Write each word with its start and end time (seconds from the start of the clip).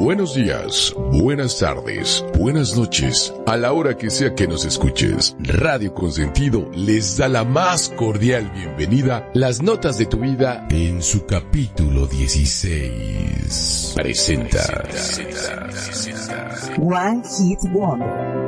Buenos 0.00 0.34
días, 0.36 0.94
buenas 1.12 1.58
tardes, 1.58 2.24
buenas 2.38 2.76
noches, 2.76 3.34
a 3.46 3.56
la 3.56 3.72
hora 3.72 3.96
que 3.96 4.10
sea 4.10 4.32
que 4.32 4.46
nos 4.46 4.64
escuches. 4.64 5.34
Radio 5.40 5.92
Consentido 5.92 6.70
les 6.72 7.16
da 7.16 7.26
la 7.26 7.42
más 7.42 7.88
cordial 7.88 8.48
bienvenida. 8.54 9.28
Las 9.34 9.60
notas 9.60 9.98
de 9.98 10.06
tu 10.06 10.20
vida 10.20 10.68
en 10.70 11.02
su 11.02 11.26
capítulo 11.26 12.06
16. 12.06 13.94
Presenta. 13.96 14.84
One 16.80 17.22
Hit 17.24 17.58
Wonder. 17.72 18.38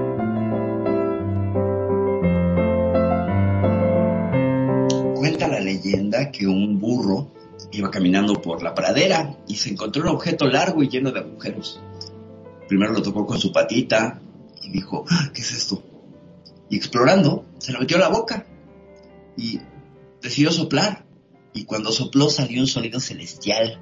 Cuenta 5.17 5.49
la 5.49 5.59
leyenda 5.59 6.31
que 6.31 6.47
un 6.47 6.79
burro 6.79 7.00
iba 7.81 7.91
caminando 7.91 8.41
por 8.41 8.63
la 8.63 8.75
pradera 8.75 9.37
y 9.49 9.57
se 9.57 9.71
encontró 9.71 10.03
un 10.03 10.09
objeto 10.09 10.47
largo 10.47 10.83
y 10.83 10.89
lleno 10.89 11.11
de 11.11 11.21
agujeros. 11.21 11.81
Primero 12.69 12.93
lo 12.93 13.03
tocó 13.03 13.27
con 13.27 13.39
su 13.39 13.53
patita 13.53 14.21
y 14.63 14.71
dijo, 14.71 15.05
"Ah, 15.09 15.31
¿qué 15.35 15.41
es 15.41 15.53
esto? 15.53 15.83
Y 16.69 16.77
explorando, 16.77 17.45
se 17.59 17.73
lo 17.73 17.81
metió 17.81 17.97
a 17.97 18.01
la 18.01 18.09
boca 18.09 18.47
y 19.37 19.61
decidió 20.23 20.53
soplar. 20.53 21.05
Y 21.53 21.65
cuando 21.65 21.91
sopló 21.91 22.31
salió 22.31 22.61
un 22.61 22.69
sonido 22.69 23.01
celestial. 23.01 23.81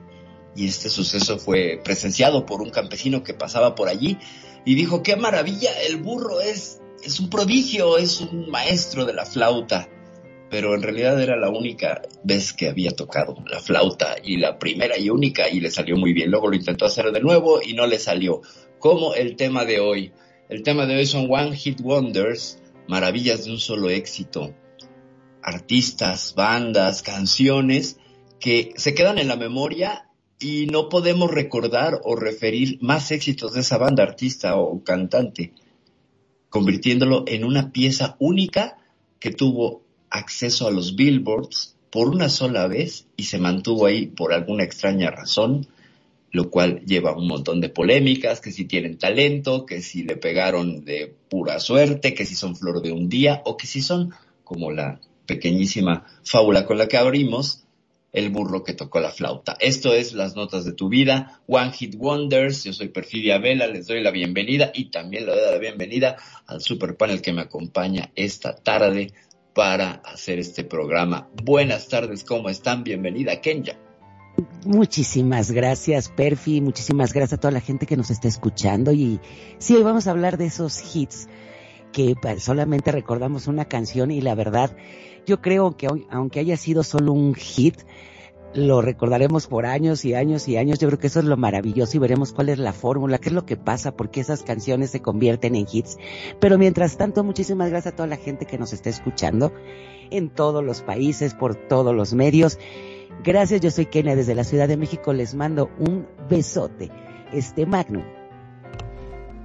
Y 0.56 0.66
este 0.66 0.88
suceso 0.88 1.38
fue 1.38 1.80
presenciado 1.84 2.46
por 2.46 2.62
un 2.62 2.70
campesino 2.70 3.22
que 3.22 3.34
pasaba 3.34 3.74
por 3.74 3.88
allí 3.88 4.18
y 4.64 4.74
dijo, 4.74 5.02
qué 5.02 5.16
maravilla, 5.16 5.70
el 5.86 5.98
burro 5.98 6.40
es, 6.40 6.80
es 7.02 7.20
un 7.20 7.28
prodigio, 7.28 7.98
es 7.98 8.20
un 8.20 8.50
maestro 8.50 9.04
de 9.04 9.12
la 9.12 9.26
flauta 9.26 9.88
pero 10.50 10.74
en 10.74 10.82
realidad 10.82 11.20
era 11.20 11.36
la 11.36 11.50
única 11.50 12.02
vez 12.24 12.52
que 12.52 12.68
había 12.68 12.90
tocado 12.90 13.36
la 13.46 13.60
flauta 13.60 14.16
y 14.22 14.38
la 14.38 14.58
primera 14.58 14.98
y 14.98 15.10
única 15.10 15.48
y 15.48 15.60
le 15.60 15.70
salió 15.70 15.96
muy 15.96 16.12
bien. 16.12 16.30
Luego 16.30 16.48
lo 16.48 16.56
intentó 16.56 16.86
hacer 16.86 17.12
de 17.12 17.20
nuevo 17.20 17.60
y 17.62 17.74
no 17.74 17.86
le 17.86 17.98
salió. 17.98 18.40
Como 18.78 19.14
el 19.14 19.36
tema 19.36 19.64
de 19.64 19.80
hoy. 19.80 20.12
El 20.48 20.62
tema 20.62 20.86
de 20.86 20.96
hoy 20.96 21.06
son 21.06 21.28
One 21.30 21.54
Hit 21.54 21.80
Wonders, 21.82 22.62
maravillas 22.86 23.44
de 23.44 23.50
un 23.50 23.58
solo 23.58 23.90
éxito. 23.90 24.54
Artistas, 25.42 26.34
bandas, 26.34 27.02
canciones 27.02 27.98
que 28.40 28.72
se 28.76 28.94
quedan 28.94 29.18
en 29.18 29.28
la 29.28 29.36
memoria 29.36 30.08
y 30.40 30.66
no 30.66 30.88
podemos 30.88 31.30
recordar 31.30 32.00
o 32.04 32.16
referir 32.16 32.78
más 32.80 33.10
éxitos 33.10 33.52
de 33.52 33.60
esa 33.60 33.76
banda, 33.76 34.04
artista 34.04 34.56
o 34.56 34.82
cantante, 34.84 35.52
convirtiéndolo 36.48 37.24
en 37.26 37.44
una 37.44 37.72
pieza 37.72 38.16
única 38.20 38.78
que 39.18 39.32
tuvo 39.32 39.82
acceso 40.10 40.66
a 40.66 40.70
los 40.70 40.96
billboards 40.96 41.76
por 41.90 42.08
una 42.08 42.28
sola 42.28 42.66
vez 42.66 43.06
y 43.16 43.24
se 43.24 43.38
mantuvo 43.38 43.86
ahí 43.86 44.06
por 44.06 44.32
alguna 44.32 44.64
extraña 44.64 45.10
razón, 45.10 45.66
lo 46.30 46.50
cual 46.50 46.84
lleva 46.84 47.16
un 47.16 47.26
montón 47.26 47.60
de 47.60 47.70
polémicas, 47.70 48.40
que 48.40 48.52
si 48.52 48.66
tienen 48.66 48.98
talento, 48.98 49.64
que 49.64 49.80
si 49.80 50.02
le 50.02 50.16
pegaron 50.16 50.84
de 50.84 51.14
pura 51.28 51.58
suerte, 51.60 52.14
que 52.14 52.26
si 52.26 52.34
son 52.34 52.56
flor 52.56 52.82
de 52.82 52.92
un 52.92 53.08
día 53.08 53.42
o 53.44 53.56
que 53.56 53.66
si 53.66 53.80
son 53.80 54.12
como 54.44 54.70
la 54.70 55.00
pequeñísima 55.26 56.06
fábula 56.24 56.66
con 56.66 56.78
la 56.78 56.88
que 56.88 56.96
abrimos, 56.96 57.64
el 58.12 58.30
burro 58.30 58.64
que 58.64 58.72
tocó 58.72 59.00
la 59.00 59.10
flauta. 59.10 59.56
Esto 59.60 59.92
es 59.92 60.14
Las 60.14 60.34
Notas 60.34 60.64
de 60.64 60.72
tu 60.72 60.88
Vida, 60.88 61.40
One 61.46 61.72
Hit 61.72 61.94
Wonders. 61.96 62.64
Yo 62.64 62.72
soy 62.72 62.88
Perfidia 62.88 63.38
Vela, 63.38 63.66
les 63.66 63.86
doy 63.86 64.02
la 64.02 64.10
bienvenida 64.10 64.70
y 64.74 64.86
también 64.86 65.26
le 65.26 65.32
doy 65.32 65.52
la 65.52 65.58
bienvenida 65.58 66.16
al 66.46 66.62
super 66.62 66.96
panel 66.96 67.20
que 67.20 67.32
me 67.32 67.42
acompaña 67.42 68.10
esta 68.16 68.56
tarde 68.56 69.12
para 69.58 69.94
hacer 70.04 70.38
este 70.38 70.62
programa. 70.62 71.26
Buenas 71.42 71.88
tardes, 71.88 72.22
¿cómo 72.22 72.48
están? 72.48 72.84
Bienvenida, 72.84 73.40
Kenya. 73.40 73.76
Muchísimas 74.64 75.50
gracias, 75.50 76.10
Perfi. 76.10 76.60
Muchísimas 76.60 77.12
gracias 77.12 77.32
a 77.32 77.40
toda 77.40 77.50
la 77.50 77.60
gente 77.60 77.84
que 77.84 77.96
nos 77.96 78.10
está 78.10 78.28
escuchando. 78.28 78.92
Y 78.92 79.18
sí, 79.58 79.74
hoy 79.74 79.82
vamos 79.82 80.06
a 80.06 80.12
hablar 80.12 80.38
de 80.38 80.46
esos 80.46 80.94
hits 80.94 81.28
que 81.90 82.14
solamente 82.38 82.92
recordamos 82.92 83.48
una 83.48 83.64
canción 83.64 84.12
y 84.12 84.20
la 84.20 84.36
verdad, 84.36 84.76
yo 85.26 85.40
creo 85.40 85.76
que 85.76 85.88
aunque 86.08 86.38
haya 86.38 86.56
sido 86.56 86.84
solo 86.84 87.12
un 87.12 87.34
hit, 87.34 87.80
lo 88.54 88.82
recordaremos 88.82 89.46
por 89.46 89.66
años 89.66 90.04
y 90.04 90.14
años 90.14 90.48
y 90.48 90.56
años. 90.56 90.78
Yo 90.78 90.88
creo 90.88 90.98
que 90.98 91.08
eso 91.08 91.20
es 91.20 91.26
lo 91.26 91.36
maravilloso 91.36 91.96
y 91.96 92.00
veremos 92.00 92.32
cuál 92.32 92.48
es 92.48 92.58
la 92.58 92.72
fórmula, 92.72 93.18
qué 93.18 93.28
es 93.28 93.34
lo 93.34 93.44
que 93.44 93.56
pasa, 93.56 93.92
por 93.92 94.10
qué 94.10 94.20
esas 94.20 94.42
canciones 94.42 94.90
se 94.90 95.02
convierten 95.02 95.54
en 95.54 95.66
hits. 95.70 95.98
Pero 96.40 96.58
mientras 96.58 96.96
tanto, 96.96 97.24
muchísimas 97.24 97.70
gracias 97.70 97.92
a 97.92 97.96
toda 97.96 98.08
la 98.08 98.16
gente 98.16 98.46
que 98.46 98.58
nos 98.58 98.72
está 98.72 98.90
escuchando 98.90 99.52
en 100.10 100.30
todos 100.30 100.64
los 100.64 100.82
países, 100.82 101.34
por 101.34 101.54
todos 101.54 101.94
los 101.94 102.14
medios. 102.14 102.58
Gracias, 103.22 103.60
yo 103.60 103.70
soy 103.70 103.86
Kenia 103.86 104.16
desde 104.16 104.34
la 104.34 104.44
Ciudad 104.44 104.68
de 104.68 104.76
México. 104.76 105.12
Les 105.12 105.34
mando 105.34 105.70
un 105.78 106.06
besote. 106.28 106.90
Este 107.32 107.66
Magnum. 107.66 108.17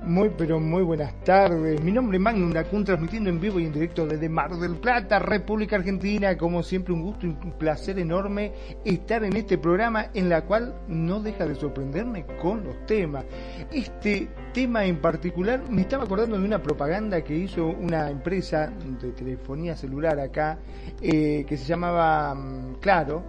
Muy 0.06 0.32
pero 0.38 0.60
muy 0.60 0.84
buenas 0.84 1.14
tardes. 1.24 1.82
Mi 1.82 1.90
nombre 1.90 2.18
es 2.18 2.22
Magnum 2.22 2.52
Dacun, 2.52 2.84
transmitiendo 2.84 3.30
en 3.30 3.40
vivo 3.40 3.58
y 3.58 3.68
en 3.68 3.72
directo 3.72 4.06
desde 4.06 4.28
Mar 4.28 4.54
del 4.58 4.76
Plata, 4.76 5.18
República 5.18 5.78
Argentina. 5.78 6.38
Como 6.38 6.62
siempre, 6.62 6.94
un 6.94 7.04
gusto 7.04 7.26
y 7.26 7.30
un 7.30 7.54
placer 7.58 7.98
enorme 7.98 8.52
estar 8.84 9.24
en 9.24 9.34
este 9.38 9.58
programa 9.58 10.08
en 10.14 10.28
la 10.28 10.42
cual 10.42 10.76
no 10.90 11.22
deja 11.22 11.46
de 11.46 11.56
sorprenderme 11.56 12.26
con 12.42 12.66
los 12.66 12.86
temas. 12.86 13.24
Este 13.72 14.28
tema 14.54 14.84
en 14.84 15.00
particular 15.00 15.64
me 15.70 15.84
estaba 15.84 16.04
acordando 16.04 16.38
de 16.38 16.44
una 16.44 16.62
propaganda 16.62 17.24
que 17.24 17.38
hizo 17.38 17.66
una 17.66 18.10
empresa 18.10 18.74
de 19.02 19.14
telefonía 19.14 19.78
celular 19.78 20.20
acá 20.20 20.60
eh, 21.02 21.46
que 21.48 21.56
se 21.56 21.64
llamaba 21.64 22.36
mm, 22.36 22.76
Claro 22.82 23.24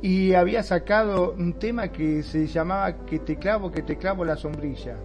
y 0.00 0.32
había 0.32 0.62
sacado 0.62 1.32
un 1.32 1.58
tema 1.58 1.88
que 1.88 2.22
se 2.22 2.46
llamaba 2.46 3.04
Que 3.04 3.18
te 3.18 3.36
clavo, 3.36 3.70
que 3.70 3.82
te 3.82 3.98
clavo 3.98 4.24
la 4.24 4.36
sombrilla 4.36 4.96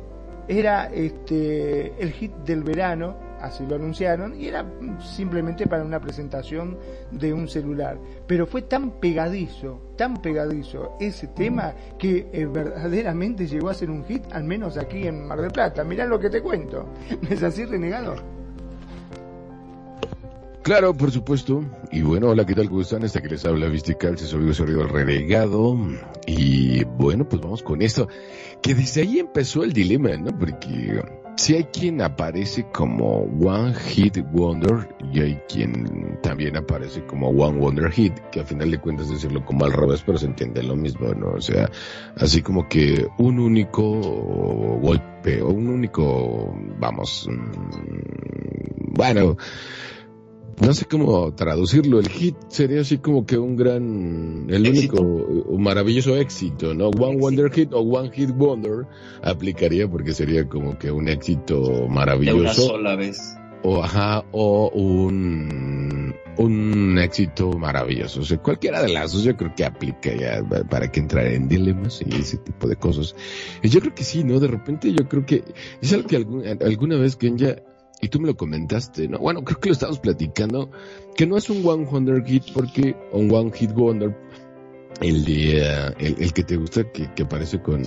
era 0.50 0.88
este, 0.88 1.94
el 2.02 2.12
hit 2.12 2.34
del 2.44 2.64
verano, 2.64 3.16
así 3.40 3.64
lo 3.68 3.76
anunciaron, 3.76 4.34
y 4.42 4.48
era 4.48 4.66
simplemente 5.00 5.68
para 5.68 5.84
una 5.84 6.02
presentación 6.02 6.76
de 7.12 7.32
un 7.32 7.48
celular. 7.48 8.00
Pero 8.26 8.48
fue 8.48 8.64
tan 8.64 9.00
pegadizo, 9.00 9.94
tan 9.96 10.20
pegadizo 10.20 10.98
ese 11.00 11.28
tema 11.28 11.76
que 12.00 12.28
eh, 12.34 12.48
verdaderamente 12.48 13.46
llegó 13.46 13.69
a 13.69 13.75
ser 13.75 13.92
un 13.92 14.04
hit, 14.06 14.24
al 14.31 14.44
menos 14.44 14.75
aquí 14.78 15.06
en 15.06 15.28
Mar 15.28 15.40
del 15.40 15.51
Plata. 15.51 15.84
Mirá 15.84 16.07
lo 16.07 16.19
que 16.19 16.31
te 16.31 16.42
cuento. 16.42 16.90
¿No 17.22 17.30
es 17.30 17.44
así, 17.44 17.63
renegado? 17.66 18.16
Claro, 20.63 20.94
por 20.94 21.10
supuesto. 21.10 21.63
Y 21.92 22.01
bueno, 22.01 22.30
hola, 22.30 22.46
¿qué 22.46 22.54
tal? 22.54 22.69
¿Cómo 22.69 22.81
están? 22.81 23.04
Este 23.04 23.22
que 23.22 23.30
les 23.30 23.46
habla 23.46 23.68
Vistical, 23.68 24.18
se 24.18 24.28
subió 24.28 24.81
el 24.81 24.90
renegado. 24.90 25.78
Y 26.28 26.84
bueno, 26.84 27.28
pues 27.28 27.42
vamos 27.42 27.63
con 27.63 27.81
esto. 27.81 28.07
Que 28.62 28.76
desde 28.76 29.02
ahí 29.02 29.20
empezó 29.20 29.64
el 29.64 29.74
dilema, 29.74 30.16
¿no? 30.18 30.38
Porque 30.38 31.02
si 31.40 31.56
hay 31.56 31.64
quien 31.64 32.02
aparece 32.02 32.66
como 32.74 33.22
One 33.42 33.74
Hit 33.74 34.18
Wonder 34.34 34.94
y 35.14 35.22
hay 35.22 35.36
quien 35.48 36.20
también 36.22 36.58
aparece 36.58 37.06
como 37.06 37.30
One 37.30 37.58
Wonder 37.58 37.90
Hit, 37.92 38.14
que 38.32 38.42
a 38.42 38.46
final 38.46 38.72
de 38.72 38.78
cuentas 38.78 39.10
decirlo 39.10 39.46
como 39.46 39.64
al 39.64 39.72
revés, 39.72 40.04
pero 40.06 40.18
se 40.18 40.26
entiende 40.26 40.62
lo 40.62 40.76
mismo, 40.76 41.14
¿no? 41.14 41.32
O 41.32 41.42
sea, 41.42 41.72
así 42.18 42.42
como 42.42 42.68
que 42.68 43.08
un 43.18 43.40
único 43.40 43.82
golpe, 44.82 45.42
o 45.42 45.48
un 45.48 45.68
único, 45.70 46.54
vamos, 46.78 47.30
mmm, 47.32 48.94
bueno, 48.94 49.38
no 50.60 50.74
sé 50.74 50.86
cómo 50.86 51.34
traducirlo. 51.34 52.00
El 52.00 52.10
hit 52.10 52.36
sería 52.50 52.82
así 52.82 52.98
como 52.98 53.26
que 53.26 53.38
un 53.38 53.56
gran, 53.56 54.48
el 54.50 54.68
único, 54.68 55.02
un 55.02 55.64
maravilloso 55.64 56.16
éxito, 56.18 56.74
¿no? 56.74 56.90
One 56.90 57.18
Wonder 57.18 57.52
Hit 57.52 57.74
o 57.74 57.80
One 57.80 58.12
Hit 58.12 58.32
Wonder 58.32 58.86
aplicaría 59.24 59.90
porque 59.90 60.14
sería 60.14 60.48
como 60.48 60.78
que 60.78 60.92
un 60.92 61.08
éxito 61.08 61.88
maravilloso. 61.88 62.38
De 62.38 62.42
una 62.42 62.54
sola 62.54 62.96
vez. 62.96 63.36
O, 63.62 63.84
ajá, 63.84 64.24
o 64.32 64.70
un, 64.70 66.16
un 66.38 66.98
éxito 66.98 67.52
maravilloso. 67.52 68.22
O 68.22 68.24
sea, 68.24 68.38
cualquiera 68.38 68.82
de 68.82 68.90
las 68.90 69.12
dos 69.12 69.24
yo 69.24 69.36
creo 69.36 69.54
que 69.54 69.66
aplica 69.66 70.14
ya 70.14 70.42
para 70.70 70.92
que 70.92 71.02
entrar 71.02 71.28
en 71.28 71.50
dilemas 71.50 72.02
y 72.06 72.16
ese 72.16 72.38
tipo 72.38 72.68
de 72.68 72.78
cosas. 72.78 73.16
Y 73.62 73.70
yo 73.70 73.82
creo 73.82 73.94
que 73.94 74.04
sí, 74.04 74.24
¿no? 74.24 74.40
De 74.40 74.48
repente 74.48 74.94
yo 74.94 75.08
creo 75.10 75.26
que 75.26 75.44
es 75.82 75.92
algo 75.94 76.08
que 76.08 76.16
alguna 76.16 76.98
vez 76.98 77.18
Kenya 77.18 77.58
y 78.01 78.07
tú 78.07 78.19
me 78.19 78.28
lo 78.28 78.38
comentaste, 78.38 79.07
¿no? 79.07 79.19
Bueno, 79.19 79.44
creo 79.44 79.60
que 79.60 79.69
lo 79.69 79.74
estamos 79.74 80.00
platicando, 80.00 80.72
que 81.16 81.25
no 81.25 81.38
es 81.38 81.50
un 81.50 81.66
One 81.66 81.86
Wonder 81.86 82.24
Hit 82.24 82.46
porque, 82.54 82.96
un 83.12 83.31
One 83.31 83.51
Hit 83.51 83.72
Wonder, 83.74 84.16
el 85.01 85.24
de, 85.24 85.62
eh, 85.62 86.16
el, 86.19 86.34
que 86.34 86.44
te 86.44 86.57
gusta, 86.57 86.92
que, 86.92 87.13
que, 87.13 87.24
aparece 87.24 87.62
con 87.62 87.81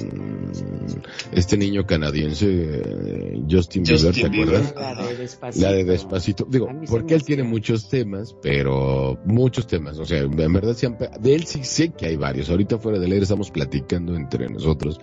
este 1.33 1.57
niño 1.57 1.85
canadiense, 1.87 2.47
eh, 2.49 3.43
Justin, 3.51 3.83
Bieber, 3.83 4.15
¿te 4.15 4.27
acuerdas? 4.27 4.75
La 4.75 5.07
de 5.07 5.17
Despacito. 5.17 5.67
La 5.67 5.73
de 5.73 5.85
Despacito. 5.85 6.47
Digo, 6.49 6.69
porque 6.89 7.15
él 7.15 7.23
tiene 7.23 7.43
muchos 7.43 7.89
temas, 7.89 8.35
pero 8.41 9.19
muchos 9.27 9.67
temas, 9.67 9.99
o 9.99 10.07
sea, 10.07 10.21
en 10.21 10.53
verdad 10.53 10.77
de 11.21 11.35
él 11.35 11.45
sí 11.45 11.65
sé 11.65 11.91
que 11.91 12.07
hay 12.07 12.17
varios. 12.17 12.49
Ahorita 12.49 12.79
fuera 12.79 12.99
de 12.99 13.09
leer 13.09 13.23
estamos 13.23 13.51
platicando 13.51 14.15
entre 14.15 14.49
nosotros 14.49 15.01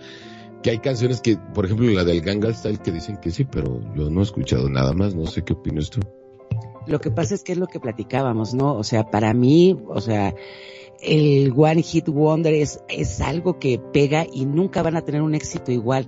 que 0.62 0.70
hay 0.70 0.78
canciones 0.78 1.20
que, 1.20 1.36
por 1.54 1.64
ejemplo, 1.64 1.88
la 1.90 2.04
del 2.04 2.20
Gangnam 2.20 2.54
Style 2.54 2.78
que 2.78 2.92
dicen 2.92 3.16
que 3.18 3.30
sí, 3.30 3.44
pero 3.44 3.80
yo 3.94 4.10
no 4.10 4.20
he 4.20 4.22
escuchado 4.22 4.68
nada 4.68 4.92
más, 4.92 5.14
no 5.14 5.26
sé 5.26 5.42
qué 5.42 5.54
opinas 5.54 5.90
tú. 5.90 6.00
Lo 6.86 7.00
que 7.00 7.10
pasa 7.10 7.34
es 7.34 7.42
que 7.42 7.52
es 7.52 7.58
lo 7.58 7.66
que 7.66 7.80
platicábamos, 7.80 8.54
¿no? 8.54 8.74
O 8.74 8.84
sea, 8.84 9.10
para 9.10 9.32
mí, 9.32 9.78
o 9.88 10.00
sea, 10.00 10.34
el 11.00 11.52
One 11.56 11.82
Hit 11.82 12.08
Wonder 12.08 12.54
es, 12.54 12.80
es 12.88 13.20
algo 13.20 13.58
que 13.58 13.78
pega 13.78 14.26
y 14.30 14.44
nunca 14.44 14.82
van 14.82 14.96
a 14.96 15.02
tener 15.02 15.22
un 15.22 15.34
éxito 15.34 15.72
igual, 15.72 16.06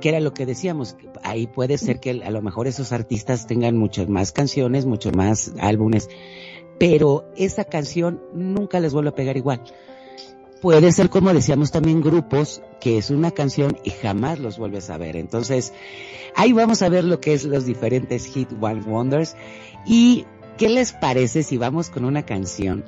que 0.00 0.08
era 0.08 0.20
lo 0.20 0.32
que 0.32 0.46
decíamos, 0.46 0.96
ahí 1.22 1.46
puede 1.46 1.78
ser 1.78 2.00
que 2.00 2.10
a 2.10 2.30
lo 2.30 2.42
mejor 2.42 2.66
esos 2.66 2.92
artistas 2.92 3.46
tengan 3.46 3.76
muchas 3.76 4.08
más 4.08 4.32
canciones, 4.32 4.86
muchos 4.86 5.14
más 5.14 5.52
álbumes, 5.60 6.08
pero 6.78 7.24
esa 7.36 7.64
canción 7.64 8.22
nunca 8.32 8.80
les 8.80 8.92
vuelve 8.92 9.10
a 9.10 9.14
pegar 9.14 9.36
igual 9.36 9.62
puede 10.60 10.92
ser 10.92 11.10
como 11.10 11.32
decíamos 11.32 11.70
también 11.70 12.02
grupos 12.02 12.62
que 12.80 12.98
es 12.98 13.10
una 13.10 13.30
canción 13.30 13.78
y 13.84 13.90
jamás 13.90 14.38
los 14.38 14.58
vuelves 14.58 14.90
a 14.90 14.98
ver. 14.98 15.16
Entonces, 15.16 15.72
ahí 16.34 16.52
vamos 16.52 16.82
a 16.82 16.88
ver 16.88 17.04
lo 17.04 17.20
que 17.20 17.32
es 17.32 17.44
los 17.44 17.64
diferentes 17.64 18.26
hit 18.26 18.48
one 18.60 18.82
wonders 18.82 19.36
y 19.86 20.26
qué 20.58 20.68
les 20.68 20.92
parece 20.92 21.42
si 21.42 21.56
vamos 21.56 21.90
con 21.90 22.04
una 22.04 22.24
canción 22.24 22.84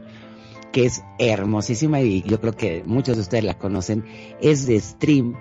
que 0.73 0.87
es 0.87 1.03
hermosísima 1.19 2.01
y 2.01 2.23
yo 2.23 2.41
creo 2.41 2.55
que 2.55 2.83
muchos 2.87 3.17
de 3.17 3.23
ustedes 3.23 3.45
la 3.45 3.59
conocen, 3.59 4.05
es 4.41 4.67
de 4.67 4.81
Stream, 4.81 5.35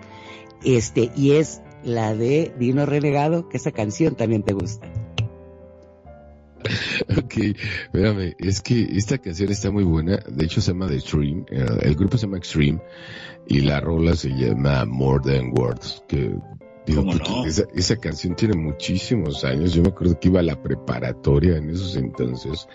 este, 0.64 1.10
y 1.16 1.32
es 1.32 1.62
la 1.84 2.14
de 2.14 2.54
Dino 2.60 2.86
Renegado, 2.86 3.48
que 3.50 3.58
esa 3.58 3.72
canción 3.72 4.16
también 4.16 4.44
te 4.44 4.54
gusta. 4.54 4.88
ok, 7.18 7.38
espérame, 7.84 8.36
es 8.38 8.62
que 8.62 8.84
esta 8.96 9.18
canción 9.18 9.52
está 9.52 9.72
muy 9.72 9.84
buena, 9.84 10.20
de 10.28 10.46
hecho 10.46 10.62
se 10.62 10.72
llama 10.72 10.88
The 10.88 10.96
Extreme, 10.96 11.46
eh, 11.50 11.66
el 11.82 11.96
grupo 11.96 12.18
se 12.18 12.26
llama 12.26 12.38
Extreme 12.38 12.82
y 13.48 13.62
la 13.62 13.80
rola 13.80 14.16
se 14.16 14.30
llama 14.30 14.86
More 14.86 15.24
Than 15.24 15.52
Words, 15.54 16.04
que 16.08 16.36
digo, 16.86 17.06
esa, 17.46 17.96
canción 17.98 18.36
tiene 18.36 18.56
muchísimos 18.56 19.44
años, 19.44 19.74
yo 19.74 19.82
me 19.82 19.90
acuerdo 19.90 20.20
que 20.20 20.30
iba 20.30 20.40
a 20.40 20.44
la 20.44 20.62
preparatoria 20.62 21.58
en 21.58 21.70
esos 21.70 21.96
entonces 21.96 22.68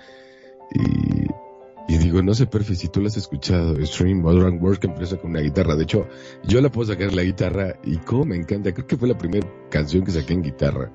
y, 0.74 1.94
y 1.94 1.98
digo, 1.98 2.22
no 2.22 2.34
sé, 2.34 2.46
Perfi, 2.46 2.74
si 2.74 2.88
tú 2.88 3.00
la 3.00 3.08
has 3.08 3.16
escuchado, 3.16 3.78
Extreme 3.78 4.22
More 4.22 4.42
Than 4.42 4.62
Words 4.62 4.78
que 4.80 4.86
empieza 4.88 5.16
con 5.16 5.30
una 5.30 5.40
guitarra, 5.40 5.76
de 5.76 5.84
hecho 5.84 6.08
yo 6.44 6.60
la 6.60 6.70
puedo 6.70 6.92
sacar 6.92 7.12
la 7.14 7.22
guitarra 7.22 7.78
y 7.84 7.98
cómo 7.98 8.26
me 8.26 8.36
encanta, 8.36 8.72
creo 8.72 8.86
que 8.86 8.96
fue 8.96 9.08
la 9.08 9.18
primera 9.18 9.46
canción 9.70 10.04
que 10.04 10.12
saqué 10.12 10.32
en 10.32 10.42
guitarra 10.42 10.92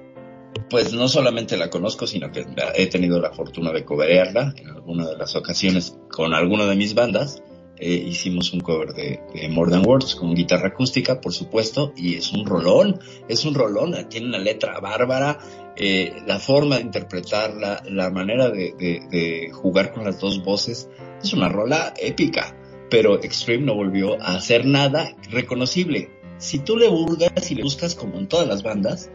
pues 0.69 0.93
no 0.93 1.07
solamente 1.07 1.57
la 1.57 1.69
conozco, 1.69 2.07
sino 2.07 2.31
que 2.31 2.45
he 2.75 2.87
tenido 2.87 3.19
la 3.19 3.31
fortuna 3.31 3.71
de 3.71 3.85
coverarla 3.85 4.53
en 4.57 4.69
alguna 4.69 5.07
de 5.07 5.17
las 5.17 5.35
ocasiones 5.35 5.97
con 6.09 6.33
alguna 6.33 6.65
de 6.65 6.75
mis 6.75 6.93
bandas. 6.93 7.41
Eh, 7.77 7.93
hicimos 7.93 8.53
un 8.53 8.59
cover 8.59 8.93
de, 8.93 9.19
More 9.49 9.71
Than 9.71 9.85
Words 9.85 10.13
con 10.15 10.35
guitarra 10.35 10.67
acústica, 10.67 11.19
por 11.19 11.33
supuesto, 11.33 11.93
y 11.95 12.15
es 12.15 12.31
un 12.31 12.45
rolón, 12.45 12.99
es 13.27 13.43
un 13.43 13.55
rolón, 13.55 13.95
tiene 14.07 14.27
una 14.27 14.37
letra 14.37 14.79
bárbara, 14.79 15.39
eh, 15.75 16.13
la 16.27 16.37
forma 16.37 16.75
de 16.75 16.83
interpretarla, 16.83 17.81
la 17.89 18.11
manera 18.11 18.51
de, 18.51 18.73
de, 18.77 19.49
jugar 19.51 19.93
con 19.93 20.03
las 20.03 20.19
dos 20.19 20.43
voces, 20.43 20.89
es 21.23 21.33
una 21.33 21.49
rola 21.49 21.95
épica, 21.99 22.55
pero 22.91 23.15
Extreme 23.23 23.65
no 23.65 23.73
volvió 23.73 24.21
a 24.21 24.35
hacer 24.35 24.65
nada 24.65 25.15
reconocible. 25.31 26.11
Si 26.37 26.59
tú 26.59 26.77
le 26.77 26.87
burgas 26.87 27.49
y 27.49 27.55
le 27.55 27.63
buscas 27.63 27.95
como 27.95 28.19
en 28.19 28.27
todas 28.27 28.47
las 28.47 28.61
bandas, 28.61 29.09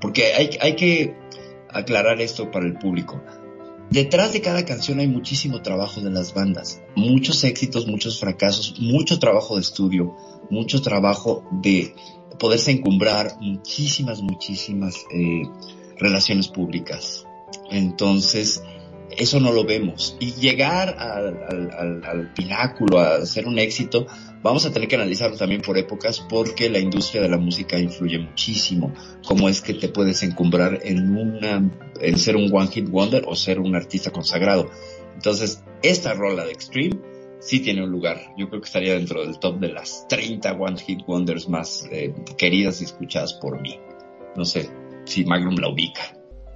porque 0.00 0.32
hay, 0.34 0.76
que 0.76 1.16
aclarar 1.70 2.20
esto 2.20 2.50
para 2.50 2.66
el 2.66 2.74
público. 2.74 3.22
Detrás 3.90 4.34
de 4.34 4.42
cada 4.42 4.66
canción 4.66 5.00
hay 5.00 5.08
muchísimo 5.08 5.62
trabajo 5.62 6.00
de 6.02 6.10
las 6.10 6.34
bandas, 6.34 6.82
muchos 6.94 7.42
éxitos, 7.44 7.86
muchos 7.86 8.20
fracasos, 8.20 8.78
mucho 8.78 9.18
trabajo 9.18 9.54
de 9.54 9.62
estudio, 9.62 10.14
mucho 10.50 10.82
trabajo 10.82 11.42
de 11.50 11.94
poderse 12.38 12.70
encumbrar, 12.70 13.38
muchísimas, 13.40 14.20
muchísimas 14.20 14.94
eh, 15.10 15.42
relaciones 15.96 16.48
públicas. 16.48 17.24
Entonces, 17.70 18.62
eso 19.16 19.40
no 19.40 19.52
lo 19.52 19.64
vemos. 19.64 20.16
Y 20.20 20.32
llegar 20.32 20.96
al, 20.98 22.02
al, 22.04 22.32
pináculo, 22.34 23.00
a 23.00 23.24
ser 23.24 23.46
un 23.46 23.58
éxito, 23.58 24.06
vamos 24.42 24.64
a 24.66 24.72
tener 24.72 24.88
que 24.88 24.96
analizarlo 24.96 25.36
también 25.36 25.62
por 25.62 25.78
épocas 25.78 26.20
porque 26.20 26.70
la 26.70 26.78
industria 26.78 27.22
de 27.22 27.28
la 27.28 27.38
música 27.38 27.78
influye 27.78 28.18
muchísimo. 28.18 28.92
Cómo 29.26 29.48
es 29.48 29.60
que 29.60 29.74
te 29.74 29.88
puedes 29.88 30.22
encumbrar 30.22 30.80
en 30.82 31.16
una, 31.16 31.70
en 32.00 32.18
ser 32.18 32.36
un 32.36 32.50
one 32.52 32.68
hit 32.68 32.88
wonder 32.88 33.24
o 33.26 33.36
ser 33.36 33.58
un 33.60 33.74
artista 33.74 34.10
consagrado. 34.10 34.70
Entonces, 35.14 35.64
esta 35.82 36.14
rola 36.14 36.44
de 36.44 36.52
Extreme 36.52 36.98
sí 37.40 37.60
tiene 37.60 37.84
un 37.84 37.90
lugar. 37.90 38.34
Yo 38.36 38.48
creo 38.48 38.60
que 38.60 38.66
estaría 38.66 38.94
dentro 38.94 39.24
del 39.24 39.38
top 39.38 39.58
de 39.58 39.68
las 39.68 40.06
30 40.08 40.52
one 40.52 40.78
hit 40.78 41.00
wonders 41.06 41.48
más 41.48 41.88
eh, 41.90 42.14
queridas 42.36 42.80
y 42.80 42.84
escuchadas 42.84 43.34
por 43.34 43.60
mí. 43.60 43.78
No 44.36 44.44
sé 44.44 44.70
si 45.04 45.24
Magnum 45.24 45.56
la 45.56 45.68
ubica. 45.68 46.02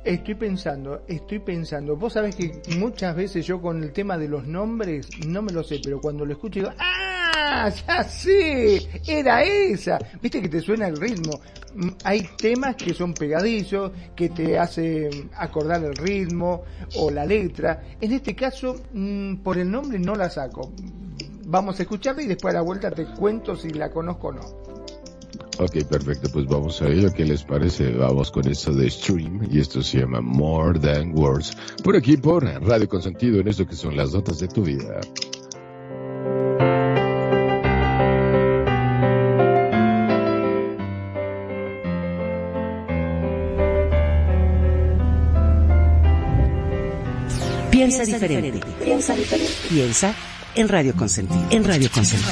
Estoy 0.04 0.34
pensando, 0.34 1.02
estoy 1.06 1.38
pensando. 1.38 1.96
Vos 1.96 2.14
sabés 2.14 2.34
que 2.34 2.60
muchas 2.76 3.14
veces 3.14 3.46
yo 3.46 3.60
con 3.62 3.82
el 3.82 3.92
tema 3.92 4.18
de 4.18 4.28
los 4.28 4.46
nombres 4.46 5.08
no 5.26 5.42
me 5.42 5.52
lo 5.52 5.62
sé, 5.62 5.80
pero 5.82 6.00
cuando 6.00 6.24
lo 6.24 6.32
escucho 6.32 6.58
digo, 6.58 6.72
¡ah! 6.78 7.02
Ya 7.32 8.02
sé, 8.02 8.88
era 9.06 9.42
esa. 9.42 9.98
Viste 10.20 10.42
que 10.42 10.48
te 10.48 10.60
suena 10.60 10.88
el 10.88 10.96
ritmo. 10.96 11.40
Mm, 11.74 11.88
hay 12.04 12.28
temas 12.36 12.76
que 12.76 12.92
son 12.92 13.14
pegadizos, 13.14 13.92
que 14.14 14.28
te 14.28 14.58
hacen 14.58 15.30
acordar 15.36 15.82
el 15.84 15.96
ritmo 15.96 16.62
o 16.96 17.10
la 17.10 17.24
letra. 17.24 17.82
En 18.00 18.12
este 18.12 18.34
caso, 18.34 18.76
mm, 18.92 19.36
por 19.36 19.58
el 19.58 19.70
nombre 19.70 19.98
no 19.98 20.14
la 20.14 20.28
saco. 20.28 20.72
Vamos 21.46 21.78
a 21.78 21.82
escucharla 21.82 22.22
y 22.22 22.26
después 22.26 22.54
a 22.54 22.58
la 22.58 22.62
vuelta 22.62 22.90
te 22.90 23.04
cuento 23.04 23.56
si 23.56 23.70
la 23.70 23.90
conozco 23.90 24.28
o 24.28 24.32
no. 24.32 24.62
Ok, 25.58 25.84
perfecto, 25.88 26.28
pues 26.32 26.46
vamos 26.46 26.80
a 26.82 26.88
ello. 26.88 27.12
¿Qué 27.12 27.24
les 27.24 27.44
parece? 27.44 27.92
Vamos 27.92 28.30
con 28.30 28.48
esto 28.48 28.72
de 28.72 28.90
Stream 28.90 29.46
y 29.50 29.60
esto 29.60 29.82
se 29.82 30.00
llama 30.00 30.20
More 30.20 30.78
Than 30.78 31.16
Words. 31.16 31.56
Por 31.84 31.96
aquí, 31.96 32.16
por 32.16 32.44
Radio 32.44 32.88
Consentido, 32.88 33.40
en 33.40 33.48
esto 33.48 33.66
que 33.66 33.74
son 33.74 33.96
las 33.96 34.12
notas 34.12 34.38
de 34.38 34.48
tu 34.48 34.62
vida. 34.62 35.00
Piensa 47.86 48.04
diferente. 48.04 48.60
Piensa 48.84 49.14
diferente. 49.16 49.52
Piensa 49.68 50.14
en 50.54 50.68
Radio 50.68 50.94
Consentido. 50.94 51.44
En 51.50 51.64
Radio 51.64 51.90
Consentido. 51.90 52.30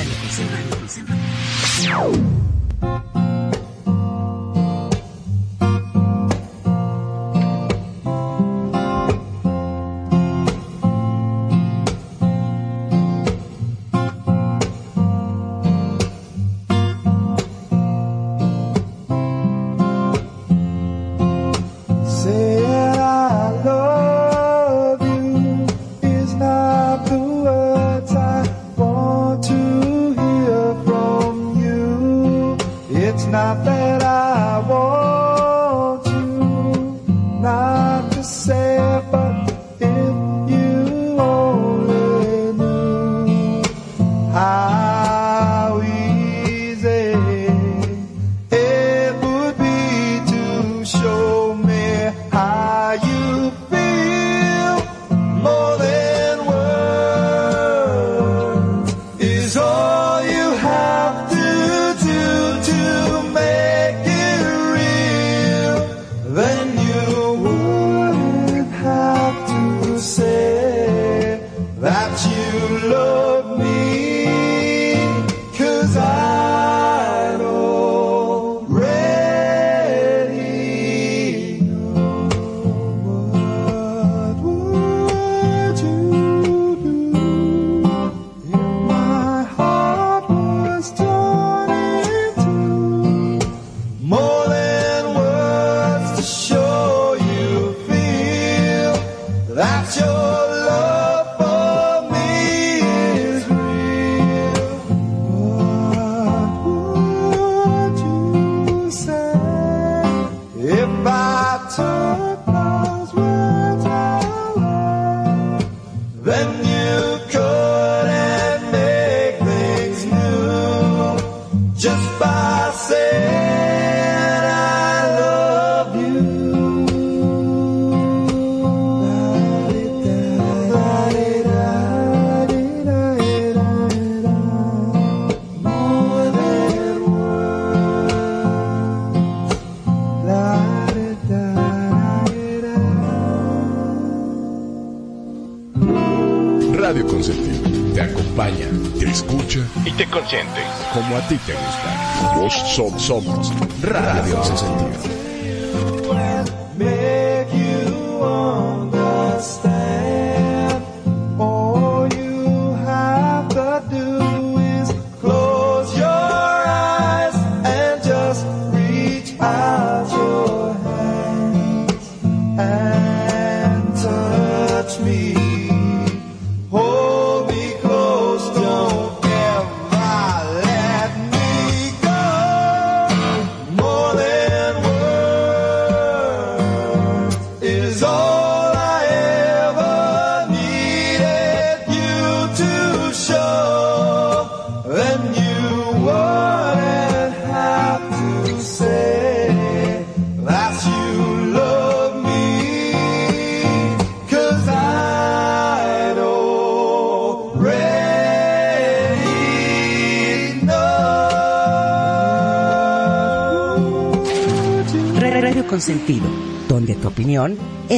como 150.92 151.16
a 151.16 151.20
ti 151.28 151.37
te 151.38 151.52
gusta. 151.52 152.35
Vos 152.37 152.54
somos 152.99 153.52
Radio 153.82 154.42
61. 154.42 155.19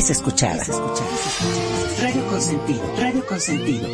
Es 0.03 0.11
escuchada. 0.11 0.65
Radio 2.01 2.27
Consentido, 2.27 2.83
Radio 2.99 3.25
Consentido. 3.25 3.89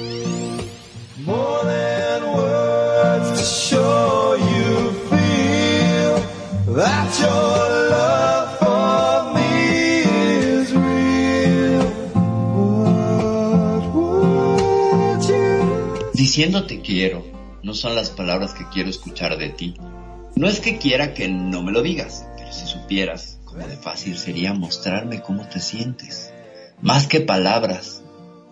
Diciéndote 16.15 16.81
quiero, 16.81 17.27
no 17.63 17.75
son 17.75 17.95
las 17.95 18.09
palabras 18.09 18.55
que 18.55 18.67
quiero 18.71 18.89
escuchar 18.89 19.37
de 19.37 19.51
ti. 19.51 19.75
No 20.37 20.49
es 20.49 20.61
que 20.61 20.79
quiera 20.79 21.13
que 21.13 21.29
no 21.29 21.63
me 21.63 21.73
lo 21.73 21.83
digas, 21.83 22.25
pero 22.39 22.51
si 22.51 22.67
supieras 22.67 23.38
sería 24.29 24.53
mostrarme 24.53 25.23
cómo 25.23 25.49
te 25.49 25.59
sientes. 25.59 26.35
Más 26.83 27.07
que 27.07 27.21
palabras, 27.21 28.03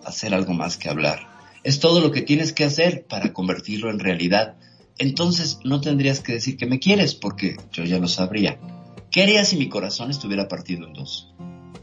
hacer 0.03 0.33
algo 0.33 0.55
más 0.55 0.75
que 0.75 0.89
hablar. 0.89 1.19
Es 1.63 1.79
todo 1.79 2.01
lo 2.01 2.09
que 2.09 2.23
tienes 2.23 2.51
que 2.51 2.63
hacer 2.63 3.05
para 3.05 3.31
convertirlo 3.31 3.91
en 3.91 3.99
realidad. 3.99 4.55
Entonces 4.97 5.59
no 5.63 5.79
tendrías 5.79 6.19
que 6.21 6.33
decir 6.33 6.57
que 6.57 6.65
me 6.65 6.79
quieres 6.79 7.13
porque 7.13 7.57
yo 7.71 7.83
ya 7.83 7.99
lo 7.99 8.07
sabría. 8.07 8.57
¿Qué 9.11 9.21
harías 9.21 9.49
si 9.49 9.57
mi 9.57 9.69
corazón 9.69 10.09
estuviera 10.09 10.47
partido 10.47 10.87
en 10.87 10.93
dos? 10.93 11.31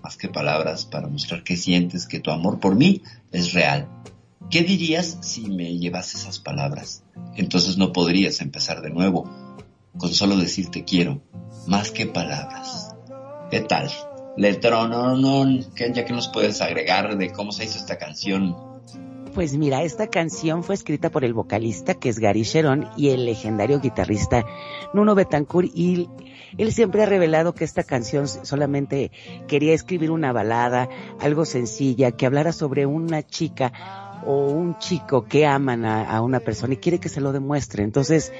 Más 0.03 0.17
que 0.17 0.29
palabras 0.29 0.87
para 0.87 1.07
mostrar 1.07 1.45
que 1.45 1.57
sientes 1.57 2.07
que 2.07 2.19
tu 2.19 2.33
amor 2.33 2.59
por 2.59 2.75
mí 2.75 3.01
es 3.31 3.53
real. 3.53 3.89
¿Qué 4.51 4.65
dirías 4.65 5.19
si 5.21 5.43
me 5.43 5.79
llevas 5.79 6.17
esas 6.17 6.41
palabras? 6.41 7.05
Entonces 7.37 7.79
no 7.79 7.93
podrías 7.93 8.41
empezar 8.41 8.83
de 8.83 8.91
nuevo 8.91 9.31
con 9.97 10.13
solo 10.13 10.37
decirte 10.37 10.83
quiero, 10.83 11.23
más 11.69 11.93
que 11.93 12.07
palabras. 12.07 12.84
¿Qué 13.55 13.61
tal? 13.61 13.89
Letrón, 14.37 14.91
no, 14.91 15.17
no, 15.17 15.61
ya 15.77 16.05
que 16.05 16.13
nos 16.13 16.27
puedes 16.27 16.61
agregar 16.61 17.17
de 17.17 17.31
cómo 17.31 17.53
se 17.53 17.63
hizo 17.63 17.79
esta 17.79 17.99
canción. 17.99 18.57
Pues 19.33 19.57
mira, 19.57 19.85
esta 19.85 20.09
canción 20.09 20.65
fue 20.65 20.75
escrita 20.75 21.09
por 21.09 21.25
el 21.25 21.35
vocalista 21.35 21.95
que 21.95 22.09
es 22.09 22.19
Gary 22.19 22.43
Sharon 22.43 22.89
y 22.97 23.11
el 23.11 23.27
legendario 23.27 23.79
guitarrista 23.79 24.45
Nuno 24.93 25.15
Betancourt 25.15 25.71
y 25.73 26.09
él 26.59 26.73
siempre 26.73 27.05
ha 27.05 27.07
revelado 27.07 27.55
que 27.55 27.63
esta 27.63 27.85
canción 27.85 28.27
solamente 28.27 29.13
quería 29.47 29.73
escribir 29.73 30.11
una 30.11 30.33
balada, 30.33 30.89
algo 31.21 31.45
sencilla, 31.45 32.11
que 32.11 32.27
hablara 32.27 32.51
sobre 32.51 32.87
una 32.87 33.23
chica 33.23 34.21
o 34.27 34.49
un 34.49 34.79
chico 34.79 35.27
que 35.27 35.47
aman 35.47 35.85
a, 35.85 36.21
una 36.23 36.41
persona 36.41 36.75
y 36.75 36.79
quiere 36.79 36.99
que 36.99 37.09
se 37.09 37.21
lo 37.21 37.33
demuestre. 37.33 37.85
Entonces, 37.85 38.33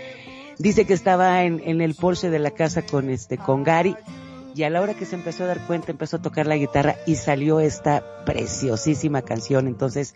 dice 0.59 0.87
que 0.87 0.93
estaba 0.93 1.45
en, 1.45 1.63
en 1.65 1.81
el 1.83 1.95
Porsche 1.95 2.31
de 2.31 2.41
la 2.41 2.51
casa 2.51 2.83
con 2.83 3.11
este, 3.11 3.39
con 3.39 3.63
Gary 3.63 3.95
y 4.55 4.63
a 4.63 4.71
la 4.71 4.81
hora 4.81 4.95
que 4.95 5.05
se 5.05 5.17
empezó 5.17 5.45
a 5.45 5.49
dar 5.49 5.67
cuenta 5.67 5.91
empezó 5.91 6.17
a 6.17 6.23
tocar 6.23 6.47
la 6.47 6.57
guitarra 6.57 6.97
y 7.07 7.17
salió 7.17 7.61
esta 7.61 8.05
preciosísima 8.25 9.23
canción. 9.23 9.67
Entonces, 9.67 10.15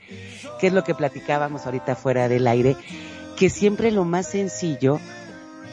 ¿qué 0.61 0.69
es 0.69 0.73
lo 0.73 0.85
que 0.85 0.95
platicábamos 0.95 1.67
ahorita 1.67 1.97
fuera 1.97 2.29
del 2.29 2.47
aire? 2.47 2.77
Que 3.37 3.51
siempre 3.51 3.91
lo 3.91 4.05
más 4.05 4.29
sencillo 4.29 5.01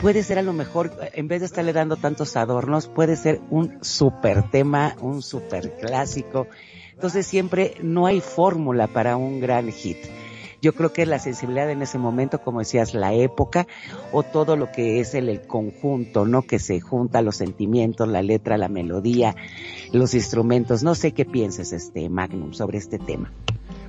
puede 0.01 0.23
ser 0.23 0.39
a 0.39 0.41
lo 0.41 0.53
mejor, 0.53 0.91
en 1.13 1.27
vez 1.27 1.41
de 1.41 1.45
estarle 1.45 1.73
dando 1.73 1.95
tantos 1.95 2.35
adornos, 2.35 2.87
puede 2.87 3.15
ser 3.15 3.39
un 3.49 3.83
super 3.83 4.49
tema, 4.49 4.95
un 4.99 5.21
super 5.21 5.77
clásico. 5.77 6.47
Entonces 6.91 7.27
siempre 7.27 7.75
no 7.81 8.07
hay 8.07 8.21
fórmula 8.21 8.87
para 8.87 9.15
un 9.15 9.39
gran 9.39 9.71
hit. 9.71 9.97
Yo 10.61 10.73
creo 10.73 10.93
que 10.93 11.05
la 11.05 11.19
sensibilidad 11.19 11.69
en 11.69 11.81
ese 11.81 11.97
momento, 11.97 12.41
como 12.41 12.59
decías, 12.59 12.93
la 12.93 13.13
época 13.13 13.67
o 14.11 14.23
todo 14.23 14.55
lo 14.55 14.71
que 14.71 14.99
es 14.99 15.13
el, 15.13 15.41
conjunto, 15.47 16.25
¿no? 16.25 16.43
Que 16.43 16.59
se 16.59 16.79
junta 16.79 17.21
los 17.21 17.35
sentimientos, 17.35 18.07
la 18.07 18.21
letra, 18.21 18.57
la 18.57 18.69
melodía, 18.69 19.35
los 19.91 20.13
instrumentos. 20.13 20.83
No 20.83 20.95
sé 20.95 21.11
qué 21.11 21.25
pienses, 21.25 21.73
este 21.73 22.09
Magnum, 22.09 22.53
sobre 22.53 22.77
este 22.77 22.99
tema. 22.99 23.31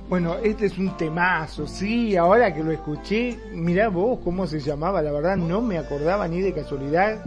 Bueno, 0.09 0.37
este 0.41 0.67
es 0.67 0.77
un 0.77 0.95
temazo, 0.95 1.67
sí, 1.67 2.15
ahora 2.15 2.53
que 2.53 2.63
lo 2.63 2.71
escuché, 2.71 3.37
mirá 3.51 3.89
vos 3.89 4.19
cómo 4.23 4.47
se 4.47 4.61
llamaba, 4.61 5.01
la 5.01 5.11
verdad 5.11 5.35
no 5.35 5.61
me 5.61 5.77
acordaba 5.77 6.29
ni 6.29 6.39
de 6.39 6.53
casualidad 6.53 7.25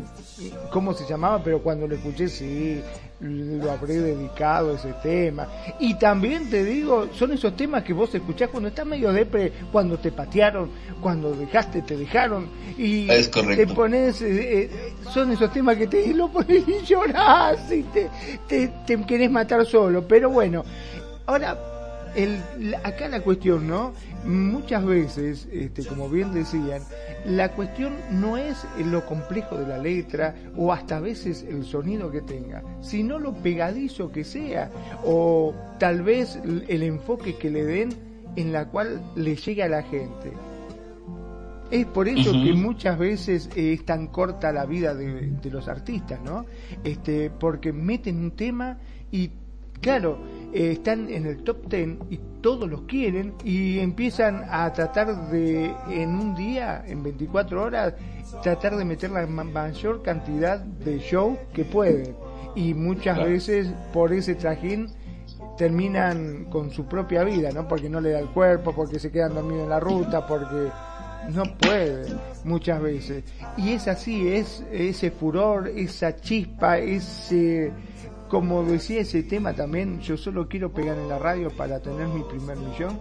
cómo 0.71 0.95
se 0.95 1.07
llamaba, 1.07 1.43
pero 1.45 1.63
cuando 1.63 1.87
lo 1.87 1.95
escuché 1.95 2.27
sí, 2.29 2.81
lo 3.21 3.71
habré 3.71 4.01
dedicado 4.01 4.73
a 4.73 4.77
ese 4.77 4.95
tema. 5.03 5.47
Y 5.79 5.99
también 5.99 6.49
te 6.49 6.65
digo, 6.65 7.09
son 7.13 7.33
esos 7.33 7.55
temas 7.55 7.85
que 7.85 7.93
vos 7.93 8.15
escuchás 8.15 8.49
cuando 8.49 8.71
estás 8.71 8.87
medio 8.87 9.13
depre, 9.13 9.53
cuando 9.71 9.99
te 9.99 10.11
patearon, 10.11 10.71
cuando 11.03 11.33
dejaste, 11.35 11.83
te 11.83 11.99
dejaron. 11.99 12.49
Y 12.79 13.09
te 13.09 13.67
pones, 13.67 14.23
eh, 14.23 14.63
eh, 14.63 14.71
son 15.13 15.31
esos 15.33 15.53
temas 15.53 15.77
que 15.77 15.87
te 15.87 16.15
lo 16.15 16.29
pones 16.29 16.67
y 16.67 16.83
llorás 16.87 17.71
y 17.71 17.83
te, 17.83 18.09
te, 18.49 18.69
te 18.87 19.05
querés 19.05 19.31
matar 19.31 19.67
solo. 19.67 20.09
Pero 20.09 20.31
bueno, 20.31 20.65
ahora 21.27 21.70
el, 22.15 22.75
acá 22.83 23.09
la 23.09 23.21
cuestión, 23.21 23.67
¿no? 23.67 23.93
Muchas 24.25 24.85
veces, 24.85 25.49
este, 25.53 25.85
como 25.85 26.09
bien 26.09 26.33
decían, 26.33 26.83
la 27.25 27.53
cuestión 27.53 27.95
no 28.11 28.37
es 28.37 28.67
lo 28.85 29.05
complejo 29.07 29.57
de 29.57 29.67
la 29.67 29.79
letra 29.79 30.35
o 30.57 30.73
hasta 30.73 30.99
a 30.99 31.01
veces 31.01 31.45
el 31.49 31.65
sonido 31.65 32.11
que 32.11 32.21
tenga, 32.21 32.63
sino 32.81 33.19
lo 33.19 33.35
pegadizo 33.35 34.11
que 34.11 34.25
sea 34.25 34.71
o 35.05 35.55
tal 35.79 36.03
vez 36.03 36.39
el 36.69 36.83
enfoque 36.83 37.37
que 37.37 37.51
le 37.51 37.65
den 37.65 37.91
en 38.37 38.53
la 38.53 38.67
cual 38.69 39.01
le 39.17 39.37
llegue 39.37 39.63
a 39.63 39.69
la 39.69 39.83
gente. 39.83 40.33
Es 41.71 41.87
por 41.87 42.09
eso 42.09 42.33
que 42.33 42.53
muchas 42.53 42.99
veces 42.99 43.49
es 43.55 43.85
tan 43.85 44.09
corta 44.09 44.53
la 44.53 44.67
vida 44.67 44.93
de, 44.93 45.29
de, 45.29 45.51
los 45.51 45.69
artistas, 45.69 46.21
¿no? 46.21 46.45
Este, 46.83 47.31
porque 47.31 47.73
meten 47.73 48.19
un 48.19 48.33
tema 48.33 48.77
y 49.13 49.31
Claro, 49.81 50.19
eh, 50.53 50.73
están 50.73 51.09
en 51.09 51.27
el 51.27 51.43
top 51.43 51.69
10 51.69 51.99
y 52.11 52.21
todos 52.41 52.69
los 52.69 52.83
quieren 52.83 53.35
y 53.45 53.79
empiezan 53.79 54.45
a 54.49 54.73
tratar 54.73 55.31
de, 55.31 55.75
en 55.91 56.15
un 56.15 56.35
día, 56.35 56.83
en 56.87 57.03
24 57.03 57.63
horas, 57.63 57.95
tratar 58.43 58.77
de 58.77 58.85
meter 58.85 59.11
la 59.11 59.27
mayor 59.27 60.03
cantidad 60.03 60.59
de 60.59 60.99
show 60.99 61.39
que 61.53 61.65
pueden. 61.65 62.15
Y 62.55 62.75
muchas 62.75 63.19
veces 63.19 63.73
por 63.93 64.13
ese 64.13 64.35
trajín 64.35 64.89
terminan 65.57 66.47
con 66.47 66.71
su 66.71 66.87
propia 66.87 67.23
vida, 67.23 67.51
¿no? 67.53 67.69
Porque 67.69 67.89
no 67.89 68.01
le 68.01 68.11
da 68.11 68.19
el 68.19 68.29
cuerpo, 68.29 68.73
porque 68.75 68.99
se 68.99 69.11
quedan 69.11 69.35
dormidos 69.35 69.65
en 69.65 69.71
la 69.71 69.81
ruta, 69.81 70.27
porque 70.27 70.71
no 71.33 71.45
puede 71.59 72.07
muchas 72.45 72.81
veces. 72.81 73.25
Y 73.57 73.73
es 73.73 73.87
así, 73.89 74.29
es 74.29 74.65
ese 74.73 75.11
furor, 75.11 75.69
esa 75.69 76.17
chispa, 76.17 76.79
ese, 76.79 77.73
como 78.31 78.63
decía 78.63 79.01
ese 79.01 79.25
tema 79.25 79.53
también, 79.55 80.01
yo 80.01 80.17
solo 80.17 80.49
quiero 80.49 80.73
pegar 80.73 80.97
en 80.97 81.09
la 81.09 81.19
radio 81.19 81.51
para 81.51 81.81
tener 81.81 82.07
mi 82.07 82.23
primer 82.23 82.57
millón. 82.57 82.99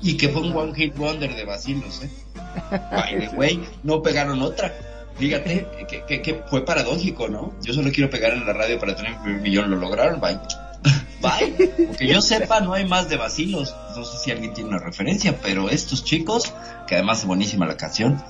Y 0.00 0.16
que 0.16 0.28
fue 0.28 0.42
un 0.42 0.56
One 0.56 0.74
Hit 0.74 0.96
Wonder 0.96 1.34
de 1.34 1.44
vacilos, 1.44 2.02
¿eh? 2.02 3.28
güey, 3.34 3.60
no 3.82 4.00
pegaron 4.02 4.40
otra. 4.40 4.72
Fíjate 5.16 5.66
que, 6.08 6.22
que, 6.22 6.34
fue 6.48 6.64
paradójico, 6.64 7.28
¿no? 7.28 7.54
Yo 7.62 7.74
solo 7.74 7.90
quiero 7.92 8.08
pegar 8.08 8.32
en 8.32 8.46
la 8.46 8.52
radio 8.52 8.78
para 8.78 8.94
tener 8.94 9.12
mi 9.12 9.18
primer 9.24 9.42
millón, 9.42 9.70
lo 9.70 9.76
lograron, 9.76 10.20
bye. 10.20 10.38
Bye. 11.22 11.70
Porque 11.86 12.08
yo 12.08 12.20
sepa, 12.20 12.58
no 12.58 12.72
hay 12.72 12.84
más 12.84 13.08
de 13.08 13.16
vacilos. 13.16 13.72
No 13.96 14.04
sé 14.04 14.18
si 14.18 14.30
alguien 14.32 14.54
tiene 14.54 14.70
una 14.70 14.80
referencia, 14.80 15.38
pero 15.40 15.70
estos 15.70 16.02
chicos, 16.02 16.52
que 16.88 16.96
además 16.96 17.20
es 17.20 17.26
buenísima 17.26 17.64
la 17.64 17.76
canción, 17.76 18.20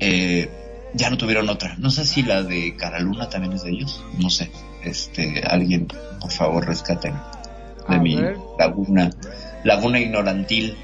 eh, 0.00 0.50
ya 0.92 1.10
no 1.10 1.16
tuvieron 1.16 1.48
otra. 1.48 1.76
No 1.78 1.92
sé 1.92 2.04
si 2.04 2.24
la 2.24 2.42
de 2.42 2.74
Caraluna 2.74 3.28
también 3.28 3.52
es 3.52 3.62
de 3.62 3.70
ellos. 3.70 4.04
No 4.18 4.30
sé. 4.30 4.50
Este, 4.84 5.42
alguien, 5.46 5.88
por 6.20 6.30
favor, 6.30 6.66
rescaten 6.66 7.14
de 7.88 7.98
mi 7.98 8.20
laguna, 8.58 9.10
laguna 9.64 10.00
ignorantil. 10.00 10.76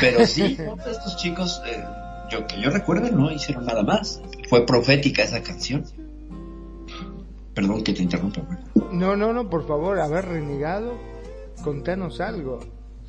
Pero 0.00 0.26
sí, 0.26 0.56
estos 0.90 1.16
chicos, 1.16 1.60
eh, 1.66 1.84
yo 2.30 2.46
que 2.46 2.60
yo 2.60 2.70
recuerde, 2.70 3.10
no 3.10 3.30
hicieron 3.30 3.66
nada 3.66 3.82
más. 3.82 4.20
Fue 4.48 4.66
profética 4.66 5.22
esa 5.22 5.42
canción. 5.42 5.84
Perdón 7.54 7.82
que 7.82 7.92
te 7.92 8.02
interrumpa. 8.02 8.42
No, 8.92 9.16
no, 9.16 9.32
no, 9.32 9.50
por 9.50 9.66
favor, 9.66 9.98
haber 10.00 10.26
renegado, 10.26 10.96
contanos 11.62 12.20
algo. 12.20 12.60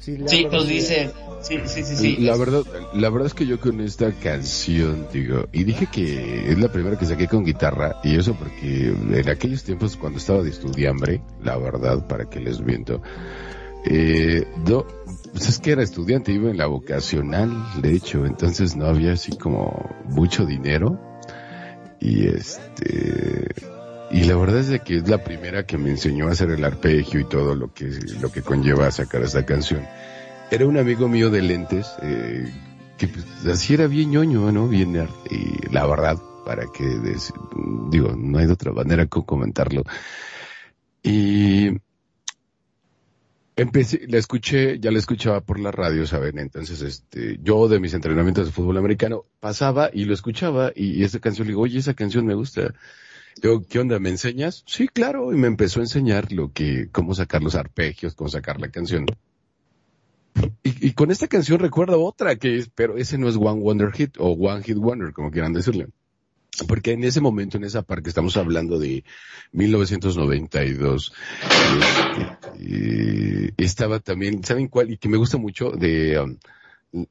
Sí, 0.02 0.46
nos 0.52 0.68
dice, 0.68 1.12
sí, 1.42 1.60
sí, 1.66 1.84
sí, 1.84 2.18
La 2.18 2.36
verdad, 2.36 2.64
la 2.94 3.10
verdad 3.10 3.28
es 3.28 3.34
que 3.34 3.46
yo 3.46 3.60
con 3.60 3.80
esta 3.82 4.12
canción, 4.12 5.08
digo, 5.14 5.48
y 5.52 5.64
dije 5.64 5.88
que 5.92 6.52
es 6.52 6.60
la 6.60 6.72
primera 6.72 6.98
que 6.98 7.06
saqué 7.06 7.28
con 7.28 7.46
guitarra, 7.46 7.98
y 8.04 8.18
eso 8.18 8.34
porque 8.36 8.88
en 8.88 9.30
aquellos 9.30 9.64
tiempos 9.64 9.98
cuando 9.98 10.18
estaba 10.18 10.42
de 10.42 10.50
estudiambre, 10.50 11.22
la 11.44 11.58
verdad, 11.58 12.08
para 12.08 12.30
que 12.30 12.40
les 12.40 12.60
miento, 12.62 13.02
eh, 13.86 14.46
pues 15.32 15.50
es 15.50 15.60
que 15.60 15.72
era 15.72 15.84
estudiante, 15.84 16.32
iba 16.32 16.50
en 16.50 16.58
la 16.58 16.66
vocacional, 16.66 17.52
de 17.82 17.94
hecho, 17.94 18.26
entonces 18.26 18.76
no 18.76 18.86
había 18.86 19.14
así 19.14 19.38
como 19.38 19.90
mucho 20.06 20.46
dinero, 20.46 21.00
y 22.00 22.28
este, 22.28 23.54
y 24.12 24.26
la 24.26 24.36
verdad 24.36 24.60
es 24.60 24.68
de 24.68 24.80
que 24.80 24.98
es 24.98 25.08
la 25.08 25.24
primera 25.24 25.66
que 25.66 25.78
me 25.78 25.90
enseñó 25.90 26.28
a 26.28 26.32
hacer 26.32 26.50
el 26.50 26.64
arpegio 26.64 27.20
y 27.22 27.26
todo 27.26 27.56
lo 27.56 27.74
que, 27.74 27.86
lo 28.20 28.32
que 28.32 28.42
conlleva 28.42 28.92
sacar 28.92 29.24
esta 29.24 29.46
canción. 29.46 29.86
Era 30.50 30.66
un 30.66 30.78
amigo 30.78 31.08
mío 31.08 31.30
de 31.30 31.42
lentes, 31.42 31.88
eh, 32.02 32.52
que 32.98 33.08
pues, 33.08 33.26
así 33.46 33.74
era 33.74 33.88
bien 33.88 34.12
ñoño, 34.12 34.52
¿no? 34.52 34.68
Bien 34.68 35.08
Y 35.30 35.74
la 35.74 35.86
verdad, 35.86 36.18
para 36.46 36.66
que, 36.68 36.84
digo, 37.90 38.14
no 38.18 38.38
hay 38.38 38.48
otra 38.48 38.74
manera 38.74 39.06
que 39.06 39.24
comentarlo. 39.26 39.84
Y 41.02 41.70
empecé, 43.56 44.02
la 44.10 44.18
escuché, 44.18 44.78
ya 44.80 44.92
la 44.92 45.00
escuchaba 45.00 45.40
por 45.40 45.58
la 45.58 45.72
radio, 45.72 46.06
¿saben? 46.06 46.38
Entonces, 46.38 46.82
este, 46.82 47.40
yo 47.42 47.70
de 47.70 47.80
mis 47.80 47.94
entrenamientos 47.94 48.46
de 48.46 48.52
fútbol 48.52 48.78
americano 48.78 49.24
pasaba 49.40 49.90
y 49.94 50.04
lo 50.04 50.14
escuchaba 50.14 50.74
y, 50.76 51.00
y 51.00 51.04
esa 51.06 51.20
canción 51.20 51.48
le 51.48 51.52
digo, 51.52 51.62
oye, 51.62 51.80
esa 51.80 51.94
canción 51.94 52.26
me 52.26 52.34
gusta. 52.34 52.74
Yo, 53.42 53.62
¿qué 53.68 53.80
onda? 53.80 54.00
¿Me 54.00 54.10
enseñas? 54.10 54.64
Sí, 54.66 54.88
claro. 54.88 55.34
Y 55.34 55.38
me 55.38 55.48
empezó 55.48 55.80
a 55.80 55.84
enseñar 55.84 56.32
lo 56.32 56.52
que, 56.52 56.90
cómo 56.92 57.14
sacar 57.14 57.44
los 57.44 57.56
arpegios, 57.56 58.16
cómo 58.16 58.30
sacar 58.30 58.60
la 58.60 58.70
canción. 58.70 59.06
Y, 60.64 60.88
y 60.88 60.94
con 60.94 61.12
esta 61.12 61.28
canción 61.28 61.60
recuerdo 61.60 62.04
otra 62.04 62.36
que 62.36 62.58
es, 62.58 62.70
pero 62.74 62.98
ese 62.98 63.18
no 63.18 63.28
es 63.30 63.36
One 63.36 63.62
Wonder 63.62 63.92
Hit 63.92 64.18
o 64.18 64.32
One 64.32 64.64
Hit 64.64 64.78
Wonder, 64.78 65.14
como 65.14 65.32
quieran 65.32 65.54
decirle. 65.54 65.88
Porque 66.68 66.92
en 66.92 67.04
ese 67.04 67.22
momento, 67.22 67.58
en 67.58 67.64
esa 67.64 67.82
parte, 67.82 68.10
estamos 68.10 68.36
hablando 68.36 68.78
de 68.78 69.04
1992, 69.54 71.14
este, 72.18 73.54
estaba 73.58 74.00
también, 74.00 74.44
¿saben 74.44 74.68
cuál? 74.68 74.92
Y 74.92 74.98
que 74.98 75.08
me 75.08 75.18
gusta 75.18 75.38
mucho 75.38 75.72
de, 75.72 76.20
um, 76.20 76.38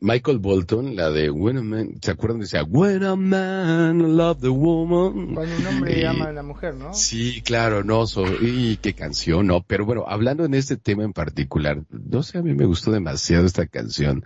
Michael 0.00 0.38
Bolton, 0.38 0.94
la 0.94 1.10
de 1.10 1.30
When 1.30 1.56
a 1.56 1.62
Man, 1.62 1.98
¿se 2.02 2.10
acuerdan? 2.10 2.40
Decía, 2.40 2.64
When 2.64 3.02
a 3.02 3.16
Man 3.16 4.16
Love 4.16 4.40
the 4.40 4.48
Woman. 4.48 5.34
Cuando 5.34 5.56
un 5.56 5.66
hombre 5.66 6.06
ama 6.06 6.26
a 6.26 6.32
la 6.32 6.42
mujer, 6.42 6.74
¿no? 6.74 6.92
Sí, 6.92 7.40
claro, 7.42 7.82
no, 7.82 8.04
y 8.42 8.76
qué 8.76 8.92
canción, 8.92 9.46
no, 9.46 9.62
pero 9.62 9.86
bueno, 9.86 10.04
hablando 10.06 10.44
en 10.44 10.54
este 10.54 10.76
tema 10.76 11.04
en 11.04 11.14
particular, 11.14 11.82
no 11.90 12.22
sé, 12.22 12.38
a 12.38 12.42
mí 12.42 12.52
me 12.54 12.66
gustó 12.66 12.90
demasiado 12.90 13.46
esta 13.46 13.66
canción 13.66 14.24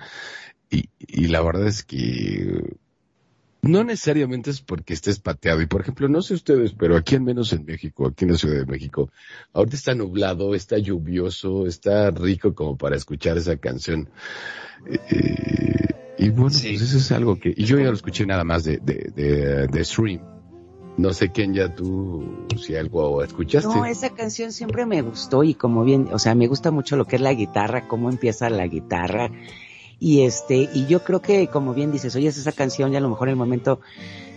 y, 0.70 0.88
y 0.98 1.28
la 1.28 1.40
verdad 1.40 1.68
es 1.68 1.84
que 1.84 2.76
no 3.64 3.84
necesariamente 3.84 4.50
es 4.50 4.60
porque 4.60 4.94
estés 4.94 5.18
pateado. 5.18 5.62
Y 5.62 5.66
por 5.66 5.80
ejemplo, 5.80 6.08
no 6.08 6.22
sé 6.22 6.34
ustedes, 6.34 6.72
pero 6.72 6.96
aquí 6.96 7.14
al 7.14 7.22
menos 7.22 7.52
en 7.52 7.64
México, 7.64 8.06
aquí 8.06 8.24
en 8.24 8.32
la 8.32 8.38
Ciudad 8.38 8.58
de 8.58 8.66
México, 8.66 9.10
ahorita 9.52 9.76
está 9.76 9.94
nublado, 9.94 10.54
está 10.54 10.78
lluvioso, 10.78 11.66
está 11.66 12.10
rico 12.10 12.54
como 12.54 12.76
para 12.76 12.96
escuchar 12.96 13.38
esa 13.38 13.56
canción. 13.56 14.08
Eh, 14.86 15.86
y 16.18 16.28
bueno, 16.28 16.56
pues 16.60 16.64
eso 16.64 16.98
es 16.98 17.12
algo 17.12 17.38
que, 17.38 17.52
y 17.56 17.64
yo 17.64 17.78
ya 17.78 17.86
lo 17.86 17.94
escuché 17.94 18.26
nada 18.26 18.44
más 18.44 18.64
de, 18.64 18.78
de, 18.78 19.10
de, 19.14 19.66
de 19.66 19.84
stream. 19.84 20.20
No 20.96 21.12
sé 21.12 21.32
quién 21.32 21.54
ya 21.54 21.74
tú, 21.74 22.46
si 22.56 22.76
algo 22.76 23.20
escuchaste. 23.24 23.68
No, 23.68 23.84
esa 23.84 24.10
canción 24.10 24.52
siempre 24.52 24.86
me 24.86 25.02
gustó 25.02 25.42
y 25.42 25.54
como 25.54 25.82
bien, 25.82 26.08
o 26.12 26.20
sea, 26.20 26.36
me 26.36 26.46
gusta 26.46 26.70
mucho 26.70 26.96
lo 26.96 27.06
que 27.06 27.16
es 27.16 27.22
la 27.22 27.34
guitarra, 27.34 27.88
cómo 27.88 28.10
empieza 28.10 28.48
la 28.48 28.68
guitarra 28.68 29.32
y 29.98 30.22
este, 30.22 30.68
y 30.72 30.86
yo 30.86 31.04
creo 31.04 31.22
que, 31.22 31.48
como 31.48 31.74
bien 31.74 31.92
dices, 31.92 32.14
oyes 32.16 32.36
esa 32.36 32.52
canción 32.52 32.92
y 32.92 32.96
a 32.96 33.00
lo 33.00 33.08
mejor 33.08 33.28
en 33.28 33.32
el 33.32 33.38
momento, 33.38 33.80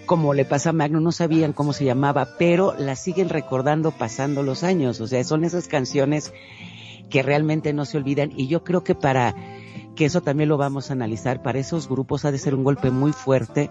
como 0.05 0.33
le 0.33 0.45
pasa 0.45 0.69
a 0.69 0.73
Magno, 0.73 0.99
no 0.99 1.11
sabían 1.11 1.53
cómo 1.53 1.73
se 1.73 1.85
llamaba, 1.85 2.27
pero 2.37 2.73
la 2.77 2.95
siguen 2.95 3.29
recordando 3.29 3.91
pasando 3.91 4.43
los 4.43 4.63
años. 4.63 5.01
O 5.01 5.07
sea, 5.07 5.23
son 5.23 5.43
esas 5.43 5.67
canciones 5.67 6.33
que 7.09 7.23
realmente 7.23 7.73
no 7.73 7.85
se 7.85 7.97
olvidan. 7.97 8.31
Y 8.35 8.47
yo 8.47 8.63
creo 8.63 8.83
que 8.83 8.95
para, 8.95 9.35
que 9.95 10.05
eso 10.05 10.21
también 10.21 10.49
lo 10.49 10.57
vamos 10.57 10.89
a 10.89 10.93
analizar, 10.93 11.41
para 11.41 11.59
esos 11.59 11.89
grupos 11.89 12.23
ha 12.25 12.31
de 12.31 12.37
ser 12.37 12.55
un 12.55 12.63
golpe 12.63 12.91
muy 12.91 13.11
fuerte 13.11 13.69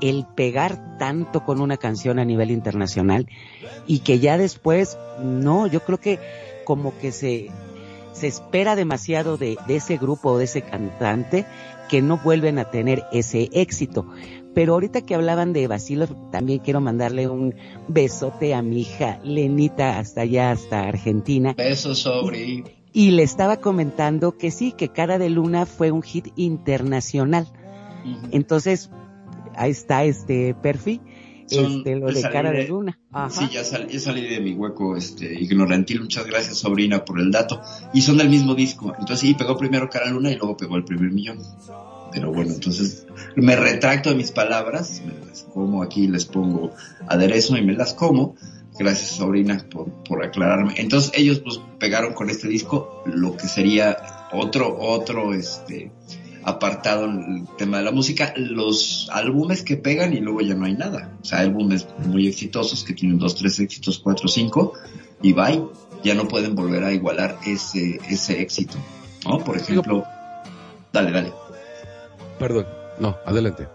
el 0.00 0.26
pegar 0.26 0.98
tanto 0.98 1.44
con 1.44 1.60
una 1.60 1.76
canción 1.76 2.18
a 2.18 2.24
nivel 2.24 2.50
internacional 2.50 3.28
y 3.86 4.00
que 4.00 4.20
ya 4.20 4.38
después, 4.38 4.96
no, 5.20 5.66
yo 5.66 5.80
creo 5.80 5.98
que 5.98 6.18
como 6.64 6.96
que 6.98 7.10
se, 7.10 7.50
se 8.12 8.26
espera 8.26 8.76
demasiado 8.76 9.36
de, 9.36 9.56
ese 9.68 9.96
grupo 9.96 10.32
o 10.32 10.38
de 10.38 10.44
ese 10.44 10.62
cantante 10.62 11.46
que 11.88 12.02
no 12.02 12.18
vuelven 12.18 12.58
a 12.58 12.70
tener 12.70 13.04
ese 13.12 13.48
éxito. 13.52 14.06
Pero 14.54 14.74
ahorita 14.74 15.00
que 15.00 15.14
hablaban 15.14 15.52
de 15.52 15.66
Basilio, 15.66 16.06
también 16.30 16.58
quiero 16.58 16.80
mandarle 16.80 17.28
un 17.28 17.54
besote 17.88 18.54
a 18.54 18.62
mi 18.62 18.82
hija 18.82 19.18
Lenita 19.24 19.98
hasta 19.98 20.22
allá, 20.22 20.50
hasta 20.50 20.82
Argentina. 20.82 21.54
Besos 21.54 22.00
sobre. 22.00 22.64
Y 22.92 23.10
le 23.12 23.22
estaba 23.22 23.56
comentando 23.56 24.36
que 24.36 24.50
sí, 24.50 24.72
que 24.72 24.88
Cara 24.88 25.18
de 25.18 25.30
Luna 25.30 25.64
fue 25.64 25.90
un 25.90 26.02
hit 26.02 26.28
internacional. 26.36 27.46
Entonces, 28.30 28.90
ahí 29.54 29.70
está 29.70 30.04
este 30.04 30.54
perfil 30.54 31.00
este, 31.60 31.96
lo 31.96 32.06
de 32.06 32.22
cara 32.22 32.50
de, 32.50 32.68
luna. 32.68 32.98
Sí, 33.30 33.48
ya, 33.52 33.64
salí 33.64 34.28
de 34.28 34.40
mi 34.40 34.52
hueco 34.54 34.96
este, 34.96 35.32
ignorantil. 35.32 36.00
Muchas 36.00 36.26
gracias, 36.26 36.58
sobrina, 36.58 37.04
por 37.04 37.20
el 37.20 37.30
dato. 37.30 37.60
Y 37.92 38.02
son 38.02 38.18
del 38.18 38.28
mismo 38.28 38.54
disco. 38.54 38.88
Entonces, 38.98 39.20
sí, 39.20 39.34
pegó 39.34 39.56
primero 39.56 39.88
cara 39.88 40.10
luna 40.10 40.30
y 40.30 40.36
luego 40.36 40.56
pegó 40.56 40.76
el 40.76 40.84
primer 40.84 41.10
millón. 41.10 41.38
Pero 42.12 42.32
bueno, 42.32 42.52
entonces 42.52 43.06
me 43.36 43.56
retracto 43.56 44.10
de 44.10 44.16
mis 44.16 44.32
palabras. 44.32 45.02
Me 45.04 45.26
las 45.26 45.42
como 45.44 45.82
aquí, 45.82 46.08
les 46.08 46.24
pongo 46.24 46.72
aderezo 47.08 47.56
y 47.56 47.62
me 47.62 47.74
las 47.74 47.94
como. 47.94 48.36
Gracias, 48.78 49.10
sobrina, 49.10 49.66
por, 49.70 49.90
por 50.04 50.24
aclararme. 50.24 50.74
Entonces, 50.76 51.12
ellos 51.14 51.40
pues 51.40 51.60
pegaron 51.78 52.14
con 52.14 52.30
este 52.30 52.48
disco 52.48 53.02
lo 53.06 53.36
que 53.36 53.46
sería 53.46 53.96
otro, 54.32 54.78
otro, 54.78 55.34
este, 55.34 55.92
apartado 56.44 57.04
el 57.04 57.44
tema 57.56 57.78
de 57.78 57.84
la 57.84 57.90
música, 57.90 58.32
los 58.36 59.08
álbumes 59.12 59.62
que 59.62 59.76
pegan 59.76 60.12
y 60.12 60.20
luego 60.20 60.40
ya 60.40 60.54
no 60.54 60.66
hay 60.66 60.74
nada. 60.74 61.12
O 61.22 61.24
sea, 61.24 61.40
álbumes 61.40 61.86
muy 62.06 62.26
exitosos 62.26 62.84
que 62.84 62.94
tienen 62.94 63.18
dos, 63.18 63.34
tres 63.34 63.58
éxitos, 63.60 63.98
cuatro, 63.98 64.28
cinco, 64.28 64.74
y 65.22 65.32
bye, 65.32 65.62
ya 66.02 66.14
no 66.14 66.28
pueden 66.28 66.54
volver 66.54 66.84
a 66.84 66.92
igualar 66.92 67.38
ese, 67.46 68.00
ese 68.08 68.40
éxito. 68.40 68.76
¿No? 69.26 69.38
Por 69.38 69.56
ejemplo, 69.56 70.04
dale, 70.92 71.12
dale. 71.12 71.32
Perdón, 72.38 72.66
no, 72.98 73.16
adelante. 73.24 73.68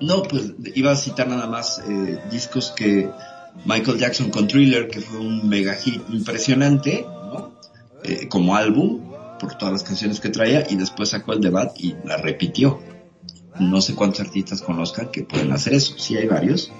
No, 0.00 0.22
pues 0.22 0.52
iba 0.74 0.90
a 0.90 0.96
citar 0.96 1.28
nada 1.28 1.46
más 1.46 1.82
eh, 1.88 2.18
discos 2.30 2.72
que 2.72 3.08
Michael 3.64 3.98
Jackson 3.98 4.30
con 4.30 4.48
Thriller, 4.48 4.88
que 4.88 5.00
fue 5.00 5.20
un 5.20 5.48
mega 5.48 5.74
hit 5.74 6.02
impresionante, 6.10 7.06
¿no? 7.06 7.52
Eh, 8.02 8.28
como 8.28 8.56
álbum, 8.56 9.11
por 9.42 9.58
todas 9.58 9.72
las 9.72 9.82
canciones 9.82 10.20
que 10.20 10.28
traía 10.28 10.64
y 10.70 10.76
después 10.76 11.10
sacó 11.10 11.32
el 11.32 11.40
debate 11.40 11.74
y 11.78 11.94
la 12.04 12.16
repitió. 12.16 12.80
No 13.58 13.82
sé 13.82 13.94
cuántos 13.94 14.20
artistas 14.20 14.62
conozcan 14.62 15.10
que 15.10 15.24
pueden 15.24 15.52
hacer 15.52 15.74
eso, 15.74 15.98
sí 15.98 16.16
hay 16.16 16.26
varios, 16.26 16.72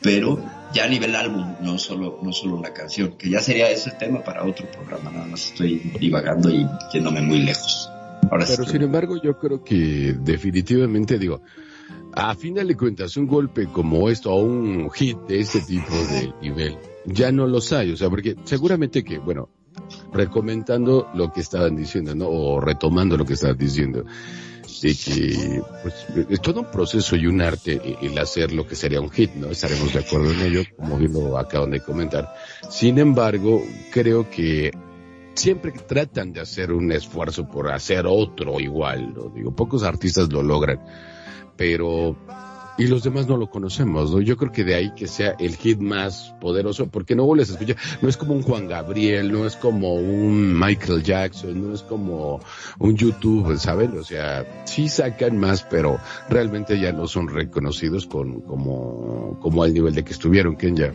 pero 0.00 0.42
ya 0.72 0.84
a 0.84 0.88
nivel 0.88 1.14
álbum, 1.16 1.56
no 1.60 1.76
solo, 1.78 2.20
no 2.22 2.32
solo 2.32 2.56
una 2.56 2.72
canción, 2.72 3.16
que 3.18 3.28
ya 3.28 3.40
sería 3.40 3.68
ese 3.70 3.90
tema 3.90 4.22
para 4.22 4.44
otro 4.44 4.70
programa, 4.70 5.10
nada 5.10 5.26
más 5.26 5.50
estoy 5.50 5.78
divagando 6.00 6.48
y 6.48 6.66
yéndome 6.92 7.20
muy 7.20 7.40
lejos. 7.40 7.90
Ahora 8.30 8.46
pero 8.48 8.64
sin 8.64 8.82
embargo 8.82 9.20
yo 9.22 9.38
creo 9.38 9.62
que 9.62 10.16
definitivamente 10.18 11.18
digo, 11.18 11.42
a 12.14 12.34
final 12.34 12.68
de 12.68 12.76
cuentas, 12.76 13.16
un 13.16 13.26
golpe 13.26 13.66
como 13.66 14.08
esto 14.08 14.32
o 14.32 14.42
un 14.42 14.90
hit 14.90 15.18
de 15.28 15.40
este 15.40 15.60
tipo 15.60 15.92
de 15.92 16.32
nivel, 16.40 16.78
ya 17.04 17.30
no 17.30 17.46
los 17.46 17.72
hay, 17.72 17.92
o 17.92 17.96
sea, 17.96 18.08
porque 18.08 18.36
seguramente 18.44 19.04
que, 19.04 19.18
bueno, 19.18 19.50
recomendando 20.12 21.08
lo 21.14 21.32
que 21.32 21.40
estaban 21.40 21.76
diciendo, 21.76 22.14
¿no? 22.14 22.28
O 22.28 22.60
retomando 22.60 23.16
lo 23.16 23.24
que 23.24 23.34
estaban 23.34 23.58
diciendo, 23.58 24.04
de 24.82 24.94
que 24.94 25.62
pues, 25.82 26.06
es 26.28 26.40
todo 26.40 26.60
un 26.60 26.70
proceso 26.70 27.16
y 27.16 27.26
un 27.26 27.40
arte 27.40 27.80
el 28.02 28.18
hacer 28.18 28.52
lo 28.52 28.66
que 28.66 28.74
sería 28.74 29.00
un 29.00 29.10
hit, 29.10 29.34
¿no? 29.34 29.48
Estaremos 29.48 29.92
de 29.92 30.00
acuerdo 30.00 30.32
en 30.32 30.40
ello, 30.40 30.62
como 30.76 30.98
bien 30.98 31.12
lo 31.12 31.38
acaban 31.38 31.70
de 31.70 31.80
comentar. 31.80 32.34
Sin 32.68 32.98
embargo, 32.98 33.62
creo 33.92 34.28
que 34.30 34.72
siempre 35.34 35.72
tratan 35.72 36.32
de 36.32 36.40
hacer 36.40 36.72
un 36.72 36.90
esfuerzo 36.92 37.46
por 37.46 37.70
hacer 37.70 38.06
otro 38.06 38.58
igual, 38.58 39.12
lo 39.14 39.28
digo, 39.28 39.54
pocos 39.54 39.82
artistas 39.82 40.32
lo 40.32 40.42
logran, 40.42 40.80
pero 41.56 42.16
y 42.78 42.86
los 42.86 43.02
demás 43.02 43.26
no 43.26 43.36
lo 43.36 43.48
conocemos, 43.48 44.12
¿no? 44.12 44.20
Yo 44.20 44.36
creo 44.36 44.52
que 44.52 44.64
de 44.64 44.74
ahí 44.74 44.92
que 44.94 45.06
sea 45.06 45.34
el 45.38 45.56
hit 45.56 45.78
más 45.78 46.34
poderoso, 46.40 46.88
porque 46.88 47.14
no 47.14 47.24
vuelves 47.24 47.50
a 47.50 47.52
escuchar, 47.54 47.76
no 48.02 48.08
es 48.08 48.16
como 48.16 48.34
un 48.34 48.42
Juan 48.42 48.68
Gabriel, 48.68 49.32
no 49.32 49.46
es 49.46 49.56
como 49.56 49.94
un 49.94 50.58
Michael 50.58 51.02
Jackson, 51.02 51.68
no 51.68 51.74
es 51.74 51.82
como 51.82 52.40
un 52.78 52.96
YouTube, 52.96 53.56
¿saben? 53.58 53.96
O 53.98 54.04
sea, 54.04 54.64
sí 54.66 54.88
sacan 54.88 55.38
más, 55.38 55.62
pero 55.62 55.98
realmente 56.28 56.78
ya 56.78 56.92
no 56.92 57.06
son 57.06 57.28
reconocidos 57.28 58.06
con, 58.06 58.40
como, 58.42 59.38
como 59.40 59.62
al 59.62 59.72
nivel 59.72 59.94
de 59.94 60.04
que 60.04 60.12
estuvieron, 60.12 60.56
Kenya. 60.56 60.94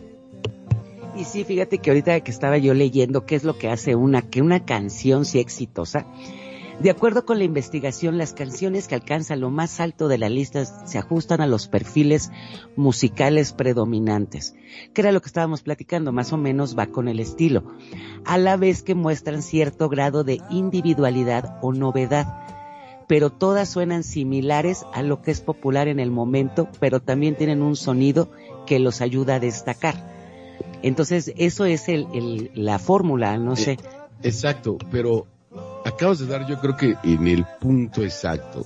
Y 1.16 1.26
sí, 1.26 1.44
fíjate 1.44 1.80
que 1.80 1.90
ahorita 1.90 2.22
que 2.22 2.32
estaba 2.32 2.58
yo 2.58 2.74
leyendo 2.74 3.26
qué 3.26 3.36
es 3.36 3.44
lo 3.44 3.58
que 3.58 3.70
hace 3.70 3.96
una, 3.96 4.22
que 4.22 4.42
una 4.42 4.66
canción 4.66 5.26
sea 5.26 5.42
exitosa, 5.42 6.06
de 6.82 6.90
acuerdo 6.90 7.26
con 7.26 7.38
la 7.38 7.44
investigación, 7.44 8.18
las 8.18 8.34
canciones 8.34 8.88
que 8.88 8.96
alcanzan 8.96 9.40
lo 9.40 9.52
más 9.52 9.80
alto 9.80 10.08
de 10.08 10.18
la 10.18 10.30
lista 10.30 10.66
se 10.66 10.98
ajustan 10.98 11.40
a 11.40 11.48
los 11.48 11.68
perfiles 11.68 12.32
musicales 12.76 13.54
predominantes, 13.54 14.56
que 14.94 15.02
era 15.02 15.12
lo 15.12 15.22
que 15.22 15.28
estábamos 15.28 15.62
platicando, 15.62 16.12
más 16.12 16.34
o 16.34 16.38
menos 16.38 16.78
va 16.78 16.88
con 16.88 17.08
el 17.08 17.20
estilo, 17.20 17.64
a 18.26 18.40
la 18.40 18.58
vez 18.58 18.82
que 18.82 18.96
muestran 18.96 19.44
cierto 19.44 19.90
grado 19.90 20.24
de 20.24 20.42
individualidad 20.50 21.60
o 21.62 21.72
novedad, 21.72 22.48
pero 23.08 23.30
todas 23.30 23.70
suenan 23.70 24.04
similares 24.04 24.84
a 24.94 25.04
lo 25.04 25.22
que 25.22 25.32
es 25.32 25.42
popular 25.42 25.88
en 25.88 26.00
el 26.00 26.10
momento, 26.10 26.68
pero 26.80 27.00
también 27.00 27.36
tienen 27.36 27.62
un 27.62 27.76
sonido 27.76 28.32
que 28.66 28.80
los 28.80 29.02
ayuda 29.02 29.36
a 29.36 29.40
destacar. 29.40 30.10
Entonces, 30.82 31.32
eso 31.38 31.66
es 31.66 31.90
el, 31.90 32.50
la 32.56 32.80
fórmula, 32.80 33.38
no 33.38 33.56
sé. 33.56 33.78
Exacto, 34.24 34.78
pero 34.90 35.28
acabas 35.86 36.20
de 36.20 36.28
dar 36.28 36.48
yo 36.48 36.60
creo 36.60 36.76
que 36.76 36.96
en 37.04 37.28
el 37.28 37.46
punto 37.60 38.04
exacto. 38.04 38.64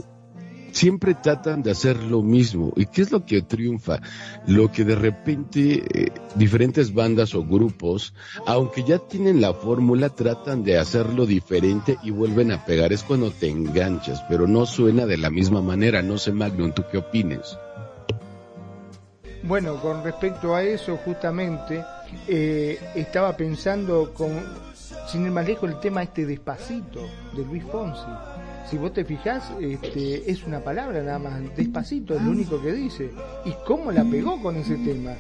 Siempre 0.71 1.15
tratan 1.15 1.63
de 1.63 1.71
hacer 1.71 2.04
lo 2.04 2.21
mismo. 2.21 2.73
¿Y 2.75 2.88
qué 2.88 3.04
es 3.04 3.10
lo 3.10 3.25
que 3.25 3.41
triunfa? 3.41 4.01
Lo 4.45 4.73
que 4.73 4.84
de 4.84 4.95
repente 4.95 5.86
eh, 5.89 6.12
diferentes 6.36 6.93
bandas 6.93 7.34
o 7.34 7.45
grupos, 7.45 8.13
aunque 8.45 8.84
ya 8.84 8.99
tienen 8.99 9.39
la 9.39 9.54
fórmula, 9.54 10.10
tratan 10.10 10.65
de 10.65 10.78
hacerlo 10.78 11.25
diferente 11.25 11.97
y 12.04 12.12
vuelven 12.12 12.51
a 12.51 12.65
pegar. 12.65 12.91
Es 12.91 13.04
cuando 13.04 13.32
te 13.32 13.47
enganchas, 13.47 14.21
pero 14.28 14.47
no 14.47 14.65
suena 14.65 15.06
de 15.06 15.17
la 15.17 15.30
misma 15.30 15.62
manera. 15.62 16.01
No 16.01 16.17
sé, 16.17 16.34
Magnum, 16.34 16.73
¿tú 16.73 16.84
qué 16.91 16.97
opines? 16.97 17.58
Bueno, 19.43 19.80
con 19.80 20.04
respecto 20.04 20.56
a 20.56 20.63
eso, 20.63 20.97
justamente, 20.97 21.86
eh, 22.28 22.80
estaba 22.95 23.38
pensando 23.38 24.12
con, 24.13 24.43
sin 25.08 25.25
ir 25.25 25.31
más 25.31 25.45
lejos, 25.45 25.69
el 25.69 25.79
tema 25.79 26.03
este 26.03 26.25
despacito 26.25 27.01
de 27.36 27.45
Luis 27.45 27.63
Fonsi. 27.63 28.05
Si 28.69 28.77
vos 28.77 28.93
te 28.93 29.05
fijás, 29.05 29.51
este, 29.62 30.29
es 30.29 30.43
una 30.45 30.60
palabra 30.60 31.01
nada 31.03 31.19
más, 31.19 31.55
despacito 31.55 32.15
es 32.15 32.21
lo 32.21 32.31
único 32.31 32.62
que 32.62 32.73
dice. 32.73 33.12
¿Y 33.45 33.53
cómo 33.65 33.91
la 33.91 34.03
pegó 34.03 34.41
con 34.41 34.55
ese 34.58 34.75
tema? 34.77 35.12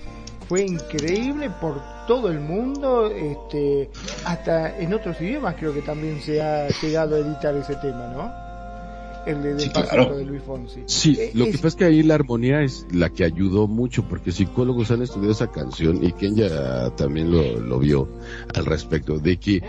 Fue 0.47 0.63
increíble 0.63 1.49
por 1.61 1.81
todo 2.07 2.29
el 2.29 2.39
mundo, 2.39 3.09
este, 3.09 3.89
hasta 4.25 4.77
en 4.77 4.93
otros 4.93 5.19
idiomas 5.21 5.55
creo 5.55 5.73
que 5.73 5.81
también 5.81 6.21
se 6.21 6.41
ha 6.41 6.67
llegado 6.81 7.15
a 7.15 7.19
editar 7.19 7.55
ese 7.55 7.75
tema, 7.75 8.07
¿no? 8.07 8.44
El 9.25 9.41
de 9.41 9.59
sí, 9.59 9.69
de 9.69 10.25
Luis 10.25 10.43
Fonsi. 10.43 10.81
Sí, 10.85 11.17
eh, 11.19 11.31
lo 11.33 11.45
que 11.45 11.53
pasa 11.53 11.67
es 11.67 11.75
que 11.75 11.85
ahí 11.85 12.03
la 12.03 12.15
armonía 12.15 12.61
es 12.61 12.85
la 12.91 13.09
que 13.09 13.23
ayudó 13.23 13.67
mucho, 13.67 14.07
porque 14.07 14.31
psicólogos 14.31 14.91
han 14.91 15.01
estudiado 15.01 15.31
esa 15.31 15.51
canción 15.51 16.03
y 16.03 16.11
Kenya 16.11 16.91
también 16.95 17.31
lo, 17.31 17.59
lo 17.59 17.79
vio 17.79 18.07
al 18.53 18.65
respecto, 18.65 19.19
de 19.19 19.37
que 19.37 19.61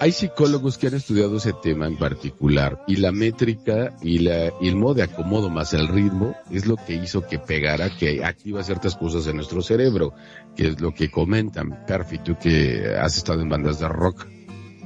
hay 0.00 0.12
psicólogos 0.12 0.78
que 0.78 0.88
han 0.88 0.94
estudiado 0.94 1.36
ese 1.36 1.52
tema 1.62 1.86
en 1.86 1.96
particular 1.96 2.82
y 2.86 2.96
la 2.96 3.12
métrica 3.12 3.96
y, 4.02 4.18
la, 4.20 4.52
y 4.60 4.68
el 4.68 4.76
modo 4.76 4.94
de 4.94 5.02
acomodo 5.02 5.50
más 5.50 5.72
el 5.74 5.88
ritmo 5.88 6.34
es 6.50 6.66
lo 6.66 6.76
que 6.76 6.94
hizo 6.94 7.26
que 7.26 7.38
pegara, 7.38 7.90
que 7.96 8.24
activa 8.24 8.62
ciertas 8.62 8.96
cosas 8.96 9.26
en 9.26 9.36
nuestro 9.36 9.62
cerebro, 9.62 10.12
que 10.56 10.68
es 10.68 10.80
lo 10.80 10.92
que 10.92 11.10
comentan. 11.10 11.84
Perfi, 11.86 12.18
tú 12.18 12.36
que 12.40 12.94
has 13.00 13.16
estado 13.16 13.40
en 13.40 13.48
bandas 13.48 13.78
de 13.78 13.88
rock. 13.88 14.26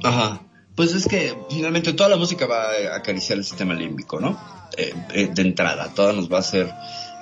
Ajá. 0.03 0.41
Pues 0.79 0.93
es 0.93 1.09
que 1.09 1.35
finalmente 1.49 1.91
toda 1.91 2.07
la 2.07 2.15
música 2.15 2.45
va 2.47 2.69
a 2.69 2.95
acariciar 2.95 3.37
el 3.37 3.43
sistema 3.43 3.73
límbico, 3.73 4.21
¿no? 4.21 4.39
Eh, 4.77 4.93
eh, 5.13 5.29
de 5.29 5.41
entrada, 5.41 5.93
toda 5.93 6.13
nos 6.13 6.31
va 6.31 6.37
a 6.37 6.39
hacer... 6.39 6.73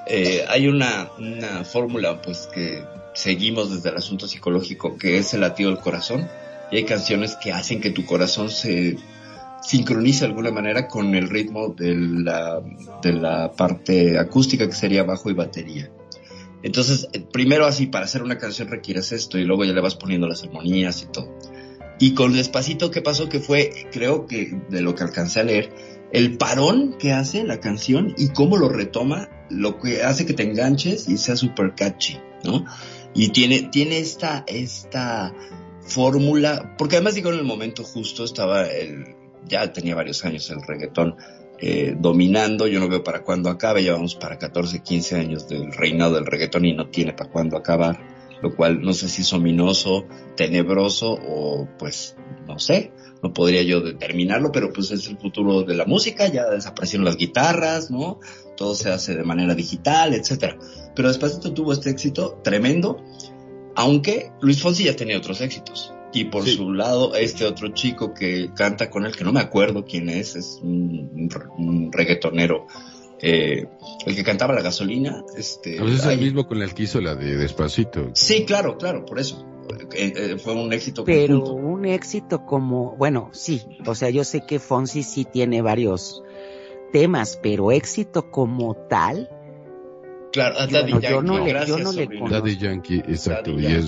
Eh, 0.06 0.46
hay 0.48 0.68
una, 0.68 1.10
fórmula 1.64 2.22
pues 2.22 2.48
que 2.54 2.84
seguimos 3.16 3.74
desde 3.74 3.90
el 3.90 3.98
asunto 3.98 4.28
psicológico 4.28 4.96
que 4.96 5.18
es 5.18 5.34
el 5.34 5.42
latido 5.42 5.72
del 5.72 5.80
corazón 5.80 6.28
y 6.72 6.78
hay 6.78 6.86
canciones 6.86 7.36
que 7.36 7.52
hacen 7.52 7.82
que 7.82 7.90
tu 7.90 8.06
corazón 8.06 8.52
se 8.52 8.98
sincronice 9.64 10.20
de 10.20 10.26
alguna 10.28 10.52
manera 10.52 10.88
con 10.88 11.16
el 11.16 11.28
ritmo 11.28 11.70
de 11.70 11.96
la, 11.96 12.62
de 13.02 13.14
la 13.14 13.54
parte 13.54 14.20
acústica 14.20 14.68
que 14.68 14.76
sería 14.76 15.02
bajo 15.02 15.32
y 15.32 15.34
batería. 15.34 15.90
Entonces, 16.62 17.08
primero 17.32 17.66
así, 17.66 17.88
para 17.88 18.06
hacer 18.06 18.22
una 18.22 18.38
canción 18.38 18.68
requieres 18.68 19.12
esto 19.12 19.40
y 19.40 19.46
luego 19.46 19.66
ya 19.66 19.74
le 19.74 19.82
vas 19.82 19.96
poniendo 19.96 20.28
las 20.28 20.44
armonías 20.44 21.02
y 21.02 21.08
todo. 21.08 21.37
Y 22.00 22.14
con 22.14 22.34
Despacito, 22.34 22.92
¿qué 22.92 23.02
pasó? 23.02 23.28
Que 23.30 23.40
fue, 23.40 23.88
creo 23.92 24.28
que 24.28 24.60
de 24.70 24.82
lo 24.82 24.94
que 24.96 25.04
alcancé 25.04 25.40
a 25.40 25.44
leer, 25.44 25.74
el 26.12 26.38
parón 26.38 26.96
que 27.00 27.12
hace 27.12 27.44
la 27.44 27.60
canción 27.60 28.14
y 28.18 28.30
cómo 28.30 28.58
lo 28.58 28.70
retoma, 28.70 29.30
lo 29.50 29.80
que 29.80 30.04
hace 30.04 30.26
que 30.26 30.34
te 30.34 30.44
enganches 30.44 31.10
y 31.10 31.18
sea 31.18 31.36
super 31.36 31.74
catchy, 31.76 32.20
¿no? 32.44 32.66
Y 33.14 33.30
tiene, 33.30 33.64
tiene 33.64 34.00
esta, 34.00 34.44
esta 34.48 35.34
fórmula, 35.82 36.76
porque 36.78 36.98
además 36.98 37.16
digo 37.16 37.32
en 37.32 37.40
el 37.40 37.46
momento 37.46 37.84
justo 37.84 38.24
estaba 38.24 38.68
el, 38.68 39.16
ya 39.48 39.72
tenía 39.74 39.96
varios 39.96 40.24
años 40.24 40.50
el 40.50 40.62
reggaetón 40.62 41.16
eh, 41.60 41.96
dominando, 41.98 42.68
yo 42.68 42.80
no 42.80 42.88
veo 42.88 43.04
para 43.04 43.24
cuándo 43.24 43.50
acabe, 43.50 43.82
llevamos 43.82 44.16
para 44.16 44.38
14, 44.38 44.84
15 44.84 45.16
años 45.16 45.50
del 45.50 45.74
reinado 45.74 46.16
del 46.16 46.26
reggaetón 46.26 46.66
y 46.66 46.74
no 46.74 46.90
tiene 46.90 47.14
para 47.14 47.32
cuándo 47.32 47.58
acabar 47.58 48.17
lo 48.42 48.56
cual 48.56 48.82
no 48.82 48.94
sé 48.94 49.10
si 49.10 49.22
es 49.22 49.34
ominoso, 49.34 50.06
tenebroso 50.36 51.14
o 51.14 51.68
pues 51.78 52.16
no 52.48 52.60
sé, 52.60 52.92
no 53.22 53.34
podría 53.34 53.64
yo 53.64 53.82
determinarlo, 53.82 54.52
pero 54.52 54.72
pues 54.72 54.92
es 54.92 55.08
el 55.08 55.18
futuro 55.18 55.64
de 55.64 55.76
la 55.76 55.86
música, 55.86 56.28
ya 56.28 56.50
desaparecieron 56.50 57.06
las 57.06 57.18
guitarras, 57.18 57.92
¿no? 57.92 58.20
Todo 58.56 58.76
se 58.76 58.92
hace 58.92 59.16
de 59.16 59.24
manera 59.24 59.56
digital, 59.56 60.14
etcétera. 60.14 60.58
Pero 60.96 61.10
Despacito 61.10 61.54
tuvo 61.54 61.74
este 61.74 61.90
éxito 61.90 62.40
tremendo, 62.44 63.04
aunque 63.76 64.32
Luis 64.42 64.62
Fonsi 64.62 64.86
ya 64.86 64.96
tenía 64.96 65.18
otros 65.18 65.42
éxitos. 65.42 65.94
Y 66.14 66.26
por 66.26 66.48
su 66.48 66.72
lado, 66.72 67.16
este 67.16 67.46
otro 67.46 67.68
chico 67.74 68.14
que 68.14 68.52
canta 68.56 68.90
con 68.90 69.06
él, 69.06 69.16
que 69.16 69.26
no 69.26 69.34
me 69.34 69.42
acuerdo 69.42 69.86
quién 69.86 70.10
es, 70.10 70.36
es 70.36 70.60
un, 70.64 71.30
un 71.58 71.92
reggaetonero 71.92 72.66
eh, 73.22 73.68
el 74.06 74.16
que 74.16 74.24
cantaba 74.24 74.54
la 74.54 74.62
gasolina, 74.62 75.24
este. 75.36 75.78
Pues 75.80 75.94
es 75.94 76.06
el 76.06 76.20
mismo 76.20 76.48
con 76.48 76.62
el 76.62 76.74
que 76.74 76.84
hizo 76.84 77.02
la 77.02 77.16
de 77.16 77.36
Despacito. 77.36 78.12
Sí, 78.14 78.46
claro, 78.46 78.78
claro, 78.78 79.06
por 79.06 79.20
eso. 79.20 79.46
Eh, 79.94 80.14
eh, 80.16 80.38
fue 80.38 80.54
un 80.54 80.72
éxito. 80.72 81.04
Pero 81.04 81.42
un 81.54 81.86
éxito 81.86 82.46
como, 82.46 82.96
bueno, 82.96 83.30
sí, 83.34 83.64
o 83.86 83.96
sea, 83.96 84.10
yo 84.10 84.24
sé 84.24 84.46
que 84.46 84.60
Fonsi 84.60 85.04
sí 85.04 85.26
tiene 85.26 85.62
varios 85.62 86.24
temas, 86.94 87.40
pero 87.42 87.72
éxito 87.72 88.32
como 88.32 88.76
tal, 88.76 89.30
Claro, 90.38 90.60
a 90.60 90.68
Daddy 90.68 90.92
Yankee. 90.92 91.08
Yo 91.10 91.22
no, 91.24 91.44
le, 91.44 91.66
yo 91.66 91.80
no 91.80 91.92
le 91.92 92.08
Daddy 92.30 92.58
Yankee, 92.58 93.00
exacto, 93.00 93.60
y 93.60 93.66
es 93.66 93.88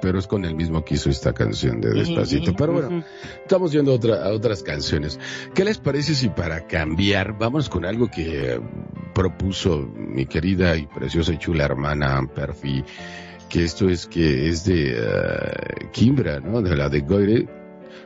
pero 0.00 0.18
es 0.18 0.26
con 0.26 0.46
el 0.46 0.54
mismo 0.54 0.82
que 0.82 0.94
hizo 0.94 1.10
esta 1.10 1.34
canción 1.34 1.82
de 1.82 1.92
Despacito. 1.92 2.54
pero 2.56 2.72
bueno, 2.72 3.04
estamos 3.42 3.72
yendo 3.72 3.92
a, 3.92 3.96
otra, 3.96 4.24
a 4.24 4.32
otras 4.32 4.62
canciones. 4.62 5.20
¿Qué 5.54 5.66
les 5.66 5.76
parece 5.76 6.14
si 6.14 6.30
para 6.30 6.66
cambiar 6.66 7.36
vamos 7.38 7.68
con 7.68 7.84
algo 7.84 8.10
que 8.10 8.58
propuso 9.12 9.86
mi 9.94 10.24
querida 10.24 10.78
y 10.78 10.86
preciosa 10.86 11.34
y 11.34 11.36
chula 11.36 11.66
hermana 11.66 12.26
Perfi? 12.34 12.82
Que 13.50 13.64
esto 13.64 13.90
es 13.90 14.06
que 14.06 14.48
es 14.48 14.64
de 14.64 14.98
uh, 14.98 15.90
Kimbra, 15.92 16.40
¿no? 16.40 16.62
De 16.62 16.74
la 16.74 16.88
de 16.88 17.00
Goire. 17.00 17.48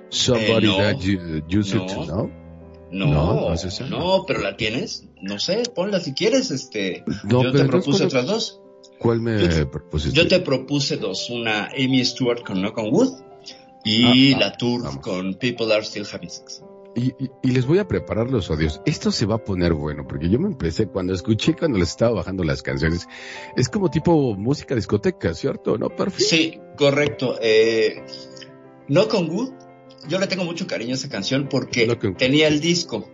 Somebody 0.08 0.74
eh, 0.74 0.76
that 0.76 0.98
you, 0.98 1.40
you 1.46 1.62
no. 1.72 1.86
to 1.86 2.04
know. 2.04 2.45
No, 2.90 3.06
no, 3.06 3.54
no, 3.88 4.24
pero 4.26 4.40
la 4.40 4.56
tienes. 4.56 5.04
No 5.20 5.38
sé, 5.38 5.62
ponla 5.74 6.00
si 6.00 6.14
quieres. 6.14 6.50
Este, 6.50 7.04
yo 7.28 7.50
te 7.50 7.64
propuse 7.64 8.04
otras 8.04 8.26
dos. 8.26 8.60
¿Cuál 8.98 9.20
me 9.20 9.48
yo 9.48 9.70
propusiste? 9.70 10.16
Yo 10.16 10.28
te 10.28 10.40
propuse 10.40 10.96
dos. 10.96 11.30
Una 11.30 11.68
Amy 11.68 12.04
Stewart 12.04 12.42
con 12.44 12.60
Knock 12.60 12.78
on 12.78 12.92
Wood 12.92 13.14
y 13.84 14.32
ah, 14.32 14.36
ah, 14.36 14.40
la 14.40 14.52
Tour 14.56 15.00
con 15.00 15.34
People 15.34 15.72
Are 15.72 15.84
Still 15.84 16.06
Having 16.10 16.30
Sex. 16.30 16.62
y, 16.94 17.12
les 17.42 17.66
voy 17.66 17.78
a 17.78 17.88
preparar 17.88 18.30
los 18.30 18.50
odios. 18.50 18.80
Esto 18.86 19.10
se 19.10 19.26
va 19.26 19.36
a 19.36 19.44
poner 19.44 19.74
bueno, 19.74 20.06
porque 20.08 20.28
yo 20.30 20.38
me 20.38 20.46
empecé 20.46 20.86
cuando 20.86 21.12
escuché, 21.12 21.54
cuando 21.54 21.78
les 21.78 21.90
estaba 21.90 22.14
bajando 22.14 22.42
las 22.44 22.62
canciones, 22.62 23.06
es 23.56 23.68
como 23.68 23.90
tipo 23.90 24.34
música 24.34 24.74
discoteca, 24.74 25.34
¿cierto? 25.34 25.76
¿No? 25.76 25.90
Perfecto. 25.90 26.24
Sí, 26.24 26.58
correcto. 26.76 27.38
Eh, 27.40 28.04
no 28.88 29.08
con 29.08 29.28
Wood, 29.30 29.52
yo 30.08 30.18
le 30.18 30.26
tengo 30.26 30.44
mucho 30.44 30.66
cariño 30.66 30.92
a 30.92 30.94
esa 30.94 31.08
canción 31.08 31.48
porque 31.48 31.86
tenía 32.18 32.48
el 32.48 32.60
disco. 32.60 33.10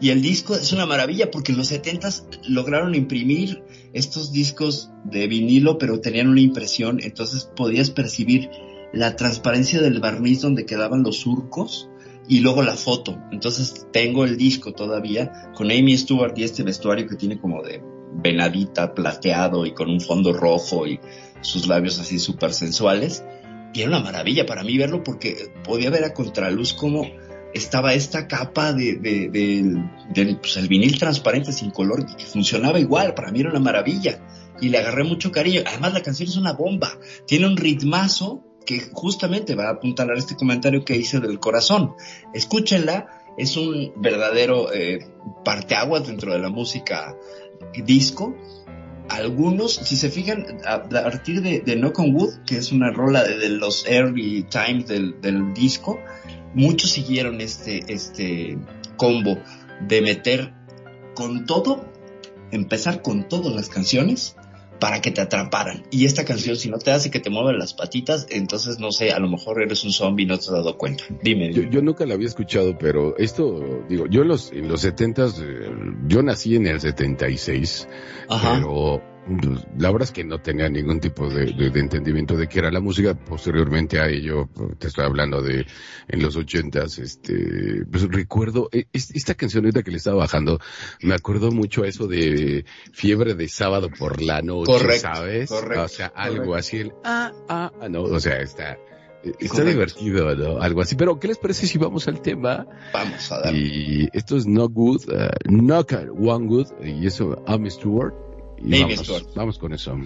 Y 0.00 0.10
el 0.10 0.20
disco 0.20 0.54
es 0.54 0.72
una 0.72 0.84
maravilla 0.84 1.30
porque 1.30 1.52
en 1.52 1.58
los 1.58 1.68
70 1.68 2.10
lograron 2.48 2.94
imprimir 2.94 3.62
estos 3.94 4.30
discos 4.30 4.90
de 5.04 5.26
vinilo, 5.26 5.78
pero 5.78 6.00
tenían 6.00 6.28
una 6.28 6.40
impresión, 6.40 7.00
entonces 7.02 7.50
podías 7.56 7.90
percibir 7.90 8.50
la 8.92 9.16
transparencia 9.16 9.80
del 9.80 10.00
barniz 10.00 10.42
donde 10.42 10.66
quedaban 10.66 11.02
los 11.02 11.20
surcos 11.20 11.88
y 12.28 12.40
luego 12.40 12.62
la 12.62 12.76
foto. 12.76 13.18
Entonces 13.32 13.86
tengo 13.92 14.24
el 14.24 14.36
disco 14.36 14.72
todavía 14.72 15.50
con 15.54 15.70
Amy 15.70 15.96
Stewart 15.96 16.36
y 16.36 16.44
este 16.44 16.62
vestuario 16.62 17.06
que 17.06 17.16
tiene 17.16 17.40
como 17.40 17.62
de 17.62 17.82
venadita 18.12 18.94
plateado 18.94 19.66
y 19.66 19.72
con 19.72 19.90
un 19.90 20.00
fondo 20.00 20.32
rojo 20.32 20.86
y 20.86 21.00
sus 21.40 21.66
labios 21.66 21.98
así 21.98 22.18
súper 22.18 22.52
sensuales. 22.52 23.24
Y 23.76 23.82
era 23.82 23.90
una 23.90 24.00
maravilla 24.00 24.46
para 24.46 24.64
mí 24.64 24.78
verlo 24.78 25.04
porque 25.04 25.50
podía 25.62 25.90
ver 25.90 26.02
a 26.04 26.14
contraluz 26.14 26.72
como 26.72 27.06
estaba 27.52 27.92
esta 27.92 28.26
capa 28.26 28.72
de, 28.72 28.98
pues, 30.40 30.66
vinil 30.66 30.98
transparente 30.98 31.52
sin 31.52 31.70
color 31.70 32.06
que 32.06 32.24
funcionaba 32.24 32.80
igual, 32.80 33.12
para 33.12 33.30
mí 33.30 33.40
era 33.40 33.50
una 33.50 33.60
maravilla 33.60 34.18
y 34.62 34.70
le 34.70 34.78
agarré 34.78 35.04
mucho 35.04 35.30
cariño. 35.30 35.60
Además 35.66 35.92
la 35.92 36.02
canción 36.02 36.26
es 36.26 36.38
una 36.38 36.54
bomba, 36.54 36.98
tiene 37.26 37.46
un 37.46 37.58
ritmazo 37.58 38.42
que 38.64 38.80
justamente 38.94 39.54
va 39.54 39.66
a 39.66 39.72
apuntalar 39.72 40.16
este 40.16 40.36
comentario 40.36 40.82
que 40.82 40.96
hice 40.96 41.20
del 41.20 41.38
corazón. 41.38 41.92
Escúchenla, 42.32 43.24
es 43.36 43.58
un 43.58 43.92
verdadero 43.96 44.72
eh, 44.72 45.06
parteaguas 45.44 46.06
dentro 46.06 46.32
de 46.32 46.38
la 46.38 46.48
música 46.48 47.14
disco. 47.84 48.34
Algunos, 49.08 49.74
si 49.74 49.96
se 49.96 50.10
fijan, 50.10 50.46
a, 50.66 50.82
partir 50.82 51.40
de, 51.42 51.60
de 51.60 51.76
Knock 51.76 51.98
on 51.98 52.14
Wood, 52.14 52.44
que 52.44 52.56
es 52.56 52.72
una 52.72 52.90
rola 52.90 53.22
de, 53.22 53.48
los 53.50 53.86
early 53.86 54.44
times 54.44 54.88
del, 54.88 55.20
del 55.20 55.54
disco, 55.54 55.98
muchos 56.54 56.90
siguieron 56.90 57.40
este, 57.40 57.84
este 57.92 58.58
combo 58.96 59.38
de 59.86 60.02
meter 60.02 60.52
con 61.14 61.46
todo, 61.46 61.84
empezar 62.50 63.02
con 63.02 63.28
todas 63.28 63.54
las 63.54 63.68
canciones 63.68 64.36
para 64.78 65.00
que 65.00 65.10
te 65.10 65.20
atraparan. 65.20 65.84
Y 65.90 66.04
esta 66.04 66.24
canción, 66.24 66.56
si 66.56 66.68
no 66.68 66.78
te 66.78 66.90
hace 66.90 67.10
que 67.10 67.20
te 67.20 67.30
muevan 67.30 67.58
las 67.58 67.74
patitas, 67.74 68.26
entonces 68.30 68.78
no 68.78 68.92
sé, 68.92 69.12
a 69.12 69.18
lo 69.18 69.28
mejor 69.28 69.62
eres 69.62 69.84
un 69.84 69.92
zombie 69.92 70.24
y 70.24 70.26
no 70.26 70.38
te 70.38 70.44
has 70.46 70.52
dado 70.52 70.76
cuenta. 70.76 71.04
Dime. 71.22 71.52
Yo, 71.52 71.82
nunca 71.82 72.06
la 72.06 72.14
había 72.14 72.28
escuchado, 72.28 72.76
pero 72.78 73.16
esto, 73.16 73.84
digo, 73.88 74.06
yo 74.06 74.22
en 74.22 74.28
los, 74.28 74.52
en 74.52 74.68
los 74.68 74.80
setentas, 74.80 75.38
eh, 75.40 75.70
yo 76.06 76.22
nací 76.22 76.56
en 76.56 76.66
el 76.66 76.80
76, 76.80 77.88
Ajá. 78.28 78.54
pero 78.54 79.15
la 79.78 79.90
verdad 79.90 80.04
es 80.04 80.12
que 80.12 80.24
no 80.24 80.40
tenía 80.40 80.68
ningún 80.68 81.00
tipo 81.00 81.28
de, 81.28 81.50
entendimiento 81.74 82.36
de 82.36 82.48
qué 82.48 82.60
era 82.60 82.70
la 82.70 82.80
música. 82.80 83.14
Posteriormente 83.14 83.98
a 83.98 84.08
ello, 84.08 84.48
te 84.78 84.88
estoy 84.88 85.04
hablando 85.04 85.42
de 85.42 85.66
en 86.08 86.22
los 86.22 86.36
ochentas, 86.36 86.98
este, 86.98 87.84
pues 87.90 88.04
recuerdo, 88.08 88.68
e, 88.72 88.86
esta 88.92 89.34
canción 89.34 89.64
ahorita 89.64 89.82
que 89.82 89.90
le 89.90 89.96
estaba 89.96 90.18
bajando, 90.18 90.60
me 91.02 91.14
acuerdo 91.14 91.50
mucho 91.50 91.82
a 91.82 91.88
eso 91.88 92.06
de 92.06 92.64
fiebre 92.92 93.34
de 93.34 93.48
sábado 93.48 93.90
por 93.90 94.22
la 94.22 94.42
noche, 94.42 94.98
¿sabes? 94.98 95.50
Correcto, 95.50 95.84
o 95.84 95.88
sea, 95.88 96.06
algo 96.14 96.54
así, 96.54 96.78
el, 96.78 96.92
ah, 97.04 97.32
ah, 97.48 97.72
ah, 97.80 97.88
no, 97.88 98.02
o 98.02 98.20
sea, 98.20 98.40
está, 98.40 98.78
Está 99.40 99.64
divertido, 99.64 100.36
¿no? 100.36 100.60
Algo 100.60 100.82
así. 100.82 100.94
Pero, 100.94 101.18
¿qué 101.18 101.26
les 101.26 101.38
parece 101.38 101.66
si 101.66 101.78
vamos 101.78 102.06
al 102.06 102.20
tema? 102.20 102.64
Vamos 102.92 103.32
a 103.32 103.40
dar. 103.40 103.54
Y 103.54 104.08
esto 104.12 104.36
es 104.36 104.46
No 104.46 104.68
Good, 104.68 105.08
uh, 105.08 105.48
Knock 105.48 105.94
One 106.16 106.46
Good, 106.46 106.68
y 106.84 107.08
eso, 107.08 107.42
I'm 107.48 107.68
Stewart. 107.68 108.25
Y 108.62 108.82
vamos, 108.82 109.34
vamos 109.34 109.58
con 109.58 109.72
eso. 109.72 109.98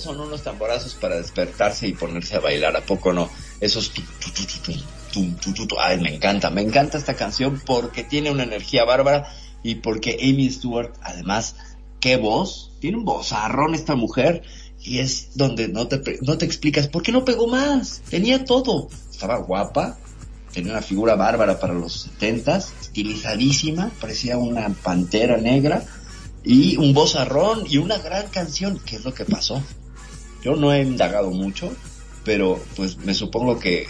Son 0.00 0.20
unos 0.20 0.42
tamborazos 0.42 0.94
para 0.94 1.16
despertarse 1.16 1.88
y 1.88 1.92
ponerse 1.92 2.36
a 2.36 2.40
bailar, 2.40 2.76
¿a 2.76 2.80
poco 2.80 3.12
no? 3.12 3.30
Esos 3.60 3.92
ay, 5.80 6.00
me 6.00 6.14
encanta, 6.14 6.50
me 6.50 6.62
encanta 6.62 6.98
esta 6.98 7.14
canción 7.14 7.60
porque 7.64 8.04
tiene 8.04 8.30
una 8.30 8.44
energía 8.44 8.84
bárbara 8.84 9.32
y 9.62 9.76
porque 9.76 10.18
Amy 10.22 10.50
Stewart, 10.50 10.92
además, 11.02 11.56
qué 12.00 12.16
voz, 12.16 12.72
tiene 12.80 12.98
un 12.98 13.04
vozarrón 13.04 13.74
esta 13.74 13.96
mujer 13.96 14.42
y 14.80 14.98
es 14.98 15.30
donde 15.34 15.68
no 15.68 15.88
te, 15.88 16.18
no 16.22 16.38
te 16.38 16.44
explicas 16.44 16.88
por 16.88 17.02
qué 17.02 17.12
no 17.12 17.24
pegó 17.24 17.48
más, 17.48 18.02
tenía 18.08 18.44
todo, 18.44 18.88
estaba 19.10 19.38
guapa, 19.38 19.98
tenía 20.52 20.72
una 20.72 20.82
figura 20.82 21.16
bárbara 21.16 21.58
para 21.58 21.74
los 21.74 22.02
setentas, 22.02 22.72
estilizadísima, 22.80 23.90
parecía 24.00 24.38
una 24.38 24.68
pantera 24.68 25.36
negra 25.38 25.84
y 26.44 26.76
un 26.76 26.94
vozarrón 26.94 27.64
y 27.68 27.78
una 27.78 27.98
gran 27.98 28.28
canción, 28.28 28.80
¿qué 28.84 28.96
es 28.96 29.04
lo 29.04 29.12
que 29.12 29.24
pasó? 29.24 29.62
Yo 30.42 30.56
no 30.56 30.72
he 30.72 30.82
indagado 30.82 31.30
mucho, 31.30 31.72
pero 32.24 32.60
pues 32.76 32.96
me 32.98 33.14
supongo 33.14 33.58
que 33.58 33.86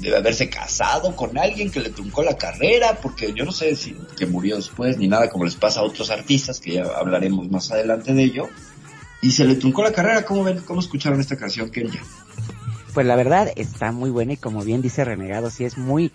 debe 0.00 0.16
haberse 0.16 0.48
casado 0.48 1.14
con 1.14 1.36
alguien 1.38 1.70
que 1.70 1.80
le 1.80 1.90
truncó 1.90 2.22
la 2.22 2.36
carrera, 2.36 2.98
porque 3.00 3.32
yo 3.34 3.44
no 3.44 3.52
sé 3.52 3.76
si 3.76 3.96
que 4.16 4.26
murió 4.26 4.56
después 4.56 4.96
ni 4.98 5.08
nada 5.08 5.28
como 5.28 5.44
les 5.44 5.56
pasa 5.56 5.80
a 5.80 5.82
otros 5.82 6.10
artistas, 6.10 6.60
que 6.60 6.74
ya 6.74 6.84
hablaremos 6.84 7.50
más 7.50 7.70
adelante 7.70 8.14
de 8.14 8.24
ello. 8.24 8.48
Y 9.22 9.32
se 9.32 9.44
le 9.44 9.56
truncó 9.56 9.82
la 9.82 9.92
carrera, 9.92 10.24
¿cómo 10.24 10.44
ven? 10.44 10.60
¿Cómo 10.60 10.80
escucharon 10.80 11.20
esta 11.20 11.36
canción, 11.36 11.70
Kenya? 11.70 12.02
Pues 12.94 13.06
la 13.06 13.16
verdad 13.16 13.52
está 13.56 13.92
muy 13.92 14.10
buena 14.10 14.32
y 14.32 14.36
como 14.36 14.62
bien 14.64 14.80
dice 14.80 15.04
Renegado, 15.04 15.50
sí 15.50 15.64
es 15.64 15.76
muy, 15.76 16.10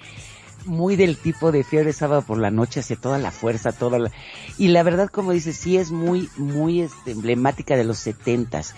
muy 0.65 0.95
del 0.95 1.15
tipo 1.17 1.51
de 1.51 1.63
fiebre 1.63 1.93
sábado 1.93 2.23
por 2.23 2.39
la 2.39 2.49
noche, 2.51 2.79
hace 2.79 2.95
toda 2.95 3.19
la 3.19 3.31
fuerza, 3.31 3.71
toda 3.71 3.99
la... 3.99 4.11
Y 4.57 4.69
la 4.69 4.81
verdad, 4.81 5.09
como 5.09 5.31
dice, 5.31 5.53
sí 5.53 5.77
es 5.77 5.91
muy, 5.91 6.29
muy 6.37 6.81
este, 6.81 7.11
emblemática 7.11 7.77
de 7.77 7.83
los 7.83 7.99
setentas. 7.99 8.73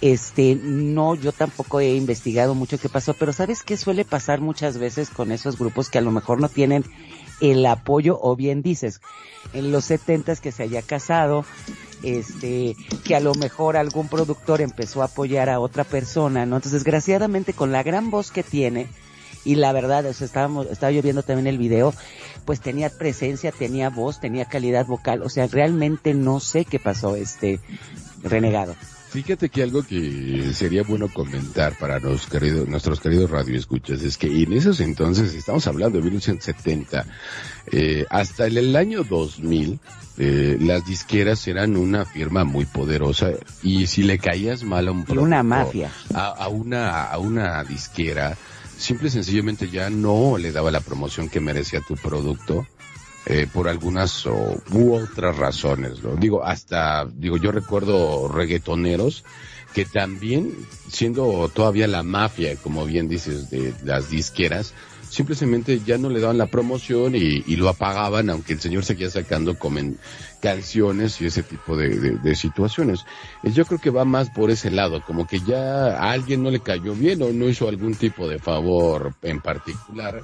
Este, 0.00 0.58
no, 0.62 1.14
yo 1.14 1.32
tampoco 1.32 1.80
he 1.80 1.94
investigado 1.94 2.54
mucho 2.54 2.78
qué 2.78 2.88
pasó, 2.88 3.14
pero 3.14 3.32
¿sabes 3.32 3.62
qué 3.62 3.76
suele 3.76 4.04
pasar 4.04 4.40
muchas 4.40 4.76
veces 4.78 5.08
con 5.08 5.32
esos 5.32 5.58
grupos 5.58 5.88
que 5.88 5.98
a 5.98 6.02
lo 6.02 6.10
mejor 6.10 6.40
no 6.40 6.48
tienen 6.48 6.84
el 7.40 7.64
apoyo 7.66 8.18
o 8.20 8.36
bien 8.36 8.62
dices, 8.62 9.00
en 9.52 9.72
los 9.72 9.86
setentas 9.86 10.40
que 10.40 10.52
se 10.52 10.64
haya 10.64 10.82
casado, 10.82 11.44
este, 12.02 12.76
que 13.04 13.16
a 13.16 13.20
lo 13.20 13.34
mejor 13.34 13.76
algún 13.76 14.08
productor 14.08 14.60
empezó 14.60 15.02
a 15.02 15.06
apoyar 15.06 15.48
a 15.48 15.60
otra 15.60 15.84
persona, 15.84 16.46
¿no? 16.46 16.56
Entonces, 16.56 16.84
desgraciadamente 16.84 17.52
con 17.52 17.72
la 17.72 17.82
gran 17.82 18.10
voz 18.10 18.30
que 18.30 18.42
tiene, 18.42 18.88
y 19.44 19.54
la 19.54 19.72
verdad, 19.72 20.04
o 20.06 20.12
sea, 20.12 20.26
estábamos, 20.26 20.66
estaba 20.66 20.90
yo 20.90 21.02
viendo 21.02 21.22
también 21.22 21.46
el 21.46 21.58
video, 21.58 21.94
pues 22.44 22.60
tenía 22.60 22.90
presencia, 22.90 23.52
tenía 23.52 23.90
voz, 23.90 24.20
tenía 24.20 24.44
calidad 24.46 24.86
vocal, 24.86 25.22
o 25.22 25.28
sea, 25.28 25.46
realmente 25.46 26.14
no 26.14 26.40
sé 26.40 26.64
qué 26.64 26.78
pasó, 26.78 27.16
este, 27.16 27.60
renegado. 28.22 28.74
Fíjate 29.16 29.48
que 29.48 29.62
algo 29.62 29.82
que 29.82 30.52
sería 30.52 30.82
bueno 30.82 31.08
comentar 31.08 31.78
para 31.78 31.98
los 31.98 32.26
queridos, 32.26 32.68
nuestros 32.68 33.00
queridos 33.00 33.30
radioescuchas 33.30 34.02
es 34.02 34.18
que 34.18 34.26
en 34.42 34.52
esos 34.52 34.78
entonces, 34.80 35.32
estamos 35.32 35.66
hablando 35.66 35.96
de 35.96 36.04
1970, 36.04 37.06
eh, 37.72 38.04
hasta 38.10 38.46
el, 38.46 38.58
el, 38.58 38.76
año 38.76 39.04
2000, 39.04 39.80
eh, 40.18 40.58
las 40.60 40.84
disqueras 40.84 41.48
eran 41.48 41.78
una 41.78 42.04
firma 42.04 42.44
muy 42.44 42.66
poderosa 42.66 43.30
y 43.62 43.86
si 43.86 44.02
le 44.02 44.18
caías 44.18 44.64
mal 44.64 44.86
a 44.86 44.92
un 44.92 45.04
producto, 45.04 45.24
una 45.24 45.42
mafia, 45.42 45.90
a, 46.12 46.26
a, 46.26 46.48
una 46.48 47.04
a 47.04 47.16
una 47.16 47.64
disquera, 47.64 48.36
simple 48.76 49.08
y 49.08 49.12
sencillamente 49.12 49.70
ya 49.70 49.88
no 49.88 50.36
le 50.36 50.52
daba 50.52 50.70
la 50.70 50.80
promoción 50.80 51.30
que 51.30 51.40
merecía 51.40 51.80
tu 51.80 51.94
producto 51.94 52.66
eh, 53.26 53.48
por 53.52 53.68
algunas 53.68 54.24
o, 54.26 54.62
u 54.70 54.94
otras 54.94 55.36
razones, 55.36 56.02
¿no? 56.02 56.14
Digo, 56.14 56.44
hasta, 56.44 57.04
digo, 57.06 57.36
yo 57.36 57.50
recuerdo 57.50 58.28
reggaetoneros 58.28 59.24
que 59.74 59.84
también, 59.84 60.54
siendo 60.88 61.50
todavía 61.52 61.88
la 61.88 62.04
mafia, 62.04 62.54
como 62.56 62.86
bien 62.86 63.08
dices, 63.08 63.50
de 63.50 63.74
las 63.84 64.10
disqueras, 64.10 64.74
simplemente 65.10 65.80
ya 65.84 65.98
no 65.98 66.08
le 66.08 66.20
daban 66.20 66.38
la 66.38 66.46
promoción 66.46 67.16
y, 67.16 67.42
y 67.46 67.56
lo 67.56 67.68
apagaban, 67.68 68.30
aunque 68.30 68.52
el 68.52 68.60
señor 68.60 68.84
seguía 68.84 69.10
sacando 69.10 69.58
comen, 69.58 69.98
canciones 70.40 71.20
y 71.20 71.26
ese 71.26 71.42
tipo 71.42 71.76
de, 71.76 71.98
de, 71.98 72.10
de, 72.12 72.34
situaciones. 72.36 73.04
Yo 73.42 73.64
creo 73.64 73.80
que 73.80 73.90
va 73.90 74.04
más 74.04 74.30
por 74.30 74.50
ese 74.50 74.70
lado, 74.70 75.02
como 75.04 75.26
que 75.26 75.40
ya 75.40 75.98
a 75.98 76.12
alguien 76.12 76.42
no 76.44 76.50
le 76.50 76.60
cayó 76.60 76.94
bien 76.94 77.20
o 77.22 77.32
no 77.32 77.48
hizo 77.48 77.68
algún 77.68 77.96
tipo 77.96 78.28
de 78.28 78.38
favor 78.38 79.14
en 79.22 79.40
particular 79.40 80.22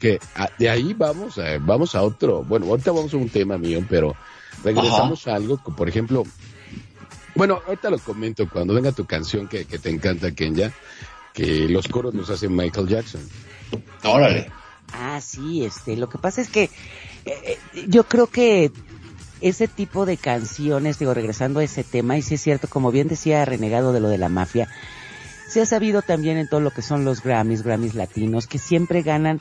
que 0.00 0.18
de 0.58 0.68
ahí 0.68 0.94
vamos 0.94 1.38
a, 1.38 1.58
vamos 1.58 1.94
a 1.94 2.02
otro, 2.02 2.42
bueno, 2.44 2.66
ahorita 2.66 2.92
vamos 2.92 3.12
a 3.14 3.16
un 3.16 3.28
tema 3.28 3.58
mío, 3.58 3.84
pero 3.88 4.14
regresamos 4.64 5.26
Ajá. 5.26 5.32
a 5.32 5.36
algo, 5.36 5.58
por 5.58 5.88
ejemplo, 5.88 6.24
bueno, 7.34 7.60
ahorita 7.66 7.90
lo 7.90 7.98
comento 7.98 8.48
cuando 8.48 8.74
venga 8.74 8.92
tu 8.92 9.06
canción 9.06 9.46
que, 9.48 9.64
que 9.64 9.78
te 9.78 9.90
encanta, 9.90 10.32
Kenya, 10.32 10.72
que 11.32 11.68
los 11.68 11.86
coros 11.88 12.14
nos 12.14 12.30
hace 12.30 12.48
Michael 12.48 12.88
Jackson. 12.88 13.20
Órale. 14.04 14.50
Ah, 14.92 15.20
sí, 15.20 15.64
este, 15.64 15.96
lo 15.96 16.08
que 16.08 16.18
pasa 16.18 16.40
es 16.40 16.48
que 16.48 16.70
eh, 17.24 17.58
yo 17.86 18.04
creo 18.04 18.26
que 18.26 18.72
ese 19.40 19.68
tipo 19.68 20.06
de 20.06 20.16
canciones, 20.16 20.98
digo, 20.98 21.14
regresando 21.14 21.60
a 21.60 21.64
ese 21.64 21.84
tema, 21.84 22.16
y 22.16 22.22
si 22.22 22.34
es 22.34 22.40
cierto, 22.40 22.68
como 22.68 22.90
bien 22.90 23.08
decía 23.08 23.44
Renegado 23.44 23.92
de 23.92 24.00
lo 24.00 24.08
de 24.08 24.18
la 24.18 24.28
mafia, 24.28 24.68
se 25.48 25.62
ha 25.62 25.66
sabido 25.66 26.02
también 26.02 26.36
en 26.36 26.48
todo 26.48 26.60
lo 26.60 26.70
que 26.70 26.82
son 26.82 27.04
los 27.04 27.22
Grammys, 27.22 27.62
Grammys 27.62 27.94
latinos, 27.94 28.46
que 28.46 28.58
siempre 28.58 29.02
ganan 29.02 29.40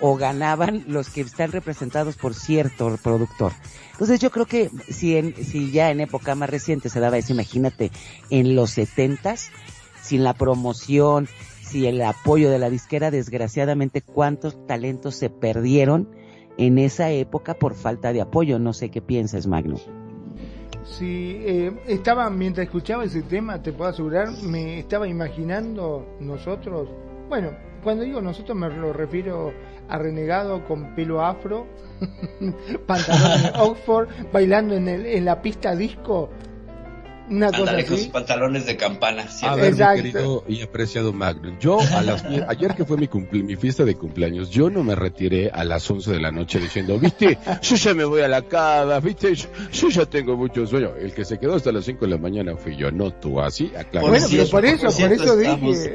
o 0.00 0.16
ganaban 0.16 0.84
los 0.86 1.10
que 1.10 1.22
están 1.22 1.52
representados 1.52 2.16
por 2.16 2.34
cierto 2.34 2.98
productor. 3.02 3.52
Entonces 3.92 4.20
yo 4.20 4.30
creo 4.30 4.46
que 4.46 4.70
si, 4.88 5.16
en, 5.16 5.34
si 5.34 5.70
ya 5.70 5.90
en 5.90 6.00
época 6.00 6.34
más 6.34 6.50
reciente 6.50 6.88
se 6.90 7.00
daba 7.00 7.18
eso, 7.18 7.32
imagínate, 7.32 7.90
en 8.30 8.54
los 8.54 8.70
setentas, 8.70 9.50
sin 10.02 10.22
la 10.22 10.34
promoción, 10.34 11.28
sin 11.62 11.86
el 11.86 12.02
apoyo 12.02 12.50
de 12.50 12.58
la 12.58 12.70
disquera, 12.70 13.10
desgraciadamente 13.10 14.02
cuántos 14.02 14.66
talentos 14.66 15.16
se 15.16 15.30
perdieron 15.30 16.08
en 16.58 16.78
esa 16.78 17.10
época 17.10 17.54
por 17.54 17.74
falta 17.74 18.12
de 18.12 18.20
apoyo. 18.20 18.58
No 18.58 18.72
sé 18.72 18.90
qué 18.90 19.02
piensas, 19.02 19.46
Magno. 19.46 20.05
Sí, 20.86 21.42
eh, 21.44 21.72
estaba, 21.86 22.30
mientras 22.30 22.66
escuchaba 22.66 23.04
ese 23.04 23.22
tema, 23.22 23.60
te 23.60 23.72
puedo 23.72 23.90
asegurar, 23.90 24.30
me 24.42 24.78
estaba 24.78 25.08
imaginando 25.08 26.16
nosotros, 26.20 26.88
bueno, 27.28 27.50
cuando 27.82 28.04
digo 28.04 28.20
nosotros 28.20 28.56
me 28.56 28.68
lo 28.70 28.92
refiero 28.92 29.52
a 29.88 29.98
renegado 29.98 30.64
con 30.64 30.94
pelo 30.94 31.24
afro, 31.24 31.66
pantalones 32.86 33.52
Oxford, 33.58 34.08
bailando 34.32 34.74
en, 34.74 34.88
el, 34.88 35.06
en 35.06 35.24
la 35.24 35.42
pista 35.42 35.74
disco, 35.74 36.30
una 37.28 37.48
cosa 37.48 37.58
Andale 37.60 37.78
así. 37.80 37.88
con 37.88 37.98
sus 37.98 38.06
pantalones 38.08 38.66
de 38.66 38.76
campana. 38.76 39.22
A 39.22 39.28
siempre. 39.28 39.62
ver, 39.62 39.72
Exacto. 39.72 40.02
mi 40.02 40.12
querido 40.12 40.44
y 40.48 40.62
apreciado 40.62 41.12
Magno, 41.12 41.56
yo 41.60 41.78
a 41.80 42.02
las, 42.02 42.24
ayer 42.24 42.74
que 42.74 42.84
fue 42.84 42.96
mi, 42.96 43.08
cumple, 43.08 43.42
mi 43.42 43.56
fiesta 43.56 43.84
de 43.84 43.94
cumpleaños, 43.94 44.50
yo 44.50 44.70
no 44.70 44.82
me 44.84 44.94
retiré 44.94 45.50
a 45.52 45.64
las 45.64 45.90
11 45.90 46.12
de 46.12 46.20
la 46.20 46.30
noche 46.30 46.58
diciendo, 46.60 46.98
viste, 46.98 47.38
yo 47.62 47.76
ya 47.76 47.94
me 47.94 48.04
voy 48.04 48.22
a 48.22 48.28
la 48.28 48.42
cama, 48.42 49.00
viste, 49.00 49.34
yo, 49.34 49.48
yo 49.72 49.88
ya 49.88 50.06
tengo 50.06 50.36
mucho 50.36 50.66
sueño. 50.66 50.90
El 50.98 51.12
que 51.14 51.24
se 51.24 51.38
quedó 51.38 51.54
hasta 51.56 51.72
las 51.72 51.84
5 51.84 52.04
de 52.04 52.10
la 52.12 52.18
mañana 52.18 52.56
fui 52.56 52.76
yo, 52.76 52.90
no 52.90 53.10
tú, 53.12 53.40
así, 53.40 53.70
aclaro. 53.76 54.08
Bueno, 54.08 54.26
pero 54.30 54.46
por 54.48 54.64
eso, 54.64 54.82
por 54.86 54.94
por 55.00 55.12
eso 55.12 55.40
estamos 55.40 55.76
dije, 55.82 55.94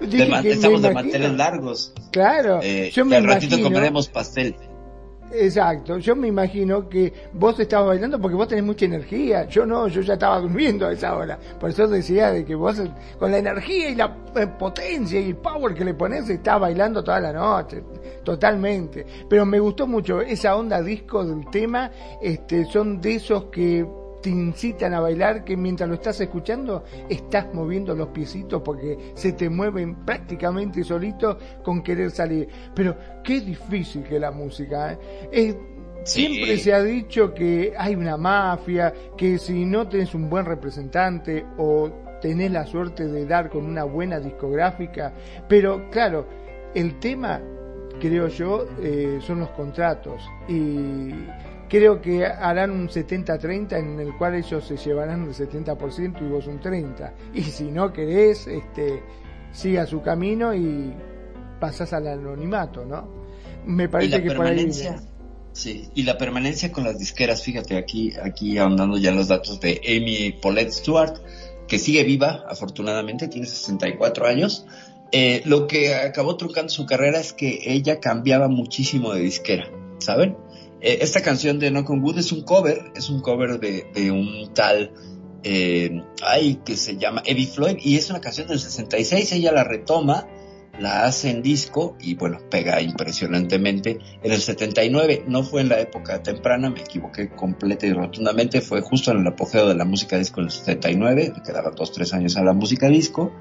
De 0.00 0.06
dije 0.06 0.26
man- 0.28 0.42
que 0.42 0.52
estamos 0.52 0.82
de 0.82 0.92
manteles 0.94 1.32
largos. 1.32 1.92
Claro, 2.10 2.60
Eh, 2.62 2.90
yo 2.94 3.04
me 3.04 3.16
al 3.16 3.24
ratito 3.24 3.54
imagino, 3.56 3.68
comeremos 3.70 4.08
pastel. 4.08 4.54
Exacto, 5.32 5.98
yo 5.98 6.16
me 6.16 6.28
imagino 6.28 6.88
que 6.88 7.12
vos 7.32 7.58
estabas 7.58 7.88
bailando 7.88 8.20
porque 8.20 8.36
vos 8.36 8.48
tenés 8.48 8.64
mucha 8.64 8.84
energía, 8.84 9.46
yo 9.48 9.66
no, 9.66 9.88
yo 9.88 10.00
ya 10.00 10.14
estaba 10.14 10.40
durmiendo 10.40 10.86
a 10.86 10.92
esa 10.92 11.16
hora, 11.16 11.38
por 11.58 11.70
eso 11.70 11.86
decía 11.86 12.30
de 12.30 12.44
que 12.44 12.54
vos 12.54 12.80
con 13.18 13.30
la 13.30 13.38
energía 13.38 13.90
y 13.90 13.94
la 13.94 14.16
eh, 14.34 14.46
potencia 14.46 15.20
y 15.20 15.30
el 15.30 15.36
power 15.36 15.74
que 15.74 15.84
le 15.84 15.94
pones 15.94 16.28
estás 16.28 16.60
bailando 16.60 17.02
toda 17.02 17.20
la 17.20 17.32
noche, 17.32 17.82
totalmente, 18.24 19.06
pero 19.28 19.44
me 19.46 19.58
gustó 19.58 19.86
mucho 19.86 20.20
esa 20.20 20.56
onda 20.56 20.82
disco 20.82 21.24
del 21.24 21.48
tema, 21.50 21.90
este, 22.20 22.64
son 22.66 23.00
de 23.00 23.14
esos 23.16 23.44
que 23.46 23.86
te 24.22 24.30
incitan 24.30 24.94
a 24.94 25.00
bailar 25.00 25.44
que 25.44 25.56
mientras 25.56 25.88
lo 25.88 25.94
estás 25.96 26.20
escuchando 26.20 26.84
estás 27.08 27.52
moviendo 27.54 27.94
los 27.94 28.08
piecitos 28.08 28.62
porque 28.62 29.12
se 29.14 29.32
te 29.32 29.48
mueven 29.48 30.04
prácticamente 30.04 30.82
solito 30.84 31.38
con 31.62 31.82
querer 31.82 32.10
salir. 32.10 32.48
Pero 32.74 32.96
qué 33.22 33.40
difícil 33.40 34.02
que 34.04 34.18
la 34.18 34.30
música. 34.30 34.92
¿eh? 34.92 34.98
Es- 35.30 35.56
Sí. 36.04 36.24
Siempre 36.24 36.58
se 36.58 36.72
ha 36.72 36.80
dicho 36.84 37.34
que 37.34 37.72
hay 37.76 37.96
una 37.96 38.16
mafia, 38.16 38.92
que 39.16 39.38
si 39.38 39.64
no 39.64 39.88
tenés 39.88 40.14
un 40.14 40.30
buen 40.30 40.44
representante 40.44 41.44
o 41.58 41.90
tenés 42.20 42.52
la 42.52 42.64
suerte 42.64 43.08
de 43.08 43.26
dar 43.26 43.50
con 43.50 43.64
una 43.66 43.82
buena 43.82 44.20
discográfica, 44.20 45.12
pero 45.48 45.90
claro, 45.90 46.28
el 46.76 47.00
tema, 47.00 47.40
creo 48.00 48.28
yo, 48.28 48.66
eh, 48.80 49.18
son 49.20 49.40
los 49.40 49.48
contratos 49.50 50.22
y 50.48 51.10
creo 51.68 52.00
que 52.00 52.24
harán 52.24 52.70
un 52.70 52.88
70-30 52.88 53.78
en 53.78 54.00
el 54.00 54.16
cual 54.16 54.34
ellos 54.34 54.66
se 54.66 54.76
llevarán 54.76 55.24
el 55.24 55.34
70% 55.34 56.20
y 56.20 56.28
vos 56.28 56.46
un 56.46 56.60
30%. 56.60 57.12
Y 57.34 57.42
si 57.42 57.64
no 57.64 57.92
querés, 57.92 58.46
este, 58.46 59.02
siga 59.52 59.86
su 59.86 60.02
camino 60.02 60.54
y 60.54 60.92
pasás 61.60 61.92
al 61.92 62.06
anonimato, 62.06 62.84
¿no? 62.84 63.08
Me 63.66 63.88
parece 63.88 64.22
que 64.22 64.30
por 64.32 64.46
ahí. 64.46 64.70
Sí, 65.52 65.88
y 65.94 66.02
la 66.02 66.18
permanencia 66.18 66.70
con 66.70 66.84
las 66.84 66.98
disqueras, 66.98 67.42
fíjate, 67.42 67.78
aquí, 67.78 68.12
aquí 68.22 68.58
ahondando 68.58 68.98
ya 68.98 69.10
los 69.12 69.28
datos 69.28 69.58
de 69.58 69.80
Amy 69.88 70.32
Paulette 70.32 70.70
Stewart, 70.70 71.14
que 71.66 71.78
sigue 71.78 72.04
viva, 72.04 72.44
afortunadamente, 72.46 73.26
tiene 73.28 73.46
64 73.46 74.26
años. 74.26 74.66
Eh, 75.12 75.40
lo 75.46 75.66
que 75.66 75.94
acabó 75.94 76.36
trucando 76.36 76.68
su 76.68 76.84
carrera 76.84 77.20
es 77.20 77.32
que 77.32 77.58
ella 77.64 78.00
cambiaba 78.00 78.48
muchísimo 78.48 79.14
de 79.14 79.20
disquera, 79.22 79.70
¿saben? 79.98 80.36
Eh, 80.86 80.98
esta 81.02 81.20
canción 81.20 81.58
de 81.58 81.72
No 81.72 81.84
Con 81.84 82.00
Wood 82.00 82.20
es 82.20 82.30
un 82.30 82.42
cover, 82.42 82.92
es 82.94 83.10
un 83.10 83.20
cover 83.20 83.58
de, 83.58 84.12
un 84.12 84.54
tal, 84.54 84.92
eh, 85.42 86.00
ay, 86.22 86.60
que 86.64 86.76
se 86.76 86.96
llama 86.96 87.24
Eddie 87.26 87.48
Floyd, 87.48 87.76
y 87.80 87.96
es 87.96 88.08
una 88.08 88.20
canción 88.20 88.46
del 88.46 88.60
66, 88.60 89.32
ella 89.32 89.50
la 89.50 89.64
retoma, 89.64 90.28
la 90.78 91.04
hace 91.04 91.30
en 91.30 91.42
disco 91.42 91.96
y 91.98 92.14
bueno, 92.14 92.38
pega 92.48 92.80
impresionantemente. 92.80 93.98
En 94.22 94.30
el 94.30 94.40
79 94.40 95.24
no 95.26 95.42
fue 95.42 95.62
en 95.62 95.70
la 95.70 95.80
época 95.80 96.22
temprana, 96.22 96.70
me 96.70 96.82
equivoqué 96.82 97.30
completa 97.30 97.84
y 97.84 97.92
rotundamente, 97.92 98.60
fue 98.60 98.80
justo 98.80 99.10
en 99.10 99.22
el 99.22 99.26
apogeo 99.26 99.66
de 99.66 99.74
la 99.74 99.84
música 99.84 100.16
disco 100.16 100.38
en 100.38 100.46
el 100.46 100.52
79, 100.52 101.32
le 101.34 101.42
quedaban 101.42 101.74
dos, 101.74 101.90
tres 101.90 102.14
años 102.14 102.36
a 102.36 102.44
la 102.44 102.52
música 102.52 102.88
disco. 102.88 103.32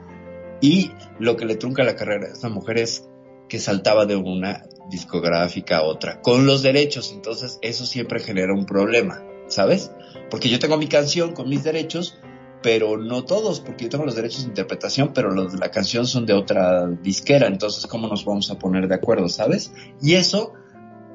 Y 0.61 0.89
lo 1.19 1.35
que 1.35 1.45
le 1.45 1.57
trunca 1.57 1.83
la 1.83 1.95
carrera 1.95 2.25
a 2.25 2.31
esta 2.31 2.49
mujer 2.49 2.79
es 2.79 3.07
que 3.47 3.59
saltaba 3.59 4.07
de 4.07 4.15
una 4.15 4.63
discográfica 4.89 5.77
a 5.77 5.83
otra, 5.83 6.21
con 6.21 6.45
los 6.45 6.61
derechos, 6.61 7.11
entonces 7.11 7.59
eso 7.61 7.85
siempre 7.85 8.19
genera 8.19 8.53
un 8.53 8.65
problema, 8.65 9.23
¿sabes? 9.47 9.91
Porque 10.29 10.49
yo 10.49 10.59
tengo 10.59 10.77
mi 10.77 10.87
canción 10.87 11.33
con 11.33 11.49
mis 11.49 11.63
derechos, 11.63 12.17
pero 12.61 12.97
no 12.97 13.25
todos, 13.25 13.59
porque 13.59 13.85
yo 13.85 13.89
tengo 13.89 14.05
los 14.05 14.15
derechos 14.15 14.43
de 14.43 14.49
interpretación, 14.49 15.11
pero 15.13 15.31
los 15.31 15.53
de 15.53 15.59
la 15.59 15.69
canción 15.69 16.07
son 16.07 16.25
de 16.25 16.33
otra 16.33 16.87
disquera, 16.87 17.47
entonces 17.47 17.85
¿cómo 17.87 18.07
nos 18.07 18.25
vamos 18.25 18.49
a 18.51 18.57
poner 18.57 18.87
de 18.87 18.95
acuerdo, 18.95 19.29
sabes? 19.29 19.71
Y 20.01 20.13
eso 20.13 20.53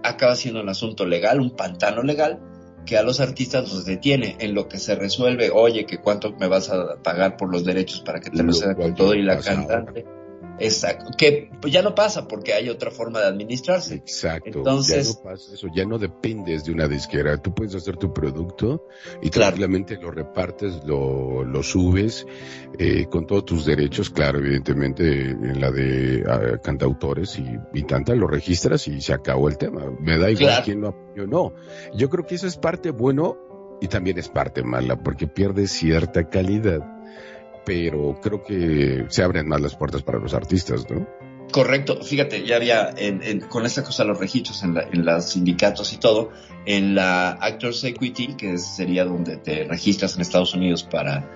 acaba 0.03 0.37
siendo 0.37 0.61
un 0.61 0.69
asunto 0.69 1.07
legal, 1.07 1.41
un 1.41 1.57
pantano 1.57 2.03
legal, 2.03 2.41
que 2.87 2.97
a 2.97 3.03
los 3.03 3.21
artistas 3.21 3.71
los 3.73 3.85
detiene 3.85 4.37
en 4.41 4.55
lo 4.55 4.69
que 4.69 4.79
se 4.79 4.95
resuelve, 4.95 5.51
oye, 5.51 5.87
que 5.87 5.99
cuánto 5.99 6.33
me 6.33 6.49
vas 6.49 6.71
a 6.71 6.97
pagar 7.03 7.37
por 7.37 7.51
los 7.51 7.65
derechos 7.65 8.01
para 8.01 8.21
que 8.21 8.31
te 8.31 8.43
lo, 8.43 8.53
sea 8.53 8.75
con 8.75 8.95
todo 8.95 9.15
y 9.15 9.23
la 9.23 9.39
cantante. 9.39 10.07
Exacto. 10.61 11.07
Que 11.17 11.51
pues, 11.61 11.73
ya 11.73 11.83
no 11.83 11.95
pasa 11.95 12.29
porque 12.29 12.53
hay 12.53 12.69
otra 12.69 12.91
forma 12.91 13.21
de 13.21 13.27
administrarse. 13.27 13.95
Exacto. 13.95 14.59
Entonces, 14.59 15.09
ya 15.09 15.15
no 15.15 15.31
pasa 15.31 15.55
eso, 15.55 15.67
ya 15.75 15.85
no 15.85 15.99
dependes 15.99 16.65
de 16.65 16.73
una 16.73 16.87
disquera. 16.89 17.37
Tú 17.39 17.55
puedes 17.55 17.75
hacer 17.75 17.97
tu 17.97 18.13
producto 18.13 18.87
y 19.23 19.31
Claro. 19.31 19.49
tranquilamente 19.57 19.97
lo 19.97 20.11
repartes, 20.11 20.85
lo, 20.85 21.45
lo 21.45 21.63
subes 21.63 22.27
eh, 22.79 23.07
con 23.11 23.27
todos 23.27 23.45
tus 23.45 23.65
derechos, 23.65 24.11
claro, 24.11 24.39
evidentemente 24.39 25.31
en 25.31 25.61
la 25.61 25.71
de 25.71 26.25
ah, 26.29 26.59
cantautores 26.63 27.39
y, 27.39 27.47
y 27.75 27.83
tanta, 27.85 28.15
lo 28.15 28.27
registras 28.27 28.87
y 28.89 29.01
se 29.01 29.13
acabó 29.13 29.49
el 29.49 29.59
tema. 29.59 29.83
Me 30.01 30.19
da 30.19 30.31
igual 30.31 30.47
Claro. 30.51 30.65
quién 30.65 30.81
lo 30.81 30.89
apoyó 30.89 31.25
o 31.25 31.27
no. 31.27 31.55
Yo 31.95 32.09
creo 32.11 32.27
que 32.27 32.35
eso 32.37 32.47
es 32.47 32.57
parte 32.57 32.91
bueno 32.91 33.37
y 33.81 33.89
también 33.89 34.19
es 34.19 34.29
parte 34.29 34.63
mala 34.63 34.97
porque 35.03 35.27
pierde 35.27 35.67
cierta 35.67 36.29
calidad. 36.29 36.81
Pero 37.65 38.19
creo 38.23 38.43
que 38.43 39.05
se 39.09 39.23
abren 39.23 39.49
más 39.49 39.61
las 39.61 39.77
puertas 39.77 40.03
para 40.03 40.19
los 40.19 40.35
artistas, 40.35 40.87
¿no? 40.91 41.07
Correcto, 41.53 42.01
fíjate, 42.03 42.47
ya 42.47 42.57
había 42.57 42.91
en, 42.97 43.41
con 43.41 43.67
esta 43.67 43.83
cosa 43.83 44.05
los 44.05 44.19
registros 44.19 44.63
en, 44.63 44.75
la- 44.75 44.85
en 44.85 45.05
los 45.05 45.25
sindicatos 45.31 45.93
y 45.93 45.97
todo, 45.97 46.31
en 46.65 46.95
la 46.95 47.31
Actors 47.33 47.83
Equity, 47.83 48.35
que 48.37 48.57
sería 48.59 49.05
donde 49.05 49.37
te 49.37 49.65
registras 49.65 50.15
en 50.15 50.21
Estados 50.23 50.55
Unidos 50.55 50.85
para, 50.85 51.29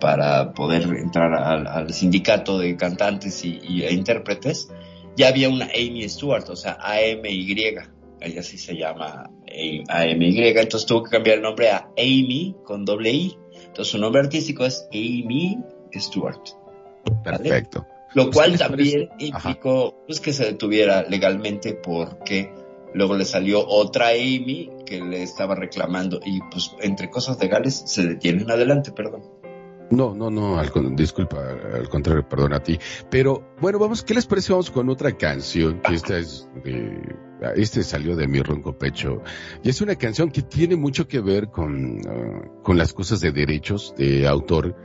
para 0.00 0.52
poder 0.54 0.84
entrar 0.96 1.34
al, 1.34 1.92
sindicato 1.92 2.58
de 2.58 2.74
cantantes 2.76 3.44
y, 3.44 3.82
e 3.84 3.92
intérpretes, 3.92 4.68
ya 5.14 5.28
había 5.28 5.50
una 5.50 5.66
Amy 5.66 6.08
Stewart, 6.08 6.48
o 6.48 6.56
sea, 6.56 6.78
AMY, 6.80 7.54
ella 8.22 8.42
sí 8.42 8.56
se 8.56 8.74
llama 8.76 9.30
AMY, 9.88 10.38
entonces 10.38 10.86
tuvo 10.86 11.02
que 11.04 11.10
cambiar 11.10 11.36
el 11.36 11.42
nombre 11.42 11.68
a 11.70 11.90
Amy 11.98 12.56
con 12.64 12.86
doble 12.86 13.10
I, 13.12 13.38
entonces 13.74 13.90
su 13.90 13.98
nombre 13.98 14.20
artístico 14.22 14.64
es 14.64 14.86
Amy 14.92 15.58
Stewart. 15.92 16.38
¿vale? 17.24 17.38
Perfecto. 17.38 17.84
Lo 18.14 18.26
Pues, 18.30 18.36
cual 18.36 18.46
¿qué 18.46 18.50
les 18.52 18.60
también? 18.60 19.08
Ajá. 19.32 19.48
implicó 19.50 19.94
pues, 20.06 20.20
que 20.20 20.32
se 20.32 20.44
detuviera 20.44 21.02
legalmente 21.02 21.74
porque 21.74 22.52
luego 22.94 23.16
le 23.16 23.24
salió 23.24 23.66
otra 23.66 24.10
Amy 24.10 24.70
que 24.86 25.00
le 25.00 25.24
estaba 25.24 25.56
reclamando 25.56 26.20
y 26.24 26.38
pues 26.52 26.70
entre 26.80 27.10
cosas 27.10 27.40
legales 27.40 27.82
se 27.84 28.06
detienen 28.06 28.48
adelante, 28.48 28.92
perdón. 28.92 29.24
No, 29.94 30.14
no, 30.14 30.30
no, 30.30 30.58
al, 30.58 30.70
disculpa, 30.96 31.38
al 31.74 31.88
contrario, 31.88 32.28
perdón 32.28 32.52
a 32.54 32.60
ti. 32.60 32.78
Pero 33.10 33.54
bueno, 33.60 33.78
vamos, 33.78 34.02
¿qué 34.02 34.14
les 34.14 34.26
parece? 34.26 34.52
Vamos 34.52 34.70
con 34.70 34.88
otra 34.88 35.12
canción, 35.12 35.80
que 35.80 35.94
esta 35.94 36.18
es 36.18 36.48
este 37.56 37.82
salió 37.82 38.16
de 38.16 38.26
mi 38.26 38.40
ronco 38.40 38.76
pecho. 38.76 39.22
Y 39.62 39.68
es 39.68 39.80
una 39.80 39.96
canción 39.96 40.30
que 40.30 40.42
tiene 40.42 40.76
mucho 40.76 41.06
que 41.06 41.20
ver 41.20 41.48
con, 41.48 42.00
ah, 42.08 42.48
con 42.62 42.78
las 42.78 42.92
cosas 42.92 43.20
de 43.20 43.32
derechos 43.32 43.94
de 43.96 44.26
autor, 44.26 44.76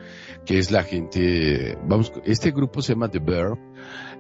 que 0.46 0.60
es 0.60 0.72
la 0.72 0.84
gente, 0.84 1.78
vamos, 1.88 2.12
este 2.26 2.52
grupo 2.52 2.82
se 2.82 2.94
llama 2.94 3.10
The 3.10 3.20
Bear, 3.20 3.58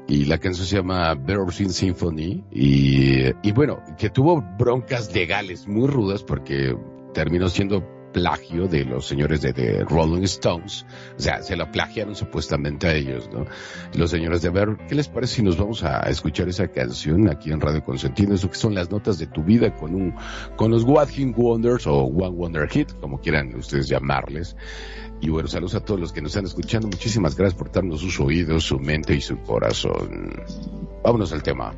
y 0.08 0.26
la 0.26 0.40
canción 0.40 0.66
se 0.66 0.78
llama 0.78 1.14
Bear 1.14 1.52
Sin 1.54 1.72
Symphony, 1.72 2.44
y, 2.52 3.26
y 3.48 3.52
bueno, 3.52 3.80
que 3.98 4.10
tuvo 4.10 4.42
broncas 4.58 5.14
legales 5.14 5.68
muy 5.68 5.88
rudas 5.88 6.24
porque 6.24 6.76
terminó 7.14 7.50
siendo 7.50 7.99
plagio 8.12 8.68
de 8.68 8.86
los 8.86 9.08
señores 9.08 9.42
de 9.42 9.54
The 9.54 9.84
Rolling 9.84 10.24
Stones. 10.24 10.86
O 11.18 11.22
sea, 11.22 11.42
se 11.42 11.56
la 11.56 11.72
plagiaron 11.72 12.16
supuestamente 12.16 12.88
a 12.88 12.94
ellos, 12.94 13.30
¿no? 13.32 13.46
Los 13.94 14.12
señores 14.12 14.42
de 14.42 14.50
ver, 14.50 14.78
¿qué 14.88 14.96
les 14.96 15.08
parece 15.08 15.36
si 15.36 15.44
nos 15.44 15.58
vamos 15.58 15.84
a 15.84 16.00
escuchar 16.10 16.50
esa 16.50 16.68
canción 16.68 17.30
aquí 17.30 17.52
en 17.52 17.62
Radio 17.62 17.84
Consentido? 17.84 18.34
Eso 18.34 18.50
que 18.50 18.58
son 18.58 18.76
las 18.76 18.92
notas 18.92 19.20
de 19.20 19.28
tu 19.28 19.44
vida 19.44 19.76
con 19.76 19.96
un, 19.96 20.16
con 20.56 20.72
los 20.72 20.84
What 20.84 21.10
Hit 21.10 21.36
Wonders 21.36 21.88
o 21.88 22.04
One 22.04 22.36
Wonder 22.36 22.70
Hit, 22.70 22.94
como 23.00 23.20
quieran 23.20 23.56
ustedes 23.56 23.88
llamarles. 23.88 24.56
Y 25.22 25.30
bueno, 25.30 25.48
saludos 25.48 25.76
a 25.76 25.82
todos 25.82 26.00
los 26.00 26.14
que 26.14 26.22
nos 26.22 26.32
están 26.32 26.46
escuchando. 26.46 26.88
Muchísimas 26.88 27.36
gracias 27.36 27.58
por 27.58 27.72
darnos 27.72 28.00
sus 28.02 28.20
oídos, 28.20 28.64
su 28.64 28.80
mente 28.80 29.16
y 29.16 29.22
su 29.22 29.38
corazón. 29.42 30.34
Vámonos 31.04 31.34
al 31.34 31.44
tema. 31.44 31.74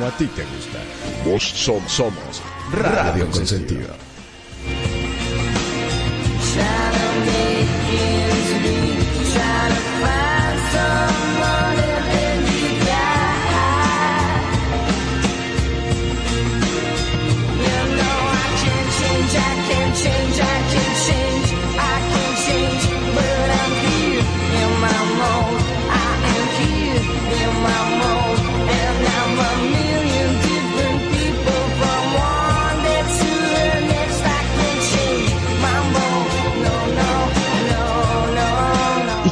Como 0.00 0.10
a 0.10 0.16
ti 0.16 0.26
te 0.28 0.44
gusta. 0.44 0.78
Vos 1.26 1.42
somos, 1.42 1.92
somos 1.92 2.42
Radio 2.72 3.30
Consentido. 3.30 4.09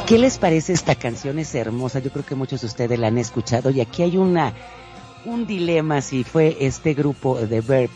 ¿Qué 0.09 0.17
les 0.17 0.39
parece 0.39 0.73
esta 0.73 0.95
canción? 0.95 1.37
Es 1.37 1.53
hermosa, 1.53 1.99
yo 1.99 2.09
creo 2.09 2.25
que 2.25 2.33
muchos 2.33 2.61
de 2.61 2.65
ustedes 2.65 2.97
la 2.97 3.09
han 3.09 3.19
escuchado 3.19 3.69
y 3.69 3.79
aquí 3.79 4.01
hay 4.01 4.17
una 4.17 4.55
un 5.23 5.45
dilema 5.45 6.01
si 6.01 6.23
fue 6.23 6.57
este 6.61 6.95
grupo 6.95 7.39
de 7.39 7.61
Verb 7.61 7.91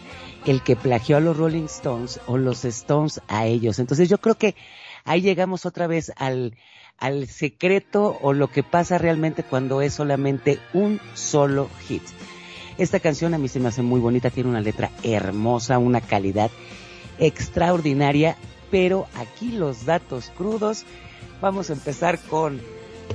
el 0.46 0.62
que 0.62 0.76
plagió 0.76 1.18
a 1.18 1.22
los 1.22 1.36
Rolling 1.36 1.64
Stones 1.64 2.20
o 2.28 2.38
los 2.38 2.66
Stones 2.66 3.20
a 3.28 3.48
ellos. 3.48 3.80
Entonces 3.80 4.10
yo 4.10 4.20
creo 4.20 4.36
que 4.36 4.54
ahí 5.06 5.22
llegamos 5.22 5.66
otra 5.66 5.88
vez 5.88 6.12
al, 6.16 6.56
al 7.00 7.26
secreto 7.26 8.20
o 8.22 8.34
lo 8.34 8.48
que 8.48 8.62
pasa 8.62 9.00
realmente 9.00 9.42
cuando 9.42 9.82
es 9.82 9.96
solamente 9.96 10.60
un 10.76 11.02
solo 11.16 11.68
hit. 11.88 12.04
Esta 12.78 13.00
canción 13.00 13.34
a 13.34 13.40
mí 13.40 13.48
se 13.48 13.60
me 13.60 13.70
hace 13.70 13.82
muy 13.82 14.00
bonita, 14.00 14.30
tiene 14.30 14.52
una 14.52 14.62
letra 14.62 14.92
hermosa, 15.02 15.80
una 15.80 16.00
calidad 16.00 16.52
extraordinaria, 17.18 18.38
pero 18.70 19.08
aquí 19.16 19.54
los 19.54 19.86
datos 19.88 20.32
crudos 20.38 20.86
Vamos 21.44 21.70
a 21.70 21.74
empezar 21.74 22.22
con 22.30 22.62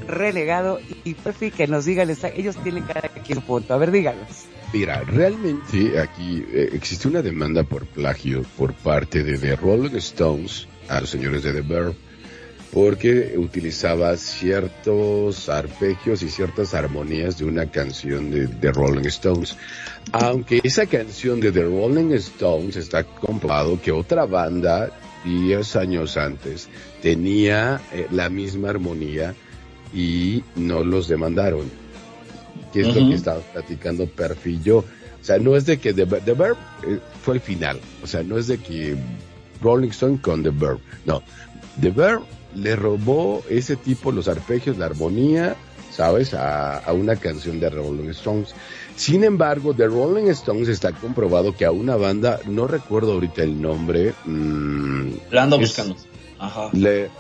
Renegado 0.07 0.81
y 1.03 1.15
Perfi 1.15 1.51
que 1.51 1.67
nos 1.67 1.87
digan, 1.87 2.11
ellos 2.11 2.63
tienen 2.63 2.83
cada 2.83 3.09
quien 3.09 3.41
punto. 3.41 3.73
A 3.73 3.79
ver, 3.79 3.91
díganos. 3.91 4.45
Mira, 4.71 5.01
realmente 5.01 5.99
aquí 5.99 6.45
eh, 6.53 6.69
existe 6.75 7.09
una 7.09 7.23
demanda 7.23 7.63
por 7.63 7.87
plagio 7.87 8.43
por 8.59 8.75
parte 8.75 9.25
de 9.25 9.39
The 9.39 9.57
Rolling 9.57 9.97
Stones 9.97 10.69
a 10.91 11.01
los 11.01 11.09
señores 11.09 11.43
de 11.43 11.55
The 11.55 11.63
Verb 11.63 11.95
porque 12.71 13.33
utilizaba 13.39 14.15
ciertos 14.19 15.49
arpegios 15.49 16.23
y 16.23 16.29
ciertas 16.29 16.75
armonías 16.75 17.39
de 17.39 17.47
una 17.47 17.71
canción 17.71 18.31
de 18.31 18.47
The 18.47 18.73
Rolling 18.73 19.07
Stones. 19.07 19.57
Aunque 20.13 20.61
esa 20.63 20.85
canción 20.85 21.41
de 21.41 21.51
The 21.51 21.63
Rolling 21.63 22.13
Stones 22.13 22.77
está 22.77 23.05
comprobado 23.05 23.81
que 23.81 23.91
otra 23.91 24.27
banda 24.27 24.91
10 25.25 25.77
años 25.77 26.19
antes 26.19 26.69
tenía 27.03 27.81
eh, 27.93 28.07
la 28.11 28.29
misma 28.29 28.71
armonía 28.71 29.35
y 29.95 30.43
no 30.57 30.85
los 30.85 31.09
demandaron. 31.09 31.71
Que 32.73 32.83
es 32.83 32.89
lo 32.89 33.09
que 33.09 33.15
estaba 33.15 33.41
platicando 33.41 34.07
Perfil 34.07 34.63
yo. 34.63 34.79
O 34.79 35.25
sea, 35.25 35.39
no 35.39 35.57
es 35.57 35.67
de 35.67 35.79
que 35.79 35.95
The, 35.95 36.05
Verb 36.05 36.57
eh, 36.87 36.99
fue 37.23 37.35
el 37.35 37.41
final. 37.41 37.81
O 38.03 38.07
sea, 38.07 38.23
no 38.23 38.37
es 38.37 38.47
de 38.47 38.59
que 38.59 38.97
Rolling 39.63 39.89
Stone 39.89 40.21
con 40.21 40.43
The 40.43 40.51
Verb. 40.51 40.79
No. 41.07 41.23
The 41.81 41.91
Verb 41.91 42.23
le 42.55 42.77
robó 42.77 43.43
ese 43.49 43.77
tipo, 43.77 44.13
los 44.13 44.29
arpegios, 44.29 44.79
la 44.79 44.87
armonía, 44.87 45.57
¿sabes? 45.91 46.35
A, 46.35 46.79
a 46.79 46.93
una 46.93 47.17
canción 47.17 47.59
de 47.59 47.71
Rolling 47.71 48.11
Stones. 48.11 48.55
Sin 48.97 49.25
embargo, 49.25 49.75
The 49.75 49.87
Rolling 49.87 50.29
Stones 50.29 50.69
está 50.69 50.93
comprobado 50.93 51.57
que 51.57 51.65
a 51.65 51.71
una 51.71 51.97
banda, 51.97 52.41
no 52.47 52.67
recuerdo 52.67 53.13
ahorita 53.13 53.43
el 53.43 53.61
nombre. 53.61 54.13
Mmm, 54.25 55.11
la 55.31 55.45
ando 55.45 55.59
buscando. 55.59 55.97
Ajá. 56.39 56.71
Le, 56.73 57.11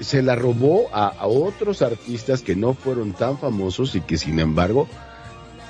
se 0.00 0.22
la 0.22 0.34
robó 0.34 0.88
a, 0.92 1.26
otros 1.26 1.82
artistas 1.82 2.42
que 2.42 2.56
no 2.56 2.74
fueron 2.74 3.12
tan 3.12 3.38
famosos 3.38 3.94
y 3.94 4.00
que 4.00 4.18
sin 4.18 4.40
embargo 4.40 4.88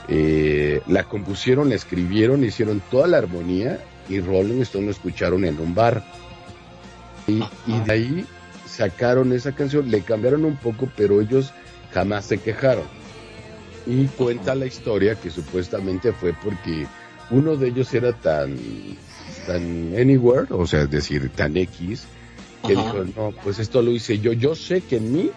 eh, 0.09 0.81
la 0.87 1.05
compusieron, 1.05 1.69
la 1.69 1.75
escribieron, 1.75 2.45
hicieron 2.45 2.81
toda 2.91 3.07
la 3.07 3.19
armonía 3.19 3.79
y 4.09 4.21
Rolling 4.21 4.63
Stones 4.63 4.87
lo 4.87 4.91
escucharon 4.93 5.45
en 5.45 5.61
un 5.61 5.75
bar. 5.75 6.03
Y, 7.27 7.43
y, 7.67 7.81
de 7.85 7.93
ahí 7.93 8.27
sacaron 8.67 9.35
esa 9.35 9.53
canción, 9.53 9.91
le 9.91 10.01
cambiaron 10.01 10.47
un 10.47 10.57
poco, 10.57 10.89
pero 10.97 11.21
ellos 11.21 11.53
jamás 11.93 12.25
se 12.25 12.39
quejaron. 12.39 12.85
Y 13.87 14.07
cuenta 14.07 14.55
la 14.55 14.67
historia 14.67 15.15
que 15.15 15.31
supuestamente 15.31 16.13
fue 16.13 16.33
porque 16.33 16.87
uno 17.31 17.57
de 17.57 17.69
ellos 17.69 17.93
era 17.93 18.13
tan, 18.13 18.57
tan 19.47 19.95
anywhere, 19.99 20.47
o 20.51 20.67
sea, 20.67 20.83
es 20.83 20.91
decir, 20.91 21.31
tan 21.31 21.57
X, 21.57 22.07
que 22.67 22.75
dijo, 22.75 23.05
no, 23.17 23.33
pues 23.43 23.59
esto 23.59 23.83
lo 23.83 23.91
hice 23.91 24.19
yo, 24.19 24.33
yo 24.33 24.55
sé 24.55 24.81
que 24.81 24.97
en 24.97 25.13
mí, 25.13 25.31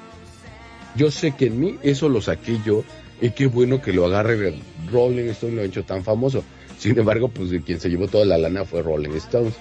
yo 0.95 1.11
sé 1.11 1.31
que 1.31 1.47
en 1.47 1.59
mí 1.59 1.77
eso 1.83 2.09
lo 2.09 2.21
saqué 2.21 2.57
yo, 2.65 2.83
y 3.21 3.29
qué 3.29 3.45
bueno 3.45 3.81
que 3.81 3.93
lo 3.93 4.05
agarre 4.05 4.55
Rolling 4.91 5.29
Stone 5.29 5.53
lo 5.53 5.61
ha 5.61 5.65
hecho 5.65 5.83
tan 5.83 6.03
famoso. 6.03 6.43
Sin 6.79 6.97
embargo, 6.97 7.27
pues 7.27 7.51
quien 7.63 7.79
se 7.79 7.89
llevó 7.89 8.07
toda 8.07 8.25
la 8.25 8.39
lana 8.39 8.65
fue 8.65 8.81
Rolling 8.81 9.11
Stones 9.11 9.53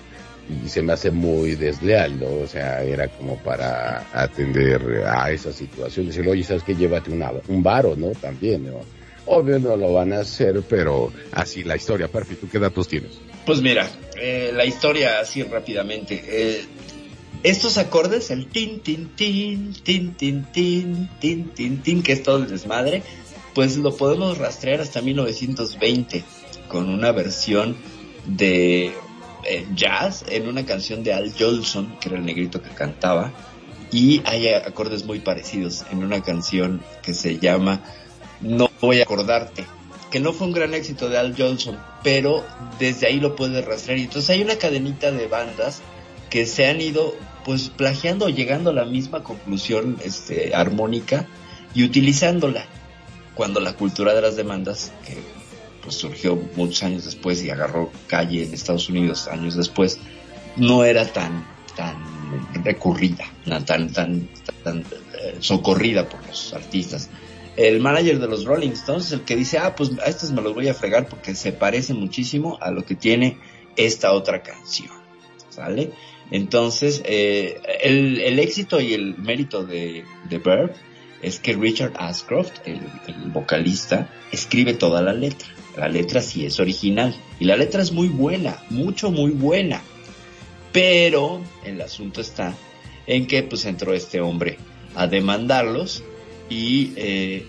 y 0.64 0.68
se 0.68 0.80
me 0.80 0.94
hace 0.94 1.10
muy 1.10 1.54
desleal, 1.54 2.18
¿no? 2.18 2.26
O 2.42 2.46
sea, 2.46 2.82
era 2.82 3.08
como 3.08 3.36
para 3.36 4.06
atender 4.14 5.04
a 5.06 5.30
esa 5.30 5.52
situación, 5.52 6.06
decir, 6.06 6.26
oye, 6.26 6.42
¿sabes 6.42 6.62
qué? 6.62 6.74
Llévate 6.74 7.10
un 7.10 7.62
varo, 7.62 7.94
¿no? 7.96 8.12
También, 8.12 8.66
¿no? 8.66 8.80
Obvio 9.26 9.58
no 9.58 9.76
lo 9.76 9.92
van 9.92 10.14
a 10.14 10.20
hacer, 10.20 10.62
pero 10.66 11.12
así 11.32 11.62
la 11.62 11.76
historia. 11.76 12.08
Perfecto, 12.08 12.48
¿qué 12.50 12.58
datos 12.58 12.88
tienes? 12.88 13.20
Pues 13.44 13.60
mira, 13.60 13.88
eh, 14.16 14.50
la 14.54 14.64
historia 14.64 15.20
así 15.20 15.42
rápidamente. 15.42 16.22
Eh, 16.24 16.64
estos 17.42 17.78
acordes, 17.78 18.30
el 18.30 18.46
tin, 18.46 18.80
tin, 18.80 19.08
tin, 19.16 19.72
tin, 19.72 20.14
tin, 20.14 20.44
tin, 20.52 21.08
tin, 21.20 21.48
tin, 21.48 21.82
tin, 21.82 22.02
que 22.02 22.12
es 22.12 22.22
todo 22.22 22.36
el 22.38 22.48
desmadre, 22.48 23.02
pues 23.54 23.76
lo 23.76 23.96
podemos 23.96 24.38
rastrear 24.38 24.80
hasta 24.80 25.00
1920 25.00 26.22
con 26.68 26.88
una 26.88 27.12
versión 27.12 27.76
de 28.26 28.92
eh, 29.44 29.66
jazz 29.74 30.24
en 30.28 30.48
una 30.48 30.66
canción 30.66 31.02
de 31.02 31.14
Al 31.14 31.32
Jolson, 31.36 31.98
que 31.98 32.10
era 32.10 32.18
el 32.18 32.24
negrito 32.24 32.62
que 32.62 32.70
cantaba, 32.70 33.32
y 33.90 34.22
hay 34.24 34.48
acordes 34.48 35.04
muy 35.04 35.20
parecidos 35.20 35.84
en 35.90 36.04
una 36.04 36.22
canción 36.22 36.82
que 37.02 37.14
se 37.14 37.38
llama 37.38 37.82
No 38.40 38.70
voy 38.80 39.00
a 39.00 39.04
acordarte, 39.04 39.64
que 40.10 40.20
no 40.20 40.32
fue 40.32 40.46
un 40.46 40.52
gran 40.52 40.74
éxito 40.74 41.08
de 41.08 41.18
Al 41.18 41.34
Jolson, 41.36 41.78
pero 42.04 42.44
desde 42.78 43.06
ahí 43.06 43.18
lo 43.18 43.34
puedes 43.34 43.64
rastrear. 43.64 43.98
Y 43.98 44.04
entonces 44.04 44.30
hay 44.30 44.42
una 44.42 44.56
cadenita 44.56 45.10
de 45.10 45.26
bandas 45.26 45.82
que 46.30 46.46
se 46.46 46.66
han 46.66 46.80
ido 46.80 47.14
pues 47.50 47.68
plagiando 47.68 48.26
o 48.26 48.28
llegando 48.28 48.70
a 48.70 48.72
la 48.72 48.84
misma 48.84 49.24
conclusión 49.24 49.96
este, 50.04 50.54
armónica 50.54 51.26
y 51.74 51.82
utilizándola 51.82 52.64
cuando 53.34 53.58
la 53.58 53.72
cultura 53.72 54.14
de 54.14 54.22
las 54.22 54.36
demandas, 54.36 54.92
que 55.04 55.18
pues 55.82 55.96
surgió 55.96 56.40
muchos 56.54 56.84
años 56.84 57.06
después 57.06 57.42
y 57.42 57.50
agarró 57.50 57.90
calle 58.06 58.44
en 58.44 58.54
Estados 58.54 58.88
Unidos 58.88 59.26
años 59.26 59.56
después, 59.56 59.98
no 60.54 60.84
era 60.84 61.12
tan, 61.12 61.44
tan 61.74 61.96
recurrida, 62.62 63.24
tan, 63.44 63.64
tan, 63.64 64.28
tan, 64.62 64.84
eh, 65.20 65.38
socorrida 65.40 66.08
por 66.08 66.24
los 66.28 66.54
artistas. 66.54 67.10
El 67.56 67.80
manager 67.80 68.20
de 68.20 68.28
los 68.28 68.44
Rolling 68.44 68.70
Stones 68.70 69.06
es 69.06 69.12
el 69.14 69.22
que 69.22 69.34
dice, 69.34 69.58
ah, 69.58 69.74
pues 69.74 69.90
a 69.98 70.08
estos 70.08 70.30
me 70.30 70.40
los 70.40 70.54
voy 70.54 70.68
a 70.68 70.74
fregar 70.74 71.08
porque 71.08 71.34
se 71.34 71.50
parece 71.50 71.94
muchísimo 71.94 72.58
a 72.60 72.70
lo 72.70 72.84
que 72.84 72.94
tiene 72.94 73.38
esta 73.74 74.12
otra 74.12 74.40
canción. 74.40 75.00
¿Sale? 75.48 75.90
Entonces, 76.30 77.02
eh, 77.04 77.60
el, 77.82 78.38
éxito 78.38 78.80
y 78.80 78.94
el 78.94 79.16
mérito 79.16 79.64
de, 79.64 80.04
de 80.28 80.38
Verb 80.38 80.74
es 81.22 81.40
que 81.40 81.54
Richard 81.54 81.92
Ashcroft, 81.96 82.52
el, 82.66 82.80
el 83.06 83.30
vocalista, 83.30 84.08
escribe 84.32 84.74
toda 84.74 85.02
la 85.02 85.12
letra. 85.12 85.48
La 85.76 85.88
letra 85.88 86.20
sí 86.20 86.46
es 86.46 86.60
original. 86.60 87.14
Y 87.38 87.44
la 87.44 87.56
letra 87.56 87.82
es 87.82 87.92
muy 87.92 88.08
buena, 88.08 88.62
mucho, 88.70 89.10
muy 89.10 89.30
buena. 89.30 89.82
Pero 90.72 91.42
el 91.64 91.80
asunto 91.80 92.20
está 92.20 92.54
en 93.06 93.26
que 93.26 93.42
pues 93.42 93.64
entró 93.64 93.92
este 93.92 94.20
hombre 94.20 94.58
a 94.94 95.06
demandarlos 95.06 96.04
y 96.48 96.92
eh, 96.96 97.46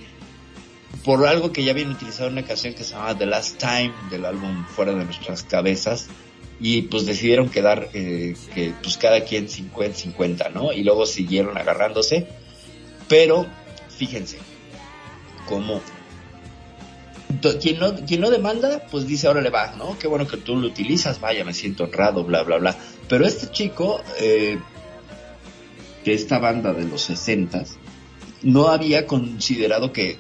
por 1.04 1.26
algo 1.26 1.52
que 1.52 1.64
ya 1.64 1.72
habían 1.72 1.92
utilizado 1.92 2.28
en 2.28 2.34
una 2.34 2.44
canción 2.44 2.74
que 2.74 2.84
se 2.84 2.94
llama 2.94 3.18
The 3.18 3.26
Last 3.26 3.60
Time 3.60 3.94
del 4.10 4.26
álbum 4.26 4.66
Fuera 4.66 4.94
de 4.94 5.06
nuestras 5.06 5.44
cabezas 5.44 6.08
y 6.62 6.84
pues 6.84 7.06
decidieron 7.06 7.50
quedar 7.50 7.90
eh, 7.94 8.36
que 8.54 8.74
pues 8.84 8.98
cada 8.98 9.26
quien 9.26 9.48
50-50, 9.48 10.54
¿no? 10.54 10.72
Y 10.72 10.84
luego 10.84 11.08
siguieron 11.08 11.58
agarrándose, 11.58 12.28
pero 13.08 13.48
fíjense 13.90 14.38
cómo 15.48 15.82
quien 17.60 17.80
no, 17.80 17.96
quien 17.96 18.22
no 18.22 18.30
demanda, 18.30 18.84
pues 18.92 19.08
dice, 19.08 19.28
ahora 19.28 19.42
le 19.42 19.50
va, 19.50 19.74
¿no? 19.76 19.98
Qué 19.98 20.08
bueno 20.08 20.28
que 20.28 20.38
tú 20.38 20.56
lo 20.56 20.68
utilizas, 20.68 21.20
vaya, 21.20 21.44
me 21.44 21.54
siento 21.54 21.86
honrado, 21.86 22.24
bla, 22.24 22.44
bla, 22.44 22.58
bla. 22.58 22.78
Pero 23.08 23.26
este 23.26 23.50
chico, 23.50 24.02
eh, 24.20 24.60
que 26.04 26.14
esta 26.14 26.38
banda 26.38 26.74
de 26.74 26.86
los 26.86 27.02
sesentas, 27.02 27.78
no 28.44 28.68
había 28.68 29.08
considerado 29.08 29.92
que 29.92 30.18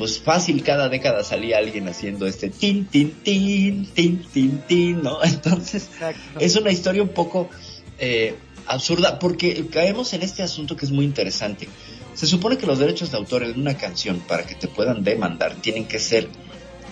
pues 0.00 0.18
fácil 0.18 0.62
cada 0.62 0.88
década 0.88 1.22
salía 1.22 1.58
alguien 1.58 1.86
haciendo 1.86 2.26
este 2.26 2.48
tin, 2.48 2.86
tin, 2.86 3.10
tin, 3.22 3.84
tin, 3.92 4.24
tin, 4.32 4.62
tin, 4.66 5.02
¿no? 5.02 5.18
Entonces, 5.22 5.90
es 6.38 6.56
una 6.56 6.70
historia 6.70 7.02
un 7.02 7.10
poco 7.10 7.50
eh, 7.98 8.34
absurda 8.64 9.18
porque 9.18 9.66
caemos 9.66 10.14
en 10.14 10.22
este 10.22 10.42
asunto 10.42 10.74
que 10.74 10.86
es 10.86 10.90
muy 10.90 11.04
interesante. 11.04 11.68
Se 12.14 12.26
supone 12.26 12.56
que 12.56 12.64
los 12.64 12.78
derechos 12.78 13.10
de 13.10 13.18
autor 13.18 13.42
en 13.42 13.60
una 13.60 13.76
canción, 13.76 14.20
para 14.20 14.46
que 14.46 14.54
te 14.54 14.68
puedan 14.68 15.04
demandar, 15.04 15.56
tienen 15.56 15.84
que 15.84 15.98
ser 15.98 16.30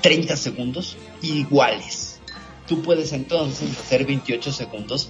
30 0.03 0.37
segundos 0.37 0.99
iguales. 1.23 2.21
Tú 2.67 2.83
puedes 2.83 3.15
entonces 3.15 3.71
hacer 3.71 4.05
28 4.05 4.53
segundos 4.53 5.09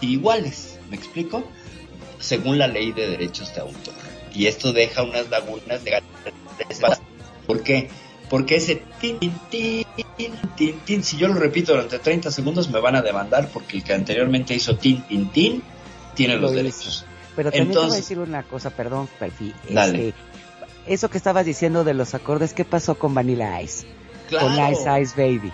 iguales, 0.00 0.78
¿me 0.88 0.96
explico? 0.96 1.44
Según 2.18 2.58
la 2.58 2.66
ley 2.66 2.92
de 2.92 3.10
derechos 3.10 3.54
de 3.54 3.60
autor. 3.60 3.92
Y 4.34 4.46
esto 4.46 4.72
deja 4.72 5.02
unas 5.02 5.28
lagunas 5.28 5.84
de 5.84 6.00
¿Por 7.50 7.64
qué? 7.64 7.88
Porque 8.28 8.56
ese 8.56 8.80
tin, 9.00 9.18
tin, 9.50 9.84
tin, 10.56 10.78
tin, 10.84 11.02
si 11.02 11.16
yo 11.16 11.26
lo 11.26 11.34
repito 11.34 11.72
durante 11.72 11.98
30 11.98 12.30
segundos 12.30 12.70
me 12.70 12.78
van 12.78 12.94
a 12.94 13.02
demandar 13.02 13.48
porque 13.52 13.78
el 13.78 13.82
que 13.82 13.92
anteriormente 13.92 14.54
hizo 14.54 14.76
tin, 14.76 15.02
tin, 15.02 15.28
tin, 15.30 15.62
tiene 16.14 16.36
los 16.36 16.52
derechos. 16.52 17.04
Pero 17.34 17.50
también 17.50 17.72
te 17.72 17.78
voy 17.78 17.90
a 17.90 17.94
decir 17.96 18.20
una 18.20 18.44
cosa, 18.44 18.70
perdón, 18.70 19.08
Perfi. 19.18 19.52
Este, 19.68 20.14
eso 20.86 21.10
que 21.10 21.18
estabas 21.18 21.44
diciendo 21.44 21.82
de 21.82 21.92
los 21.92 22.14
acordes, 22.14 22.52
¿qué 22.54 22.64
pasó 22.64 22.94
con 22.94 23.14
Vanilla 23.14 23.60
Ice? 23.62 23.84
Con 24.30 24.52
Ice 24.70 25.00
Ice 25.00 25.14
Baby. 25.16 25.50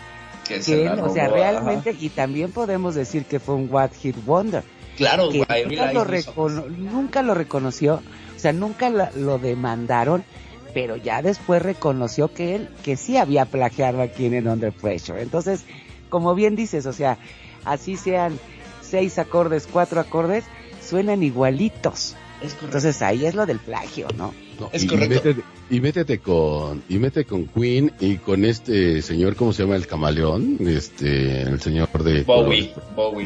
Que, 0.46 0.90
o 0.90 1.14
sea, 1.14 1.28
realmente, 1.28 1.96
y 1.98 2.10
también 2.10 2.52
podemos 2.52 2.94
decir 2.94 3.24
que 3.24 3.40
fue 3.40 3.54
un 3.54 3.72
What 3.72 3.92
Hit 4.02 4.16
Wonder. 4.26 4.62
Claro, 4.98 5.30
que 5.30 5.38
nunca, 5.38 5.92
lo 5.92 6.68
nunca 6.68 7.22
lo 7.22 7.32
reconoció, 7.32 8.02
o 8.36 8.38
sea, 8.38 8.52
nunca 8.52 8.90
lo 8.90 9.38
demandaron 9.38 10.24
pero 10.76 10.96
ya 10.96 11.22
después 11.22 11.62
reconoció 11.62 12.28
que 12.28 12.54
él, 12.54 12.68
que 12.84 12.98
sí 12.98 13.16
había 13.16 13.46
plagiado 13.46 14.02
aquí 14.02 14.26
en 14.26 14.46
Under 14.46 14.74
Pressure. 14.74 15.22
Entonces, 15.22 15.64
como 16.10 16.34
bien 16.34 16.54
dices, 16.54 16.84
o 16.84 16.92
sea, 16.92 17.16
así 17.64 17.96
sean 17.96 18.38
seis 18.82 19.18
acordes, 19.18 19.66
cuatro 19.72 20.02
acordes, 20.02 20.44
suenan 20.86 21.22
igualitos. 21.22 22.14
Entonces 22.42 23.00
ahí 23.00 23.24
es 23.24 23.34
lo 23.34 23.46
del 23.46 23.58
plagio, 23.58 24.06
¿no? 24.18 24.34
Es 24.72 24.84
correcto. 24.84 25.34
Y 25.68 25.80
métete, 25.80 26.18
con, 26.18 26.82
y 26.88 26.98
mete 26.98 27.24
con 27.24 27.46
Queen 27.46 27.92
y 27.98 28.16
con 28.18 28.44
este 28.44 29.02
señor, 29.02 29.34
¿cómo 29.34 29.52
se 29.52 29.64
llama? 29.64 29.74
El 29.76 29.86
camaleón, 29.86 30.58
este, 30.60 31.42
el 31.42 31.60
señor 31.60 31.88
de... 32.04 32.22
Bowie. 32.22 32.72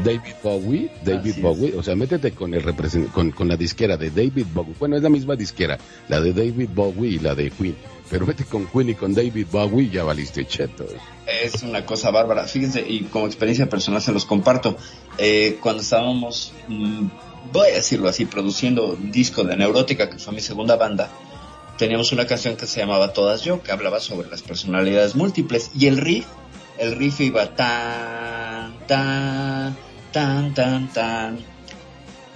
David 0.02 0.34
Bowie, 0.42 0.90
David 1.04 1.34
Bowie, 1.42 1.74
o 1.76 1.82
sea, 1.82 1.94
métete 1.96 2.32
con 2.32 2.54
el 2.54 2.64
con, 3.12 3.30
con 3.32 3.48
la 3.48 3.56
disquera 3.56 3.96
de 3.96 4.10
David 4.10 4.46
Bowie. 4.54 4.74
Bueno, 4.78 4.96
es 4.96 5.02
la 5.02 5.10
misma 5.10 5.36
disquera, 5.36 5.78
la 6.08 6.20
de 6.20 6.32
David 6.32 6.70
Bowie 6.74 7.10
y 7.10 7.18
la 7.18 7.34
de 7.34 7.50
Queen. 7.50 7.76
Pero 8.10 8.26
vete 8.26 8.44
con 8.44 8.66
Queen 8.66 8.88
y 8.88 8.94
con 8.94 9.14
David 9.14 9.46
Bowie 9.52 9.90
ya 9.90 10.02
valiste 10.02 10.44
chetos. 10.44 10.90
Es 11.42 11.62
una 11.62 11.84
cosa 11.84 12.10
bárbara. 12.10 12.44
Fíjense, 12.44 12.84
y 12.86 13.04
como 13.04 13.26
experiencia 13.26 13.68
personal 13.68 14.02
se 14.02 14.12
los 14.12 14.24
comparto. 14.24 14.76
Eh, 15.18 15.58
cuando 15.60 15.82
estábamos... 15.82 16.52
Mm, 16.68 17.06
voy 17.52 17.68
a 17.70 17.74
decirlo 17.74 18.08
así, 18.08 18.24
produciendo 18.24 18.86
un 18.86 19.10
disco 19.10 19.44
de 19.44 19.56
Neurótica, 19.56 20.08
que 20.10 20.18
fue 20.18 20.34
mi 20.34 20.40
segunda 20.40 20.76
banda, 20.76 21.08
teníamos 21.78 22.12
una 22.12 22.26
canción 22.26 22.56
que 22.56 22.66
se 22.66 22.80
llamaba 22.80 23.12
Todas 23.12 23.42
Yo, 23.42 23.62
que 23.62 23.72
hablaba 23.72 24.00
sobre 24.00 24.28
las 24.28 24.42
personalidades 24.42 25.14
múltiples. 25.16 25.70
Y 25.74 25.86
el 25.86 25.96
riff, 25.96 26.26
el 26.78 26.96
riff 26.96 27.20
iba 27.20 27.54
tan, 27.54 28.78
tan, 28.86 29.76
tan, 30.12 30.54
tan, 30.54 30.92
tan. 30.92 31.38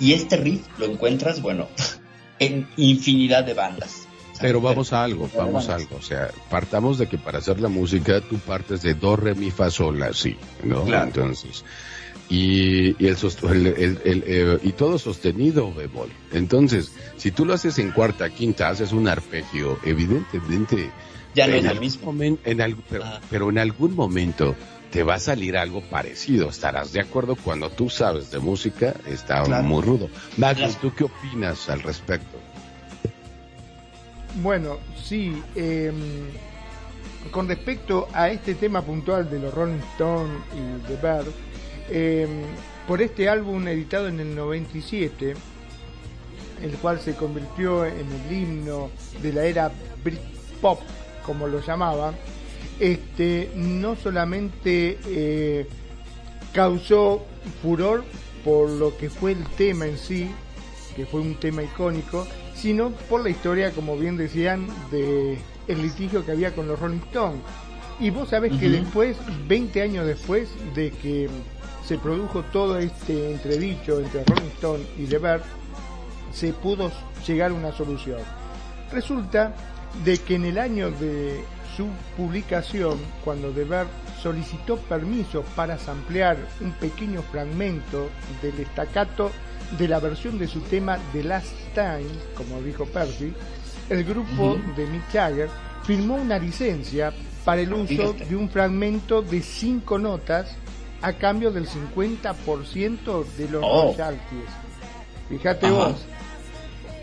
Y 0.01 0.13
este 0.15 0.37
riff 0.37 0.67
lo 0.79 0.87
encuentras, 0.87 1.43
bueno, 1.43 1.69
en 2.39 2.69
infinidad 2.77 3.45
de 3.45 3.55
bandas. 3.55 4.09
Pero 4.41 4.61
vamos 4.61 4.93
a 4.93 5.05
algo, 5.05 5.31
vamos 5.37 5.69
a 5.69 5.77
algo. 5.77 5.97
O 5.97 6.03
sea, 6.03 6.31
partamos 6.51 6.99
de 6.99 7.07
que 7.07 7.19
para 7.19 7.39
hacer 7.39 7.61
la 7.61 7.69
música 7.69 8.21
tú 8.21 8.39
partes 8.39 8.83
de 8.83 8.95
do, 8.95 9.15
re, 9.15 9.35
mi, 9.35 9.51
fa, 9.51 9.71
sol, 9.71 10.03
así, 10.03 10.37
¿no? 10.63 10.93
Entonces, 10.93 11.65
y, 12.29 12.97
el, 13.05 13.17
el, 13.67 14.01
el, 14.05 14.25
eh, 14.27 14.59
y 14.63 14.73
todo 14.73 14.99
sostenido 14.99 15.73
bemol. 15.73 16.09
Entonces, 16.33 16.93
si 17.17 17.31
tú 17.31 17.45
lo 17.45 17.55
haces 17.55 17.79
en 17.79 17.91
cuarta, 17.91 18.31
quinta, 18.31 18.69
haces 18.69 18.93
un 18.93 19.09
arpegio, 19.09 19.79
evidentemente. 19.85 20.91
Ya 21.35 21.47
no 21.47 21.55
es 21.55 21.65
el 21.65 21.81
mismo. 21.81 22.15
en 22.23 22.61
ah. 22.61 23.21
pero, 23.29 23.51
en 23.51 23.59
algún 23.59 23.95
momento 23.95 24.55
te 24.91 25.03
va 25.03 25.15
a 25.15 25.21
salir 25.21 25.57
algo 25.57 25.83
parecido. 25.83 26.49
Estarás 26.49 26.93
de 26.93 27.01
acuerdo 27.01 27.37
cuando 27.37 27.71
tú 27.71 27.91
sabes 27.91 28.31
de 28.31 28.39
música, 28.39 28.95
está 29.07 29.45
muy 29.63 29.83
rudo. 29.83 30.09
Magnus, 30.37 30.77
¿tú 30.77 30.93
qué 30.95 31.05
opinas 31.05 31.69
al 31.69 31.83
respecto? 31.83 32.39
Bueno, 34.43 34.79
sí. 35.03 35.43
Em, 35.55 35.95
con 37.31 37.49
respecto 37.49 38.09
a 38.13 38.29
este 38.31 38.55
tema 38.55 38.83
puntual 38.83 39.29
de 39.31 39.41
los 39.41 39.53
Rolling 39.55 39.81
Stones 39.95 40.37
y 40.53 40.87
The 40.87 40.97
Bird, 40.97 41.33
Em, 41.91 42.43
por 42.87 43.03
este 43.03 43.29
álbum 43.29 43.67
editado 43.69 44.09
en 44.09 44.21
el 44.21 44.35
97, 44.35 45.35
el 46.63 46.71
cual 46.79 47.01
se 47.01 47.15
convirtió 47.15 47.85
en 47.85 48.07
el 48.11 48.33
himno 48.33 48.91
de 49.23 49.33
la 49.33 49.45
era 49.45 49.71
Britpop, 50.03 50.81
como 51.25 51.47
lo 51.47 51.61
llamaban, 51.61 52.15
este, 52.79 53.51
no 53.55 53.97
solamente 53.97 54.99
eh, 55.07 55.67
causó 56.53 57.25
furor 57.63 58.05
por 58.45 58.69
lo 58.69 58.97
que 58.97 59.09
fue 59.11 59.33
el 59.33 59.45
tema 59.57 59.87
en 59.87 59.99
sí, 59.99 60.31
que 60.97 61.07
fue 61.07 61.21
un 61.21 61.35
tema 61.37 61.63
icónico, 61.63 62.27
sino 62.55 62.91
por 63.09 63.23
la 63.23 63.31
historia, 63.31 63.73
como 63.73 63.97
bien 63.97 64.17
decían, 64.17 64.67
de 64.91 65.39
el 65.67 65.83
litigio 65.83 66.25
que 66.25 66.33
había 66.33 66.55
con 66.55 66.69
los 66.69 66.79
Rolling 66.79 67.01
Stones. 67.09 67.41
Y 68.01 68.11
vos 68.11 68.29
sabés 68.29 68.53
que 68.59 68.69
después, 68.69 69.17
20 69.49 69.83
años 69.83 70.07
después 70.07 70.49
de 70.75 70.91
que 70.91 71.29
se 71.87 71.99
produjo 71.99 72.43
todo 72.45 72.79
este 72.79 73.33
entredicho 73.33 74.01
entre 74.01 74.25
Rolling 74.25 74.51
Stone 74.55 74.85
y 74.97 75.05
The 75.05 75.21
se 76.33 76.53
pudo 76.53 76.91
llegar 77.27 77.51
a 77.51 77.55
una 77.55 77.73
solución. 77.73 78.21
Resulta 78.91 79.55
de 80.05 80.19
que 80.19 80.37
en 80.37 80.47
el 80.47 80.59
año 80.59 80.91
de 80.91 81.45
su 81.77 81.87
publicación, 82.17 82.99
cuando 83.25 83.51
The 83.51 83.67
solicitó 84.23 84.77
permiso 84.79 85.43
para 85.55 85.79
samplear 85.79 86.39
un 86.61 86.73
pequeño 86.73 87.23
fragmento 87.23 88.09
del 88.41 88.59
estacato 88.61 89.31
de 89.79 89.89
la 89.89 90.01
versión 90.01 90.39
de 90.39 90.49
su 90.49 90.61
tema 90.61 90.99
The 91.13 91.25
Last 91.25 91.53
Time, 91.75 92.09
como 92.35 92.63
dijo 92.63 92.87
Percy, 92.87 93.33
el 93.91 94.05
grupo 94.05 94.57
de 94.77 94.87
Mick 94.87 95.13
Jagger 95.13 95.51
firmó 95.85 96.15
una 96.15 96.39
licencia 96.39 97.13
para 97.45 97.61
el 97.61 97.73
uso 97.75 98.15
de 98.15 98.35
un 98.35 98.49
fragmento 98.49 99.21
de 99.21 99.43
cinco 99.43 99.99
notas 99.99 100.57
a 101.05 101.13
cambio 101.13 101.51
del 101.51 101.69
50% 101.69 103.25
de 103.37 103.49
los 103.51 103.63
oh. 103.63 103.93
royalties. 103.93 104.49
Fíjate 105.29 105.71
vos. 105.71 105.97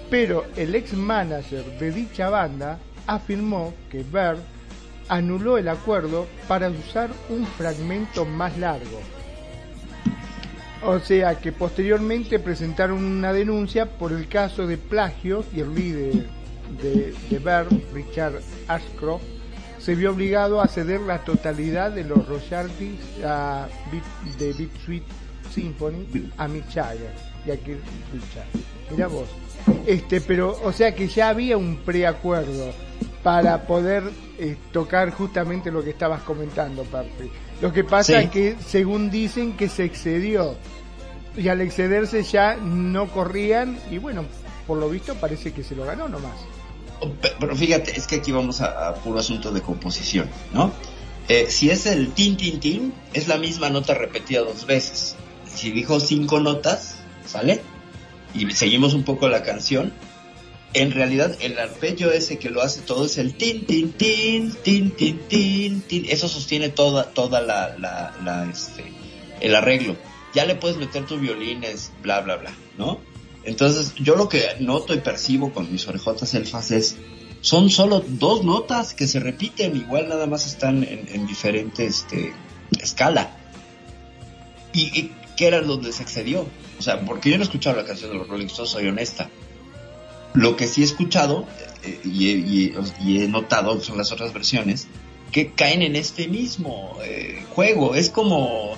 Pero 0.10 0.46
el 0.56 0.74
ex 0.74 0.94
manager 0.94 1.64
de 1.80 1.92
dicha 1.92 2.30
banda 2.30 2.80
afirmó 3.06 3.76
que 3.92 4.00
Bird 4.00 4.40
anuló 5.08 5.60
el 5.60 5.68
acuerdo 5.70 6.26
para 6.48 6.70
usar 6.70 7.12
un 7.30 7.46
fragmento 7.46 8.26
más 8.26 8.58
largo. 8.58 9.00
O 10.84 10.98
sea 11.00 11.36
que 11.36 11.52
posteriormente 11.52 12.40
presentaron 12.40 13.04
una 13.04 13.32
denuncia 13.32 13.86
por 13.86 14.14
el 14.14 14.28
caso 14.28 14.66
de 14.66 14.78
plagio 14.78 15.46
y 15.54 15.60
el 15.60 15.76
líder 15.76 16.26
de, 16.82 17.14
de 17.30 17.38
Bird, 17.38 17.94
Richard 17.94 18.42
Ashcroft, 18.68 19.41
se 19.82 19.96
vio 19.96 20.12
obligado 20.12 20.62
a 20.62 20.68
ceder 20.68 21.02
la 21.02 21.24
totalidad 21.24 21.92
de 21.92 22.04
los 22.04 22.28
royalties 22.28 23.00
a 23.26 23.68
de 24.38 24.54
Big 24.54 24.70
Sweet 24.86 25.04
Symphony 25.52 26.32
a 26.38 26.48
Mick 26.48 26.70
Jagger 26.72 27.12
y 27.46 27.52
a 27.52 27.58
Kirk 27.58 27.82
Richard. 28.14 28.48
Mira 28.92 29.08
vos. 29.08 29.28
Este, 29.86 30.22
pero, 30.22 30.58
o 30.64 30.72
sea 30.72 30.94
que 30.94 31.08
ya 31.08 31.30
había 31.30 31.58
un 31.58 31.78
preacuerdo 31.78 32.72
para 33.24 33.66
poder 33.66 34.04
eh, 34.38 34.56
tocar 34.72 35.12
justamente 35.12 35.72
lo 35.72 35.84
que 35.84 35.92
estabas 35.92 36.22
comentando, 36.24 36.84
Percy. 36.84 37.32
Lo 37.62 37.72
que 37.72 37.84
pasa 37.84 38.22
es 38.22 38.30
que, 38.32 38.56
según 38.66 39.12
dicen, 39.12 39.56
que 39.56 39.70
se 39.70 39.84
excedió. 39.86 40.56
Y 41.38 41.48
al 41.48 41.62
excederse 41.62 42.24
ya 42.24 42.56
no 42.56 43.08
corrían, 43.08 43.78
y 43.90 44.00
bueno, 44.00 44.26
por 44.68 44.78
lo 44.78 44.90
visto 44.90 45.16
parece 45.16 45.54
que 45.54 45.64
se 45.64 45.76
lo 45.76 45.86
ganó 45.86 46.10
nomás. 46.10 46.36
Pero 47.40 47.56
fíjate, 47.56 47.98
es 47.98 48.08
que 48.08 48.18
aquí 48.18 48.32
vamos 48.32 48.62
a, 48.62 48.94
puro 48.96 49.20
asunto 49.20 49.52
de 49.52 49.62
composición, 49.62 50.30
¿no? 50.54 50.72
Eh, 51.28 51.48
si 51.50 51.70
es 51.70 51.86
el 51.86 52.14
tin, 52.14 52.38
tin, 52.38 52.60
tin, 52.60 52.94
es 53.14 53.28
la 53.28 53.38
misma 53.38 53.70
nota 53.70 53.94
repetida 53.94 54.42
dos 54.42 54.66
veces. 54.66 55.16
Si 55.46 55.72
dijo 55.72 56.00
cinco 56.00 56.40
notas, 56.40 56.96
¿sale? 57.26 57.62
Y 58.34 58.50
seguimos 58.52 58.94
un 58.94 59.04
poco 59.04 59.28
la 59.30 59.44
canción. 59.44 59.94
En 60.74 60.92
realidad, 60.92 61.36
el 61.42 61.60
arpegio 61.60 62.12
ese 62.12 62.40
que 62.40 62.50
lo 62.50 62.62
hace 62.62 62.82
todo 62.82 63.06
es 63.06 63.18
el 63.18 63.36
tin, 63.36 63.66
tin, 63.66 63.92
tin, 63.92 64.54
tin, 64.64 64.92
tin, 64.92 65.20
tin, 65.28 65.82
tin. 65.82 66.06
Eso 66.10 66.30
sostiene 66.30 66.70
toda, 66.70 67.10
toda 67.10 67.42
la, 67.42 67.76
la, 67.78 68.14
la, 68.24 68.50
este, 68.50 68.86
el 69.42 69.56
arreglo. 69.56 69.98
Ya 70.34 70.46
le 70.46 70.56
puedes 70.56 70.78
meter 70.78 71.06
tus 71.06 71.20
violines, 71.20 71.92
bla, 72.02 72.22
bla, 72.22 72.38
bla, 72.38 72.54
¿no? 72.78 73.00
Entonces, 73.44 73.94
yo 73.96 74.16
lo 74.16 74.30
que 74.30 74.44
noto 74.60 74.94
y 74.94 75.00
percibo 75.00 75.52
con 75.52 75.72
mis 75.72 75.88
orejotas 75.88 76.34
elfas 76.34 76.72
es, 76.72 76.98
son 77.42 77.70
solo 77.70 78.04
dos 78.08 78.44
notas 78.44 78.94
que 78.94 79.08
se 79.08 79.20
repiten, 79.20 79.76
igual 79.76 80.10
nada 80.10 80.28
más 80.28 80.46
están 80.46 80.84
en, 80.84 81.08
en 81.12 81.26
diferente 81.26 81.86
este, 81.86 82.34
escala. 82.80 83.38
¿Y, 84.74 85.12
qué 85.36 85.48
era 85.48 85.62
donde 85.62 85.92
se 85.92 86.04
excedió? 86.04 86.46
O 86.78 86.82
sea, 86.82 87.02
porque 87.02 87.30
yo 87.30 87.38
no 87.38 87.44
he 87.44 87.46
escuchado 87.46 87.76
la 87.76 87.86
canción 87.86 88.12
de 88.12 88.18
los 88.18 88.28
Rolling 88.28 88.48
Stones, 88.48 88.72
soy 88.72 88.88
honesta. 88.88 89.30
Lo 90.34 90.56
que 90.56 90.68
sí 90.68 90.82
he 90.82 90.86
escuchado 90.86 91.46
eh, 91.84 92.00
y, 92.04 93.18
he 93.18 93.28
notado 93.28 93.80
son 93.82 93.98
las 93.98 94.12
otras 94.12 94.34
versiones 94.34 94.88
que 95.32 95.52
caen 95.52 95.82
en 95.82 95.96
este 95.96 96.28
mismo 96.28 96.98
eh, 97.04 97.44
juego. 97.50 97.96
Es 97.96 98.10
como 98.10 98.78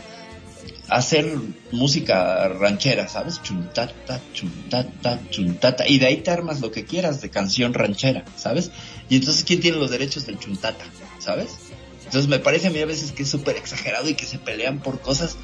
hacer 0.96 1.38
música 1.72 2.48
ranchera, 2.48 3.08
¿sabes? 3.08 3.42
Chuntata, 3.42 4.22
chuntata, 4.34 5.20
chuntata. 5.30 5.88
Y 5.88 6.00
de 6.00 6.08
ahí 6.08 6.18
te 6.18 6.32
armas 6.32 6.62
lo 6.62 6.72
que 6.72 6.86
quieras 6.86 7.22
de 7.22 7.30
canción 7.30 7.74
ranchera, 7.74 8.24
¿sabes? 8.36 8.72
Y 9.10 9.16
entonces, 9.18 9.44
¿quién 9.44 9.60
tiene 9.60 9.78
los 9.78 9.90
derechos 9.90 10.26
del 10.26 10.40
chuntata? 10.40 10.86
¿Sabes? 11.20 11.58
Entonces 12.06 12.28
me 12.28 12.40
parece 12.40 12.68
a 12.68 12.70
mí 12.70 12.80
a 12.80 12.86
veces 12.86 13.12
que 13.12 13.24
es 13.24 13.30
súper 13.30 13.58
exagerado 13.58 14.08
y 14.08 14.14
que 14.14 14.26
se 14.26 14.38
pelean 14.38 14.80
por 14.80 15.02
cosas 15.02 15.36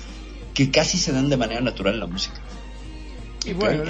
que 0.54 0.70
casi 0.70 0.98
se 0.98 1.12
dan 1.12 1.30
de 1.30 1.38
manera 1.38 1.62
natural 1.62 1.96
en 1.96 2.00
la 2.02 2.08
música. 2.08 2.40
Y 3.46 3.54
bueno, 3.54 3.84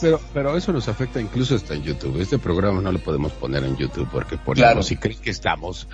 pero, 0.00 0.20
pero 0.32 0.56
eso 0.56 0.72
nos 0.72 0.86
afecta 0.88 1.20
incluso 1.20 1.56
hasta 1.56 1.74
en 1.74 1.82
YouTube. 1.82 2.20
Este 2.20 2.38
programa 2.38 2.80
no 2.80 2.92
lo 2.92 2.98
podemos 3.00 3.32
poner 3.32 3.64
en 3.64 3.76
YouTube 3.76 4.08
porque 4.10 4.38
por 4.38 4.56
claro. 4.56 4.82
si 4.82 4.96
creen 4.96 5.18
que 5.20 5.30
estamos, 5.30 5.88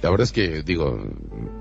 la 0.00 0.10
verdad 0.10 0.24
es 0.24 0.32
que 0.32 0.62
digo, 0.62 1.02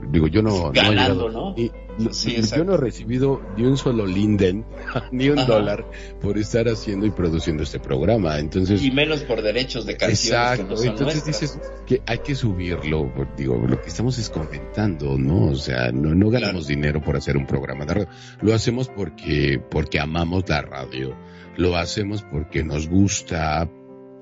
digo 0.10 0.28
yo 0.28 0.43
no, 0.43 0.72
Ganando, 0.72 1.30
¿no? 1.30 1.56
Yo 1.98 2.64
no 2.64 2.74
he 2.76 2.78
recibido 2.78 3.41
ni 3.58 3.66
un 3.66 3.78
solo 3.78 4.06
linden, 4.06 4.66
ni 5.12 5.30
un 5.30 5.46
dólar 5.46 5.86
por 6.22 6.38
estar 6.38 6.68
haciendo 6.68 7.06
y 7.06 7.12
produciendo 7.12 7.64
este 7.64 7.80
programa. 7.80 8.39
Entonces 8.39 8.82
y 8.84 8.91
menos 8.91 9.22
por 9.22 9.41
derechos 9.41 9.86
de 9.86 9.98
canciones. 9.98 10.60
Exacto. 10.60 10.84
entonces 10.84 11.26
dices 11.26 11.60
que 11.86 12.02
hay 12.06 12.20
que 12.20 12.36
subirlo. 12.36 13.12
Digo, 13.38 13.58
lo 13.68 13.82
que 13.82 13.89
estamos 13.89 14.18
es 14.18 14.30
comentando, 14.30 15.18
¿no? 15.18 15.48
O 15.52 15.56
sea, 15.56 15.91
no, 15.91 16.14
no 16.16 16.30
ganamos 16.30 16.68
dinero 16.68 17.02
por 17.02 17.16
hacer 17.16 17.38
un 17.38 17.46
programa 17.46 17.86
de 17.86 17.94
radio. 17.94 18.10
Lo 18.41 18.54
hacemos 18.54 18.89
porque 18.89 19.62
porque 19.70 20.00
amamos 20.00 20.48
la 20.48 20.62
radio. 20.62 21.16
Lo 21.58 21.78
hacemos 21.78 22.24
porque 22.24 22.64
nos 22.64 22.88
gusta. 22.88 23.70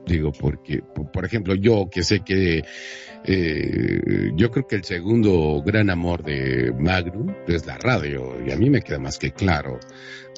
Digo, 0.05 0.31
porque, 0.31 0.81
por 1.13 1.25
ejemplo, 1.25 1.53
yo 1.53 1.87
que 1.89 2.03
sé 2.03 2.21
que 2.21 2.63
eh, 3.23 4.31
yo 4.35 4.49
creo 4.51 4.65
que 4.65 4.75
el 4.75 4.83
segundo 4.83 5.61
gran 5.65 5.89
amor 5.89 6.23
de 6.23 6.73
Magnum 6.77 7.33
es 7.47 7.65
la 7.65 7.77
radio, 7.77 8.35
y 8.45 8.51
a 8.51 8.57
mí 8.57 8.69
me 8.69 8.81
queda 8.81 8.99
más 8.99 9.17
que 9.19 9.31
claro. 9.31 9.79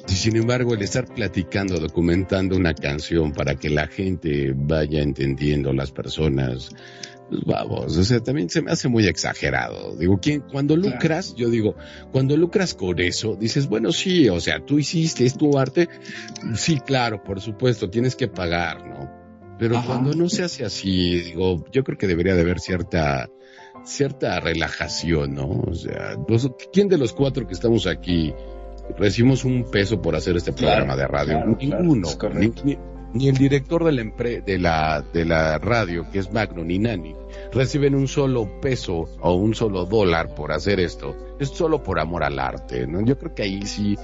Sin 0.06 0.36
embargo, 0.36 0.74
el 0.74 0.82
estar 0.82 1.06
platicando, 1.06 1.78
documentando 1.78 2.56
una 2.56 2.74
canción 2.74 3.32
para 3.32 3.54
que 3.54 3.70
la 3.70 3.86
gente 3.86 4.52
vaya 4.54 5.00
entendiendo 5.00 5.72
las 5.72 5.92
personas, 5.92 6.70
pues 7.30 7.42
vamos, 7.46 7.96
o 7.96 8.04
sea, 8.04 8.20
también 8.20 8.50
se 8.50 8.60
me 8.60 8.70
hace 8.70 8.88
muy 8.88 9.06
exagerado. 9.06 9.96
Digo, 9.96 10.18
¿quién, 10.20 10.42
cuando 10.42 10.76
lucras, 10.76 11.34
yo 11.34 11.48
digo, 11.48 11.74
cuando 12.12 12.36
lucras 12.36 12.74
con 12.74 13.00
eso, 13.00 13.34
dices, 13.34 13.66
bueno, 13.66 13.92
sí, 13.92 14.28
o 14.28 14.40
sea, 14.40 14.64
tú 14.64 14.78
hiciste, 14.78 15.24
es 15.24 15.38
tu 15.38 15.56
arte, 15.58 15.88
sí, 16.54 16.80
claro, 16.80 17.22
por 17.24 17.40
supuesto, 17.40 17.88
tienes 17.88 18.14
que 18.14 18.28
pagar, 18.28 18.86
¿no? 18.86 19.23
Pero 19.58 19.82
cuando 19.86 20.12
no 20.14 20.28
se 20.28 20.42
hace 20.42 20.64
así, 20.64 21.20
digo, 21.20 21.64
yo 21.70 21.84
creo 21.84 21.96
que 21.96 22.06
debería 22.06 22.34
de 22.34 22.42
haber 22.42 22.60
cierta, 22.60 23.28
cierta 23.84 24.40
relajación, 24.40 25.34
¿no? 25.34 25.62
O 25.66 25.74
sea, 25.74 26.16
¿quién 26.72 26.88
de 26.88 26.98
los 26.98 27.12
cuatro 27.12 27.46
que 27.46 27.54
estamos 27.54 27.86
aquí 27.86 28.34
recibimos 28.98 29.44
un 29.44 29.70
peso 29.70 30.02
por 30.02 30.16
hacer 30.16 30.36
este 30.36 30.52
programa 30.52 30.96
de 30.96 31.06
radio? 31.06 31.44
Ninguno. 31.58 32.08
ni, 33.12 33.28
el 33.28 33.36
director 33.36 33.84
de 33.84 33.92
la, 33.92 34.02
de, 34.44 34.58
la, 34.58 35.04
de 35.12 35.24
la 35.24 35.58
radio, 35.58 36.10
que 36.10 36.18
es 36.18 36.32
Magno, 36.32 36.64
ni 36.64 36.80
Nani, 36.80 37.14
reciben 37.52 37.94
un 37.94 38.08
solo 38.08 38.60
peso 38.60 39.08
o 39.20 39.34
un 39.34 39.54
solo 39.54 39.84
dólar 39.84 40.34
por 40.34 40.50
hacer 40.50 40.80
esto. 40.80 41.16
Es 41.38 41.50
solo 41.50 41.80
por 41.82 42.00
amor 42.00 42.24
al 42.24 42.40
arte, 42.40 42.88
¿no? 42.88 43.02
Yo 43.02 43.16
creo 43.16 43.34
que 43.34 43.42
ahí 43.44 43.62
sí 43.62 43.96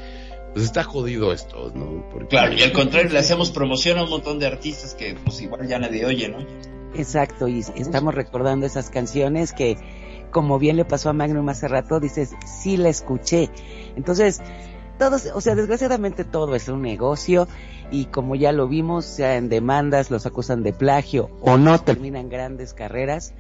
pues 0.52 0.64
está 0.64 0.82
jodido 0.82 1.32
esto, 1.32 1.70
¿no? 1.74 2.04
Claro, 2.28 2.54
y 2.54 2.62
al 2.62 2.72
contrario, 2.72 3.10
le 3.10 3.18
hacemos 3.18 3.50
promoción 3.50 3.98
a 3.98 4.04
un 4.04 4.10
montón 4.10 4.38
de 4.38 4.46
artistas 4.46 4.94
que 4.94 5.16
pues 5.24 5.40
igual 5.40 5.66
ya 5.66 5.78
nadie 5.78 6.04
oye, 6.04 6.28
¿no? 6.28 6.38
Exacto, 6.94 7.46
y 7.46 7.60
estamos 7.60 8.14
recordando 8.14 8.66
esas 8.66 8.90
canciones 8.90 9.52
que, 9.52 9.76
como 10.30 10.58
bien 10.58 10.76
le 10.76 10.84
pasó 10.84 11.10
a 11.10 11.12
Magnum 11.12 11.48
hace 11.48 11.68
rato, 11.68 12.00
dices, 12.00 12.34
sí 12.44 12.76
la 12.76 12.88
escuché. 12.88 13.48
Entonces, 13.94 14.40
todos, 14.98 15.26
o 15.32 15.40
sea, 15.40 15.54
desgraciadamente 15.54 16.24
todo 16.24 16.54
es 16.56 16.68
un 16.68 16.82
negocio 16.82 17.46
y 17.92 18.06
como 18.06 18.34
ya 18.34 18.52
lo 18.52 18.66
vimos, 18.68 19.04
sea 19.04 19.36
en 19.36 19.48
demandas, 19.48 20.10
los 20.10 20.26
acusan 20.26 20.62
de 20.62 20.72
plagio 20.72 21.30
o 21.40 21.58
no, 21.58 21.80
terminan 21.80 22.28
grandes 22.28 22.74
carreras 22.74 23.34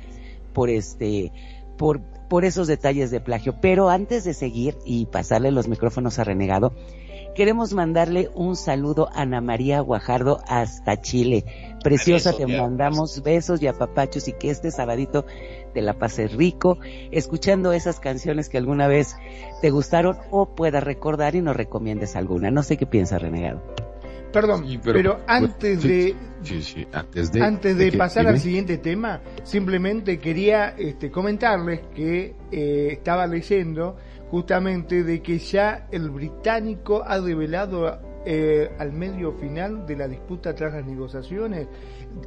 por 0.52 0.70
este, 0.70 1.32
por, 1.76 2.00
por 2.30 2.46
esos 2.46 2.68
detalles 2.68 3.10
de 3.10 3.20
plagio. 3.20 3.56
Pero 3.60 3.90
antes 3.90 4.24
de 4.24 4.32
seguir 4.32 4.78
y 4.86 5.04
pasarle 5.06 5.50
los 5.50 5.68
micrófonos 5.68 6.18
a 6.18 6.24
Renegado, 6.24 6.72
queremos 7.34 7.74
mandarle 7.74 8.30
un 8.34 8.54
saludo 8.56 9.08
a 9.12 9.22
Ana 9.22 9.40
María 9.40 9.80
Guajardo 9.80 10.40
hasta 10.46 11.00
Chile. 11.00 11.44
Preciosa, 11.82 12.32
te 12.32 12.46
mandamos 12.46 13.22
besos 13.22 13.60
y 13.60 13.66
apapachos 13.66 14.28
y 14.28 14.32
que 14.32 14.50
este 14.50 14.70
sabadito 14.70 15.26
te 15.74 15.82
la 15.82 15.98
pases 15.98 16.32
rico, 16.32 16.78
escuchando 17.10 17.72
esas 17.72 17.98
canciones 17.98 18.48
que 18.48 18.58
alguna 18.58 18.86
vez 18.86 19.16
te 19.60 19.70
gustaron 19.70 20.16
o 20.30 20.54
puedas 20.54 20.84
recordar 20.84 21.34
y 21.34 21.42
nos 21.42 21.56
recomiendes 21.56 22.14
alguna. 22.14 22.52
No 22.52 22.62
sé 22.62 22.76
qué 22.76 22.86
piensa 22.86 23.18
Renegado. 23.18 23.60
Perdón, 24.32 24.64
pero, 24.84 25.20
antes, 25.26 25.82
de, 25.82 26.14
antes 27.40 27.76
de 27.76 27.92
pasar 27.92 28.28
al 28.28 28.38
siguiente 28.38 28.78
tema, 28.78 29.20
simplemente 29.42 30.18
quería 30.18 30.74
este, 30.78 31.10
comentarles 31.10 31.80
que 31.94 32.36
eh, 32.52 32.88
estaba 32.92 33.26
leyendo 33.26 33.96
justamente 34.30 35.02
de 35.02 35.20
que 35.20 35.38
ya 35.38 35.88
el 35.90 36.10
británico 36.10 37.02
ha 37.04 37.18
revelado 37.18 38.00
eh, 38.24 38.70
al 38.78 38.92
medio 38.92 39.32
final 39.32 39.86
de 39.86 39.96
la 39.96 40.06
disputa 40.06 40.54
tras 40.54 40.74
las 40.74 40.86
negociaciones 40.86 41.66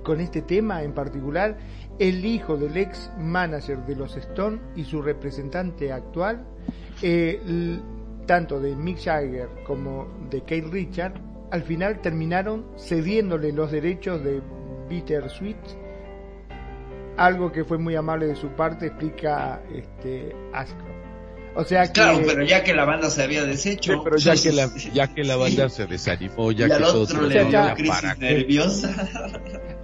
con 0.04 0.20
este 0.20 0.42
tema 0.42 0.84
en 0.84 0.94
particular, 0.94 1.58
el 2.00 2.26
hijo 2.26 2.58
del 2.58 2.76
ex 2.78 3.12
manager 3.18 3.86
de 3.86 3.96
los 3.96 4.18
Stones 4.18 4.60
y 4.76 4.84
su 4.84 5.02
representante 5.02 5.92
actual, 5.92 6.46
eh, 7.02 7.80
tanto 8.26 8.60
de 8.60 8.76
Mick 8.76 9.00
Jagger 9.04 9.50
como 9.66 10.08
de 10.30 10.42
Kate 10.42 10.68
Richard, 10.72 11.14
al 11.54 11.62
final 11.62 12.02
terminaron 12.02 12.66
cediéndole 12.80 13.52
los 13.52 13.72
derechos 13.72 14.24
de 14.24 14.42
Bitter 14.90 15.30
Sweet, 15.30 15.56
algo 17.16 17.52
que 17.52 17.64
fue 17.64 17.78
muy 17.78 17.96
amable 17.96 18.26
de 18.26 18.36
su 18.36 18.48
parte, 18.48 18.88
explica 18.88 19.62
este 19.72 20.36
O 21.56 21.64
sea 21.64 21.86
que... 21.86 21.94
Claro, 21.94 22.22
pero 22.26 22.44
ya 22.44 22.64
que 22.64 22.74
la 22.74 22.86
banda 22.86 23.08
se 23.12 23.22
había 23.22 23.46
deshecho. 23.46 24.04
pero 24.04 24.18
ya 24.18 24.34
que 24.34 24.52
la, 24.52 24.68
ya 24.96 25.14
que 25.14 25.24
la 25.24 25.36
banda 25.36 25.70
se 25.70 25.86
desanimó, 25.86 26.52
ya 26.52 26.68
que 26.68 26.84
todo 26.84 27.04
otro 27.04 27.22
le 27.22 27.46
dio 27.46 27.74
crisis 27.76 28.18
nerviosa. 28.18 29.10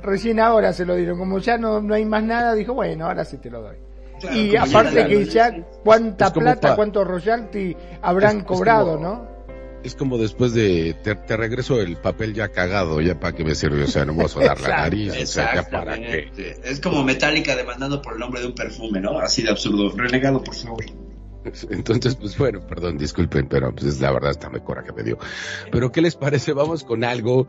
Recién 0.01 0.39
ahora 0.39 0.73
se 0.73 0.85
lo 0.85 0.95
dieron, 0.95 1.19
como 1.19 1.37
ya 1.37 1.59
no, 1.59 1.83
no 1.83 1.93
hay 1.93 2.03
más 2.03 2.23
nada, 2.23 2.55
dijo, 2.55 2.73
bueno, 2.73 3.05
ahora 3.05 3.23
sí 3.23 3.37
te 3.37 3.51
lo 3.51 3.61
doy. 3.61 3.77
y 4.33 4.55
aparte 4.55 5.05
que 5.05 5.23
ya 5.25 5.55
cuánta 5.83 6.33
plata, 6.33 6.75
cuánto 6.75 7.03
royalty 7.03 7.77
habrán 8.01 8.41
cobrado, 8.41 8.97
¿no? 8.97 9.38
Es 9.83 9.95
como 9.95 10.17
después 10.17 10.53
de 10.53 10.95
te, 11.03 11.37
regreso 11.37 11.81
el 11.81 11.97
papel 11.97 12.33
ya 12.33 12.49
cagado, 12.49 13.01
ya 13.01 13.19
para 13.19 13.35
que 13.35 13.43
me 13.43 13.55
sirve, 13.55 13.83
o 13.83 13.87
sea, 13.87 14.05
no 14.05 14.13
vamos 14.13 14.35
a 14.37 14.41
dar 14.41 14.61
la 14.61 14.69
nariz, 14.69 15.13
o 15.13 15.25
sea, 15.25 15.55
ya 15.55 15.69
para 15.69 15.95
qué. 15.95 16.29
Es 16.63 16.79
como 16.79 17.03
Metallica 17.03 17.55
demandando 17.55 18.01
por 18.01 18.13
el 18.13 18.19
nombre 18.19 18.41
de 18.41 18.47
un 18.47 18.55
perfume, 18.55 18.99
¿no? 18.99 19.19
Así 19.19 19.43
de 19.43 19.49
absurdo. 19.49 19.91
Renegado, 19.95 20.43
por 20.43 20.55
favor. 20.55 20.83
Entonces, 21.69 22.15
pues 22.15 22.37
bueno, 22.37 22.61
perdón, 22.61 22.97
disculpen, 22.97 23.47
pero 23.47 23.73
pues 23.73 23.99
la 23.99 24.11
verdad 24.11 24.31
está 24.31 24.49
me 24.49 24.61
coraje 24.61 24.91
me 24.93 25.03
dio. 25.03 25.17
Pero 25.71 25.91
¿qué 25.91 26.01
les 26.01 26.15
parece? 26.15 26.53
Vamos 26.53 26.83
con 26.83 27.03
algo 27.03 27.47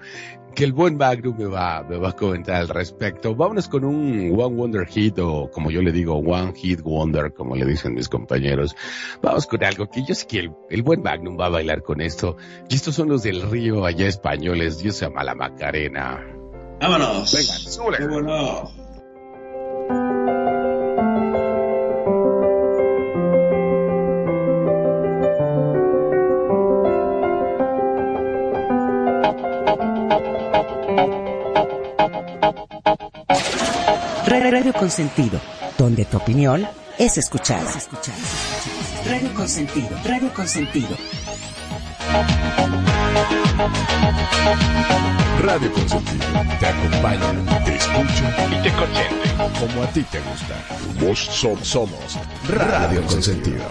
que 0.55 0.65
el 0.65 0.73
buen 0.73 0.97
Magnum 0.97 1.37
me 1.39 1.47
va, 1.47 1.83
me 1.83 1.97
va 1.97 2.11
a 2.11 2.13
comentar 2.13 2.57
al 2.57 2.69
respecto. 2.69 3.35
Vámonos 3.35 3.69
con 3.69 3.85
un 3.85 4.33
One 4.39 4.57
Wonder 4.57 4.87
Hit 4.87 5.19
o 5.19 5.51
como 5.51 5.71
yo 5.71 5.83
le 5.83 5.93
digo, 5.93 6.17
One 6.17 6.53
Hit 6.55 6.81
Wonder, 6.83 7.33
como 7.33 7.57
le 7.57 7.65
dicen 7.65 7.95
mis 7.95 8.09
compañeros. 8.09 8.75
Vamos 9.23 9.47
con 9.47 9.63
algo 9.65 9.89
que 9.89 10.05
yo 10.05 10.15
sé 10.15 10.27
que 10.27 10.51
el, 10.71 10.83
buen 10.83 11.03
Magnum 11.03 11.39
va 11.39 11.47
a 11.47 11.51
bailar 11.51 11.83
con 11.83 12.01
esto. 12.01 12.37
Y 12.69 12.75
estos 12.75 12.95
son 12.95 13.09
los 13.09 13.23
del 13.23 13.43
río 13.43 13.85
allá 13.85 14.07
españoles, 14.07 14.79
Dios 14.79 14.97
se 14.97 15.07
llama 15.07 15.25
la 15.25 15.35
Macarena. 15.35 16.21
Vámonos. 16.81 17.33
Venga, 17.33 17.55
súbele. 17.55 18.80
Radio 34.31 34.73
Consentido, 34.73 35.41
donde 35.77 36.05
tu 36.05 36.17
opinión 36.17 36.65
es 36.99 37.19
escuchada. 37.19 37.69
Radio 39.05 39.35
Consentido, 39.35 39.89
Radio 40.05 40.33
Consentido. 40.33 40.97
Radio 45.43 45.73
Consentido. 45.73 46.27
Te 46.61 46.67
acompaña, 46.67 47.65
te 47.65 47.75
escucha 47.75 48.47
y 48.53 48.63
te 48.63 48.73
consiente. 48.73 49.59
Como 49.59 49.83
a 49.83 49.87
ti 49.89 50.05
te 50.05 50.21
gusta. 50.21 50.55
Vos 51.05 51.19
somos, 51.19 51.67
somos 51.67 52.19
Radio 52.47 53.03
Consentido. 53.07 53.65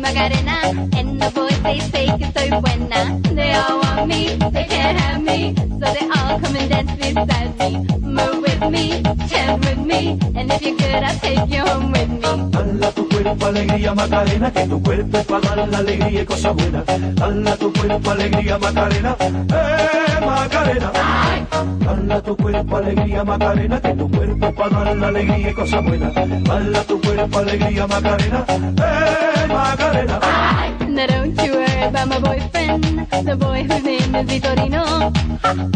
Macarena. 0.00 0.58
And 0.96 1.20
the 1.20 1.30
boys, 1.30 1.60
they 1.62 1.80
say 1.92 2.06
soy 2.34 2.50
buena. 2.60 3.20
They 3.34 3.52
all 3.52 3.80
want 3.80 4.08
me, 4.08 4.36
they 4.36 4.64
can't 4.64 4.98
have 4.98 5.22
me. 5.22 5.54
So 5.56 5.86
they 5.96 6.06
all 6.16 6.40
come 6.40 6.56
and 6.56 6.70
dance 6.70 6.92
beside 6.96 7.58
me. 7.58 7.70
Move 8.00 8.42
with 8.42 8.62
me, 8.70 9.02
chant 9.28 9.64
with 9.64 9.78
me. 9.78 10.18
And 10.34 10.50
if 10.52 10.62
you're 10.62 10.76
good, 10.76 11.02
I'll 11.02 11.18
take 11.20 11.48
you 11.48 11.62
home 11.64 11.92
with 11.92 12.10
me. 12.10 13.09
Cuerpo 13.22 13.46
alegría 13.46 13.94
Macarena, 13.94 14.50
que 14.50 14.66
tu 14.66 14.82
cuerpo 14.82 15.22
para 15.24 15.54
dar 15.54 15.68
la 15.68 15.78
alegría 15.78 16.22
y 16.22 16.24
cosas 16.24 16.54
buenas. 16.54 16.84
Dala 17.16 17.56
tu 17.58 17.70
cuerpo 17.70 18.10
alegría 18.12 18.58
Macarena, 18.58 19.16
eh 19.20 20.24
Macarena. 20.24 20.92
Dala 21.84 22.22
tu 22.22 22.34
cuerpo 22.34 22.76
alegría 22.78 23.22
Macarena, 23.22 23.78
que 23.78 23.92
tu 23.92 24.10
cuerpo 24.10 24.54
para 24.54 24.84
dar 24.84 24.96
la 24.96 25.08
alegría 25.08 25.50
y 25.50 25.52
cosas 25.52 25.84
buenas. 25.84 26.14
Dala 26.14 26.82
tu 26.84 26.98
cuerpo 26.98 27.38
alegría 27.40 27.86
Macarena, 27.86 28.44
eh 28.48 29.46
Macarena. 29.48 30.20
Now 30.88 31.06
don't 31.06 31.42
you 31.42 31.52
worry 31.52 31.82
about 31.82 32.08
my 32.08 32.20
boyfriend, 32.20 33.06
the 33.26 33.36
boy 33.36 33.64
whose 33.64 33.84
name 33.84 34.14
is 34.14 34.26
Vitorino. 34.30 35.12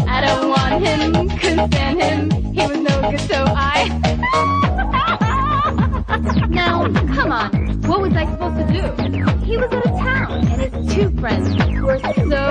I 0.07 0.21
don't 0.25 0.49
want 0.49 0.83
him, 0.83 1.29
couldn't 1.37 1.71
stand 1.71 2.01
him, 2.01 2.53
he 2.53 2.65
was 2.65 2.79
no 2.79 3.11
good, 3.11 3.21
so 3.21 3.45
I. 3.55 4.54
now, 6.49 6.87
come 7.13 7.31
on, 7.31 7.81
what 7.83 8.01
was 8.01 8.13
I 8.13 8.25
supposed 8.25 8.57
to 8.57 8.65
do? 8.73 8.81
He 9.45 9.57
was 9.57 9.71
out 9.71 9.85
of 9.85 9.91
town, 9.99 10.47
and 10.47 10.61
his 10.61 10.93
two 10.93 11.09
friends 11.19 11.49
were 11.81 11.99
so 11.99 12.43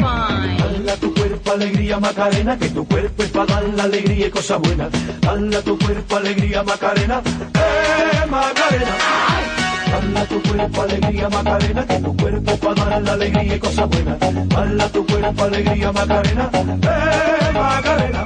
fine. 0.00 0.58
Dala 0.58 0.96
tu 0.96 1.14
cuerpo 1.14 1.52
alegría 1.52 2.00
Macarena, 2.00 2.58
que 2.58 2.68
tu 2.70 2.86
cuerpo 2.86 3.22
es 3.22 3.30
para 3.30 3.46
dar 3.46 3.64
la 3.74 3.84
alegría 3.84 4.26
y 4.26 4.30
cosas 4.30 4.60
buenas. 4.60 4.90
Dala 5.20 5.62
tu 5.62 5.78
cuerpo 5.78 6.16
alegría 6.16 6.62
Macarena, 6.62 7.22
eh 7.54 8.26
Macarena. 8.28 8.94
Dala 9.92 10.24
tu 10.26 10.42
cuerpo 10.42 10.82
alegría 10.82 11.28
Macarena, 11.28 11.86
que 11.86 11.98
tu 11.98 12.16
cuerpo 12.16 12.56
para 12.56 12.84
dar 12.84 13.02
la 13.02 13.12
alegría 13.12 13.56
y 13.56 13.60
cosas 13.60 13.88
buenas. 13.88 14.18
Dala 14.48 14.88
tu 14.88 15.06
cuerpo 15.06 15.44
alegría 15.44 15.92
Macarena, 15.92 16.50
eh 16.52 17.52
Macarena. 17.54 18.24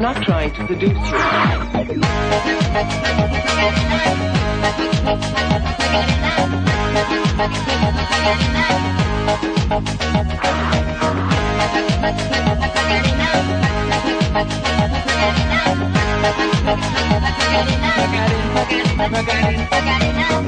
I 0.00 0.02
am 0.02 0.14
not 0.14 0.24
trying 0.24 0.50
to 0.54 0.66
seduce 0.66 0.96
you. 0.96 1.18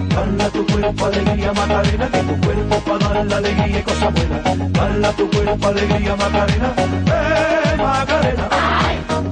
Dala 0.08 0.48
tu 0.50 0.66
cuerpo 0.66 1.04
alegría 1.04 1.52
Macarena, 1.52 2.08
que 2.10 2.22
tu 2.22 2.40
cuerpo 2.40 2.76
para 2.86 3.08
dar 3.08 3.26
la 3.26 3.36
alegría 3.36 3.78
y 3.78 3.82
cosas 3.82 4.14
buenas. 4.14 4.72
Dala 4.72 5.12
tu 5.12 5.30
cuerpo 5.30 5.68
alegría 5.68 6.16
Macarena, 6.16 6.74
eh 6.78 7.76
Macarena. 7.76 9.31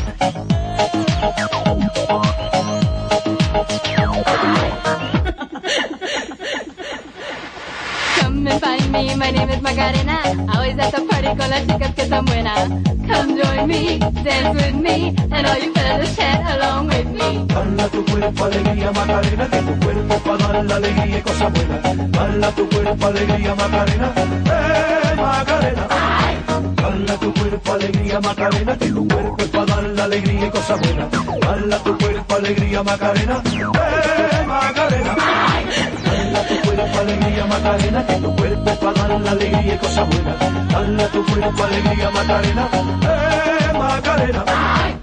Me, 9.01 9.15
my 9.15 9.31
name 9.31 9.49
is 9.49 9.61
Macarena. 9.61 10.17
Always 10.53 10.77
at 10.77 10.91
the 10.93 11.01
party 11.09 11.27
con 11.37 11.49
las 11.49 11.65
chicas 11.67 11.93
que 11.95 12.05
son 12.07 12.25
buenas. 12.25 12.69
Come 13.09 13.41
join 13.41 13.67
me, 13.67 13.99
dance 13.99 14.53
with 14.59 14.75
me, 14.75 15.15
and 15.31 15.47
all 15.47 15.57
you 15.57 15.73
fellas 15.73 16.15
chat 16.15 16.39
along 16.55 16.87
with 16.87 17.07
me. 17.07 17.45
Dala 17.47 17.87
tu 17.89 18.05
cuerpo 18.05 18.45
alegría 18.45 18.91
Macarena, 18.91 19.45
que 19.49 19.61
tu 19.67 19.73
cuerpo 19.83 20.15
para 20.25 20.47
dar 20.47 20.65
la 20.65 20.75
alegría 20.75 21.17
y 21.17 21.21
cosas 21.21 21.53
buenas. 21.53 22.11
Dala 22.11 22.51
tu 22.51 22.69
cuerpo 22.69 23.05
alegría 23.07 23.55
Macarena, 23.55 24.07
eh 24.17 25.15
Macarena. 25.17 25.87
Dala 26.81 27.15
tu 27.19 27.33
cuerpo 27.33 27.73
alegría 27.73 28.19
Macarena, 28.19 28.77
que 28.77 28.89
tu 28.89 29.07
cuerpo 29.07 29.35
es 29.39 29.51
dar 29.51 29.83
la 29.83 30.03
alegría 30.03 30.47
y 30.47 30.49
cosas 30.49 30.79
buenas. 30.79 31.07
Dala 31.41 31.77
tu 31.79 31.97
cuerpo 31.97 32.35
alegría 32.35 32.83
Macarena, 32.83 33.41
eh 33.45 34.45
Macarena. 34.47 35.15
Tu 35.15 35.50
cuerpo 36.75 36.99
alegría 36.99 37.45
Macarena, 37.45 38.05
que 38.05 38.15
tu 38.15 38.35
cuerpo 38.35 38.75
para 38.79 39.07
dar 39.07 39.21
la 39.21 39.31
alegría 39.31 39.75
y 39.75 39.77
cosas 39.77 40.07
buenas. 40.07 40.39
Dala 40.71 41.07
tu 41.07 41.25
cuerpo 41.25 41.63
alegría 41.63 42.09
Macarena, 42.11 42.69
eh 43.03 43.77
Macarena. 43.77 45.00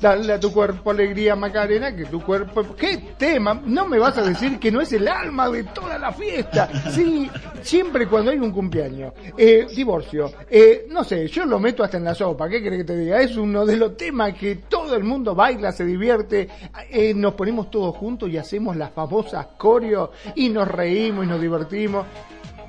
Dale 0.00 0.32
a 0.32 0.40
tu 0.40 0.50
cuerpo 0.50 0.90
alegría, 0.90 1.36
Macarena, 1.36 1.94
que 1.94 2.06
tu 2.06 2.22
cuerpo... 2.22 2.74
¿Qué 2.74 3.14
tema? 3.18 3.60
No 3.66 3.86
me 3.86 3.98
vas 3.98 4.16
a 4.16 4.22
decir 4.22 4.58
que 4.58 4.70
no 4.70 4.80
es 4.80 4.90
el 4.94 5.06
alma 5.06 5.50
de 5.50 5.64
toda 5.64 5.98
la 5.98 6.10
fiesta. 6.10 6.70
Sí, 6.90 7.30
siempre 7.60 8.06
cuando 8.06 8.30
hay 8.30 8.38
un 8.38 8.50
cumpleaños, 8.50 9.12
eh, 9.36 9.66
divorcio, 9.74 10.32
eh, 10.48 10.86
no 10.88 11.04
sé, 11.04 11.28
yo 11.28 11.44
lo 11.44 11.58
meto 11.58 11.84
hasta 11.84 11.98
en 11.98 12.04
la 12.04 12.14
sopa, 12.14 12.48
¿qué 12.48 12.60
crees 12.60 12.78
que 12.78 12.84
te 12.84 12.96
diga? 12.96 13.20
Es 13.20 13.36
uno 13.36 13.66
de 13.66 13.76
los 13.76 13.96
temas 13.96 14.34
que 14.34 14.56
todo 14.56 14.96
el 14.96 15.04
mundo 15.04 15.34
baila, 15.34 15.70
se 15.70 15.84
divierte, 15.84 16.48
eh, 16.90 17.12
nos 17.14 17.34
ponemos 17.34 17.70
todos 17.70 17.94
juntos 17.94 18.30
y 18.30 18.38
hacemos 18.38 18.76
las 18.76 18.92
famosas 18.92 19.48
coreo 19.58 20.12
y 20.34 20.48
nos 20.48 20.66
reímos 20.66 21.26
y 21.26 21.28
nos 21.28 21.40
divertimos. 21.40 22.06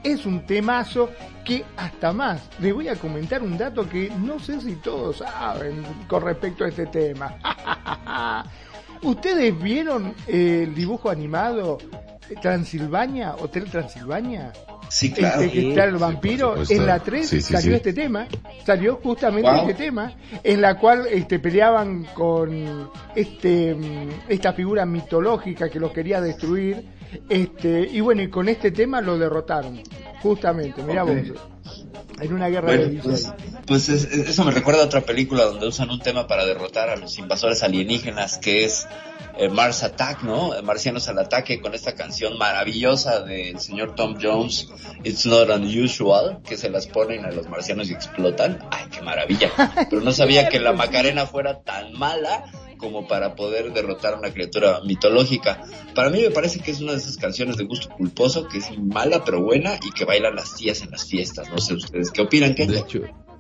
Es 0.04 0.26
un 0.26 0.46
temazo 0.46 1.10
que 1.46 1.64
hasta 1.78 2.12
más. 2.12 2.50
Les 2.60 2.74
voy 2.74 2.88
a 2.88 2.96
comentar 2.96 3.42
un 3.42 3.58
dato 3.58 3.88
que 3.88 4.10
no 4.10 4.40
sé 4.40 4.60
si 4.62 4.76
todos 4.76 5.18
saben 5.18 5.84
con 6.08 6.24
respecto 6.24 6.64
a 6.64 6.70
este 6.70 6.88
tema. 6.88 7.36
¿Ustedes 9.04 9.60
vieron 9.62 10.14
el 10.28 10.74
dibujo 10.76 11.10
animado 11.10 11.78
Transilvania, 12.42 13.36
Hotel 13.36 13.70
Transilvania? 13.70 14.54
Sí, 14.92 15.12
claro. 15.12 15.42
Este 15.44 15.62
Sí, 15.62 15.74
vampiro, 15.98 16.56
en 16.70 16.86
la 16.86 17.00
3 17.00 17.26
Sí, 17.28 17.42
sí, 17.42 17.54
salió 17.54 17.76
este 17.78 17.94
tema, 17.94 18.28
salió 18.66 18.98
justamente 19.02 19.50
Wow. 19.50 19.62
este 19.70 19.74
tema, 19.86 20.14
en 20.44 20.60
la 20.62 20.78
cual 20.78 21.08
este, 21.10 21.40
peleaban 21.40 22.04
con 22.14 22.90
este 23.16 23.76
esta 24.28 24.52
figura 24.52 24.86
mitológica 24.86 25.70
que 25.70 25.80
los 25.80 25.92
quería 25.92 26.20
destruir, 26.20 26.84
este, 27.30 27.88
y 27.90 28.02
bueno, 28.02 28.22
y 28.22 28.30
con 28.30 28.50
este 28.50 28.72
tema 28.72 29.00
lo 29.00 29.18
derrotaron, 29.18 29.82
justamente, 30.22 30.84
mirá 30.84 31.04
vos, 31.04 31.16
en 32.20 32.34
una 32.34 32.50
guerra 32.50 32.72
de 32.72 32.78
Bueno, 32.78 32.92
divisas. 32.92 33.34
pues, 33.66 33.88
pues 33.88 33.90
es- 33.90 34.04
es- 34.14 34.30
eso 34.30 34.44
me 34.44 34.52
recuerda 34.52 34.82
a 34.82 34.86
otra 34.86 35.02
película 35.02 35.46
donde 35.46 35.68
usan 35.68 35.90
un 35.90 36.00
tema 36.00 36.28
para 36.28 36.46
derrotar 36.46 36.90
a 36.90 36.96
los 36.98 37.18
invasores 37.18 37.64
alienígenas, 37.64 38.38
que 38.38 38.66
es 38.66 38.88
eh, 39.38 39.48
Mars 39.48 39.82
Attack, 39.84 40.24
¿no? 40.24 40.52
Marcianos 40.62 41.08
al 41.08 41.18
ataque, 41.18 41.62
con 41.62 41.74
esta 41.74 41.96
canción 41.96 42.38
maravillosa 42.38 43.22
del 43.22 43.60
señor 43.60 43.96
Tom 43.96 44.18
Jones, 44.22 44.68
It's 45.04 45.26
Not 45.26 45.50
Unusual, 45.50 46.42
que 46.44 46.58
se 46.58 46.70
las 46.70 46.88
ponen 46.88 47.26
a 47.26 47.32
los 47.32 47.50
marcianos 47.50 47.90
y 47.90 47.94
explotan. 47.94 48.60
¡Ay, 48.72 48.86
qué 48.92 49.02
maravilla! 49.02 49.52
Pero 49.90 50.02
no 50.02 50.12
sabía 50.12 50.50
que 50.50 50.60
la 50.60 50.74
Macarena 50.74 51.26
fuera 51.26 51.62
tan 51.62 51.94
mala 51.94 52.46
como 52.78 53.08
para 53.08 53.36
poder 53.36 53.72
derrotar 53.74 54.16
a 54.16 54.18
una 54.18 54.34
criatura 54.34 54.82
mitológica. 54.84 55.62
Para 55.94 56.10
mí 56.10 56.22
me 56.22 56.32
parece 56.32 56.60
que 56.60 56.72
es 56.72 56.82
una 56.82 56.94
de 56.94 56.98
esas 56.98 57.16
canciones 57.18 57.58
de 57.58 57.64
gusto 57.64 57.90
culposo, 57.90 58.48
que 58.48 58.58
es 58.58 58.78
mala 58.78 59.24
pero 59.24 59.42
buena 59.42 59.76
y 59.86 59.92
que 59.92 60.04
bailan 60.04 60.36
las 60.36 60.56
tías 60.56 60.82
en 60.82 60.92
las 60.92 61.06
fiestas. 61.06 61.50
No 61.50 61.60
sé 61.60 61.76
ustedes 61.76 62.12
qué 62.12 62.22
opinan, 62.22 62.56
¿qué? 62.56 62.68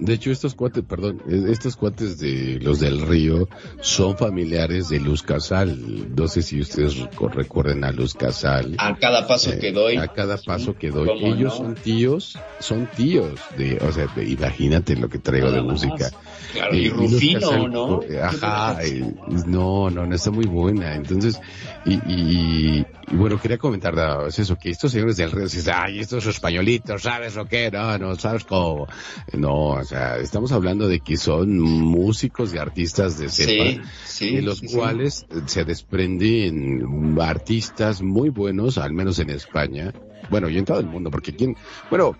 De 0.01 0.13
hecho 0.13 0.31
estos 0.31 0.55
cuates, 0.55 0.83
perdón, 0.83 1.21
estos 1.29 1.75
cuates 1.77 2.17
de 2.19 2.59
los 2.61 2.79
del 2.79 3.01
río 3.07 3.47
son 3.81 4.17
familiares 4.17 4.89
de 4.89 4.99
Luz 4.99 5.21
Casal. 5.23 6.13
No 6.15 6.27
sé 6.27 6.41
si 6.41 6.59
ustedes 6.59 6.97
recu- 6.97 7.31
recuerden 7.31 7.83
a 7.83 7.91
Luz 7.91 8.13
Casal. 8.15 8.75
A 8.79 8.97
cada 8.97 9.27
paso 9.27 9.51
Eh, 9.53 9.59
que 9.59 9.71
doy. 9.71 9.97
A 9.97 10.07
cada 10.09 10.37
paso 10.37 10.75
que 10.75 10.89
doy. 10.91 11.07
¿Cómo 11.07 11.27
Ellos 11.33 11.53
no? 11.59 11.65
son 11.65 11.75
tíos, 11.75 12.37
son 12.59 12.87
tíos 12.97 13.39
de, 13.57 13.77
o 13.77 13.91
sea, 13.91 14.07
de- 14.15 14.25
imagínate 14.29 14.95
lo 14.95 15.07
que 15.07 15.19
traigo 15.19 15.51
de 15.51 15.61
más. 15.61 15.81
Claro, 16.53 16.75
y 16.75 16.89
Rufino, 16.89 17.39
Casal- 17.39 17.71
¿no? 17.71 17.99
Ajá, 18.23 18.85
y- 18.85 19.15
no, 19.47 19.89
no, 19.89 20.05
no 20.05 20.15
está 20.15 20.31
muy 20.31 20.45
buena. 20.45 20.95
Entonces, 20.95 21.39
y, 21.85 21.93
y, 21.93 22.85
y 23.11 23.15
bueno, 23.15 23.39
quería 23.39 23.57
comentar 23.57 23.93
nada 23.93 24.23
más 24.23 24.37
eso, 24.37 24.57
que 24.57 24.69
estos 24.69 24.91
señores 24.91 25.17
del 25.17 25.31
red 25.31 25.43
dicen, 25.43 25.73
ay, 25.75 25.99
estos 25.99 26.25
españolitos, 26.25 27.01
¿sabes 27.03 27.37
o 27.37 27.45
qué? 27.45 27.69
No, 27.71 27.97
no, 27.97 28.15
¿sabes 28.15 28.43
cómo? 28.43 28.87
No, 29.33 29.69
o 29.69 29.83
sea, 29.83 30.17
estamos 30.17 30.51
hablando 30.51 30.87
de 30.87 30.99
que 30.99 31.17
son 31.17 31.57
músicos 31.59 32.53
y 32.53 32.57
artistas 32.57 33.17
de 33.17 33.29
cepa. 33.29 33.63
Sí, 33.63 33.81
sí. 34.05 34.35
de 34.35 34.41
los 34.41 34.59
sí, 34.59 34.67
cuales 34.75 35.25
se 35.45 35.63
desprenden 35.63 36.85
artistas 37.19 38.01
muy 38.01 38.29
buenos, 38.29 38.77
al 38.77 38.93
menos 38.93 39.19
en 39.19 39.29
España, 39.29 39.93
bueno, 40.29 40.49
y 40.49 40.57
en 40.57 40.65
todo 40.65 40.79
el 40.79 40.85
mundo, 40.85 41.09
porque 41.11 41.33
quien, 41.35 41.55
bueno, 41.89 42.15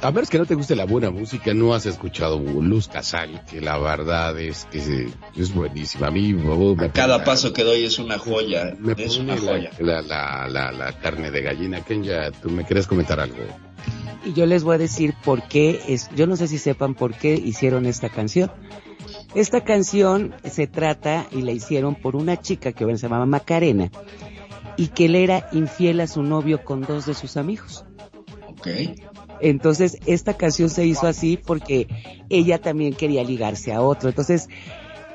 a 0.00 0.10
menos 0.10 0.30
que 0.30 0.38
no 0.38 0.46
te 0.46 0.54
guste 0.54 0.74
la 0.74 0.84
buena 0.84 1.10
música, 1.10 1.54
no 1.54 1.74
has 1.74 1.86
escuchado 1.86 2.38
Luz 2.38 2.88
Casal, 2.88 3.44
que 3.48 3.60
la 3.60 3.78
verdad 3.78 4.38
es 4.40 4.66
que 4.70 5.08
es 5.36 5.54
buenísima. 5.54 6.08
A 6.08 6.10
mí, 6.10 6.34
oh, 6.34 6.74
me 6.74 6.90
Cada 6.90 7.24
paso 7.24 7.52
que 7.52 7.62
doy 7.62 7.84
es 7.84 7.98
una 7.98 8.18
joya. 8.18 8.74
me 8.78 8.94
es 8.98 9.16
una 9.18 9.36
joya. 9.36 9.70
la, 9.78 10.02
la, 10.02 10.48
la, 10.48 10.48
la, 10.48 10.72
la 10.72 10.92
carne 10.98 11.30
de 11.30 11.42
gallina. 11.42 11.82
Kenya, 11.82 12.30
tú 12.32 12.50
me 12.50 12.64
quieres 12.64 12.86
comentar 12.86 13.20
algo. 13.20 13.36
Y 14.24 14.32
yo 14.34 14.46
les 14.46 14.62
voy 14.64 14.74
a 14.76 14.78
decir 14.78 15.14
por 15.24 15.42
qué, 15.48 15.80
es, 15.88 16.08
yo 16.14 16.26
no 16.26 16.36
sé 16.36 16.48
si 16.48 16.58
sepan 16.58 16.94
por 16.94 17.14
qué 17.14 17.34
hicieron 17.34 17.86
esta 17.86 18.08
canción. 18.08 18.50
Esta 19.34 19.62
canción 19.62 20.34
se 20.44 20.66
trata 20.66 21.26
y 21.30 21.42
la 21.42 21.52
hicieron 21.52 21.94
por 21.94 22.16
una 22.16 22.40
chica 22.40 22.72
que 22.72 22.84
se 22.84 23.02
llamaba 23.02 23.26
Macarena 23.26 23.90
y 24.76 24.88
que 24.88 25.08
le 25.08 25.24
era 25.24 25.48
infiel 25.52 26.00
a 26.00 26.06
su 26.06 26.22
novio 26.22 26.64
con 26.64 26.82
dos 26.82 27.06
de 27.06 27.14
sus 27.14 27.36
amigos. 27.36 27.84
Ok. 28.48 28.68
Entonces, 29.42 29.98
esta 30.06 30.34
canción 30.34 30.70
se 30.70 30.86
hizo 30.86 31.08
así 31.08 31.36
porque 31.36 31.88
ella 32.30 32.60
también 32.60 32.94
quería 32.94 33.24
ligarse 33.24 33.72
a 33.72 33.82
otro. 33.82 34.08
Entonces, 34.08 34.48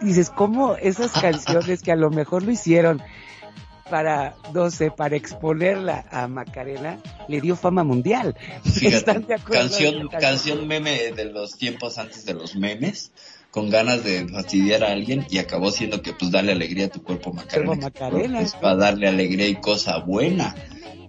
dices, 0.01 0.29
¿cómo 0.29 0.75
esas 0.75 1.13
canciones 1.13 1.81
que 1.81 1.93
a 1.93 1.95
lo 1.95 2.11
mejor 2.11 2.43
lo 2.43 2.51
hicieron 2.51 3.01
para, 3.89 4.35
no 4.53 4.69
sé, 4.69 4.91
para 4.91 5.15
exponerla 5.15 6.05
a 6.11 6.27
Macarena, 6.27 6.99
le 7.29 7.39
dio 7.39 7.55
fama 7.55 7.85
mundial? 7.85 8.35
Fíjate, 8.65 8.97
¿Están 8.97 9.25
de 9.25 9.35
acuerdo? 9.35 9.61
canción, 9.61 10.07
canción 10.09 10.67
meme 10.67 11.13
de 11.13 11.25
los 11.25 11.57
tiempos 11.57 11.97
antes 11.97 12.25
de 12.25 12.33
los 12.33 12.57
memes, 12.57 13.11
con 13.49 13.69
ganas 13.69 14.03
de 14.03 14.27
fastidiar 14.27 14.83
a 14.83 14.91
alguien 14.91 15.25
y 15.29 15.37
acabó 15.37 15.71
siendo 15.71 16.01
que 16.01 16.11
pues 16.11 16.31
darle 16.31 16.51
alegría 16.51 16.87
a 16.87 16.89
tu 16.89 17.01
cuerpo 17.01 17.31
Macarena. 17.31 17.75
Macarena, 17.75 18.41
Es 18.41 18.55
para 18.55 18.75
darle 18.75 19.07
alegría 19.07 19.47
y 19.47 19.55
cosa 19.55 19.99
buena. 19.99 20.53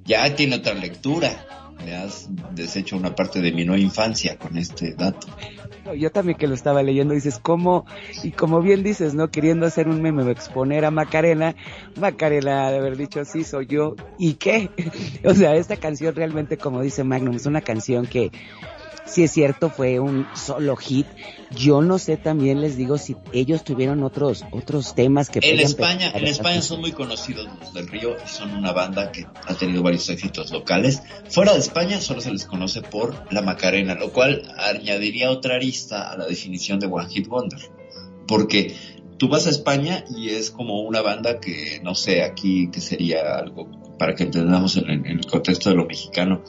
Ya 0.04 0.36
tiene 0.36 0.56
otra 0.56 0.74
lectura. 0.74 1.44
Me 1.84 1.94
has 1.96 2.28
deshecho 2.54 2.96
una 2.96 3.14
parte 3.14 3.40
de 3.40 3.52
mi 3.52 3.64
nueva 3.64 3.80
infancia 3.80 4.36
con 4.36 4.56
este 4.56 4.94
dato. 4.94 5.28
No, 5.84 5.94
Yo 5.94 6.10
también 6.10 6.36
que 6.36 6.46
lo 6.46 6.54
estaba 6.54 6.82
leyendo, 6.82 7.14
dices, 7.14 7.38
¿cómo? 7.38 7.86
Y 8.22 8.32
como 8.32 8.60
bien 8.60 8.82
dices, 8.82 9.14
¿no? 9.14 9.30
Queriendo 9.30 9.66
hacer 9.66 9.88
un 9.88 10.02
meme 10.02 10.30
exponer 10.30 10.84
a 10.84 10.90
Macarena, 10.90 11.54
Macarena 11.96 12.70
de 12.70 12.78
haber 12.78 12.96
dicho, 12.96 13.24
sí, 13.24 13.44
soy 13.44 13.66
yo. 13.66 13.94
¿Y 14.18 14.34
qué? 14.34 14.70
o 15.24 15.34
sea, 15.34 15.54
esta 15.54 15.76
canción 15.76 16.14
realmente, 16.14 16.58
como 16.58 16.82
dice 16.82 17.04
Magnum, 17.04 17.36
es 17.36 17.46
una 17.46 17.60
canción 17.60 18.06
que, 18.06 18.32
si 19.08 19.24
es 19.24 19.32
cierto, 19.32 19.70
fue 19.70 20.00
un 20.00 20.26
solo 20.34 20.76
hit. 20.76 21.06
Yo 21.50 21.80
no 21.80 21.98
sé 21.98 22.16
también, 22.16 22.60
les 22.60 22.76
digo, 22.76 22.98
si 22.98 23.16
ellos 23.32 23.64
tuvieron 23.64 24.02
otros, 24.02 24.44
otros 24.50 24.94
temas 24.94 25.30
que 25.30 25.40
En 25.42 25.60
España, 25.60 26.12
en 26.14 26.26
España 26.26 26.60
son 26.60 26.80
muy 26.80 26.92
conocidos 26.92 27.48
los 27.58 27.72
del 27.72 27.88
Río 27.88 28.16
y 28.24 28.28
son 28.28 28.54
una 28.54 28.72
banda 28.72 29.10
que 29.10 29.26
ha 29.46 29.54
tenido 29.54 29.82
varios 29.82 30.08
éxitos 30.08 30.50
locales. 30.52 31.02
Fuera 31.30 31.54
de 31.54 31.58
España 31.58 32.00
solo 32.00 32.20
se 32.20 32.30
les 32.30 32.44
conoce 32.44 32.82
por 32.82 33.14
la 33.32 33.42
Macarena, 33.42 33.94
lo 33.94 34.12
cual 34.12 34.42
añadiría 34.58 35.30
otra 35.30 35.56
arista 35.56 36.10
a 36.10 36.16
la 36.16 36.26
definición 36.26 36.78
de 36.78 36.86
One 36.86 37.08
Hit 37.08 37.28
Wonder. 37.28 37.60
Porque 38.26 38.74
tú 39.16 39.28
vas 39.28 39.46
a 39.46 39.50
España 39.50 40.04
y 40.14 40.30
es 40.30 40.50
como 40.50 40.82
una 40.82 41.00
banda 41.00 41.40
que, 41.40 41.80
no 41.82 41.94
sé, 41.94 42.22
aquí 42.22 42.70
que 42.70 42.80
sería 42.80 43.36
algo 43.36 43.70
para 43.98 44.14
que 44.14 44.24
entendamos 44.24 44.76
en, 44.76 44.90
en 44.90 45.06
el 45.06 45.26
contexto 45.26 45.70
de 45.70 45.76
lo 45.76 45.86
mexicano 45.86 46.44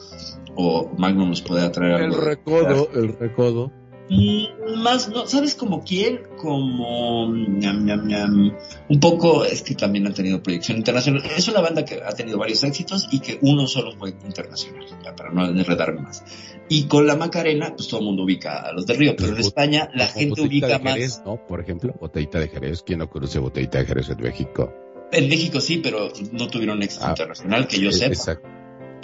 o 0.60 0.90
Magnum 0.98 1.28
nos 1.30 1.42
puede 1.42 1.68
traer 1.70 1.94
El 2.00 2.04
algo. 2.06 2.18
de- 2.18 2.24
recodo, 2.24 2.90
el 2.94 3.18
recodo. 3.18 3.72
Mm, 4.12 4.82
Más, 4.82 5.08
no, 5.08 5.24
¿sabes 5.26 5.54
como 5.54 5.84
quién? 5.84 6.22
Como 6.36 7.32
ñam, 7.32 7.84
ñam, 7.84 8.06
ñam. 8.08 8.56
un 8.88 9.00
poco, 9.00 9.44
es 9.44 9.62
que 9.62 9.74
también 9.76 10.04
han 10.06 10.14
tenido 10.14 10.42
proyección 10.42 10.78
internacional. 10.78 11.22
Es 11.36 11.46
una 11.46 11.60
banda 11.60 11.84
que 11.84 12.00
ha 12.04 12.10
tenido 12.10 12.36
varios 12.38 12.64
éxitos 12.64 13.06
y 13.12 13.20
que 13.20 13.38
uno 13.42 13.68
solo 13.68 13.92
fue 13.92 14.10
internacional, 14.10 14.84
ya, 15.04 15.14
para 15.14 15.30
no 15.30 15.46
enredarme 15.46 16.00
más. 16.02 16.24
Y 16.68 16.84
con 16.88 17.06
la 17.06 17.14
Macarena, 17.14 17.72
pues 17.76 17.86
todo 17.88 18.00
el 18.00 18.06
mundo 18.06 18.24
ubica 18.24 18.60
a 18.60 18.72
los 18.72 18.84
de 18.86 18.94
Río, 18.94 19.14
pero 19.16 19.28
en 19.28 19.34
Bot- 19.36 19.40
España 19.40 19.90
la 19.94 20.06
Como 20.08 20.18
gente 20.18 20.40
Botellita 20.42 20.66
ubica 20.66 20.78
de 20.78 20.84
más. 20.84 20.94
Jerez, 20.94 21.22
¿no? 21.24 21.46
Por 21.46 21.60
ejemplo, 21.60 21.94
botellita 22.00 22.40
de 22.40 22.48
Jerez. 22.48 22.82
¿Quién 22.84 22.98
no 23.00 23.08
conoce 23.10 23.38
botellita 23.38 23.78
de 23.78 23.86
Jerez 23.86 24.10
en 24.10 24.20
México? 24.22 24.72
En 25.12 25.28
México 25.28 25.60
sí, 25.60 25.78
pero 25.82 26.08
no 26.32 26.48
tuvieron 26.48 26.82
éxito 26.82 27.04
Ah, 27.06 27.10
internacional 27.10 27.66
que 27.68 27.78
yo 27.80 27.90
Eh, 27.90 27.92
sepa. 27.92 28.12
Exacto. 28.14 28.48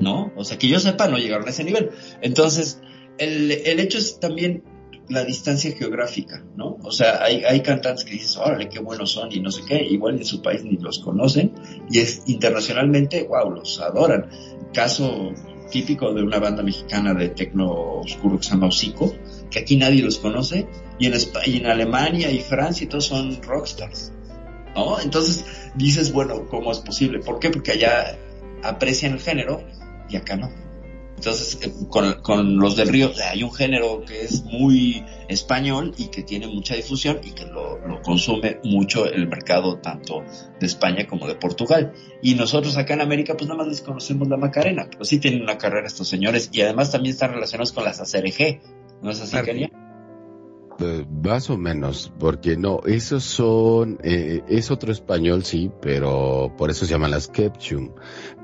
¿No? 0.00 0.32
O 0.36 0.44
sea, 0.44 0.58
que 0.58 0.68
yo 0.68 0.78
sepa, 0.80 1.08
no 1.08 1.18
llegaron 1.18 1.46
a 1.46 1.50
ese 1.50 1.64
nivel. 1.64 1.90
Entonces, 2.20 2.80
el, 3.18 3.50
el 3.50 3.80
hecho 3.80 3.98
es 3.98 4.18
también 4.20 4.62
la 5.08 5.24
distancia 5.24 5.70
geográfica, 5.72 6.44
¿no? 6.56 6.78
O 6.82 6.90
sea, 6.90 7.22
hay, 7.22 7.44
hay 7.44 7.60
cantantes 7.60 8.04
que 8.04 8.12
dices, 8.12 8.36
órale, 8.36 8.68
qué 8.68 8.80
buenos 8.80 9.12
son 9.12 9.30
y 9.32 9.38
no 9.40 9.52
sé 9.52 9.62
qué, 9.66 9.80
igual 9.84 10.16
en 10.16 10.24
su 10.24 10.42
país 10.42 10.64
ni 10.64 10.76
los 10.78 10.98
conocen, 10.98 11.52
y 11.90 12.00
es 12.00 12.22
internacionalmente, 12.26 13.22
wow, 13.22 13.50
los 13.50 13.80
adoran. 13.80 14.28
Caso 14.74 15.32
típico 15.70 16.12
de 16.12 16.22
una 16.22 16.38
banda 16.40 16.62
mexicana 16.62 17.14
de 17.14 17.28
tecno 17.28 17.72
oscuro 18.00 18.38
que 18.38 18.44
se 18.44 18.50
llama 18.50 18.66
Hocico, 18.66 19.14
que 19.50 19.60
aquí 19.60 19.76
nadie 19.76 20.02
los 20.02 20.18
conoce, 20.18 20.66
y 20.98 21.06
en, 21.06 21.12
Espa- 21.12 21.46
y 21.46 21.58
en 21.58 21.66
Alemania 21.66 22.30
y 22.30 22.40
Francia 22.40 22.84
y 22.84 22.88
todos 22.88 23.06
son 23.06 23.40
rockstars, 23.42 24.12
¿no? 24.74 25.00
Entonces 25.00 25.44
dices, 25.76 26.12
bueno, 26.12 26.46
¿cómo 26.48 26.72
es 26.72 26.80
posible? 26.80 27.20
¿Por 27.20 27.38
qué? 27.38 27.50
Porque 27.50 27.72
allá 27.72 28.18
aprecian 28.64 29.12
el 29.12 29.20
género 29.20 29.62
y 30.08 30.16
acá 30.16 30.36
no. 30.36 30.50
Entonces, 31.16 31.58
con, 31.88 32.20
con 32.20 32.58
los 32.58 32.76
del 32.76 32.88
río 32.88 33.10
hay 33.30 33.42
un 33.42 33.52
género 33.52 34.04
que 34.06 34.20
es 34.22 34.44
muy 34.44 35.02
español 35.28 35.94
y 35.96 36.08
que 36.08 36.22
tiene 36.22 36.46
mucha 36.46 36.74
difusión 36.74 37.20
y 37.24 37.30
que 37.30 37.46
lo, 37.46 37.78
lo 37.86 38.02
consume 38.02 38.60
mucho 38.64 39.06
el 39.06 39.26
mercado 39.26 39.78
tanto 39.78 40.22
de 40.60 40.66
España 40.66 41.06
como 41.06 41.26
de 41.26 41.34
Portugal. 41.34 41.94
Y 42.22 42.34
nosotros 42.34 42.76
acá 42.76 42.94
en 42.94 43.00
América 43.00 43.34
pues 43.34 43.48
nada 43.48 43.58
más 43.58 43.68
les 43.68 43.80
conocemos 43.80 44.28
la 44.28 44.36
Macarena, 44.36 44.88
pero 44.90 45.04
sí 45.04 45.18
tienen 45.18 45.42
una 45.42 45.56
carrera 45.56 45.86
estos 45.86 46.06
señores 46.06 46.50
y 46.52 46.60
además 46.60 46.92
también 46.92 47.14
están 47.14 47.32
relacionados 47.32 47.72
con 47.72 47.84
las 47.84 48.00
ACRG. 48.00 48.60
¿No 49.02 49.10
es 49.10 49.20
así. 49.20 49.36
Kenia? 49.42 49.70
Eh, 50.78 51.06
más 51.24 51.48
o 51.48 51.56
menos, 51.56 52.12
porque 52.18 52.56
no, 52.58 52.80
esos 52.84 53.24
son, 53.24 53.98
eh, 54.02 54.42
es 54.46 54.70
otro 54.70 54.92
español, 54.92 55.42
sí, 55.42 55.70
pero 55.80 56.52
por 56.58 56.70
eso 56.70 56.84
se 56.84 56.92
llaman 56.92 57.12
las 57.12 57.28
Kepchum, 57.28 57.92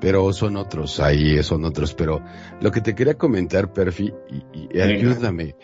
pero 0.03 0.33
son 0.33 0.57
otros, 0.57 0.99
ahí 1.01 1.41
son 1.45 1.65
otros, 1.65 1.95
pero 1.95 2.21
lo 2.61 2.71
que 2.73 2.81
te 2.83 2.95
quería 2.95 3.15
comentar, 3.15 3.73
Perfi, 3.73 4.13
y, 4.53 4.77
y 4.77 4.81
ayúdame. 4.81 5.55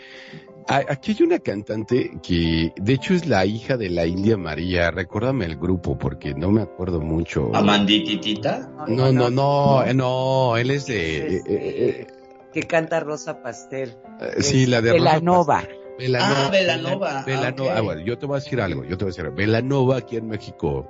A- 0.68 0.84
Aquí 0.88 1.16
hay 1.18 1.24
una 1.24 1.38
cantante 1.40 2.10
que, 2.22 2.72
de 2.76 2.92
hecho, 2.92 3.14
es 3.14 3.26
la 3.26 3.44
hija 3.46 3.76
de 3.76 3.88
la 3.90 4.06
India 4.06 4.36
María. 4.36 4.90
Recuérdame 4.90 5.46
el 5.46 5.56
grupo, 5.56 5.98
porque 5.98 6.34
no 6.34 6.50
me 6.52 6.62
acuerdo 6.62 7.00
mucho. 7.00 7.50
Amandititita. 7.54 8.70
No, 8.86 9.10
no, 9.12 9.30
no, 9.30 9.82
eh, 9.82 9.94
no, 9.94 10.56
él 10.56 10.70
es 10.70 10.86
de, 10.86 11.36
eh, 11.38 11.42
eh, 11.48 12.06
que 12.52 12.62
canta 12.62 13.00
Rosa 13.00 13.42
Pastel. 13.42 13.96
eh, 14.20 14.42
sí, 14.42 14.66
la 14.66 14.80
de 14.82 14.92
Rosa 14.92 15.04
Velanova. 15.04 15.64
Velanova. 15.98 16.46
Ah, 16.46 16.50
Velanova. 16.50 17.24
Velanova. 17.26 17.72
Ah, 17.72 17.76
Ah, 17.76 17.80
ok. 17.80 17.84
bueno, 17.86 18.00
yo 18.02 18.18
te 18.18 18.26
voy 18.26 18.36
a 18.36 18.40
decir 18.40 18.60
algo, 18.60 18.84
yo 18.84 18.96
te 18.96 19.04
voy 19.04 19.08
a 19.08 19.12
decir 19.12 19.24
algo. 19.24 19.36
Velanova 19.36 19.96
aquí 19.96 20.16
en 20.16 20.28
México. 20.28 20.86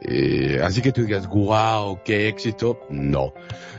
Eh, 0.00 0.60
así 0.62 0.80
que 0.82 0.92
tú 0.92 1.02
digas, 1.02 1.26
wow, 1.28 2.00
qué 2.04 2.28
éxito. 2.28 2.80
No. 2.90 3.32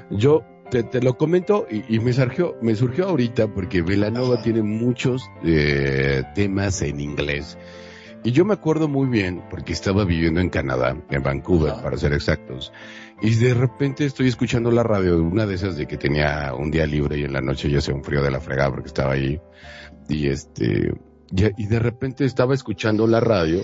Yo 0.09 0.43
te, 0.69 0.83
te 0.83 1.01
lo 1.01 1.17
comento 1.17 1.67
y, 1.69 1.95
y 1.95 1.99
me 1.99 2.13
surgió, 2.13 2.55
me 2.61 2.75
surgió 2.75 3.07
ahorita 3.09 3.47
porque 3.53 3.81
Velanova 3.81 4.35
Ajá. 4.35 4.43
tiene 4.43 4.61
muchos 4.61 5.23
eh, 5.43 6.23
temas 6.35 6.81
en 6.81 6.99
inglés. 6.99 7.57
Y 8.23 8.31
yo 8.31 8.43
me 8.43 8.53
acuerdo 8.53 8.89
muy 8.89 9.07
bien 9.07 9.43
porque 9.49 9.71
estaba 9.71 10.03
viviendo 10.03 10.41
en 10.41 10.49
Canadá, 10.49 10.97
en 11.09 11.23
Vancouver, 11.23 11.71
Ajá. 11.71 11.83
para 11.83 11.97
ser 11.97 12.13
exactos. 12.13 12.73
Y 13.21 13.35
de 13.35 13.53
repente 13.53 14.05
estoy 14.05 14.27
escuchando 14.27 14.71
la 14.71 14.83
radio, 14.83 15.21
una 15.23 15.45
de 15.45 15.55
esas 15.55 15.77
de 15.77 15.87
que 15.87 15.97
tenía 15.97 16.53
un 16.53 16.69
día 16.69 16.85
libre 16.85 17.17
y 17.17 17.23
en 17.23 17.33
la 17.33 17.41
noche 17.41 17.69
ya 17.69 17.79
hacía 17.79 17.93
un 17.93 18.03
frío 18.03 18.21
de 18.21 18.31
la 18.31 18.39
fregada 18.41 18.71
porque 18.71 18.87
estaba 18.87 19.13
ahí. 19.13 19.39
Y 20.09 20.27
este, 20.27 20.93
y 21.31 21.67
de 21.67 21.79
repente 21.79 22.25
estaba 22.25 22.53
escuchando 22.53 23.07
la 23.07 23.19
radio 23.19 23.61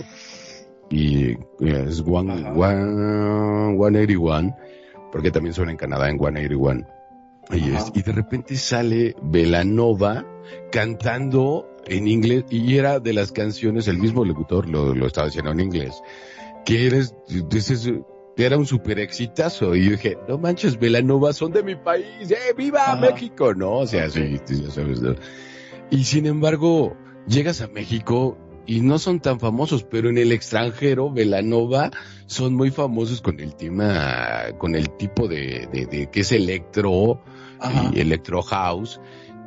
y 0.90 1.32
es 1.60 2.02
one, 2.06 2.44
one, 2.56 3.76
181, 3.78 4.56
porque 5.12 5.32
también 5.32 5.54
suena 5.54 5.72
en 5.72 5.78
Canadá 5.78 6.10
en 6.10 6.18
181. 6.20 6.86
Y, 7.52 7.76
es- 7.76 7.92
y 7.94 8.02
de 8.02 8.12
repente 8.12 8.56
sale 8.56 9.16
Velanova 9.22 10.26
cantando 10.72 11.68
en 11.88 12.08
inglés 12.08 12.46
y 12.50 12.78
era 12.78 13.00
de 13.00 13.14
las 13.14 13.32
canciones, 13.32 13.88
el 13.88 13.98
mismo 14.00 14.26
locutor 14.26 14.68
lo, 14.68 14.94
lo 14.96 15.06
estaba 15.08 15.28
diciendo 15.28 15.52
en 15.52 15.60
inglés, 15.60 16.02
que 16.66 16.88
eres, 16.88 17.16
dices, 17.50 17.90
era 18.38 18.58
un 18.58 18.66
super 18.66 19.00
exitazo 19.00 19.76
y 19.76 19.86
yo 19.86 19.92
dije, 19.92 20.18
no 20.28 20.38
manches, 20.38 20.80
Velanova 20.80 21.32
son 21.34 21.52
de 21.52 21.64
mi 21.64 21.76
país, 21.76 22.30
¡eh, 22.32 22.54
viva 22.58 22.92
Ajá. 22.94 22.96
México! 22.98 23.54
No, 23.54 23.74
o 23.80 23.88
sea, 23.88 24.10
sí, 24.10 24.40
tú 24.46 24.54
ya 24.56 24.72
sabes, 24.72 25.02
¿no? 25.02 25.16
Y 25.92 26.04
sin 26.04 26.26
embargo, 26.26 26.98
llegas 27.28 27.62
a 27.62 27.68
México 27.68 28.38
y 28.66 28.82
no 28.82 29.00
son 29.00 29.20
tan 29.20 29.40
famosos, 29.40 29.84
pero 29.84 30.10
en 30.10 30.18
el 30.18 30.32
extranjero, 30.32 31.12
Velanova, 31.12 31.92
son 32.26 32.56
muy 32.56 32.72
famosos 32.72 33.22
con 33.22 33.40
el 33.40 33.56
tema, 33.56 34.46
con 34.58 34.76
el 34.76 34.90
tipo 34.98 35.28
de, 35.28 35.68
de, 35.72 35.86
de 35.86 36.10
que 36.10 36.22
es 36.22 36.32
electro 36.32 37.22
Ajá. 37.60 37.92
y 37.94 38.00
electro 38.00 38.42
house, 38.42 39.00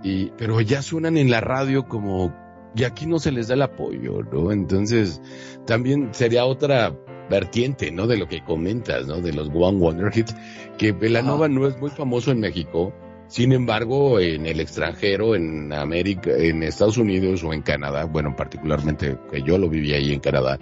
y, 0.03 0.27
pero 0.37 0.61
ya 0.61 0.83
suenan 0.83 1.17
en 1.17 1.31
la 1.31 1.41
radio 1.41 1.89
como, 1.89 2.35
y 2.77 2.85
aquí 2.85 3.07
no 3.07 3.19
se 3.19 3.33
les 3.33 3.49
da 3.49 3.55
el 3.55 3.63
apoyo, 3.63 4.23
¿no? 4.33 4.53
Entonces, 4.53 5.21
también 5.67 6.11
sería 6.13 6.45
otra 6.45 6.97
vertiente, 7.29 7.91
¿no? 7.91 8.07
De 8.07 8.17
lo 8.17 8.29
que 8.29 8.45
comentas, 8.45 9.07
¿no? 9.07 9.21
De 9.21 9.33
los 9.33 9.49
One 9.49 9.79
Wonder 9.79 10.17
Hits, 10.17 10.35
que 10.79 10.93
Velanova 10.93 11.47
Ajá. 11.47 11.55
no 11.55 11.67
es 11.67 11.79
muy 11.79 11.91
famoso 11.91 12.31
en 12.31 12.41
México, 12.41 12.93
sin 13.29 13.53
embargo, 13.53 14.19
en 14.21 14.47
el 14.47 14.59
extranjero, 14.61 15.35
en 15.37 15.73
América, 15.73 16.31
en 16.37 16.63
Estados 16.63 16.97
Unidos 16.99 17.45
o 17.45 17.53
en 17.53 17.63
Canadá, 17.63 18.05
bueno, 18.05 18.35
particularmente 18.35 19.17
que 19.31 19.43
yo 19.43 19.57
lo 19.59 19.69
viví 19.69 19.93
ahí 19.95 20.13
en 20.13 20.21
Canadá, 20.21 20.59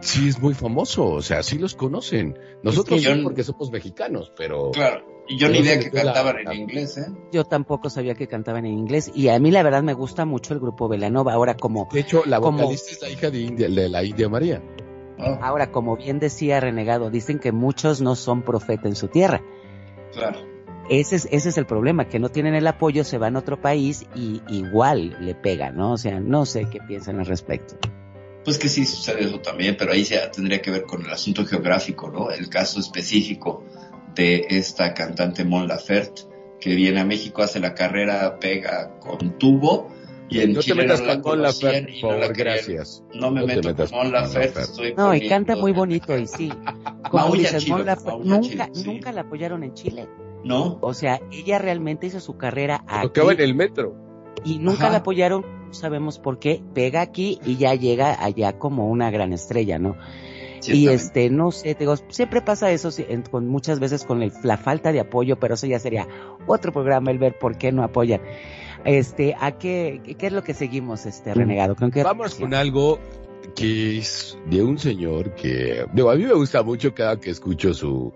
sí 0.00 0.28
es 0.28 0.38
muy 0.40 0.54
famoso, 0.54 1.06
o 1.06 1.22
sea, 1.22 1.42
sí 1.42 1.58
los 1.58 1.74
conocen. 1.74 2.38
Nosotros 2.62 3.02
yo- 3.02 3.14
sí 3.14 3.20
porque 3.22 3.42
somos 3.42 3.70
mexicanos, 3.72 4.32
pero 4.36 4.70
Claro. 4.70 5.04
Y 5.28 5.38
yo 5.38 5.48
ni 5.48 5.58
No 5.58 5.64
idea 5.64 5.80
que 5.80 5.90
cantaban 5.90 6.36
la- 6.44 6.52
en 6.52 6.60
inglés, 6.60 6.96
¿eh? 6.98 7.06
Yo 7.32 7.42
tampoco 7.42 7.90
sabía 7.90 8.14
que 8.14 8.28
cantaban 8.28 8.64
en 8.64 8.74
inglés 8.78 9.10
y 9.12 9.26
a 9.26 9.36
mí 9.40 9.50
la 9.50 9.64
verdad 9.64 9.82
me 9.82 9.92
gusta 9.92 10.24
mucho 10.24 10.54
el 10.54 10.60
grupo 10.60 10.86
Velanova. 10.86 11.32
Ahora 11.32 11.56
como 11.56 11.88
de 11.92 11.98
hecho 11.98 12.22
la 12.26 12.38
Como- 12.38 12.58
vocalista 12.58 12.92
es 12.92 13.02
la 13.02 13.08
hija 13.08 13.30
de, 13.32 13.40
India, 13.40 13.68
de 13.68 13.88
la 13.88 14.04
India 14.04 14.28
María. 14.28 14.62
Oh, 15.18 15.36
ahora 15.42 15.72
como 15.72 15.96
bien 15.96 16.20
decía 16.20 16.60
Renegado, 16.60 17.10
dicen 17.10 17.40
que 17.40 17.50
muchos 17.50 18.00
no 18.00 18.14
son 18.14 18.42
profeta 18.42 18.86
en 18.86 18.94
su 18.94 19.08
tierra. 19.08 19.42
claro. 20.12 20.38
Ese 20.88 21.16
es, 21.16 21.28
ese 21.30 21.48
es 21.48 21.58
el 21.58 21.66
problema, 21.66 22.08
que 22.08 22.18
no 22.18 22.28
tienen 22.28 22.54
el 22.54 22.66
apoyo, 22.66 23.02
se 23.02 23.18
van 23.18 23.36
a 23.36 23.40
otro 23.40 23.60
país 23.60 24.06
y 24.14 24.40
igual 24.48 25.16
le 25.20 25.34
pegan, 25.34 25.76
¿no? 25.76 25.92
O 25.92 25.98
sea, 25.98 26.20
no 26.20 26.46
sé 26.46 26.66
qué 26.70 26.78
piensan 26.86 27.18
al 27.18 27.26
respecto. 27.26 27.76
Pues 28.44 28.58
que 28.58 28.68
sí 28.68 28.84
sucede 28.84 29.24
eso 29.24 29.40
también, 29.40 29.76
pero 29.76 29.92
ahí 29.92 30.04
se 30.04 30.16
tendría 30.32 30.62
que 30.62 30.70
ver 30.70 30.84
con 30.84 31.04
el 31.04 31.10
asunto 31.10 31.44
geográfico, 31.44 32.10
¿no? 32.10 32.30
El 32.30 32.48
caso 32.48 32.78
específico 32.78 33.64
de 34.14 34.46
esta 34.48 34.94
cantante 34.94 35.44
Mon 35.44 35.66
Laferte, 35.66 36.22
que 36.60 36.74
viene 36.76 37.00
a 37.00 37.04
México, 37.04 37.42
hace 37.42 37.58
la 37.58 37.74
carrera, 37.74 38.38
pega 38.38 38.98
con 39.00 39.36
tubo, 39.38 39.88
y 40.28 40.40
en 40.40 40.52
No 40.52 40.60
te 40.60 40.66
Chile 40.66 40.82
metas 40.82 41.00
no 41.00 41.06
la 41.06 41.20
con 41.20 41.42
Laferte, 41.42 41.94
por 42.00 42.14
no 42.14 42.18
la 42.18 42.28
gracias. 42.28 43.02
No 43.14 43.30
me 43.30 43.40
No 43.40 43.46
te 43.46 43.56
meto 43.56 43.68
metas 43.68 43.90
con 43.90 43.98
Mon 43.98 44.06
con 44.06 44.12
Laferte, 44.12 44.60
estoy 44.60 44.94
No, 44.94 45.14
y 45.14 45.28
canta 45.28 45.56
muy 45.56 45.72
bonito 45.72 46.16
y 46.16 46.26
sí. 46.26 46.52
Como 47.10 47.34
dices, 47.34 47.68
Mon 47.68 47.84
Laferte 47.84 48.24
nunca, 48.24 48.70
sí. 48.72 48.84
nunca 48.84 49.10
la 49.10 49.22
apoyaron 49.22 49.64
en 49.64 49.74
Chile. 49.74 50.08
¿No? 50.44 50.78
O 50.80 50.94
sea, 50.94 51.20
ella 51.32 51.58
realmente 51.58 52.06
hizo 52.06 52.20
su 52.20 52.36
carrera 52.36 52.84
aquí 52.86 53.06
Tocaba 53.08 53.32
en 53.32 53.40
el 53.40 53.54
metro. 53.54 53.94
y 54.44 54.58
nunca 54.58 54.84
Ajá. 54.84 54.90
la 54.92 54.98
apoyaron, 54.98 55.44
no 55.66 55.74
sabemos 55.74 56.18
por 56.18 56.38
qué, 56.38 56.62
pega 56.74 57.00
aquí 57.00 57.40
y 57.44 57.56
ya 57.56 57.74
llega 57.74 58.22
allá 58.24 58.58
como 58.58 58.88
una 58.88 59.10
gran 59.10 59.32
estrella, 59.32 59.78
¿no? 59.78 59.96
Y 60.68 60.88
este, 60.88 61.30
no 61.30 61.52
sé, 61.52 61.74
te 61.74 61.80
digo, 61.80 61.94
siempre 62.08 62.40
pasa 62.40 62.70
eso 62.72 62.90
sí, 62.90 63.04
en- 63.08 63.22
con 63.22 63.46
muchas 63.46 63.78
veces 63.78 64.04
con 64.04 64.22
el- 64.22 64.32
la 64.42 64.56
falta 64.56 64.90
de 64.90 65.00
apoyo, 65.00 65.38
pero 65.38 65.54
eso 65.54 65.66
ya 65.66 65.78
sería 65.78 66.08
otro 66.46 66.72
programa 66.72 67.10
el 67.10 67.18
ver 67.18 67.38
por 67.38 67.56
qué 67.58 67.70
no 67.72 67.82
apoyan. 67.84 68.20
Este, 68.84 69.36
¿a 69.38 69.52
qué, 69.58 70.00
qué- 70.04 70.14
qué 70.14 70.26
es 70.26 70.32
lo 70.32 70.42
que 70.42 70.54
seguimos, 70.54 71.06
este, 71.06 71.34
renegado? 71.34 71.74
Creo 71.76 71.90
que 71.90 72.02
Vamos 72.02 72.34
con 72.36 72.54
algo 72.54 72.98
que 73.54 73.98
es 73.98 74.38
de 74.46 74.62
un 74.62 74.78
señor 74.78 75.34
que, 75.34 75.86
digo, 75.92 76.10
a 76.10 76.16
mí 76.16 76.24
me 76.24 76.34
gusta 76.34 76.62
mucho 76.62 76.94
cada 76.94 77.18
que 77.18 77.30
escucho 77.30 77.74
su, 77.74 78.12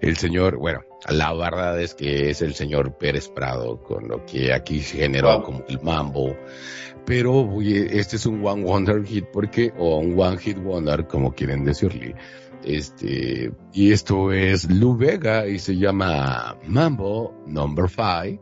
el 0.00 0.16
señor, 0.16 0.56
bueno, 0.56 0.80
la 1.08 1.32
verdad 1.34 1.80
es 1.80 1.94
que 1.94 2.30
es 2.30 2.42
el 2.42 2.54
señor 2.54 2.96
Pérez 2.98 3.28
Prado, 3.28 3.82
con 3.82 4.08
lo 4.08 4.24
que 4.26 4.52
aquí 4.52 4.80
se 4.80 4.98
generó 4.98 5.42
como 5.42 5.64
el 5.68 5.80
mambo, 5.80 6.36
pero 7.08 7.32
oye, 7.34 7.98
este 7.98 8.16
es 8.16 8.26
un 8.26 8.44
One 8.46 8.64
Wonder 8.64 9.04
Hit, 9.04 9.26
porque, 9.32 9.72
o 9.78 9.98
un 9.98 10.18
One 10.20 10.36
Hit 10.36 10.58
Wonder, 10.58 11.06
como 11.06 11.32
quieren 11.32 11.64
decirle. 11.64 12.14
Este, 12.64 13.52
y 13.72 13.92
esto 13.92 14.32
es 14.32 14.68
Lu 14.70 14.96
Vega 14.96 15.46
y 15.46 15.58
se 15.58 15.76
llama 15.76 16.56
Mambo 16.66 17.34
Number 17.46 17.88
Five 17.88 18.40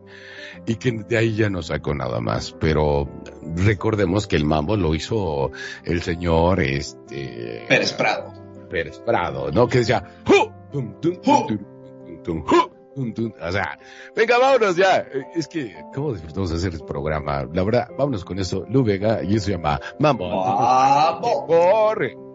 y 0.66 0.76
que 0.76 0.93
de 0.93 1.16
ahí 1.16 1.34
ya 1.36 1.51
no 1.51 1.62
sacó 1.62 1.94
nada 1.94 2.20
más, 2.20 2.52
pero 2.59 3.09
recordemos 3.56 4.26
que 4.26 4.36
el 4.36 4.44
mambo 4.44 4.76
lo 4.76 4.94
hizo 4.94 5.51
el 5.84 6.02
señor 6.02 6.60
este 6.60 7.64
Pérez 7.68 7.93
Prado. 7.93 8.32
Pérez 8.68 8.98
Prado, 9.01 9.52
¿no? 9.52 9.68
Que 9.68 9.78
decía 9.78 10.05
o 12.98 13.52
sea, 13.52 13.78
venga, 14.14 14.38
vámonos 14.38 14.76
ya. 14.76 15.06
Es 15.34 15.47
que, 15.47 15.76
¿cómo 15.94 16.12
disfrutamos 16.12 16.51
hacer 16.51 16.72
este 16.72 16.86
programa? 16.86 17.47
La 17.52 17.62
verdad, 17.62 17.88
vámonos 17.97 18.24
con 18.24 18.38
eso. 18.38 18.64
Lu 18.68 18.82
Vega, 18.82 19.22
y 19.22 19.36
eso 19.36 19.47
se 19.47 19.52
llama 19.52 19.80
Mambo. 20.01 20.28
¡Mambo! 20.28 21.47
¡Corre! 21.47 22.26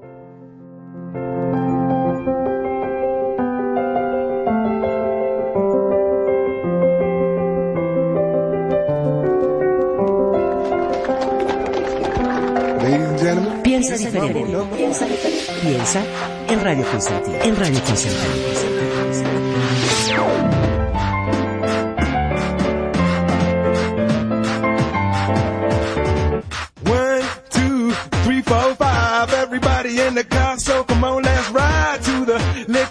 Piensa 13.81 14.05
diferente. 14.05 14.43
Piensa, 14.77 15.07
piensa 15.61 16.03
en 16.49 16.63
Radio 16.63 16.85
Consentido. 16.91 17.37
En 17.41 17.55
Radio 17.55 17.81
Consentido. 17.83 18.90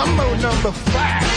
Mambo 0.00 0.34
number 0.36 0.72
five. 0.72 1.28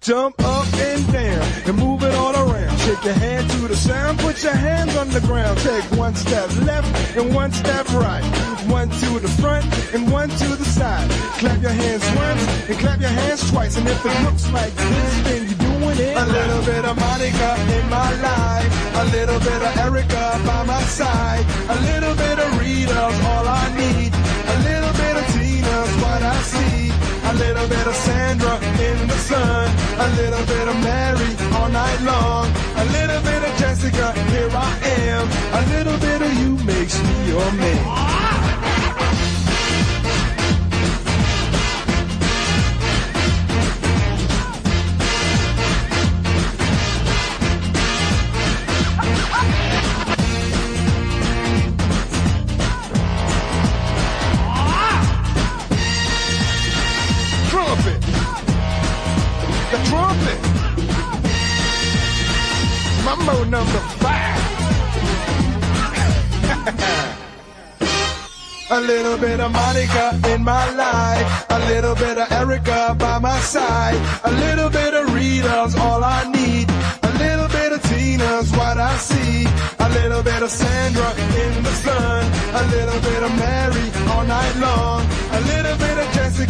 Jump 0.00 0.42
up 0.42 0.72
and 0.72 1.12
down 1.12 1.42
and 1.66 1.76
move 1.76 2.02
it 2.04 2.14
all 2.14 2.34
around. 2.34 2.59
Shake 2.90 3.04
your 3.04 3.14
hand 3.14 3.48
to 3.50 3.68
the 3.68 3.76
sound, 3.76 4.18
put 4.18 4.42
your 4.42 4.52
hands 4.52 4.96
on 4.96 5.08
the 5.10 5.20
ground. 5.20 5.56
Take 5.60 5.84
one 5.96 6.12
step 6.16 6.50
left 6.66 6.90
and 7.16 7.32
one 7.32 7.52
step 7.52 7.86
right. 7.90 8.24
One 8.66 8.90
to 8.90 9.20
the 9.20 9.28
front 9.40 9.64
and 9.94 10.10
one 10.10 10.28
to 10.28 10.48
the 10.58 10.64
side. 10.64 11.08
Clap 11.38 11.62
your 11.62 11.70
hands 11.70 12.02
once 12.18 12.42
and 12.68 12.76
clap 12.80 12.98
your 12.98 13.14
hands 13.14 13.48
twice. 13.48 13.76
And 13.76 13.86
if 13.86 14.04
it 14.04 14.16
looks 14.26 14.50
like 14.50 14.74
this, 14.74 15.22
then 15.22 15.46
you're 15.46 15.62
doing 15.70 15.98
it. 16.02 16.16
A 16.16 16.26
little 16.26 16.62
bit 16.66 16.84
of 16.84 16.98
Monica 16.98 17.50
in 17.78 17.84
my 17.90 18.10
life. 18.26 18.72
A 18.98 19.04
little 19.14 19.38
bit 19.38 19.60
of 19.62 19.76
Erica 19.86 20.24
by 20.44 20.64
my 20.64 20.82
side. 20.82 21.46
A 21.70 21.78
little 21.94 22.16
bit 22.16 22.38
of 22.42 22.58
Rita's 22.58 23.18
all 23.30 23.46
I 23.46 23.70
need. 23.78 24.10
A 24.10 24.56
little 24.66 24.94
bit 24.98 25.14
of 25.14 25.26
Tina's 25.30 25.92
what 26.02 26.22
I 26.26 26.36
see. 26.42 26.90
A 27.30 27.34
little 27.38 27.68
bit 27.68 27.86
of 27.86 27.94
Sandra 27.94 28.54
in 28.82 28.98
the 29.06 29.18
sun. 29.30 29.70
A 29.94 30.08
little 30.18 30.44
bit 30.44 30.66
of 30.66 30.76
Mary 30.82 31.30
all 31.54 31.68
night 31.68 32.00
long. 32.02 32.59
A 32.80 32.84
little 32.84 33.20
bit 33.20 33.42
of 33.44 33.58
Jessica, 33.58 34.12
here 34.30 34.48
I 34.50 34.78
am. 35.04 35.28
A 35.52 35.62
little 35.74 35.98
bit 35.98 36.22
of 36.22 36.32
you 36.40 36.69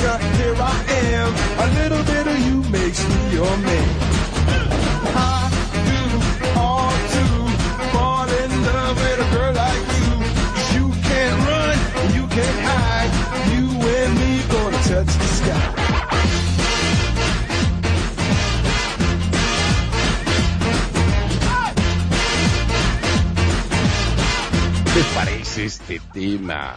here 0.09 0.57
I 0.57 0.85
am. 1.13 1.31
A 1.61 1.67
little 1.79 2.05
bit 2.05 2.27
of 2.27 2.39
you 2.47 2.63
makes 2.71 3.07
me 3.09 3.33
your 3.35 3.57
man. 3.59 3.89
You. 10.75 10.91
can't 11.11 11.39
run, 11.49 11.79
you 12.15 12.27
can't 12.29 12.61
hide. 12.69 13.13
You 13.53 13.67
and 13.99 14.13
me 14.21 14.33
gonna 14.49 14.81
touch 14.91 15.13
the 15.21 15.29
sky. 15.39 15.61
¿Qué 24.85 25.01
te 25.01 25.15
parece 25.15 25.65
este 25.65 26.01
tema 26.13 26.77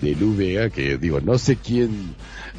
de 0.00 0.14
Lu 0.14 0.34
Vega? 0.34 0.70
Que 0.70 0.96
digo, 0.98 1.20
no 1.20 1.38
sé 1.38 1.56
quién 1.56 2.14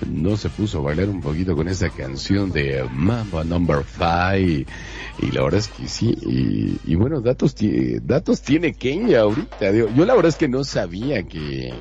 no 0.07 0.37
se 0.37 0.49
puso 0.49 0.79
a 0.79 0.81
bailar 0.81 1.09
un 1.09 1.21
poquito 1.21 1.55
con 1.55 1.67
esa 1.67 1.89
canción 1.89 2.51
de 2.51 2.85
Mambo 2.93 3.43
Number 3.43 3.83
Five. 3.83 4.65
Y 5.21 5.31
la 5.31 5.43
verdad 5.43 5.59
es 5.59 5.67
que 5.67 5.87
sí. 5.87 6.15
Y, 6.21 6.91
y 6.91 6.95
bueno, 6.95 7.21
datos, 7.21 7.55
datos 8.03 8.41
tiene 8.41 8.73
Kenya 8.73 9.21
ahorita. 9.21 9.71
Digo, 9.71 9.89
yo 9.95 10.05
la 10.05 10.15
verdad 10.15 10.29
es 10.29 10.35
que 10.35 10.47
no 10.47 10.63
sabía 10.63 11.23
que 11.23 11.73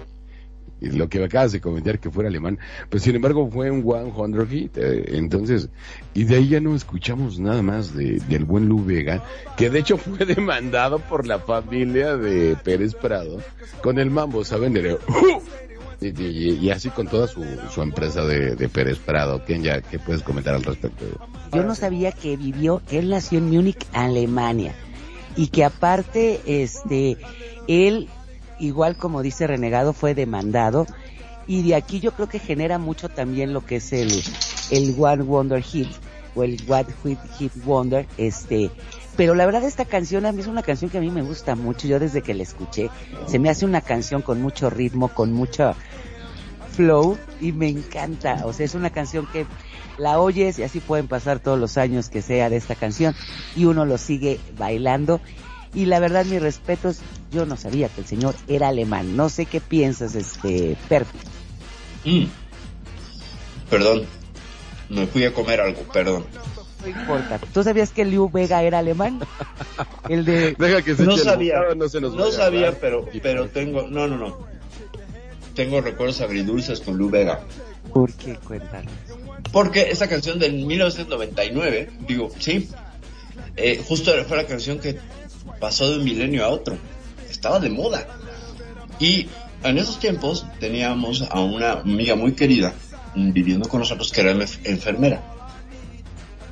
lo 0.81 1.09
que 1.09 1.24
acabas 1.24 1.51
de 1.51 1.61
comentar 1.61 1.99
que 1.99 2.11
fuera 2.11 2.28
alemán. 2.28 2.59
Pero 2.89 3.03
sin 3.03 3.16
embargo 3.16 3.51
fue 3.51 3.70
un 3.70 3.82
100 3.82 4.47
hit. 4.49 4.77
eh, 4.78 5.16
entonces, 5.16 5.69
y 6.15 6.24
de 6.24 6.36
ahí 6.36 6.49
ya 6.49 6.61
no 6.61 6.74
escuchamos 6.77 7.39
nada 7.40 7.62
más 7.62 7.95
de, 7.97 8.20
del 8.28 8.45
buen 8.45 8.66
Lu 8.69 8.85
Vega, 8.85 9.23
que 9.57 9.70
de 9.70 9.81
hecho 9.81 9.97
fue 9.99 10.24
demandado 10.24 10.99
por 11.01 11.27
la 11.27 11.39
familia 11.40 12.16
de 12.16 12.57
Pérez 12.62 12.95
Prado 12.95 13.40
con 13.82 13.99
el 13.99 14.11
mambo, 14.11 14.45
¿saben? 14.45 14.73
De- 14.73 14.99
y, 16.00 16.08
y- 16.22 16.58
y 16.60 16.70
así 16.70 16.90
con 16.90 17.06
toda 17.08 17.26
su, 17.26 17.44
su 17.72 17.82
empresa 17.82 18.24
de, 18.24 18.54
de 18.54 18.68
Pérez 18.68 18.98
Prado. 18.98 19.44
Kenya, 19.44 19.80
¿qué 19.80 19.98
puedes 19.98 20.22
comentar 20.22 20.54
al 20.54 20.62
respecto? 20.64 21.04
Yo 21.52 21.62
no 21.64 21.74
sabía 21.74 22.12
que 22.12 22.36
vivió, 22.36 22.82
que 22.88 22.98
él 22.98 23.08
nació 23.10 23.38
en 23.38 23.50
Múnich, 23.50 23.84
Alemania. 23.92 24.74
Y 25.36 25.48
que 25.48 25.64
aparte, 25.64 26.40
este, 26.46 27.16
él, 27.68 28.08
igual 28.58 28.96
como 28.96 29.22
dice 29.22 29.46
Renegado, 29.46 29.92
fue 29.92 30.14
demandado. 30.14 30.86
Y 31.46 31.62
de 31.62 31.74
aquí 31.76 32.00
yo 32.00 32.12
creo 32.12 32.28
que 32.28 32.38
genera 32.38 32.78
mucho 32.78 33.08
también 33.08 33.52
lo 33.52 33.64
que 33.64 33.76
es 33.76 33.92
el, 33.92 34.10
el 34.70 34.94
One 34.98 35.22
Wonder 35.22 35.62
Hit, 35.62 35.88
o 36.34 36.42
el 36.44 36.60
What 36.66 36.86
Hit, 37.02 37.18
Hit 37.38 37.52
Wonder, 37.64 38.06
este, 38.18 38.70
pero 39.19 39.35
la 39.35 39.47
verdad 39.47 39.65
esta 39.65 39.85
canción 39.85 40.27
a 40.27 40.32
mí 40.32 40.43
es 40.43 40.47
una 40.47 40.62
canción 40.62 40.93
que 40.93 40.99
a 40.99 41.01
mí 41.01 41.11
me 41.11 41.23
gusta 41.23 41.57
mucho, 41.57 41.89
yo 41.89 41.99
desde 41.99 42.23
que 42.23 42.35
la 42.35 42.45
escuché, 42.45 42.89
se 43.27 43.40
me 43.40 43.51
hace 43.51 43.65
una 43.65 43.81
canción 43.81 44.23
con 44.23 44.40
mucho 44.40 44.70
ritmo, 44.70 45.09
con 45.09 45.32
mucha 45.32 45.74
flow 46.77 47.19
y 47.40 47.51
me 47.51 47.69
encanta, 47.69 48.43
o 48.47 48.53
sea, 48.53 48.65
es 48.65 48.77
una 48.77 48.90
canción 48.90 49.27
que 49.27 49.45
la 49.97 50.20
oyes 50.20 50.61
y 50.61 50.62
así 50.62 50.78
pueden 50.78 51.09
pasar 51.09 51.40
todos 51.40 51.59
los 51.59 51.78
años 51.78 52.11
que 52.11 52.23
sea 52.23 52.49
de 52.49 52.59
esta 52.59 52.77
canción 52.77 53.12
y 53.57 53.65
uno 53.65 53.85
lo 53.85 53.99
sigue 53.99 54.39
bailando 54.57 55.20
y 55.74 55.86
la 55.86 55.99
verdad 55.99 56.24
mis 56.24 56.40
respetos, 56.40 57.01
yo 57.32 57.45
no 57.45 57.57
sabía 57.57 57.89
que 57.89 58.03
el 58.03 58.07
señor 58.07 58.36
era 58.47 58.69
alemán, 58.69 59.16
no 59.16 59.31
sé 59.31 59.47
qué 59.47 59.61
piensas 59.61 60.15
este 60.15 60.77
Perfi. 60.89 61.19
Mm. 62.05 62.27
Perdón, 63.69 64.05
me 64.89 65.09
fui 65.09 65.24
a 65.24 65.35
comer 65.35 65.61
algo, 65.61 65.82
perdón. 65.93 66.24
No 66.82 66.88
importa. 66.88 67.38
¿Tú 67.52 67.62
sabías 67.62 67.90
que 67.90 68.05
Liu 68.05 68.30
Vega 68.30 68.62
era 68.62 68.78
alemán? 68.78 69.20
El 70.09 70.24
de 70.24 70.55
Deja 70.59 70.82
que 70.82 70.94
se 70.94 71.05
No 71.05 71.14
el 71.14 71.20
sabía, 71.20 71.60
no 71.76 71.88
se 71.88 72.00
nos 72.00 72.14
no 72.14 72.30
sabía, 72.30 72.78
pero, 72.80 73.06
pero 73.22 73.48
tengo, 73.48 73.88
no, 73.88 74.06
no, 74.06 74.16
no. 74.16 74.38
Tengo 75.55 75.80
recuerdos 75.80 76.20
agridulces 76.20 76.80
con 76.80 76.96
Lu 76.96 77.10
Vega. 77.10 77.40
¿Por 77.92 78.12
qué? 78.12 78.36
Cuéntanos. 78.36 78.92
Porque 79.52 79.90
esa 79.90 80.09
canción 80.09 80.38
del 80.38 80.52
1999, 80.66 81.90
digo, 82.06 82.28
sí, 82.38 82.68
eh, 83.56 83.82
justo 83.86 84.12
fue 84.26 84.36
la 84.36 84.46
canción 84.46 84.78
que 84.78 84.98
pasó 85.59 85.90
de 85.90 85.98
un 85.98 86.05
milenio 86.05 86.44
a 86.44 86.48
otro. 86.48 86.76
Estaba 87.28 87.59
de 87.59 87.70
moda. 87.70 88.06
Y 89.00 89.26
en 89.64 89.78
esos 89.78 89.98
tiempos 89.98 90.46
teníamos 90.60 91.22
a 91.22 91.40
una 91.40 91.72
amiga 91.72 92.14
muy 92.14 92.32
querida 92.32 92.72
mm, 93.16 93.32
viviendo 93.32 93.68
con 93.68 93.80
nosotros 93.80 94.12
que 94.12 94.20
era 94.20 94.32
enf- 94.32 94.60
enfermera. 94.64 95.22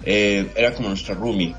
Eh, 0.06 0.50
era 0.56 0.72
como 0.74 0.88
nuestra 0.88 1.14
roomie. 1.14 1.54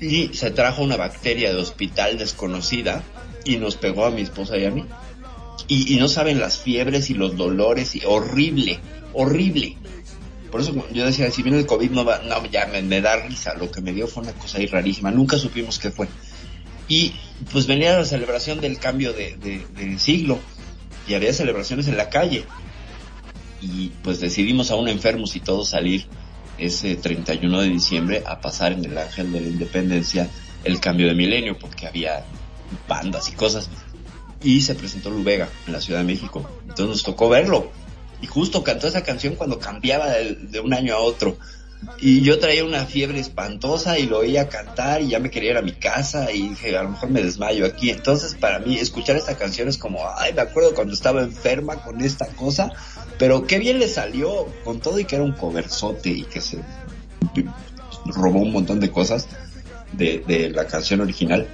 Y 0.00 0.28
se 0.34 0.50
trajo 0.50 0.82
una 0.82 0.96
bacteria 0.96 1.52
de 1.52 1.60
hospital 1.60 2.16
desconocida 2.18 3.02
y 3.44 3.56
nos 3.56 3.76
pegó 3.76 4.06
a 4.06 4.10
mi 4.10 4.22
esposa 4.22 4.56
y 4.56 4.64
a 4.64 4.70
mí. 4.70 4.84
Y, 5.68 5.96
no 5.96 6.08
saben 6.08 6.40
las 6.40 6.58
fiebres 6.58 7.08
y 7.10 7.14
los 7.14 7.36
dolores 7.36 7.94
y 7.94 8.02
horrible, 8.04 8.80
horrible. 9.12 9.76
Por 10.50 10.60
eso 10.60 10.74
yo 10.92 11.06
decía, 11.06 11.30
si 11.30 11.42
viene 11.42 11.58
el 11.58 11.66
COVID 11.66 11.90
no 11.90 12.04
va, 12.04 12.18
no, 12.18 12.44
ya 12.46 12.66
me, 12.66 13.00
da 13.00 13.16
risa, 13.16 13.54
lo 13.54 13.70
que 13.70 13.80
me 13.80 13.92
dio 13.92 14.06
fue 14.06 14.22
una 14.24 14.32
cosa 14.32 14.58
ahí 14.58 14.66
rarísima, 14.66 15.10
nunca 15.10 15.38
supimos 15.38 15.78
qué 15.78 15.90
fue. 15.90 16.08
Y 16.88 17.14
pues 17.52 17.66
venía 17.66 17.96
la 17.96 18.04
celebración 18.04 18.60
del 18.60 18.78
cambio 18.78 19.12
de, 19.12 19.36
de- 19.36 19.66
de 19.74 19.98
siglo 19.98 20.38
y 21.08 21.14
había 21.14 21.32
celebraciones 21.32 21.88
en 21.88 21.96
la 21.96 22.10
calle. 22.10 22.44
Y 23.62 23.92
pues 24.02 24.20
decidimos 24.20 24.70
aún 24.70 24.88
enfermos 24.88 25.36
y 25.36 25.40
todos 25.40 25.68
salir 25.70 26.06
ese 26.64 26.96
31 26.96 27.60
de 27.60 27.68
diciembre 27.68 28.22
a 28.26 28.40
pasar 28.40 28.72
en 28.72 28.84
el 28.84 28.96
Ángel 28.96 29.32
de 29.32 29.40
la 29.40 29.48
Independencia 29.48 30.28
el 30.64 30.80
cambio 30.80 31.08
de 31.08 31.14
milenio 31.14 31.58
porque 31.58 31.86
había 31.86 32.24
bandas 32.88 33.28
y 33.28 33.32
cosas. 33.32 33.68
Y 34.42 34.60
se 34.62 34.74
presentó 34.74 35.10
Lu 35.10 35.22
Vega 35.22 35.48
en 35.66 35.72
la 35.72 35.80
Ciudad 35.80 36.00
de 36.00 36.06
México. 36.06 36.48
Entonces 36.62 36.88
nos 36.88 37.02
tocó 37.02 37.28
verlo. 37.28 37.70
Y 38.20 38.26
justo 38.26 38.62
cantó 38.62 38.86
esa 38.86 39.02
canción 39.02 39.34
cuando 39.34 39.58
cambiaba 39.58 40.10
de, 40.10 40.34
de 40.34 40.60
un 40.60 40.72
año 40.72 40.94
a 40.94 40.98
otro. 40.98 41.36
Y 41.98 42.22
yo 42.22 42.38
traía 42.38 42.64
una 42.64 42.84
fiebre 42.84 43.20
espantosa 43.20 43.98
y 43.98 44.06
lo 44.06 44.18
oía 44.18 44.48
cantar 44.48 45.02
y 45.02 45.08
ya 45.08 45.18
me 45.18 45.30
quería 45.30 45.52
ir 45.52 45.56
a 45.56 45.62
mi 45.62 45.72
casa 45.72 46.32
y 46.32 46.48
dije, 46.50 46.76
a 46.76 46.82
lo 46.82 46.90
mejor 46.90 47.10
me 47.10 47.22
desmayo 47.22 47.66
aquí. 47.66 47.90
Entonces 47.90 48.34
para 48.34 48.58
mí 48.58 48.76
escuchar 48.76 49.16
esta 49.16 49.36
canción 49.36 49.68
es 49.68 49.78
como, 49.78 50.00
ay, 50.16 50.32
me 50.32 50.42
acuerdo 50.42 50.74
cuando 50.74 50.94
estaba 50.94 51.22
enferma 51.22 51.76
con 51.76 52.00
esta 52.00 52.26
cosa, 52.28 52.72
pero 53.18 53.46
qué 53.46 53.58
bien 53.58 53.78
le 53.78 53.88
salió 53.88 54.46
con 54.64 54.80
todo 54.80 54.98
y 54.98 55.04
que 55.04 55.16
era 55.16 55.24
un 55.24 55.32
coverzote 55.32 56.10
y 56.10 56.22
que 56.24 56.40
se 56.40 56.58
robó 58.06 58.40
un 58.40 58.52
montón 58.52 58.80
de 58.80 58.90
cosas 58.90 59.28
de, 59.92 60.24
de 60.26 60.50
la 60.50 60.66
canción 60.66 61.00
original. 61.00 61.46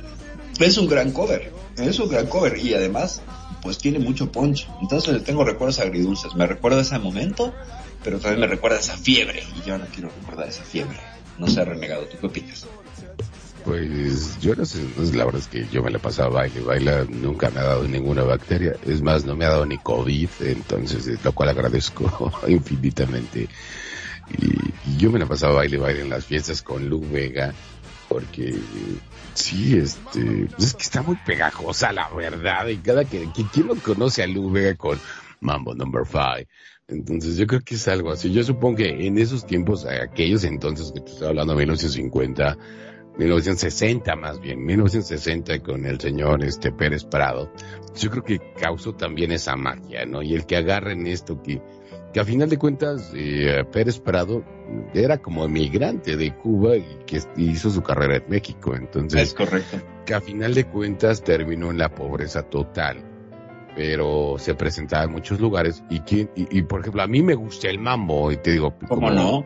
Es 0.61 0.77
un 0.79 0.89
gran 0.89 1.13
cover, 1.13 1.53
es 1.77 1.99
un 1.99 2.09
gran 2.09 2.27
cover 2.27 2.59
y 2.59 2.75
además 2.75 3.23
pues 3.63 3.79
tiene 3.79 3.99
mucho 3.99 4.31
punch. 4.31 4.69
Entonces 4.81 5.23
tengo 5.25 5.45
recuerdos 5.45 5.79
agridulces. 5.79 6.35
Me 6.35 6.47
recuerda 6.47 6.81
ese 6.81 6.99
momento, 6.99 7.53
pero 8.03 8.19
también 8.19 8.41
me 8.41 8.47
recuerda 8.47 8.79
esa 8.79 8.97
fiebre 8.97 9.43
y 9.57 9.67
yo 9.67 9.79
no 9.79 9.87
quiero 9.87 10.11
recordar 10.11 10.49
esa 10.49 10.63
fiebre. 10.63 10.99
No 11.39 11.47
sé, 11.47 11.65
renegado, 11.65 12.05
¿tú 12.07 12.19
qué 12.19 12.27
opinas? 12.27 12.67
Pues 13.65 14.41
yo 14.41 14.55
no 14.55 14.65
sé, 14.65 14.79
pues, 14.97 15.15
la 15.15 15.25
verdad 15.25 15.43
es 15.43 15.49
que 15.49 15.67
yo 15.71 15.83
me 15.83 15.91
la 15.91 15.99
pasaba 15.99 16.29
baile, 16.29 16.61
baila, 16.61 17.05
nunca 17.05 17.51
me 17.51 17.61
ha 17.61 17.65
dado 17.65 17.87
ninguna 17.87 18.23
bacteria, 18.23 18.75
es 18.87 19.03
más, 19.03 19.25
no 19.25 19.37
me 19.37 19.45
ha 19.45 19.51
dado 19.51 19.67
ni 19.67 19.79
COVID, 19.79 20.29
entonces, 20.41 21.07
eh, 21.07 21.19
lo 21.23 21.33
cual 21.33 21.51
agradezco 21.51 22.33
infinitamente. 22.49 23.49
Y, 24.39 24.99
yo 24.99 25.11
me 25.11 25.19
la 25.19 25.27
pasaba 25.27 25.57
baile, 25.57 25.77
baile 25.77 26.01
en 26.01 26.09
las 26.09 26.25
fiestas 26.25 26.63
con 26.63 26.89
Lu 26.89 27.01
Vega, 27.01 27.53
porque 28.09 28.55
sí, 29.35 29.77
este, 29.77 30.47
pues 30.57 30.69
es 30.69 30.75
que 30.75 30.83
está 30.83 31.03
muy 31.03 31.17
pegajosa 31.27 31.93
la 31.93 32.09
verdad, 32.09 32.69
y 32.69 32.79
cada 32.79 33.05
que, 33.05 33.29
¿quién 33.53 33.67
no 33.67 33.75
conoce 33.77 34.23
a 34.23 34.27
Lu 34.27 34.51
Vega 34.51 34.77
con 34.77 34.99
Mambo 35.41 35.75
Number 35.75 36.07
Five? 36.07 36.49
Entonces 36.89 37.37
yo 37.37 37.47
creo 37.47 37.61
que 37.61 37.75
es 37.75 37.87
algo 37.87 38.11
así. 38.11 38.33
Yo 38.33 38.43
supongo 38.43 38.79
que 38.79 39.07
en 39.07 39.19
esos 39.19 39.47
tiempos, 39.47 39.85
aquellos 39.85 40.43
entonces 40.45 40.91
que 40.91 41.01
te 41.01 41.11
estoy 41.13 41.29
hablando, 41.29 41.55
1950, 41.55 42.57
1960 43.19 44.17
más 44.17 44.41
bien, 44.41 44.65
1960 44.65 45.63
con 45.63 45.85
el 45.85 46.01
señor 46.01 46.43
este 46.43 46.73
Pérez 46.73 47.05
Prado, 47.05 47.53
yo 47.95 48.11
creo 48.11 48.25
que 48.25 48.41
causó 48.59 48.95
también 48.95 49.33
esa 49.33 49.55
magia, 49.55 50.07
¿no? 50.07 50.23
Y 50.23 50.35
el 50.35 50.47
que 50.47 50.57
agarren 50.57 51.07
esto 51.07 51.43
que, 51.43 51.61
que 52.15 52.21
a 52.21 52.25
final 52.25 52.49
de 52.49 52.57
cuentas 52.57 53.13
eh, 53.15 53.65
Pérez 53.71 53.99
Prado 53.99 54.43
era 54.95 55.19
como 55.19 55.45
emigrante 55.45 56.17
de 56.17 56.35
Cuba 56.37 56.77
y 56.77 56.85
que 57.07 57.21
hizo 57.37 57.69
su 57.71 57.83
carrera 57.83 58.17
en 58.17 58.31
México, 58.31 58.75
entonces 58.75 59.23
Es 59.23 59.35
correcto. 59.35 59.77
que 60.07 60.15
a 60.15 60.23
final 60.23 60.55
de 60.55 60.65
cuentas 60.65 61.23
terminó 61.23 61.71
en 61.71 61.77
la 61.77 61.95
pobreza 61.95 62.45
total, 62.45 63.05
pero 63.79 64.35
se 64.39 64.57
presentaba 64.57 65.05
en 65.05 65.13
muchos 65.13 65.39
lugares 65.39 65.85
y, 65.89 66.01
quién- 66.01 66.29
y, 66.35 66.59
y, 66.59 66.63
por 66.63 66.81
ejemplo 66.81 67.01
a 67.01 67.07
mí 67.07 67.23
me 67.23 67.37
gusta 67.37 67.69
el 67.69 67.79
mambo 67.79 68.33
y 68.33 68.37
te 68.37 68.51
digo 68.51 68.75
¿Cómo 68.89 69.09
no? 69.09 69.45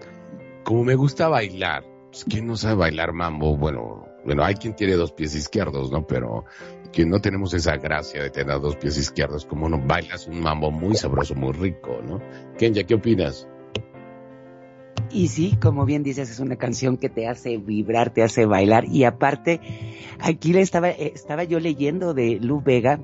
como 0.65 0.85
me 0.85 0.95
gusta 0.95 1.29
bailar, 1.29 1.85
pues, 2.11 2.25
¿quién 2.25 2.47
no 2.47 2.57
sabe 2.57 2.77
bailar 2.77 3.13
mambo? 3.13 3.59
Bueno, 3.59 4.07
bueno, 4.25 4.43
hay 4.43 4.55
quien 4.55 4.75
tiene 4.75 4.95
dos 4.95 5.13
pies 5.13 5.35
izquierdos, 5.35 5.93
¿no? 5.93 6.07
Pero 6.07 6.47
que 6.93 7.05
no 7.05 7.21
tenemos 7.21 7.53
esa 7.53 7.77
gracia 7.77 8.23
de 8.23 8.31
tener 8.31 8.59
dos 8.59 8.77
pies 8.77 8.97
izquierdos, 8.97 9.45
como 9.45 9.69
no 9.69 9.79
bailas 9.79 10.27
un 10.27 10.41
mambo 10.41 10.71
muy 10.71 10.95
sabroso, 10.95 11.35
muy 11.35 11.53
rico, 11.53 12.01
¿no? 12.03 12.19
Kenya, 12.57 12.85
¿qué 12.85 12.95
opinas? 12.95 13.47
Y 15.11 15.29
sí, 15.29 15.59
como 15.61 15.85
bien 15.85 16.03
dices, 16.03 16.31
es 16.31 16.41
una 16.41 16.57
canción 16.57 16.97
que 16.97 17.11
te 17.11 17.29
hace 17.29 17.59
vibrar, 17.59 18.15
te 18.15 18.23
hace 18.23 18.47
bailar. 18.47 18.87
Y 18.87 19.05
aparte, 19.05 19.61
aquí 20.21 20.55
le 20.55 20.63
estaba, 20.63 20.89
eh, 20.91 21.13
estaba 21.15 21.45
yo 21.45 21.61
leyendo 21.61 22.15
de 22.15 22.39
Lu 22.41 22.63
Vega. 22.63 22.99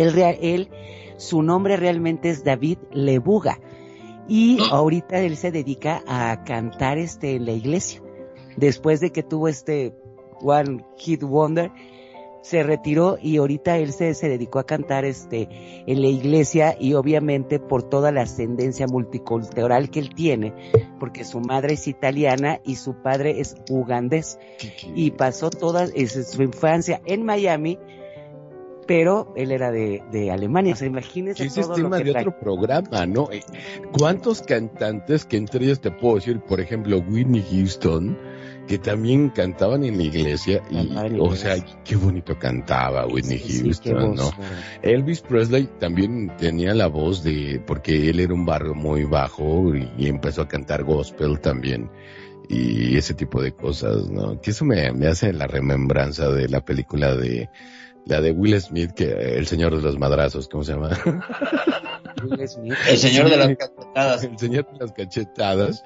Él, 0.00 0.18
él, 0.40 0.68
su 1.16 1.42
nombre 1.42 1.76
realmente 1.76 2.30
es 2.30 2.44
David 2.44 2.78
Lebuga. 2.92 3.58
Y 4.28 4.58
ahorita 4.70 5.20
él 5.20 5.36
se 5.36 5.50
dedica 5.50 6.02
a 6.06 6.44
cantar 6.44 6.98
este 6.98 7.36
en 7.36 7.46
la 7.46 7.52
iglesia. 7.52 8.02
Después 8.56 9.00
de 9.00 9.10
que 9.10 9.22
tuvo 9.22 9.48
este 9.48 9.94
One 10.40 10.84
Hit 10.96 11.22
Wonder, 11.22 11.70
se 12.40 12.62
retiró 12.62 13.18
y 13.20 13.36
ahorita 13.36 13.76
él 13.78 13.92
se, 13.92 14.14
se 14.14 14.28
dedicó 14.28 14.58
a 14.58 14.64
cantar 14.64 15.04
este 15.04 15.48
en 15.86 16.00
la 16.00 16.06
iglesia 16.08 16.76
y 16.78 16.94
obviamente 16.94 17.58
por 17.58 17.82
toda 17.82 18.12
la 18.12 18.22
ascendencia 18.22 18.86
multicultural 18.86 19.90
que 19.90 19.98
él 19.98 20.14
tiene, 20.14 20.54
porque 21.00 21.24
su 21.24 21.40
madre 21.40 21.74
es 21.74 21.86
italiana 21.88 22.60
y 22.64 22.76
su 22.76 22.94
padre 23.02 23.40
es 23.40 23.56
ugandés 23.68 24.38
y 24.94 25.10
pasó 25.10 25.50
toda 25.50 25.84
es- 25.94 26.30
su 26.30 26.42
infancia 26.42 27.02
en 27.06 27.24
Miami, 27.24 27.78
pero 28.88 29.34
él 29.36 29.52
era 29.52 29.70
de, 29.70 30.02
de 30.10 30.30
Alemania, 30.30 30.72
o 30.72 30.76
sea, 30.76 30.86
imagínense 30.86 31.44
es 31.44 31.54
todo 31.54 31.68
lo 31.68 31.74
tema 31.74 31.98
que 31.98 32.04
de 32.04 32.10
trae. 32.12 32.22
otro 32.26 32.40
programa, 32.40 33.04
¿no? 33.04 33.28
Eh, 33.30 33.42
¿Cuántos 33.92 34.40
cantantes 34.40 35.26
que 35.26 35.36
entre 35.36 35.66
ellos 35.66 35.80
te 35.82 35.90
puedo 35.90 36.14
decir, 36.14 36.40
por 36.40 36.58
ejemplo, 36.58 36.98
Whitney 36.98 37.44
Houston, 37.50 38.16
que 38.66 38.78
también 38.78 39.28
cantaban 39.28 39.84
en 39.84 39.98
la 39.98 40.04
iglesia 40.04 40.62
y, 40.70 40.84
la 40.88 41.04
o 41.20 41.36
sea, 41.36 41.56
qué 41.84 41.96
bonito 41.96 42.38
cantaba 42.38 43.06
Whitney 43.06 43.38
Sí, 43.38 43.52
sí, 43.52 43.62
qué 43.82 43.92
Houston, 43.92 44.16
voz, 44.16 44.16
¿no? 44.16 44.44
Elvis 44.80 45.20
Presley 45.20 45.68
también 45.78 46.34
tenía 46.38 46.72
la 46.72 46.86
voz 46.86 47.22
de, 47.22 47.62
porque 47.66 48.08
él 48.08 48.20
era 48.20 48.32
un 48.32 48.46
barrio 48.46 48.74
muy 48.74 49.04
bajo 49.04 49.76
y, 49.76 49.86
y 49.98 50.08
empezó 50.08 50.40
a 50.40 50.48
cantar 50.48 50.84
gospel 50.84 51.40
también 51.40 51.90
y 52.48 52.96
ese 52.96 53.12
tipo 53.12 53.42
de 53.42 53.52
cosas, 53.52 54.08
¿no? 54.08 54.40
Que 54.40 54.52
eso 54.52 54.64
me, 54.64 54.90
me 54.92 55.08
hace 55.08 55.34
la 55.34 55.46
remembranza 55.46 56.30
de 56.30 56.48
la 56.48 56.64
película 56.64 57.14
de, 57.14 57.50
la 58.08 58.20
de 58.20 58.32
Will 58.32 58.60
Smith, 58.60 58.92
que 58.92 59.36
el 59.36 59.46
señor 59.46 59.76
de 59.76 59.82
los 59.82 59.98
madrazos, 59.98 60.48
¿cómo 60.48 60.64
se 60.64 60.72
llama? 60.72 60.90
Will 62.24 62.48
Smith. 62.48 62.74
El 62.88 62.98
señor 62.98 63.28
de 63.30 63.36
las 63.36 63.48
cachetadas. 63.56 64.24
El 64.24 64.38
señor 64.38 64.66
de 64.72 64.78
las 64.78 64.92
cachetadas, 64.92 65.84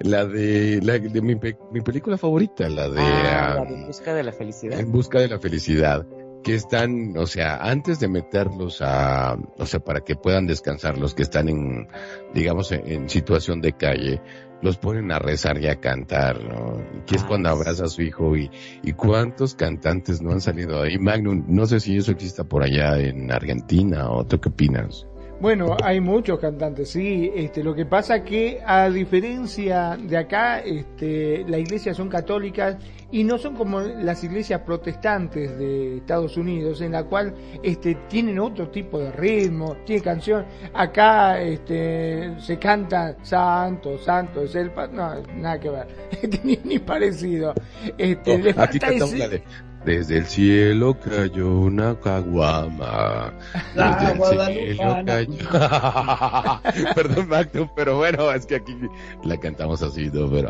la 0.00 0.24
de, 0.26 0.80
la 0.82 0.98
de 0.98 1.22
mi, 1.22 1.36
pe- 1.36 1.56
mi 1.72 1.80
película 1.80 2.18
favorita, 2.18 2.68
la 2.68 2.88
de, 2.88 3.00
Ah, 3.00 3.54
la 3.56 3.62
um, 3.62 3.68
de 3.68 3.74
En 3.74 3.86
busca 3.86 4.14
de 4.14 4.22
la 4.22 4.32
felicidad. 4.32 4.78
en 4.80 4.92
busca 4.92 5.20
de 5.20 5.28
la 5.28 5.38
felicidad, 5.38 6.06
que 6.42 6.54
están, 6.54 7.16
o 7.16 7.26
sea, 7.26 7.56
antes 7.58 8.00
de 8.00 8.08
meterlos 8.08 8.78
a, 8.82 9.36
o 9.58 9.66
sea, 9.66 9.80
para 9.80 10.00
que 10.00 10.16
puedan 10.16 10.46
descansar 10.46 10.98
los 10.98 11.14
que 11.14 11.22
están 11.22 11.48
en, 11.48 11.88
digamos, 12.34 12.72
en, 12.72 12.86
en 12.90 13.08
situación 13.08 13.60
de 13.60 13.72
calle, 13.74 14.20
los 14.62 14.76
ponen 14.78 15.10
a 15.12 15.18
rezar 15.18 15.58
y 15.58 15.66
a 15.66 15.80
cantar, 15.80 16.42
¿no? 16.42 16.82
Que 17.06 17.16
es 17.16 17.22
Ah, 17.22 17.26
cuando 17.28 17.48
abraza 17.48 17.84
a 17.84 17.88
su 17.88 18.02
hijo 18.02 18.36
y, 18.36 18.50
y 18.82 18.92
cuántos 18.92 19.54
cantantes 19.54 20.20
no 20.22 20.32
han 20.32 20.40
salido 20.40 20.82
ahí. 20.82 20.98
Magnum, 20.98 21.44
no 21.48 21.66
sé 21.66 21.80
si 21.80 21.96
eso 21.96 22.12
exista 22.12 22.44
por 22.44 22.62
allá 22.62 22.98
en 22.98 23.30
Argentina 23.32 24.10
o 24.10 24.24
tú 24.24 24.40
qué 24.40 24.48
opinas. 24.48 25.06
Bueno, 25.40 25.74
hay 25.82 26.00
muchos 26.00 26.38
cantantes, 26.38 26.90
sí. 26.90 27.30
Este, 27.34 27.64
lo 27.64 27.74
que 27.74 27.86
pasa 27.86 28.22
que 28.22 28.60
a 28.64 28.90
diferencia 28.90 29.96
de 29.96 30.18
acá, 30.18 30.60
este, 30.60 31.44
las 31.48 31.60
iglesias 31.60 31.96
son 31.96 32.10
católicas 32.10 32.76
y 33.10 33.24
no 33.24 33.38
son 33.38 33.56
como 33.56 33.80
las 33.80 34.22
iglesias 34.22 34.60
protestantes 34.66 35.58
de 35.58 35.96
Estados 35.96 36.36
Unidos, 36.36 36.82
en 36.82 36.92
la 36.92 37.04
cual 37.04 37.32
este, 37.62 37.94
tienen 38.10 38.38
otro 38.38 38.68
tipo 38.68 38.98
de 38.98 39.12
ritmo, 39.12 39.78
tiene 39.86 40.02
canción. 40.02 40.44
Acá 40.74 41.40
este, 41.40 42.38
se 42.38 42.58
canta 42.58 43.16
Santo, 43.22 43.96
Santo 43.96 44.42
es 44.42 44.54
el 44.54 44.70
no, 44.92 45.22
nada 45.36 45.58
que 45.58 45.70
ver, 45.70 45.86
ni, 46.44 46.58
ni 46.64 46.78
parecido. 46.78 47.54
Este, 47.96 48.36
le 48.36 48.50
Aquí 48.50 48.58
falta 48.58 48.78
cantamos 48.78 49.08
ese- 49.14 49.18
la 49.18 49.28
de 49.28 49.42
Desde 49.84 50.18
el 50.18 50.26
cielo 50.26 50.96
cayó 51.00 51.48
una 51.60 51.98
caguama. 51.98 53.32
La 53.74 54.14
Desde 54.14 54.70
el 54.70 54.76
cielo 54.76 54.96
cayó. 55.06 55.34
perdón, 56.94 57.28
Magnum, 57.28 57.68
pero 57.74 57.96
bueno, 57.96 58.30
es 58.32 58.44
que 58.46 58.56
aquí 58.56 58.76
la 59.24 59.38
cantamos 59.38 59.82
así, 59.82 60.10
¿no? 60.12 60.28
Pero, 60.30 60.48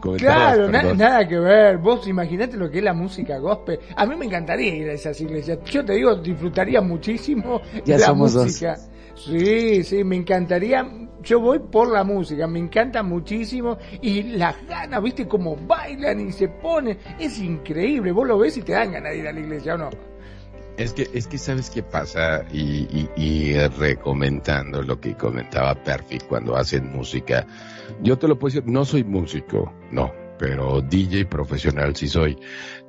comentabas, 0.00 0.18
Claro, 0.18 0.70
na- 0.70 0.92
nada 0.94 1.28
que 1.28 1.38
ver. 1.38 1.78
Vos 1.78 2.06
imaginate 2.08 2.56
lo 2.56 2.70
que 2.70 2.78
es 2.78 2.84
la 2.84 2.94
música 2.94 3.38
gospel. 3.38 3.78
A 3.96 4.06
mí 4.06 4.16
me 4.16 4.26
encantaría 4.26 4.74
ir 4.74 4.88
a 4.88 4.92
esas 4.94 5.20
iglesias. 5.20 5.58
Yo 5.66 5.84
te 5.84 5.92
digo, 5.94 6.16
disfrutaría 6.16 6.80
muchísimo 6.80 7.60
Ya 7.84 7.98
la 7.98 8.06
somos 8.06 8.32
dos. 8.32 8.44
música. 8.46 8.76
Sí, 9.14 9.84
sí, 9.84 10.02
me 10.02 10.16
encantaría. 10.16 10.84
Yo 11.24 11.40
voy 11.40 11.58
por 11.58 11.90
la 11.90 12.04
música, 12.04 12.46
me 12.46 12.58
encanta 12.58 13.02
muchísimo. 13.02 13.78
Y 14.02 14.22
las 14.22 14.56
ganas, 14.66 15.02
viste, 15.02 15.26
cómo 15.26 15.56
bailan 15.56 16.20
y 16.20 16.32
se 16.32 16.48
ponen. 16.48 16.98
Es 17.18 17.38
increíble. 17.38 18.12
Vos 18.12 18.26
lo 18.26 18.38
ves 18.38 18.56
y 18.58 18.62
te 18.62 18.72
dan 18.72 18.92
ganas 18.92 19.12
de 19.12 19.18
ir 19.18 19.28
a 19.28 19.32
la 19.32 19.40
iglesia, 19.40 19.74
¿o 19.74 19.78
no? 19.78 19.90
Es 20.76 20.92
que, 20.92 21.08
es 21.14 21.28
que 21.28 21.38
sabes 21.38 21.70
qué 21.70 21.84
pasa 21.84 22.44
y, 22.52 23.08
y, 23.16 23.56
recomendando 23.78 24.82
lo 24.82 25.00
que 25.00 25.14
comentaba 25.14 25.74
Perfi 25.74 26.18
cuando 26.28 26.56
hacen 26.56 26.90
música. 26.92 27.46
Yo 28.02 28.18
te 28.18 28.26
lo 28.26 28.36
puedo 28.36 28.54
decir, 28.54 28.68
no 28.68 28.84
soy 28.84 29.04
músico, 29.04 29.72
no, 29.92 30.12
pero 30.36 30.80
DJ 30.80 31.26
profesional 31.26 31.94
sí 31.94 32.08
soy. 32.08 32.36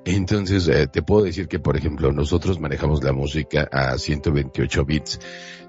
Entonces, 0.04 0.68
eh, 0.68 0.88
te 0.88 1.04
puedo 1.04 1.26
decir 1.26 1.48
que, 1.48 1.60
por 1.60 1.78
ejemplo, 1.78 2.12
nosotros 2.12 2.60
manejamos 2.60 3.04
la 3.04 3.14
música 3.14 3.70
a 3.72 3.98
128 3.98 4.86
bits. 4.86 5.20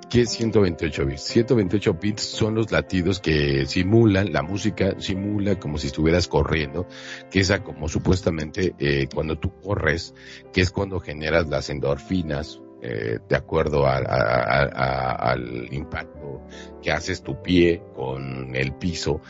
¿Qué 0.08 0.20
es 0.20 0.30
128 0.30 1.04
bits? 1.04 1.22
128 1.22 1.94
bits 1.94 2.22
son 2.22 2.54
los 2.54 2.70
latidos 2.70 3.18
que 3.18 3.66
simulan, 3.66 4.32
la 4.32 4.42
música 4.42 4.94
simula 5.00 5.58
como 5.58 5.78
si 5.78 5.88
estuvieras 5.88 6.28
corriendo, 6.28 6.86
que 7.28 7.40
es 7.40 7.52
como 7.64 7.88
supuestamente 7.88 8.74
eh, 8.78 9.08
cuando 9.12 9.36
tú 9.38 9.52
corres, 9.60 10.14
que 10.52 10.60
es 10.60 10.70
cuando 10.70 11.00
generas 11.00 11.48
las 11.48 11.70
endorfinas, 11.70 12.60
eh, 12.82 13.18
de 13.28 13.36
acuerdo 13.36 13.84
al 13.86 15.68
impacto 15.72 16.42
que 16.86 16.92
haces 16.92 17.20
tu 17.20 17.42
pie 17.42 17.82
con 17.96 18.54
el 18.54 18.72
piso. 18.74 19.20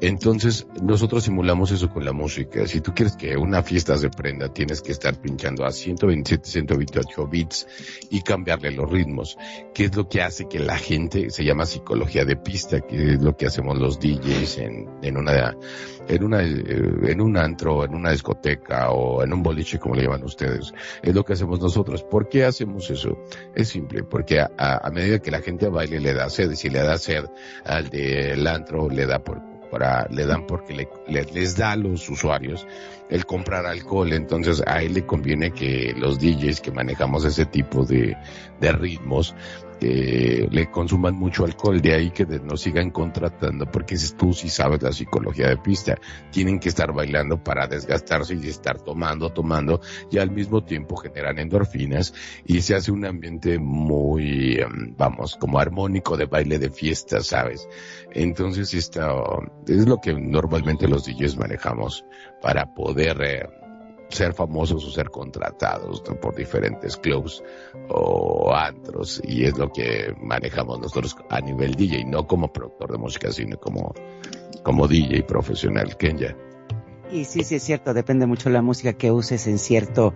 Entonces, 0.00 0.66
nosotros 0.80 1.24
simulamos 1.24 1.72
eso 1.72 1.88
con 1.90 2.04
la 2.04 2.12
música. 2.12 2.64
Si 2.68 2.80
tú 2.80 2.92
quieres 2.94 3.16
que 3.16 3.36
una 3.36 3.62
fiesta 3.64 3.96
se 3.98 4.08
prenda, 4.08 4.52
tienes 4.52 4.80
que 4.82 4.92
estar 4.92 5.20
pinchando 5.20 5.64
a 5.64 5.72
127, 5.72 6.48
128 6.48 7.26
bits 7.26 7.66
y 8.10 8.22
cambiarle 8.22 8.70
los 8.70 8.88
ritmos, 8.90 9.36
que 9.74 9.86
es 9.86 9.96
lo 9.96 10.08
que 10.08 10.22
hace 10.22 10.46
que 10.48 10.60
la 10.60 10.76
gente, 10.78 11.30
se 11.30 11.44
llama 11.44 11.66
psicología 11.66 12.24
de 12.24 12.36
pista, 12.36 12.80
que 12.80 13.14
es 13.14 13.22
lo 13.22 13.36
que 13.36 13.46
hacemos 13.46 13.76
los 13.78 13.98
DJs 13.98 14.58
en, 14.58 14.88
en 15.02 15.16
una, 15.16 15.56
en 16.08 16.24
una, 16.24 16.42
eh, 16.44 16.54
en 17.08 17.20
un 17.20 17.36
antro, 17.36 17.84
en 17.84 17.94
una 17.94 18.12
discoteca 18.12 18.90
o 18.92 19.24
en 19.24 19.32
un 19.32 19.42
boliche, 19.42 19.78
como 19.80 19.96
le 19.96 20.02
llaman 20.04 20.22
ustedes. 20.22 20.72
Es 21.02 21.14
lo 21.14 21.24
que 21.24 21.32
hacemos 21.32 21.60
nosotros. 21.60 22.04
¿Por 22.04 22.28
qué 22.28 22.44
hacemos 22.44 22.90
eso? 22.90 23.18
Es 23.56 23.68
simple, 23.68 24.04
porque 24.04 24.38
a, 24.40 24.50
a- 24.56 24.86
a 24.86 24.90
medida 24.90 25.18
que 25.18 25.30
la 25.32 25.40
gente 25.40 25.68
baile 25.68 25.98
le 26.00 26.14
da 26.14 26.30
sed, 26.30 26.50
y 26.52 26.56
si 26.56 26.70
le 26.70 26.80
da 26.80 26.91
sed 26.98 27.24
al 27.64 27.88
del 27.90 28.46
antro, 28.46 28.88
le 28.88 29.06
da 29.06 29.18
por, 29.22 29.40
para, 29.70 30.06
le 30.10 30.26
dan 30.26 30.46
porque 30.46 30.74
le- 30.74 30.88
le- 31.08 31.24
les 31.32 31.56
da 31.56 31.72
a 31.72 31.76
los 31.76 32.08
usuarios 32.08 32.66
el 33.10 33.26
comprar 33.26 33.66
alcohol, 33.66 34.12
entonces 34.12 34.62
a 34.66 34.82
él 34.82 34.94
le 34.94 35.04
conviene 35.06 35.50
que 35.52 35.92
los 35.96 36.18
DJs 36.18 36.60
que 36.60 36.70
manejamos 36.72 37.24
ese 37.24 37.44
tipo 37.46 37.84
de, 37.84 38.16
de 38.60 38.72
ritmos, 38.72 39.34
eh, 39.82 40.48
le 40.50 40.70
consuman 40.70 41.14
mucho 41.14 41.44
alcohol, 41.44 41.80
de 41.80 41.94
ahí 41.94 42.10
que 42.10 42.24
nos 42.24 42.60
sigan 42.60 42.90
contratando, 42.90 43.70
porque 43.70 43.96
tú 44.16 44.32
sí 44.32 44.48
sabes 44.48 44.82
la 44.82 44.92
psicología 44.92 45.48
de 45.48 45.56
pista, 45.56 45.98
tienen 46.30 46.60
que 46.60 46.68
estar 46.68 46.92
bailando 46.92 47.42
para 47.42 47.66
desgastarse 47.66 48.34
y 48.34 48.48
estar 48.48 48.80
tomando, 48.80 49.30
tomando, 49.30 49.80
y 50.10 50.18
al 50.18 50.30
mismo 50.30 50.64
tiempo 50.64 50.96
generan 50.96 51.38
endorfinas, 51.38 52.14
y 52.44 52.60
se 52.62 52.74
hace 52.74 52.92
un 52.92 53.04
ambiente 53.04 53.58
muy, 53.58 54.58
em, 54.58 54.94
vamos, 54.96 55.36
como 55.36 55.58
armónico 55.58 56.16
de 56.16 56.26
baile 56.26 56.58
de 56.58 56.70
fiesta, 56.70 57.20
¿sabes? 57.20 57.68
Entonces, 58.12 58.72
esto 58.74 59.42
es 59.66 59.86
lo 59.86 59.98
que 59.98 60.14
normalmente 60.14 60.88
los 60.88 61.04
DJs 61.04 61.36
manejamos 61.36 62.04
para 62.40 62.74
poder 62.74 63.22
eh, 63.22 63.61
ser 64.12 64.34
famosos 64.34 64.84
o 64.84 64.90
ser 64.90 65.10
contratados 65.10 66.00
por 66.00 66.34
diferentes 66.34 66.96
clubs 66.96 67.42
o 67.88 68.52
antros 68.54 69.20
y 69.24 69.44
es 69.44 69.56
lo 69.56 69.72
que 69.72 70.14
manejamos 70.20 70.80
nosotros 70.80 71.16
a 71.28 71.40
nivel 71.40 71.74
DJ, 71.74 72.04
no 72.04 72.26
como 72.26 72.52
productor 72.52 72.92
de 72.92 72.98
música, 72.98 73.32
sino 73.32 73.58
como, 73.58 73.94
como 74.62 74.86
DJ 74.86 75.22
profesional. 75.24 75.96
Kenya. 75.96 76.36
Y 77.12 77.26
sí, 77.26 77.44
sí 77.44 77.56
es 77.56 77.62
cierto, 77.62 77.92
depende 77.92 78.24
mucho 78.24 78.48
la 78.48 78.62
música 78.62 78.94
que 78.94 79.10
uses 79.10 79.46
en 79.46 79.58
cierto, 79.58 80.14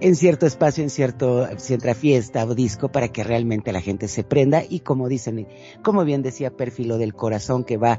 en 0.00 0.14
cierto 0.14 0.46
espacio, 0.46 0.84
en 0.84 0.90
cierto, 0.90 1.48
cierta 1.56 1.96
fiesta 1.96 2.44
o 2.44 2.54
disco 2.54 2.92
para 2.92 3.08
que 3.08 3.24
realmente 3.24 3.72
la 3.72 3.80
gente 3.80 4.06
se 4.06 4.22
prenda 4.22 4.62
y 4.68 4.80
como 4.80 5.08
dicen, 5.08 5.48
como 5.82 6.04
bien 6.04 6.22
decía 6.22 6.50
Perfilo 6.50 6.96
del 6.96 7.14
corazón 7.14 7.64
que 7.64 7.76
va 7.76 7.98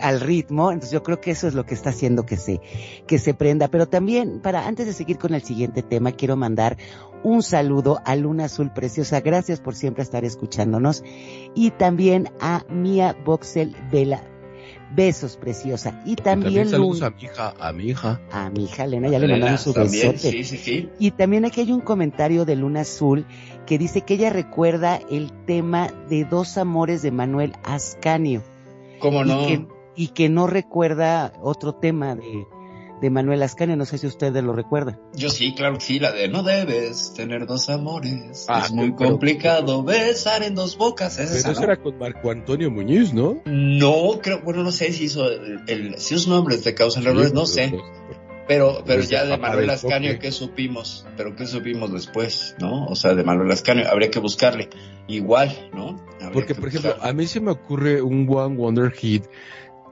al 0.00 0.20
ritmo, 0.20 0.70
entonces 0.70 0.92
yo 0.92 1.02
creo 1.02 1.20
que 1.20 1.32
eso 1.32 1.48
es 1.48 1.54
lo 1.54 1.66
que 1.66 1.74
está 1.74 1.90
haciendo 1.90 2.24
que 2.24 2.36
se, 2.36 2.60
que 3.08 3.18
se 3.18 3.34
prenda. 3.34 3.66
Pero 3.66 3.88
también, 3.88 4.40
para, 4.40 4.68
antes 4.68 4.86
de 4.86 4.92
seguir 4.92 5.18
con 5.18 5.34
el 5.34 5.42
siguiente 5.42 5.82
tema, 5.82 6.12
quiero 6.12 6.36
mandar 6.36 6.76
un 7.24 7.42
saludo 7.42 8.00
a 8.04 8.14
Luna 8.14 8.44
Azul 8.44 8.70
Preciosa. 8.72 9.20
Gracias 9.20 9.60
por 9.60 9.74
siempre 9.74 10.04
estar 10.04 10.24
escuchándonos. 10.24 11.02
Y 11.56 11.72
también 11.72 12.28
a 12.40 12.64
Mia 12.68 13.16
Boxel 13.24 13.74
Vela 13.90 14.22
Besos, 14.94 15.36
preciosa. 15.36 16.00
Y 16.04 16.16
también, 16.16 16.68
saludos 16.68 17.02
a 17.02 17.10
mi 17.10 17.22
hija, 17.24 17.54
a 17.58 17.72
mi 17.72 17.84
hija. 17.88 18.20
A 18.30 18.50
mi 18.50 18.64
hija 18.64 18.84
Elena, 18.84 19.08
ya 19.08 19.18
le 19.18 19.28
mandamos 19.28 19.60
su 19.62 19.72
besote. 19.72 20.18
Sí, 20.18 20.44
sí, 20.44 20.56
sí. 20.56 20.88
Y 20.98 21.10
también 21.12 21.44
aquí 21.44 21.60
hay 21.60 21.72
un 21.72 21.80
comentario 21.80 22.44
de 22.44 22.56
Luna 22.56 22.82
Azul 22.82 23.24
que 23.66 23.78
dice 23.78 24.02
que 24.02 24.14
ella 24.14 24.30
recuerda 24.30 25.00
el 25.10 25.32
tema 25.46 25.88
de 26.08 26.24
Dos 26.24 26.58
Amores 26.58 27.02
de 27.02 27.10
Manuel 27.10 27.54
Ascanio. 27.64 28.42
¿Cómo 29.00 29.24
no? 29.24 29.42
Y 29.42 29.46
que, 29.46 29.66
y 29.96 30.08
que 30.08 30.28
no 30.28 30.46
recuerda 30.46 31.32
otro 31.42 31.74
tema 31.74 32.14
de, 32.14 32.46
de 33.00 33.10
Manuel 33.10 33.42
Ascanio, 33.42 33.76
no 33.76 33.84
sé 33.84 33.98
si 33.98 34.06
ustedes 34.06 34.42
lo 34.42 34.52
recuerdan. 34.54 34.98
Yo 35.14 35.28
sí, 35.28 35.54
claro 35.54 35.74
que 35.74 35.80
sí, 35.84 35.98
la 35.98 36.12
de 36.12 36.28
no 36.28 36.42
debes 36.42 37.12
tener 37.14 37.46
dos 37.46 37.68
amores. 37.68 38.46
Ah, 38.48 38.62
es 38.64 38.72
muy 38.72 38.92
pero- 38.92 39.10
complicado 39.10 39.82
besar 39.82 40.42
en 40.42 40.54
dos 40.54 40.78
bocas. 40.78 41.18
¿Es 41.18 41.26
Pero 41.28 41.38
esa, 41.38 41.50
eso 41.52 41.60
no? 41.60 41.66
era 41.66 41.76
con 41.82 41.98
Marco 41.98 42.30
Antonio 42.30 42.70
Muñiz, 42.70 43.12
¿no? 43.12 43.42
No, 43.44 44.20
creo, 44.22 44.40
bueno, 44.42 44.62
no 44.62 44.72
sé 44.72 44.92
si 44.92 45.04
hizo 45.04 45.30
el, 45.30 45.60
el- 45.66 45.98
si 45.98 46.14
sus 46.14 46.28
nombres 46.28 46.64
de 46.64 46.74
causa 46.74 47.00
errores, 47.00 47.32
no 47.32 47.46
sé. 47.46 47.68
pero- 47.70 47.84
Pero, 48.46 48.82
pero 48.84 48.98
Pues 48.98 49.08
ya 49.08 49.24
de 49.24 49.38
Manuel 49.38 49.70
Ascanio. 49.70 50.18
¿qué 50.18 50.30
supimos? 50.30 51.06
Pero 51.16 51.34
¿qué 51.34 51.46
supimos 51.46 51.90
después, 51.90 52.54
no? 52.60 52.84
O 52.88 52.94
sea, 52.94 53.14
de 53.14 53.24
Manuel 53.24 53.50
Ascanio, 53.50 53.88
habría 53.90 54.10
que 54.10 54.18
buscarle. 54.18 54.68
Igual, 55.08 55.70
¿no? 55.72 55.96
Habría 56.16 56.30
Porque, 56.30 56.54
que 56.54 56.60
por 56.60 56.68
ejemplo, 56.68 56.94
a 57.00 57.12
mí 57.14 57.26
se 57.26 57.40
me 57.40 57.50
ocurre 57.50 58.02
un 58.02 58.26
One 58.30 58.56
Wonder 58.56 58.90
Hit. 58.92 59.24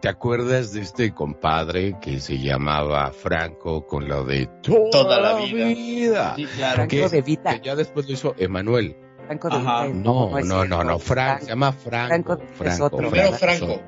¿Te 0.03 0.09
acuerdas 0.09 0.73
de 0.73 0.81
este 0.81 1.15
compadre 1.15 1.97
que 2.01 2.19
se 2.19 2.37
llamaba 2.39 3.12
Franco 3.12 3.87
con 3.87 4.09
lo 4.09 4.24
de 4.24 4.49
toda, 4.61 4.91
Toda 4.91 5.20
la 5.20 5.33
la 5.35 5.45
vida. 5.45 5.66
vida? 5.69 6.35
Sí, 6.37 6.45
claro. 6.57 6.74
Franco 6.74 6.91
que- 6.91 7.09
de 7.09 7.23
Vita. 7.23 7.55
Que 7.55 7.65
ya 7.65 7.77
después 7.77 8.07
lo 8.09 8.12
hizo 8.12 8.35
Emanuel. 8.37 8.97
Franco 9.27 9.49
de 9.49 9.55
Ajá. 9.57 9.87
Vita 9.87 9.99
No, 10.01 10.31
no, 10.31 10.41
no, 10.41 10.43
cierto. 10.66 10.85
no, 10.85 10.99
Frank, 10.99 11.41
se 11.43 11.47
llama 11.51 11.70
Franco. 11.73 12.09
Franco 12.09 12.33
es 12.43 12.51
Franco, 12.57 12.85
otro, 12.87 12.99
Primero. 12.99 13.33
Franco. 13.33 13.81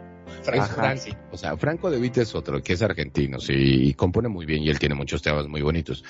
Sí. 0.99 1.11
O 1.32 1.36
sea, 1.36 1.57
Franco 1.57 1.91
de 1.91 1.99
Vita 1.99 2.23
es 2.23 2.32
otro, 2.35 2.62
que 2.62 2.74
es 2.74 2.82
argentino, 2.82 3.41
sí, 3.41 3.53
y 3.89 3.95
compone 3.95 4.28
muy 4.28 4.47
bien 4.47 4.62
y 4.62 4.69
él 4.70 4.78
tiene 4.78 4.95
muchos 4.95 5.20
temas 5.20 5.49
muy 5.49 5.62
bonitos. 5.62 6.05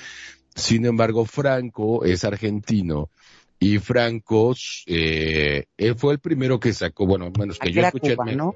Sin 0.53 0.85
embargo, 0.85 1.25
Franco 1.25 2.05
es 2.05 2.23
argentino 2.23 3.09
y 3.59 3.79
Franco, 3.79 4.53
eh, 4.85 5.65
él 5.77 5.95
fue 5.95 6.13
el 6.13 6.19
primero 6.19 6.59
que 6.59 6.73
sacó, 6.73 7.07
bueno, 7.07 7.31
menos 7.37 7.57
que 7.57 7.69
Aquí 7.69 7.75
yo 7.77 7.81
escuché. 7.87 8.15
cubano, 8.15 8.55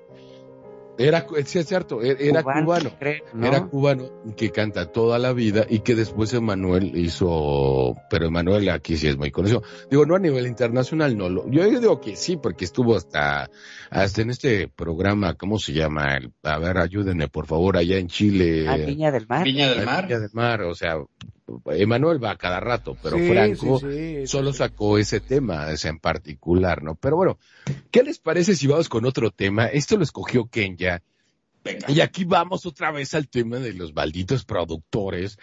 Era, 1.00 1.26
sí, 1.46 1.60
es 1.60 1.66
cierto, 1.68 2.02
era 2.02 2.20
era 2.20 2.44
cubano. 2.44 2.92
creo, 3.00 3.24
¿no? 3.34 3.48
Era 3.48 3.66
cubano 3.68 4.10
que 4.36 4.52
canta 4.52 4.92
toda 4.92 5.18
la 5.18 5.32
vida 5.32 5.66
y 5.70 5.80
que 5.80 5.96
después 5.96 6.34
Emanuel 6.34 6.92
hizo, 6.98 7.96
pero 8.10 8.26
Emanuel 8.28 8.68
aquí 8.70 8.98
sí 8.98 9.08
es 9.08 9.18
muy 9.18 9.32
conocido. 9.32 9.64
Digo, 9.90 10.06
no 10.06 10.16
a 10.16 10.20
nivel 10.20 10.46
internacional, 10.46 11.18
no. 11.18 11.30
Lo, 11.30 11.50
yo 11.50 11.64
digo 11.70 12.02
que 12.02 12.16
sí, 12.18 12.36
porque 12.38 12.66
estuvo 12.66 12.98
hasta, 12.98 13.50
hasta 13.90 14.22
en 14.22 14.30
este 14.30 14.68
programa, 14.68 15.36
¿cómo 15.36 15.58
se 15.58 15.72
llama? 15.74 16.18
El- 16.18 16.34
a 16.44 16.60
ver, 16.60 16.78
ayúdenme, 16.78 17.30
por 17.30 17.46
favor, 17.48 17.78
allá 17.78 17.98
en 17.98 18.08
Chile. 18.08 18.66
Ah, 18.68 18.76
Viña 18.76 19.12
del 19.12 19.26
Mar. 19.28 19.44
Viña 19.46 19.70
del 19.70 19.86
Mar. 19.86 20.06
Viña 20.06 20.20
del 20.20 20.32
Mar, 20.34 20.62
o 20.64 20.76
sea, 20.76 20.98
Emanuel 21.66 22.24
va 22.24 22.36
cada 22.38 22.60
rato, 22.60 22.96
pero 23.02 23.18
Sí, 23.18 23.28
Franco 23.28 23.80
sí, 23.80 24.20
sí. 24.22 24.28
solo 24.28 24.54
sacó 24.54 24.98
ese 24.98 25.20
tema, 25.20 25.72
ese 25.72 25.90
en 25.90 26.00
particular, 26.00 26.84
¿no? 26.84 26.96
Pero 26.96 27.16
bueno, 27.18 27.38
¿qué 27.92 28.04
les 28.04 28.20
parece 28.20 28.56
si 28.56 28.68
vamos 28.68 28.90
con 28.90 29.06
otro 29.06 29.32
tema? 29.32 29.68
Esto 29.68 29.98
lo 29.98 30.04
escogió 30.04 30.48
Kenya. 30.48 31.02
Venga. 31.64 31.92
Y 31.92 32.00
aquí 32.00 32.24
vamos 32.24 32.66
otra 32.66 32.90
vez 32.92 33.14
al 33.14 33.28
tema 33.28 33.58
de 33.60 33.74
los 33.74 33.94
malditos 33.94 34.46
productores, 34.46 35.38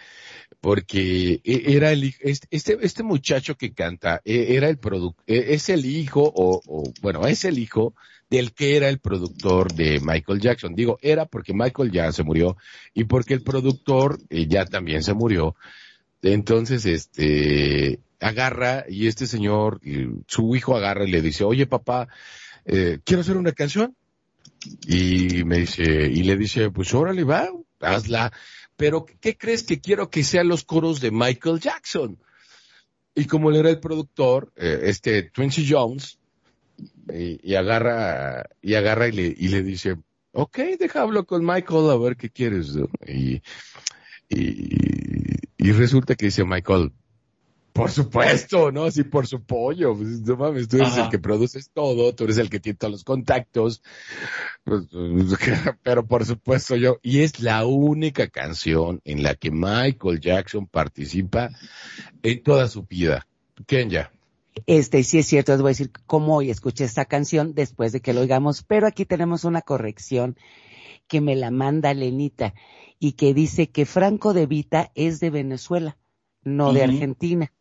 porque 0.61 1.41
e- 1.43 1.75
era 1.75 1.91
el 1.91 2.13
este, 2.21 2.47
este, 2.49 2.77
este 2.81 3.03
muchacho 3.03 3.55
que 3.55 3.73
canta, 3.73 4.21
e- 4.25 4.55
era 4.55 4.69
el 4.69 4.79
e- 5.27 5.53
es 5.53 5.69
el 5.69 5.85
hijo, 5.85 6.21
o, 6.23 6.61
o, 6.65 6.83
bueno, 7.01 7.27
es 7.27 7.45
el 7.45 7.59
hijo 7.59 7.93
del 8.29 8.53
que 8.53 8.75
era 8.75 8.89
el 8.89 8.99
productor 8.99 9.73
de 9.73 9.99
Michael 10.01 10.41
Jackson. 10.41 10.75
Digo, 10.75 10.97
era 11.01 11.25
porque 11.25 11.53
Michael 11.53 11.91
ya 11.91 12.11
se 12.11 12.23
murió 12.23 12.57
y 12.93 13.05
porque 13.05 13.33
el 13.33 13.43
productor 13.43 14.17
eh, 14.29 14.47
ya 14.47 14.65
también 14.65 15.03
se 15.03 15.13
murió. 15.13 15.55
Entonces, 16.21 16.85
este, 16.85 17.99
agarra 18.19 18.85
y 18.87 19.07
este 19.07 19.27
señor, 19.27 19.79
su 20.27 20.55
hijo 20.55 20.75
agarra 20.75 21.05
y 21.05 21.11
le 21.11 21.21
dice, 21.21 21.43
oye 21.43 21.67
papá, 21.67 22.07
eh, 22.65 22.99
quiero 23.03 23.21
hacer 23.21 23.37
una 23.37 23.53
canción. 23.53 23.95
Y 24.87 25.43
me 25.43 25.59
dice, 25.59 25.83
y 25.83 26.23
le 26.23 26.35
dice, 26.35 26.71
pues 26.71 26.93
órale, 26.93 27.23
va, 27.23 27.47
hazla. 27.79 28.33
Pero, 28.75 29.05
¿qué 29.21 29.37
crees 29.37 29.63
que 29.63 29.79
quiero 29.79 30.09
que 30.09 30.23
sean 30.23 30.47
los 30.47 30.63
coros 30.63 30.99
de 30.99 31.11
Michael 31.11 31.59
Jackson? 31.59 32.17
Y 33.15 33.25
como 33.25 33.49
él 33.49 33.57
era 33.57 33.69
el 33.69 33.79
productor, 33.79 34.51
eh, 34.55 34.81
este 34.83 35.31
Quincy 35.31 35.65
Jones, 35.67 36.19
y, 37.11 37.55
agarra, 37.55 38.47
y 38.61 38.75
agarra 38.75 39.07
y 39.07 39.11
le, 39.13 39.35
y 39.35 39.47
le 39.47 39.63
dice, 39.63 39.95
ok, 40.33 40.57
deja 40.79 41.01
hablo 41.01 41.25
con 41.25 41.43
Michael 41.45 41.89
a 41.89 41.97
ver 41.97 42.17
qué 42.17 42.29
quieres. 42.29 42.73
y, 43.07 43.41
y 45.67 45.73
resulta 45.73 46.15
que 46.15 46.27
dice 46.27 46.45
Michael, 46.45 46.93
por 47.73 47.91
supuesto, 47.91 48.71
¿no? 48.71 48.89
Sí, 48.89 49.03
por 49.03 49.27
su 49.27 49.43
pollo. 49.43 49.97
Pues, 49.97 50.21
no 50.21 50.37
mames, 50.37 50.69
tú 50.69 50.77
eres 50.77 50.93
Ajá. 50.93 51.03
el 51.03 51.09
que 51.09 51.19
produces 51.19 51.69
todo, 51.73 52.15
tú 52.15 52.23
eres 52.23 52.37
el 52.37 52.49
que 52.49 52.61
tiene 52.61 52.77
todos 52.77 52.91
los 52.93 53.03
contactos. 53.03 53.83
Pues, 54.63 54.85
pero 55.83 56.07
por 56.07 56.25
supuesto 56.25 56.77
yo. 56.77 56.99
Y 57.03 57.19
es 57.19 57.41
la 57.41 57.65
única 57.65 58.29
canción 58.29 59.01
en 59.03 59.23
la 59.23 59.35
que 59.35 59.51
Michael 59.51 60.21
Jackson 60.21 60.67
participa 60.67 61.49
en 62.23 62.41
toda 62.43 62.69
su 62.69 62.83
vida. 62.83 63.27
Kenya. 63.65 64.09
Este, 64.67 65.03
sí 65.03 65.19
es 65.19 65.27
cierto, 65.27 65.51
les 65.51 65.61
voy 65.61 65.69
a 65.69 65.71
decir 65.71 65.91
cómo 66.05 66.37
hoy 66.37 66.49
escuché 66.49 66.85
esta 66.85 67.03
canción 67.03 67.55
después 67.55 67.91
de 67.91 67.99
que 67.99 68.13
lo 68.13 68.21
oigamos, 68.21 68.63
pero 68.63 68.87
aquí 68.87 69.03
tenemos 69.03 69.43
una 69.43 69.61
corrección 69.61 70.37
que 71.09 71.19
me 71.19 71.35
la 71.35 71.51
manda 71.51 71.93
Lenita 71.93 72.53
y 72.99 73.13
que 73.13 73.33
dice 73.33 73.67
que 73.69 73.85
Franco 73.85 74.33
de 74.33 74.45
Vita 74.45 74.91
es 74.95 75.19
de 75.19 75.29
Venezuela, 75.29 75.97
no 76.43 76.73
de 76.73 76.81
Ujú. 76.83 76.91
Argentina. 76.91 77.51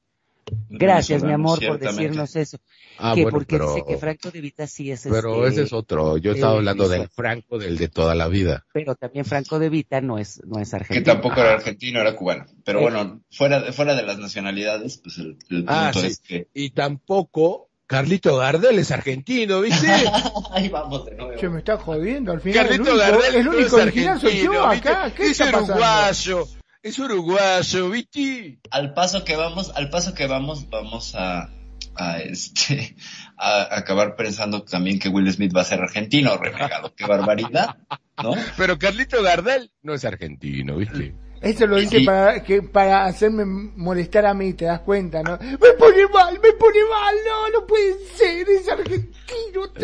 Gracias, 0.69 1.25
mi 1.25 1.33
amor, 1.33 1.59
por 1.67 1.79
decirnos 1.81 2.37
eso. 2.37 2.59
Ah, 2.99 3.15
que 3.17 3.23
bueno, 3.23 3.37
porque 3.39 3.57
pero, 3.57 3.75
dice 3.75 3.85
que 3.87 3.97
Franco 3.99 4.31
de 4.31 4.41
Vita 4.41 4.67
sí 4.69 4.93
es 4.93 5.03
pero 5.03 5.45
este, 5.45 5.63
ese 5.63 5.63
es 5.67 5.73
otro. 5.73 6.19
Yo 6.19 6.33
estaba 6.33 6.55
hablando 6.55 6.89
del 6.89 7.09
Franco, 7.09 7.59
del 7.59 7.77
de 7.77 7.89
toda 7.89 8.15
la 8.15 8.29
vida. 8.29 8.65
pero 8.73 8.95
también 8.95 9.25
Franco 9.25 9.59
de 9.59 9.69
Vita 9.71 10.01
no 10.01 10.19
es, 10.19 10.41
no 10.47 10.61
es 10.61 10.71
Que 10.71 10.77
argentino. 10.77 11.15
tampoco 11.15 11.41
era 11.41 11.55
argentino, 11.55 12.01
era 12.01 12.15
cubano. 12.15 12.47
Pero 12.65 12.79
Eh. 12.79 12.83
bueno, 12.83 13.23
fuera 13.31 13.61
de, 13.61 13.73
fuera 13.73 13.97
de 13.97 14.05
las 14.05 14.19
nacionalidades, 14.19 14.99
pues 14.99 15.19
el, 15.19 15.37
el 15.51 15.65
Ah, 15.67 15.91
punto 15.93 16.07
sí. 16.07 16.13
es 16.13 16.21
que... 16.21 16.49
Y 16.55 16.71
tampoco 16.71 17.66
Carlito 17.87 18.37
Gardel 18.37 18.79
es 18.79 18.91
argentino, 18.91 19.61
¿viste? 19.61 19.89
Ahí 20.53 20.69
vamos 20.69 21.07
de 21.07 21.15
nuevo. 21.15 21.39
Che, 21.39 21.49
me 21.49 21.59
está 21.59 21.77
jodiendo. 21.79 22.33
Al 22.33 22.41
final, 22.41 22.59
el 22.59 22.69
Carlito 22.69 22.91
único, 22.91 22.99
Gardel 22.99 23.35
el 23.37 23.49
único 23.49 23.67
es 23.67 23.73
original 23.73 24.21
soy 24.21 24.43
yo 24.43 24.67
acá. 24.67 25.13
¿Qué 25.15 25.23
es 25.25 25.31
está 25.41 25.53
pasando? 25.53 25.75
uruguayo, 25.75 26.49
es 26.83 26.99
uruguayo, 26.99 27.91
¿viste? 27.91 28.59
Al 28.71 28.93
paso 28.93 29.25
que 29.25 29.37
vamos, 29.37 29.73
al 29.75 29.89
paso 29.91 30.15
que 30.15 30.27
vamos, 30.27 30.69
vamos 30.69 31.15
a, 31.15 31.51
a 31.95 32.19
este, 32.19 32.97
a 33.37 33.77
acabar 33.77 34.17
pensando 34.17 34.63
también 34.63 34.99
que 34.99 35.09
Will 35.09 35.33
Smith 35.33 35.55
va 35.57 35.61
a 35.61 35.65
ser 35.65 35.81
argentino, 35.81 36.37
renegado. 36.37 36.93
Qué 36.95 37.07
barbaridad, 37.07 37.77
¿no? 38.21 38.33
Pero 38.57 38.79
Carlito 38.79 39.23
Gardel 39.23 39.71
no 39.83 39.95
es 39.95 40.05
argentino, 40.05 40.77
¿viste? 40.77 41.15
Eso 41.41 41.67
lo 41.67 41.77
dice 41.77 41.99
Sí. 42.01 42.05
para, 42.05 42.43
que, 42.43 42.63
para 42.63 43.05
hacerme 43.05 43.45
molestar 43.45 44.27
a 44.27 44.35
mí, 44.35 44.53
te 44.55 44.65
das 44.65 44.81
cuenta, 44.81 45.23
¿no? 45.23 45.39
Me 45.41 45.73
pone 45.79 46.07
mal, 46.13 46.35
me 46.43 46.53
pone 46.53 46.81
mal, 46.91 47.15
no, 47.27 47.61
no 47.61 47.67
puede 47.67 47.95
ser, 48.15 48.49
es 48.49 48.69
argentino. 48.69 49.17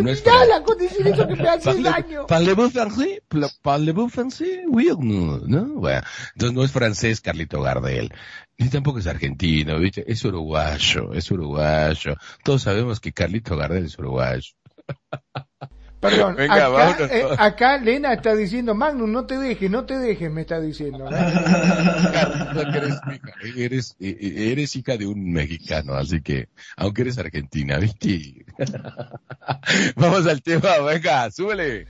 No 0.02 0.10
es 0.10 0.22
Terminala 0.22 0.62
con 0.62 0.78
decir 0.78 1.06
eso 1.06 1.26
que 1.28 1.36
me 1.36 1.48
hace 1.48 1.82
daño. 1.82 2.26
Parlez-vous 2.26 2.70
français? 2.72 3.22
Parlez-vous 3.62 4.08
français? 4.10 4.64
Oui 4.68 4.90
ou 4.90 5.02
no? 5.02 5.38
¿No? 5.46 5.80
Bueno, 5.80 6.02
entonces 6.34 6.54
no 6.56 6.64
es 6.64 6.72
francés 6.72 7.20
Carlito 7.20 7.60
Gardel. 7.62 8.12
Ni 8.58 8.68
tampoco 8.68 8.98
es 9.00 9.06
argentino, 9.06 9.78
¿viste? 9.78 10.04
Es 10.10 10.24
uruguayo, 10.24 11.12
es 11.12 11.30
uruguayo. 11.30 12.16
Todos 12.44 12.62
sabemos 12.62 13.00
que 13.00 13.12
Carlito 13.12 13.56
Gardel 13.56 13.86
es 13.86 13.98
uruguayo. 13.98 14.52
Perdón, 16.02 16.34
Venga, 16.34 16.66
acá, 16.66 17.04
eh, 17.14 17.28
acá, 17.38 17.78
Lena 17.78 18.12
está 18.12 18.34
diciendo, 18.34 18.74
Magnus, 18.74 19.08
no 19.08 19.24
te 19.24 19.38
dejes, 19.38 19.70
no 19.70 19.84
te 19.84 19.96
dejes, 19.96 20.32
me 20.32 20.40
está 20.40 20.60
diciendo. 20.60 21.08
eres, 23.56 23.94
e, 24.00 24.08
e, 24.08 24.50
eres, 24.50 24.74
hija 24.74 24.96
de 24.96 25.06
un 25.06 25.32
mexicano, 25.32 25.94
así 25.94 26.20
que, 26.20 26.48
aunque 26.76 27.02
eres 27.02 27.18
argentina, 27.18 27.78
viste. 27.78 28.44
Vamos 29.94 30.26
al 30.26 30.42
tema, 30.42 30.76
venga, 30.80 31.30
súbele. 31.30 31.86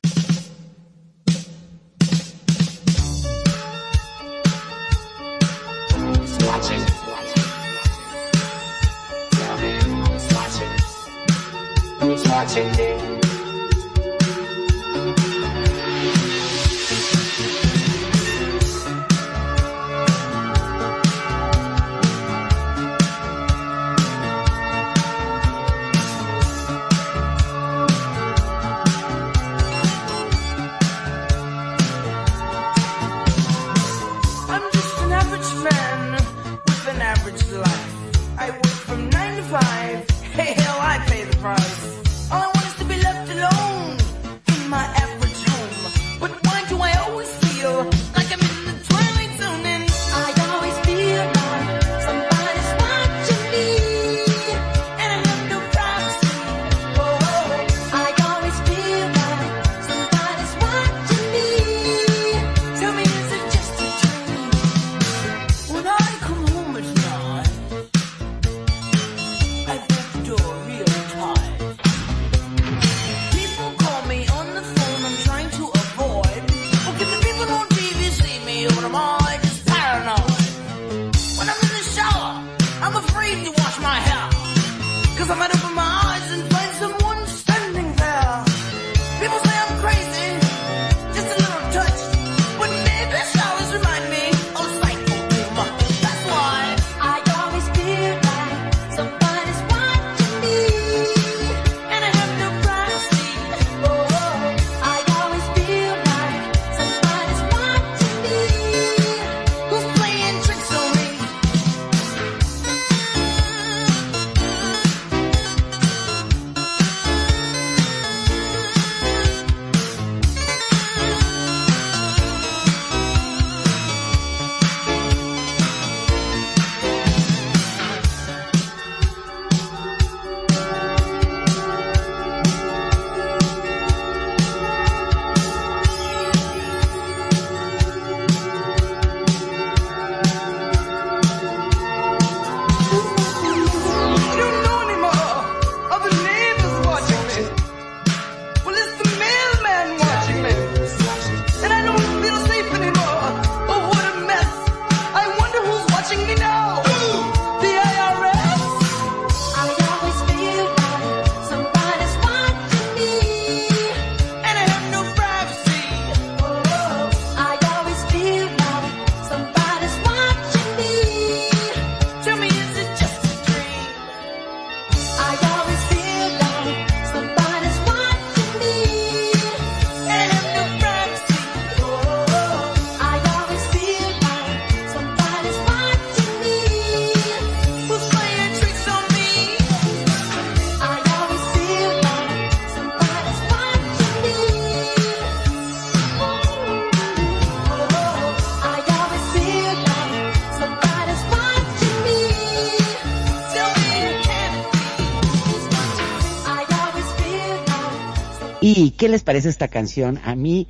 Qué 209.03 209.09
les 209.09 209.24
parece 209.24 209.49
esta 209.49 209.66
canción? 209.66 210.20
A 210.23 210.37
mí, 210.37 210.69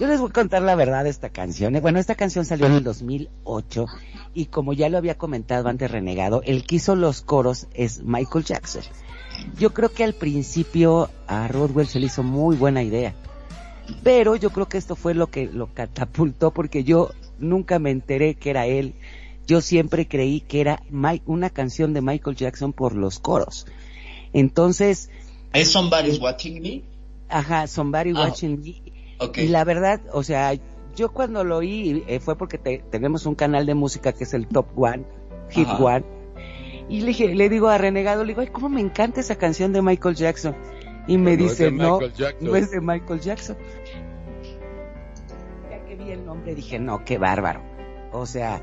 yo 0.00 0.06
les 0.06 0.18
voy 0.18 0.30
a 0.30 0.32
contar 0.32 0.62
la 0.62 0.74
verdad 0.74 1.04
de 1.04 1.10
esta 1.10 1.28
canción. 1.28 1.76
Eh, 1.76 1.80
Bueno, 1.80 1.98
esta 1.98 2.14
canción 2.14 2.46
salió 2.46 2.64
en 2.64 2.72
el 2.72 2.82
2008 2.82 3.84
y 4.32 4.46
como 4.46 4.72
ya 4.72 4.88
lo 4.88 4.96
había 4.96 5.18
comentado 5.18 5.68
antes 5.68 5.90
Renegado, 5.90 6.40
el 6.46 6.64
que 6.64 6.76
hizo 6.76 6.96
los 6.96 7.20
coros 7.20 7.66
es 7.74 8.02
Michael 8.02 8.46
Jackson. 8.46 8.80
Yo 9.58 9.74
creo 9.74 9.92
que 9.92 10.04
al 10.04 10.14
principio 10.14 11.10
a 11.26 11.48
Rodwell 11.48 11.86
se 11.86 12.00
le 12.00 12.06
hizo 12.06 12.22
muy 12.22 12.56
buena 12.56 12.82
idea, 12.82 13.14
pero 14.02 14.36
yo 14.36 14.48
creo 14.48 14.70
que 14.70 14.78
esto 14.78 14.96
fue 14.96 15.12
lo 15.12 15.26
que 15.26 15.44
lo 15.44 15.66
catapultó 15.74 16.52
porque 16.54 16.82
yo 16.82 17.10
nunca 17.38 17.78
me 17.78 17.90
enteré 17.90 18.36
que 18.36 18.48
era 18.48 18.64
él. 18.64 18.94
Yo 19.46 19.60
siempre 19.60 20.08
creí 20.08 20.40
que 20.40 20.62
era 20.62 20.82
una 21.26 21.50
canción 21.50 21.92
de 21.92 22.00
Michael 22.00 22.36
Jackson 22.36 22.72
por 22.72 22.94
los 22.94 23.18
coros. 23.18 23.66
Entonces, 24.32 25.10
¿Es 25.52 25.72
Somebody's 25.72 26.18
Watching 26.18 26.62
Me? 26.62 26.95
Ajá, 27.28 27.66
Somebody 27.66 28.12
Ah, 28.16 28.20
Watching 28.24 28.60
Me. 28.60 28.92
ok. 29.18 29.38
Y 29.38 29.48
la 29.48 29.64
verdad, 29.64 30.00
o 30.12 30.22
sea, 30.22 30.52
yo 30.94 31.12
cuando 31.12 31.44
lo 31.44 31.58
oí 31.58 32.04
eh, 32.06 32.20
fue 32.20 32.36
porque 32.36 32.58
te- 32.58 32.84
tenemos 32.90 33.26
un 33.26 33.34
canal 33.34 33.66
de 33.66 33.74
música 33.74 34.12
que 34.12 34.24
es 34.24 34.32
el 34.34 34.46
Top 34.46 34.66
One, 34.76 35.04
Hit 35.50 35.66
Ajá. 35.68 35.82
One. 35.84 36.04
Y 36.88 37.00
le, 37.00 37.06
dije, 37.08 37.34
le 37.34 37.48
digo 37.48 37.68
a 37.68 37.78
Renegado, 37.78 38.22
le 38.22 38.28
digo, 38.28 38.42
ay, 38.42 38.48
cómo 38.48 38.68
me 38.68 38.80
encanta 38.80 39.20
esa 39.20 39.34
canción 39.36 39.72
de 39.72 39.82
Michael 39.82 40.14
Jackson. 40.14 40.54
Y 41.08 41.18
me 41.18 41.32
Pero 41.36 41.42
dice, 41.44 41.70
no, 41.72 41.94
Michael 41.98 42.12
Jackson". 42.14 42.48
no 42.48 42.56
es 42.56 42.70
de 42.70 42.80
Michael 42.80 43.20
Jackson. 43.20 43.56
Ya 45.70 45.84
que 45.84 45.96
vi 45.96 46.10
el 46.10 46.24
nombre 46.24 46.54
dije, 46.54 46.78
no, 46.78 47.04
qué 47.04 47.18
bárbaro. 47.18 47.60
O 48.12 48.24
sea, 48.26 48.62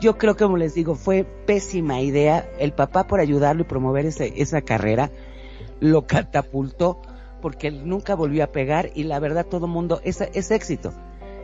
yo 0.00 0.18
creo 0.18 0.36
que 0.36 0.44
como 0.44 0.58
les 0.58 0.74
digo, 0.74 0.94
fue 0.94 1.24
pésima 1.24 2.00
idea. 2.00 2.48
El 2.58 2.72
papá 2.72 3.06
por 3.06 3.20
ayudarlo 3.20 3.62
y 3.62 3.64
promover 3.64 4.04
ese, 4.06 4.34
esa 4.40 4.60
carrera 4.62 5.10
lo 5.80 6.06
catapultó 6.06 7.00
porque 7.46 7.68
él 7.68 7.88
nunca 7.88 8.16
volvió 8.16 8.42
a 8.42 8.48
pegar 8.48 8.90
y 8.96 9.04
la 9.04 9.20
verdad 9.20 9.46
todo 9.46 9.68
mundo, 9.68 10.00
es, 10.02 10.20
es 10.20 10.50
éxito. 10.50 10.92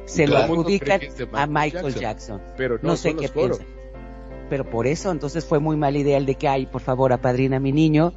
Se 0.05 0.27
lo 0.27 0.37
adjudican 0.37 1.01
a 1.33 1.47
Michael 1.47 1.95
Jackson. 1.95 2.01
Jackson. 2.01 2.43
Pero 2.57 2.75
no, 2.83 2.89
No 2.89 2.97
sé 2.97 3.15
qué 3.15 3.29
piensan. 3.29 3.65
Pero 4.51 4.69
por 4.69 4.89
eso 4.89 5.13
entonces 5.13 5.45
fue 5.45 5.61
muy 5.61 5.77
mala 5.77 5.97
idea 5.97 6.19
el 6.19 6.27
de 6.27 6.35
que, 6.35 6.49
ay, 6.49 6.67
por 6.67 6.81
favor, 6.81 7.13
apadrina 7.13 7.59
a 7.59 7.61
mi 7.61 7.71
niño. 7.71 8.15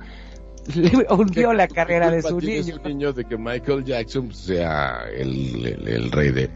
Le 0.74 1.06
hundió 1.12 1.54
la 1.54 1.68
¿Qué 1.68 1.76
carrera 1.76 2.10
de 2.10 2.24
su 2.24 2.42
niño. 2.42 2.76
niño 2.84 3.14
de 3.14 3.24
que 3.24 3.38
Michael 3.38 3.84
Jackson 3.84 4.34
sea 4.34 5.04
el, 5.16 5.64
el, 5.64 5.88
el 5.88 6.12
rey 6.12 6.32
de, 6.32 6.50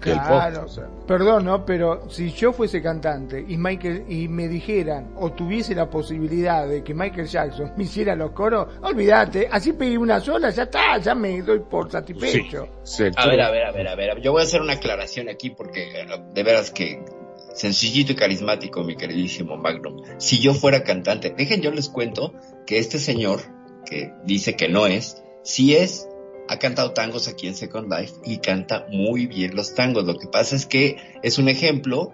Claro, 0.00 0.60
pop. 0.60 0.68
O 0.68 0.72
sea, 0.72 0.88
perdón, 1.06 1.44
¿no? 1.44 1.64
Pero 1.64 2.08
si 2.10 2.30
yo 2.32 2.52
fuese 2.52 2.82
cantante 2.82 3.44
y 3.46 3.56
Michael 3.56 4.04
y 4.08 4.28
me 4.28 4.48
dijeran 4.48 5.12
o 5.16 5.32
tuviese 5.32 5.74
la 5.74 5.88
posibilidad 5.90 6.66
de 6.68 6.82
que 6.84 6.94
Michael 6.94 7.26
Jackson 7.26 7.72
me 7.76 7.84
hiciera 7.84 8.14
los 8.14 8.30
coros, 8.32 8.66
olvídate, 8.82 9.48
así 9.50 9.72
pedí 9.72 9.96
una 9.96 10.20
sola, 10.20 10.50
ya 10.50 10.64
está, 10.64 10.98
ya 10.98 11.14
me 11.14 11.40
doy 11.42 11.60
por 11.60 11.90
satisfecho. 11.90 12.68
se- 12.82 13.10
A 13.16 13.26
ver, 13.26 13.40
a 13.40 13.50
ver, 13.50 13.64
a 13.66 13.72
ver, 13.72 13.88
a 13.88 13.94
ver. 13.94 14.20
Yo 14.20 14.32
voy 14.32 14.42
a 14.42 14.44
hacer 14.44 14.60
una 14.62 14.74
aclaración 14.74 15.28
aquí 15.28 15.50
porque 15.50 16.06
de 16.34 16.42
veras 16.42 16.70
que 16.70 17.02
sencillito 17.54 18.12
y 18.12 18.16
carismático, 18.16 18.84
mi 18.84 18.96
queridísimo 18.96 19.56
Magnum. 19.56 20.02
Si 20.18 20.40
yo 20.40 20.52
fuera 20.54 20.82
cantante, 20.84 21.30
dejen 21.36 21.62
yo 21.62 21.70
les 21.70 21.88
cuento 21.88 22.34
que 22.66 22.78
este 22.78 22.98
señor 22.98 23.40
que 23.86 24.12
dice 24.24 24.56
que 24.56 24.68
no 24.68 24.86
es, 24.86 25.22
sí 25.42 25.74
es, 25.74 26.08
ha 26.48 26.58
cantado 26.58 26.92
tangos 26.92 27.28
aquí 27.28 27.46
en 27.46 27.54
Second 27.54 27.92
Life 27.92 28.14
y 28.24 28.38
canta 28.38 28.86
muy 28.90 29.26
bien 29.26 29.54
los 29.56 29.74
tangos. 29.74 30.04
Lo 30.04 30.16
que 30.16 30.28
pasa 30.28 30.56
es 30.56 30.66
que 30.66 30.96
es 31.22 31.38
un 31.38 31.48
ejemplo 31.48 32.12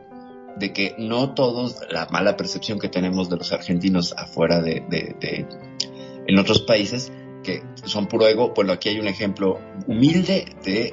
de 0.57 0.73
que 0.73 0.95
no 0.99 1.35
todos, 1.35 1.81
la 1.91 2.07
mala 2.11 2.37
percepción 2.37 2.79
que 2.79 2.89
tenemos 2.89 3.31
de 3.31 3.37
los 3.37 3.53
argentinos 3.53 4.15
afuera 4.17 4.61
de, 4.61 4.83
de, 4.89 5.17
de 5.21 5.47
en 6.27 6.39
otros 6.39 6.63
países, 6.63 7.13
que 7.43 7.63
son 7.85 8.07
puro 8.07 8.27
ego, 8.27 8.53
bueno, 8.55 8.73
aquí 8.73 8.89
hay 8.89 9.01
un 9.01 9.09
ejemplo 9.09 9.59
humilde 9.87 10.47
de 10.65 10.93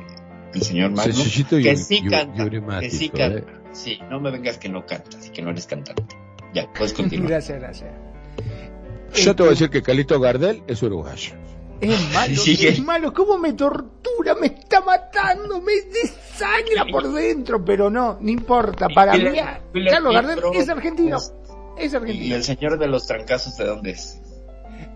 el 0.53 0.61
señor 0.61 0.91
Magno, 0.91 1.14
que 1.14 1.76
sí 1.76 2.02
canta, 2.02 2.34
que 2.34 2.41
emblemático, 2.41 2.95
sí 2.95 3.06
¿eh? 3.06 3.11
canta. 3.16 3.61
Sí, 3.72 3.99
no 4.10 4.20
me 4.20 4.32
vengas 4.32 4.57
que 4.57 4.68
no 4.68 4.86
cantas 4.86 5.28
y 5.28 5.30
que 5.30 5.41
no 5.41 5.52
eres 5.52 5.68
cantante. 5.68 6.03
Ya, 6.53 6.72
puedes 6.74 6.94
continuar. 6.95 7.30
Gracias, 7.30 7.60
gracias. 7.60 7.91
Yo 9.14 9.36
te 9.36 9.44
voy 9.44 9.49
a 9.49 9.52
decir 9.52 9.70
que 9.70 9.82
Calito 9.82 10.20
Gardel 10.20 10.64
es 10.68 10.82
uruguayo. 10.82 11.34
Es 11.81 12.14
malo, 12.14 12.35
Sigue. 12.35 12.69
es 12.69 12.80
malo. 12.81 13.14
¿Cómo 13.14 13.38
me 13.38 13.53
tortura? 13.53 14.35
Me 14.35 14.47
está 14.47 14.81
matando, 14.81 15.61
me 15.61 15.73
desangra 15.91 16.85
por 16.91 17.11
dentro. 17.14 17.64
Pero 17.64 17.89
no, 17.89 18.18
no 18.19 18.30
importa. 18.30 18.88
Para 18.89 19.14
mí, 19.18 19.23
Carlos 19.89 20.14
Gardel 20.14 20.39
es 20.53 20.69
argentino. 20.69 21.18
es- 21.18 21.34
Es 21.77 21.93
¿Y 21.93 21.95
argentino. 21.95 22.35
el 22.35 22.43
señor 22.43 22.77
de 22.77 22.88
los 22.88 23.07
trancazos 23.07 23.56
de 23.56 23.65
dónde 23.65 23.91
es? 23.91 24.19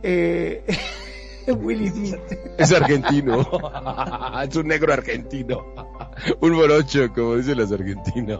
Eh, 0.03 0.65
Will 1.47 1.89
Smith. 1.91 2.15
Es 2.57 2.71
argentino. 2.73 3.39
es 4.49 4.55
un 4.55 4.67
negro 4.67 4.91
argentino. 4.93 5.65
Un 6.41 6.51
morocho, 6.51 7.11
como 7.13 7.35
dicen 7.37 7.57
los 7.57 7.71
argentinos. 7.71 8.39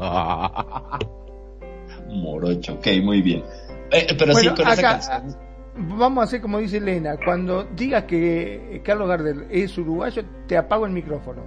Morocho, 2.10 2.74
ok, 2.74 2.88
muy 3.02 3.22
bien. 3.22 3.44
Eh, 3.92 4.08
pero 4.18 4.34
Bueno, 4.34 4.56
sí, 4.56 4.62
con 4.64 4.72
esa 4.72 4.82
canción. 4.82 5.38
Vamos 5.76 6.22
a 6.22 6.26
hacer 6.26 6.42
como 6.42 6.60
dice 6.60 6.78
Elena. 6.78 7.18
Cuando 7.24 7.64
digas 7.76 8.04
que 8.04 8.82
Carlos 8.84 9.08
Gardel 9.08 9.48
es 9.50 9.78
uruguayo, 9.78 10.24
te 10.48 10.58
apago 10.58 10.86
el 10.86 10.92
micrófono. 10.92 11.42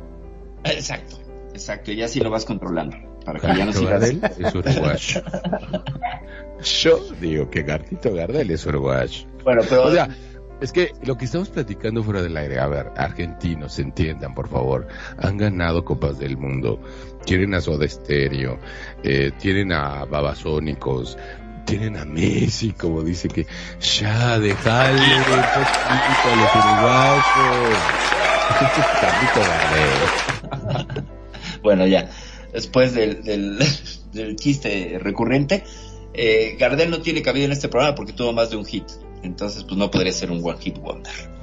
Exacto, 0.64 1.18
exacto, 1.52 1.92
y 1.92 2.02
así 2.02 2.20
lo 2.20 2.30
vas 2.30 2.44
controlando. 2.44 2.96
Para 3.24 3.40
que 3.40 3.46
ya 3.46 3.66
no. 3.66 3.72
Gardel 3.72 4.20
es 4.38 4.54
uruguayo. 4.54 5.22
Yo 6.82 6.98
digo 7.20 7.50
que 7.50 7.64
Carlito 7.64 8.14
Gardel 8.14 8.50
es 8.50 8.66
uruguayo. 8.66 9.26
Bueno, 9.44 9.62
pero 9.68 9.84
O 9.84 9.90
sea, 9.92 10.08
es 10.60 10.72
que 10.72 10.92
lo 11.04 11.16
que 11.16 11.26
estamos 11.26 11.50
platicando 11.50 12.02
fuera 12.02 12.22
del 12.22 12.36
aire, 12.36 12.58
a 12.58 12.66
ver, 12.66 12.90
argentinos, 12.96 13.78
entiendan, 13.78 14.34
por 14.34 14.48
favor, 14.48 14.86
han 15.18 15.36
ganado 15.36 15.84
Copas 15.84 16.18
del 16.18 16.38
Mundo, 16.38 16.80
tienen 17.24 17.54
a 17.54 17.60
Soda 17.60 17.86
Stereo, 17.86 18.58
eh, 19.02 19.32
tienen 19.38 19.72
a 19.72 20.04
Babasónicos, 20.06 21.18
tienen 21.66 21.96
a 21.98 22.06
Messi, 22.06 22.70
como 22.72 23.02
dice 23.02 23.28
que 23.28 23.46
ya 23.80 24.38
dejale 24.38 25.16
un 25.16 25.24
poquito 25.24 26.28
a 26.30 26.36
los 26.36 26.50
Gardel. 29.34 31.04
bueno, 31.62 31.86
ya. 31.86 32.08
Después 32.52 32.94
del, 32.94 33.22
del, 33.22 33.58
del 34.12 34.36
chiste 34.36 34.98
recurrente, 35.02 35.64
eh, 36.14 36.56
Gardel 36.58 36.88
no 36.88 37.02
tiene 37.02 37.20
cabida 37.20 37.44
en 37.44 37.52
este 37.52 37.68
programa 37.68 37.94
porque 37.94 38.14
tuvo 38.14 38.32
más 38.32 38.48
de 38.50 38.56
un 38.56 38.64
hit. 38.64 38.84
Entonces, 39.22 39.64
pues 39.64 39.76
no 39.76 39.90
podría 39.90 40.12
ser 40.12 40.30
un 40.30 40.40
one 40.42 40.58
hit 40.60 40.78
wonder. 40.78 41.35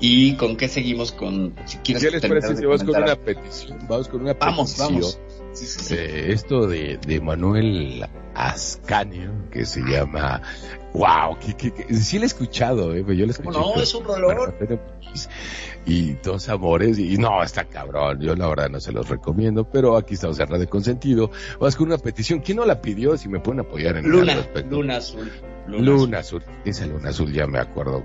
¿Y 0.00 0.36
con 0.36 0.56
qué 0.56 0.68
seguimos? 0.68 1.12
con 1.12 1.54
Si 1.66 1.78
quieres 1.78 2.04
¿Qué 2.04 2.10
les 2.10 2.20
parece 2.26 2.56
si 2.56 2.64
vamos 2.64 2.84
con 2.84 3.02
una 3.02 3.16
petición? 3.16 3.78
Vamos 3.88 4.08
con 4.08 4.20
una 4.22 4.34
Vamos, 4.34 4.72
petición. 4.74 4.94
vamos. 4.94 5.20
Sí, 5.52 5.66
sí, 5.66 5.80
sí. 5.80 5.94
Eh, 5.94 6.32
esto 6.32 6.66
de, 6.66 6.98
de 7.06 7.20
Manuel 7.20 8.06
Ascanio, 8.34 9.32
que 9.50 9.64
se 9.64 9.80
llama, 9.80 10.40
wow, 10.92 11.36
que, 11.40 11.54
que, 11.54 11.72
que- 11.72 11.94
sí 11.94 12.18
lo 12.18 12.24
he 12.24 12.26
escuchado, 12.26 12.94
eh, 12.94 13.04
yo 13.08 13.24
lo 13.26 13.32
escuché. 13.32 13.50
¿Cómo 13.52 13.66
no? 13.68 13.72
con 13.74 13.82
Es 13.82 13.94
un 13.94 14.04
rolón. 14.04 14.54
Y 15.86 16.12
dos 16.22 16.48
amores, 16.50 16.98
y 16.98 17.16
no, 17.16 17.42
está 17.42 17.64
cabrón, 17.64 18.20
yo 18.20 18.36
la 18.36 18.46
verdad 18.46 18.68
no 18.68 18.78
se 18.78 18.92
los 18.92 19.08
recomiendo, 19.08 19.68
pero 19.68 19.96
aquí 19.96 20.14
estamos 20.14 20.38
en 20.38 20.46
Radio 20.48 20.68
Consentido. 20.68 21.30
Vamos 21.58 21.74
con 21.76 21.86
una 21.88 21.98
petición, 21.98 22.40
¿quién 22.40 22.58
no 22.58 22.66
la 22.66 22.80
pidió? 22.80 23.16
Si 23.16 23.28
me 23.28 23.40
pueden 23.40 23.60
apoyar 23.60 23.96
en 23.96 24.08
Luna, 24.08 24.34
respecto. 24.34 24.76
Luna 24.76 24.96
Azul. 24.98 25.32
Luna, 25.66 25.82
Luna 25.82 26.18
Azul, 26.18 26.42
esa 26.64 26.86
Luna 26.86 27.08
Azul 27.10 27.32
ya 27.32 27.46
me 27.46 27.58
acuerdo. 27.58 28.04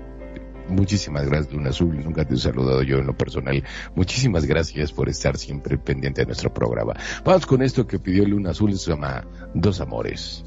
Muchísimas 0.68 1.26
gracias, 1.26 1.52
Luna 1.52 1.70
Azul. 1.70 2.02
Nunca 2.02 2.24
te 2.24 2.34
he 2.34 2.38
saludado 2.38 2.82
yo 2.82 2.98
en 2.98 3.06
lo 3.06 3.16
personal. 3.16 3.62
Muchísimas 3.94 4.46
gracias 4.46 4.92
por 4.92 5.08
estar 5.08 5.36
siempre 5.36 5.78
pendiente 5.78 6.22
de 6.22 6.26
nuestro 6.26 6.52
programa. 6.52 6.94
Vamos 7.24 7.46
con 7.46 7.62
esto 7.62 7.86
que 7.86 7.98
pidió 7.98 8.26
Luna 8.26 8.50
Azul, 8.50 8.76
se 8.76 8.90
llama 8.90 9.26
Dos 9.54 9.80
Amores. 9.80 10.44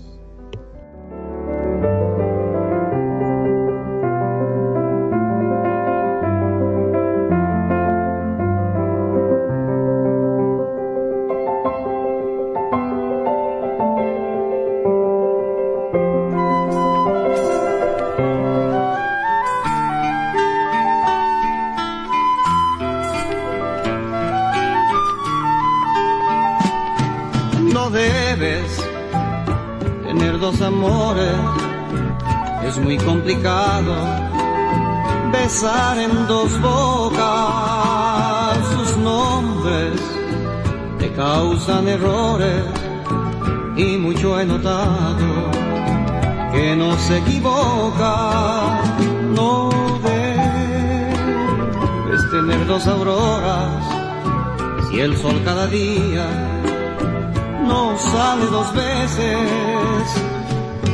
No 57.68 57.98
sale 57.98 58.45
dos 58.45 58.73
veces. 58.73 60.22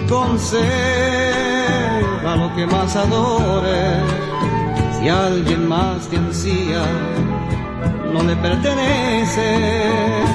Conserva 0.10 0.72
lo 2.36 2.56
que 2.56 2.66
más 2.66 2.96
adores. 2.96 4.04
Si 5.00 5.10
alguien 5.10 5.68
más 5.68 6.08
te 6.08 6.18
ansía, 6.18 6.84
no 8.12 8.24
le 8.24 8.36
perteneces. 8.38 10.30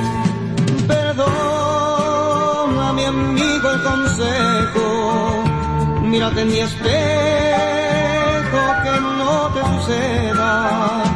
Perdona, 0.87 2.13
mi 2.93 3.05
amigo, 3.05 3.71
el 3.71 3.83
consejo. 3.83 5.43
Mírate 6.03 6.43
en 6.43 6.49
mi 6.49 6.61
espejo, 6.61 6.93
que 8.85 9.01
no 9.01 9.51
te 9.55 9.61
suceda. 9.65 11.08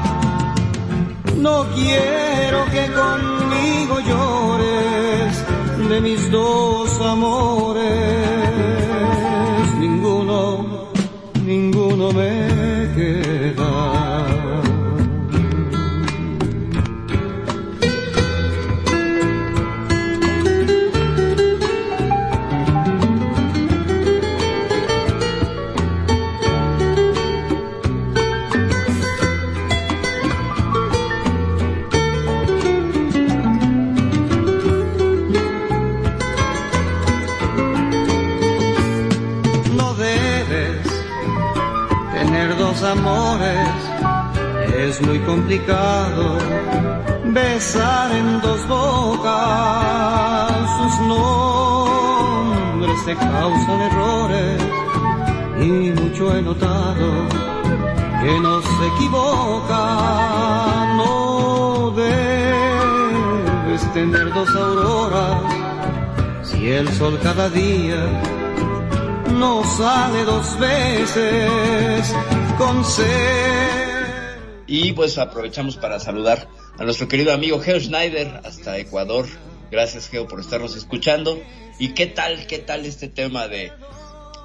No 1.42 1.66
quiero 1.74 2.64
que 2.70 2.86
conmigo 2.92 3.98
llores 3.98 5.44
de 5.88 6.00
mis 6.00 6.30
dos 6.30 7.00
amores. 7.00 8.31
Dos 48.62 48.68
bocas 48.68 50.52
sus 50.78 51.00
nombres 51.08 53.04
te 53.04 53.14
causan 53.16 53.80
errores 53.80 54.62
y 55.60 55.92
mucho 56.00 56.36
he 56.36 56.42
notado 56.42 57.28
que 58.22 58.40
no 58.40 58.60
se 58.62 58.86
equivoca, 58.96 59.76
no 60.96 61.90
debes 61.96 63.82
tener 63.92 64.32
dos 64.32 64.48
auroras 64.54 65.42
si 66.42 66.70
el 66.70 66.88
sol 66.92 67.18
cada 67.22 67.48
día 67.50 68.06
no 69.38 69.64
sale 69.64 70.24
dos 70.24 70.58
veces. 70.58 72.14
consejo. 72.58 73.82
Y 74.68 74.92
pues 74.92 75.18
aprovechamos 75.18 75.76
para 75.76 75.98
saludar 75.98 76.48
a 76.82 76.84
nuestro 76.84 77.06
querido 77.06 77.32
amigo 77.32 77.60
Geo 77.60 77.78
Schneider 77.78 78.40
hasta 78.44 78.76
Ecuador. 78.76 79.26
Gracias 79.70 80.08
Geo 80.08 80.26
por 80.26 80.40
estarnos 80.40 80.74
escuchando. 80.74 81.40
¿Y 81.78 81.90
qué 81.90 82.06
tal, 82.06 82.48
qué 82.48 82.58
tal 82.58 82.84
este 82.86 83.06
tema 83.06 83.46
de, 83.46 83.70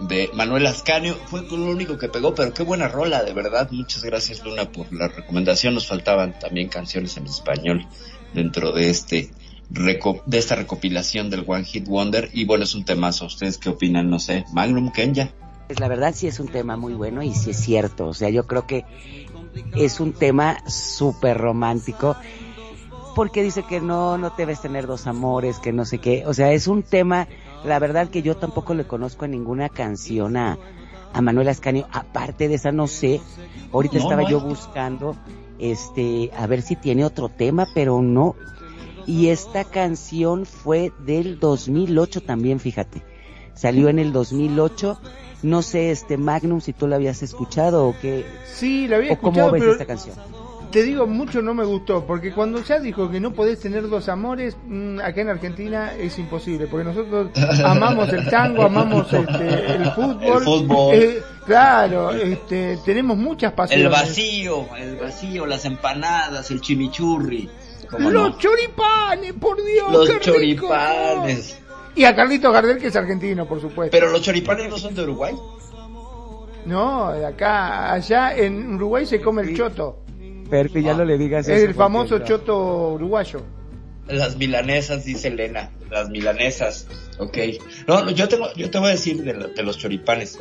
de 0.02 0.30
Manuel 0.36 0.68
Ascanio? 0.68 1.16
Fue 1.16 1.42
lo 1.42 1.66
único 1.66 1.98
que 1.98 2.10
pegó, 2.10 2.36
pero 2.36 2.54
qué 2.54 2.62
buena 2.62 2.90
rola, 2.90 3.24
de 3.24 3.34
verdad. 3.34 3.72
Muchas 3.72 4.04
gracias 4.04 4.44
Luna 4.44 4.72
por 4.72 4.94
la 4.94 5.08
recomendación. 5.08 5.74
Nos 5.74 5.88
faltaban 5.88 6.38
también 6.38 6.70
canciones 6.70 7.18
en 7.18 7.26
español 7.26 7.88
dentro 8.36 8.72
de 8.72 8.92
este 8.92 9.32
de 9.72 10.38
esta 10.38 10.56
recopilación 10.56 11.32
del 11.32 11.44
One 11.48 11.64
Hit 11.64 11.88
Wonder. 11.88 12.30
Y 12.34 12.46
bueno, 12.46 12.66
es 12.66 12.76
un 12.76 12.86
temazo. 12.86 13.26
¿Ustedes 13.26 13.58
qué 13.58 13.70
opinan? 13.70 14.12
No 14.12 14.20
sé. 14.20 14.46
Magnum 14.54 14.92
Kenya. 14.92 15.34
Pues 15.68 15.82
la 15.82 15.90
verdad 15.90 16.14
sí 16.16 16.28
es 16.28 16.40
un 16.40 16.48
tema 16.48 16.78
muy 16.78 16.94
bueno 16.94 17.24
y 17.24 17.34
sí 17.34 17.50
es 17.50 17.58
cierto. 17.58 18.06
O 18.06 18.14
sea, 18.14 18.30
yo 18.30 18.48
creo 18.48 18.66
que 18.68 18.86
es 19.76 20.00
un 20.00 20.14
tema 20.14 20.58
súper 20.68 21.38
romántico. 21.38 22.16
Porque 23.16 23.42
dice 23.42 23.64
que 23.64 23.82
no, 23.82 24.18
no 24.18 24.32
debes 24.38 24.62
tener 24.62 24.86
dos 24.86 25.08
amores, 25.08 25.58
que 25.58 25.74
no 25.74 25.86
sé 25.86 25.98
qué. 25.98 26.24
O 26.28 26.34
sea, 26.36 26.52
es 26.52 26.68
un 26.68 26.84
tema, 26.84 27.28
la 27.66 27.80
verdad 27.80 28.10
que 28.10 28.22
yo 28.22 28.38
tampoco 28.38 28.76
le 28.76 28.86
conozco 28.86 29.26
a 29.26 29.28
ninguna 29.28 29.70
canción 29.70 30.38
a, 30.38 30.60
a 31.14 31.22
Manuel 31.22 31.50
Ascanio. 31.50 31.88
Aparte 31.92 32.48
de 32.48 32.56
esa, 32.56 32.72
no 32.72 32.86
sé. 32.86 33.20
Ahorita 33.74 33.98
No, 33.98 34.04
estaba 34.04 34.22
no 34.22 34.30
yo 34.30 34.40
buscando, 34.40 35.16
este, 35.58 36.30
a 36.38 36.46
ver 36.46 36.62
si 36.62 36.76
tiene 36.76 37.06
otro 37.06 37.30
tema, 37.30 37.68
pero 37.74 38.04
no. 38.04 38.36
Y 39.08 39.30
esta 39.30 39.64
canción 39.64 40.46
fue 40.46 40.92
del 41.00 41.40
2008 41.40 42.22
también, 42.22 42.60
fíjate. 42.60 43.02
Salió 43.58 43.90
en 43.90 44.00
el 44.00 44.12
2008. 44.14 45.00
No 45.44 45.62
sé, 45.62 45.92
este 45.92 46.18
Magnum, 46.18 46.62
si 46.62 46.74
tú 46.74 46.88
lo 46.88 46.96
habías 46.96 47.22
escuchado 47.22 47.88
o 47.88 47.96
qué, 48.02 48.26
Sí, 48.52 48.88
la 48.88 48.96
había 48.98 49.14
o 49.14 49.18
cómo 49.18 49.30
escuchado, 49.30 49.52
ves 49.52 49.60
pero 49.62 49.72
esta 49.74 49.86
canción. 49.86 50.16
te 50.72 50.82
digo, 50.84 51.06
mucho 51.06 51.44
no 51.44 51.54
me 51.54 51.64
gustó, 51.64 52.06
porque 52.08 52.34
cuando 52.34 52.62
ya 52.64 52.80
dijo 52.80 53.10
que 53.12 53.20
no 53.20 53.34
podés 53.34 53.60
tener 53.60 53.88
dos 53.88 54.10
amores, 54.10 54.58
mm, 54.66 55.00
acá 55.00 55.22
en 55.22 55.30
Argentina 55.30 55.94
es 55.96 56.18
imposible, 56.18 56.66
porque 56.66 56.86
nosotros 56.86 57.30
amamos 57.64 58.10
el 58.14 58.28
tango, 58.30 58.64
amamos 58.64 59.14
este, 59.14 59.76
el 59.76 59.86
fútbol. 59.92 60.38
El 60.38 60.44
fútbol. 60.44 60.96
eh, 60.96 61.22
claro, 61.46 62.12
este, 62.12 62.78
tenemos 62.84 63.16
muchas 63.16 63.54
pasiones. 63.54 63.86
El 63.86 63.92
vacío, 63.92 64.66
el 64.76 64.96
vacío, 64.96 65.46
las 65.46 65.66
empanadas, 65.66 66.50
el 66.50 66.62
chimichurri. 66.62 67.48
¿cómo 67.92 68.10
Los 68.10 68.32
no? 68.32 68.38
choripanes, 68.40 69.34
por 69.34 69.56
Dios, 69.64 69.92
Los 69.94 70.10
qué 70.10 70.14
rico. 70.20 70.68
choripanes. 70.68 71.60
Y 71.98 72.06
a 72.06 72.16
Carlito 72.16 72.52
Gardel, 72.52 72.78
que 72.78 72.88
es 72.88 72.96
argentino, 72.96 73.48
por 73.48 73.60
supuesto. 73.60 73.92
Pero 73.92 74.12
los 74.12 74.22
choripanes 74.22 74.70
no 74.70 74.78
son 74.78 74.94
de 74.94 75.02
Uruguay. 75.02 75.34
No, 76.68 77.12
de 77.12 77.26
acá, 77.26 77.92
allá 77.92 78.38
en 78.38 78.76
Uruguay 78.76 79.04
se 79.04 79.20
come 79.20 79.42
el 79.42 79.58
choto. 79.58 80.04
Pero 80.48 80.72
que 80.72 80.84
ya 80.84 80.94
no 80.94 81.04
le 81.04 81.18
digas 81.18 81.48
Es 81.48 81.58
eso, 81.58 81.66
el 81.66 81.74
famoso 81.74 82.20
choto 82.20 82.94
uruguayo. 82.94 83.42
Las 84.08 84.38
milanesas, 84.38 85.04
dice 85.06 85.28
Elena. 85.30 85.70
Las 85.90 86.10
milanesas. 86.10 86.88
Ok. 87.18 87.38
No, 87.88 88.04
no, 88.04 88.12
yo, 88.12 88.28
tengo, 88.28 88.54
yo 88.56 88.70
te 88.70 88.78
voy 88.78 88.90
a 88.90 88.92
decir 88.92 89.24
de, 89.24 89.34
de 89.34 89.64
los 89.64 89.78
choripanes. 89.78 90.40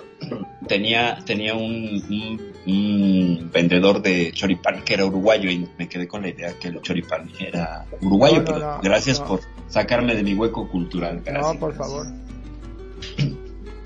Tenía, 0.69 1.19
tenía 1.25 1.55
un, 1.55 2.03
un, 2.09 2.53
un 2.67 3.51
vendedor 3.53 4.03
de 4.03 4.33
choripán 4.33 4.85
que 4.85 4.95
era 4.95 5.05
uruguayo 5.05 5.51
y 5.51 5.69
me 5.79 5.89
quedé 5.89 6.07
con 6.07 6.23
la 6.23 6.29
idea 6.29 6.59
que 6.59 6.69
el 6.69 6.81
choripán 6.81 7.31
era 7.39 7.87
uruguayo. 8.01 8.37
No, 8.37 8.41
no, 8.41 8.45
pero 8.47 8.59
no, 8.59 8.81
gracias 8.83 9.21
no. 9.21 9.27
por 9.27 9.41
sacarme 9.69 10.15
de 10.15 10.23
mi 10.23 10.35
hueco 10.35 10.69
cultural. 10.69 11.23
Gracias. 11.25 11.55
No, 11.55 11.61
por 11.61 11.75
favor. 11.75 12.07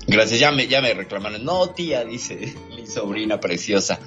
Gracias, 0.07 0.39
ya 0.39 0.51
me, 0.51 0.67
ya 0.67 0.81
me 0.81 0.93
reclamaron. 0.93 1.43
No, 1.45 1.69
tía, 1.69 2.03
dice 2.03 2.53
mi 2.75 2.85
sobrina 2.85 3.39
preciosa. 3.39 3.99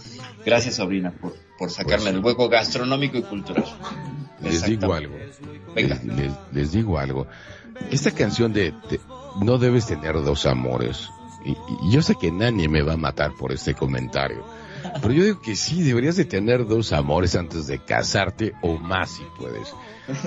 Gracias, 0.44 0.74
sobrina, 0.76 1.12
por, 1.12 1.34
por 1.58 1.70
sacarme 1.70 2.04
Pues- 2.04 2.14
del 2.14 2.24
hueco 2.24 2.48
gastronómico 2.48 3.18
y 3.18 3.22
cultural. 3.22 3.64
Les 4.40 4.64
digo 4.64 4.92
algo. 4.92 5.14
Venga. 5.74 5.94
Les, 6.04 6.16
les- 6.16 6.32
les 6.52 6.72
digo 6.72 6.98
algo. 6.98 7.26
Esta 7.90 8.10
canción 8.12 8.52
de, 8.52 8.72
de 8.90 9.00
No 9.42 9.58
debes 9.58 9.86
tener 9.86 10.14
dos 10.22 10.46
amores. 10.46 11.08
Y, 11.44 11.50
y 11.52 11.90
yo 11.90 12.00
sé 12.02 12.14
que 12.14 12.30
nadie 12.30 12.68
me 12.68 12.82
va 12.82 12.94
a 12.94 12.96
matar 12.96 13.32
por 13.38 13.52
este 13.52 13.74
comentario. 13.74 14.44
Pero 15.00 15.12
yo 15.14 15.24
digo 15.24 15.40
que 15.40 15.56
sí, 15.56 15.82
deberías 15.82 16.16
de 16.16 16.24
tener 16.24 16.66
dos 16.66 16.92
amores 16.92 17.34
antes 17.36 17.66
de 17.66 17.78
casarte 17.78 18.54
o 18.62 18.76
más 18.78 19.10
si 19.10 19.22
puedes. 19.38 19.72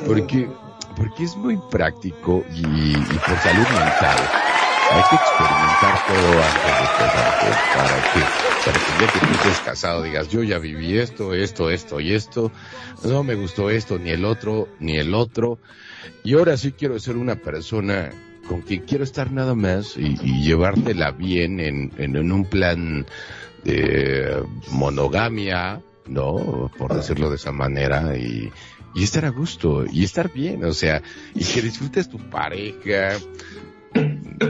Porque, 0.05 0.49
porque 0.95 1.23
es 1.23 1.35
muy 1.35 1.57
práctico 1.71 2.43
y, 2.53 2.61
y 2.61 3.19
por 3.25 3.37
salud 3.37 3.67
mental. 3.69 4.17
Hay 4.89 5.03
que 5.03 5.15
experimentar 5.15 5.99
todo 5.99 6.43
antes 6.43 6.79
de 6.79 6.87
casarte 6.89 7.57
para 7.73 8.01
que, 8.03 8.29
para 8.63 8.79
que 8.79 8.95
ya 8.95 9.09
que 9.09 9.19
tú 9.19 9.33
estés 9.33 9.59
casado 9.59 10.01
digas, 10.01 10.29
yo 10.29 10.43
ya 10.43 10.59
viví 10.59 10.97
esto, 10.97 11.33
esto, 11.33 11.69
esto 11.69 11.99
y 11.99 12.13
esto, 12.13 12.51
no 13.03 13.23
me 13.23 13.35
gustó 13.35 13.69
esto, 13.69 13.99
ni 13.99 14.11
el 14.11 14.23
otro, 14.23 14.69
ni 14.79 14.97
el 14.97 15.13
otro, 15.13 15.59
y 16.23 16.35
ahora 16.35 16.55
sí 16.55 16.71
quiero 16.71 16.99
ser 16.99 17.17
una 17.17 17.35
persona 17.35 18.11
con 18.47 18.61
quien 18.61 18.81
quiero 18.81 19.03
estar 19.03 19.31
nada 19.31 19.55
más 19.55 19.97
y, 19.97 20.17
y 20.23 20.43
llevártela 20.43 21.11
bien 21.11 21.59
en, 21.59 21.91
en, 21.97 22.15
en 22.15 22.31
un 22.31 22.45
plan 22.45 23.05
de 23.65 24.41
monogamia, 24.71 25.81
¿no? 26.05 26.71
Por 26.77 26.95
decirlo 26.95 27.29
de 27.29 27.35
esa 27.35 27.51
manera, 27.51 28.17
y, 28.17 28.49
y 28.95 29.03
estar 29.03 29.25
a 29.25 29.29
gusto, 29.29 29.85
y 29.85 30.05
estar 30.05 30.31
bien, 30.31 30.63
o 30.63 30.71
sea, 30.73 31.01
y 31.35 31.43
que 31.43 31.61
disfrutes 31.61 32.09
tu 32.09 32.17
pareja, 32.29 33.17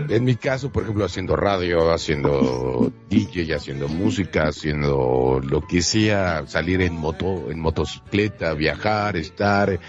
en 0.09 0.23
mi 0.23 0.35
caso, 0.35 0.71
por 0.71 0.83
ejemplo, 0.83 1.05
haciendo 1.05 1.35
radio, 1.35 1.91
haciendo 1.91 2.91
DJ, 3.09 3.55
haciendo 3.55 3.87
música, 3.87 4.47
haciendo 4.47 5.41
lo 5.43 5.61
que 5.61 5.81
sea, 5.81 6.45
salir 6.47 6.81
en 6.81 6.95
moto, 6.95 7.51
en 7.51 7.59
motocicleta, 7.59 8.53
viajar, 8.53 9.17
estar, 9.17 9.79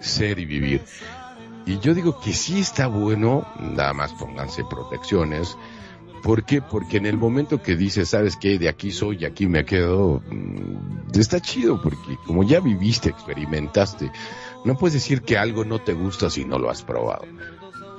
ser 0.00 0.38
y 0.38 0.46
vivir. 0.46 0.82
Y 1.64 1.78
yo 1.78 1.94
digo 1.94 2.20
que 2.20 2.32
sí 2.32 2.60
está 2.60 2.88
bueno, 2.88 3.46
nada 3.60 3.92
más 3.92 4.12
pónganse 4.14 4.64
protecciones. 4.64 5.56
¿Por 6.22 6.44
qué? 6.44 6.60
Porque 6.62 6.98
en 6.98 7.06
el 7.06 7.16
momento 7.16 7.62
que 7.62 7.76
dices, 7.76 8.10
sabes 8.10 8.36
qué, 8.36 8.58
de 8.58 8.68
aquí 8.68 8.92
soy 8.92 9.18
y 9.20 9.24
aquí 9.24 9.46
me 9.46 9.64
quedo, 9.64 10.22
mm, 10.30 11.18
está 11.18 11.40
chido, 11.40 11.80
porque 11.82 12.16
como 12.26 12.44
ya 12.44 12.60
viviste, 12.60 13.08
experimentaste, 13.08 14.10
no 14.64 14.76
puedes 14.76 14.94
decir 14.94 15.22
que 15.22 15.36
algo 15.36 15.64
no 15.64 15.80
te 15.80 15.94
gusta 15.94 16.30
si 16.30 16.44
no 16.44 16.58
lo 16.58 16.70
has 16.70 16.82
probado. 16.82 17.24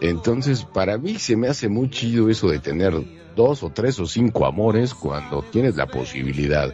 Entonces, 0.03 0.63
para 0.65 0.97
mí 0.97 1.17
se 1.17 1.35
me 1.35 1.47
hace 1.47 1.67
muy 1.69 1.89
chido 1.89 2.29
eso 2.29 2.49
de 2.49 2.59
tener 2.59 2.93
dos 3.35 3.63
o 3.63 3.69
tres 3.71 3.99
o 3.99 4.05
cinco 4.05 4.45
amores 4.45 4.93
cuando 4.93 5.41
tienes 5.43 5.75
la 5.75 5.87
posibilidad 5.87 6.71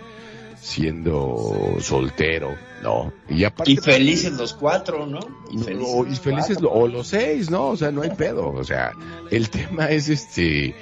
siendo 0.59 1.75
soltero, 1.79 2.55
¿no? 2.83 3.13
Y 3.29 3.43
aparte 3.45 3.71
Y 3.71 3.77
felices 3.77 4.33
los 4.33 4.53
cuatro, 4.53 5.05
¿no? 5.07 5.19
Y 5.51 5.57
o, 5.57 5.63
felices, 5.63 5.95
y 6.05 6.09
los 6.09 6.19
felices 6.19 6.57
cuatro. 6.57 6.63
lo- 6.63 6.71
o 6.83 6.87
los 6.87 7.07
seis, 7.07 7.49
¿no? 7.49 7.67
O 7.69 7.77
sea, 7.77 7.91
no 7.91 8.01
hay 8.01 8.09
pedo. 8.11 8.49
O 8.49 8.63
sea, 8.63 8.91
el 9.31 9.49
tema 9.49 9.89
es 9.89 10.09
este 10.09 10.75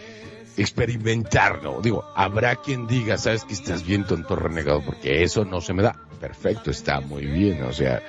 experimentar, 0.58 1.62
¿no? 1.64 1.82
Digo, 1.82 2.04
habrá 2.16 2.56
quien 2.56 2.88
diga, 2.88 3.18
sabes 3.18 3.44
que 3.46 3.54
estás 3.54 3.86
bien 3.86 4.06
tonto 4.06 4.36
renegado 4.36 4.82
porque 4.84 5.24
eso 5.24 5.46
no 5.46 5.62
se 5.62 5.74
me 5.74 5.84
da. 5.84 5.96
Perfecto, 6.20 6.72
está 6.72 7.00
muy 7.00 7.26
bien. 7.28 7.62
O 7.64 7.72
sea, 7.74 8.02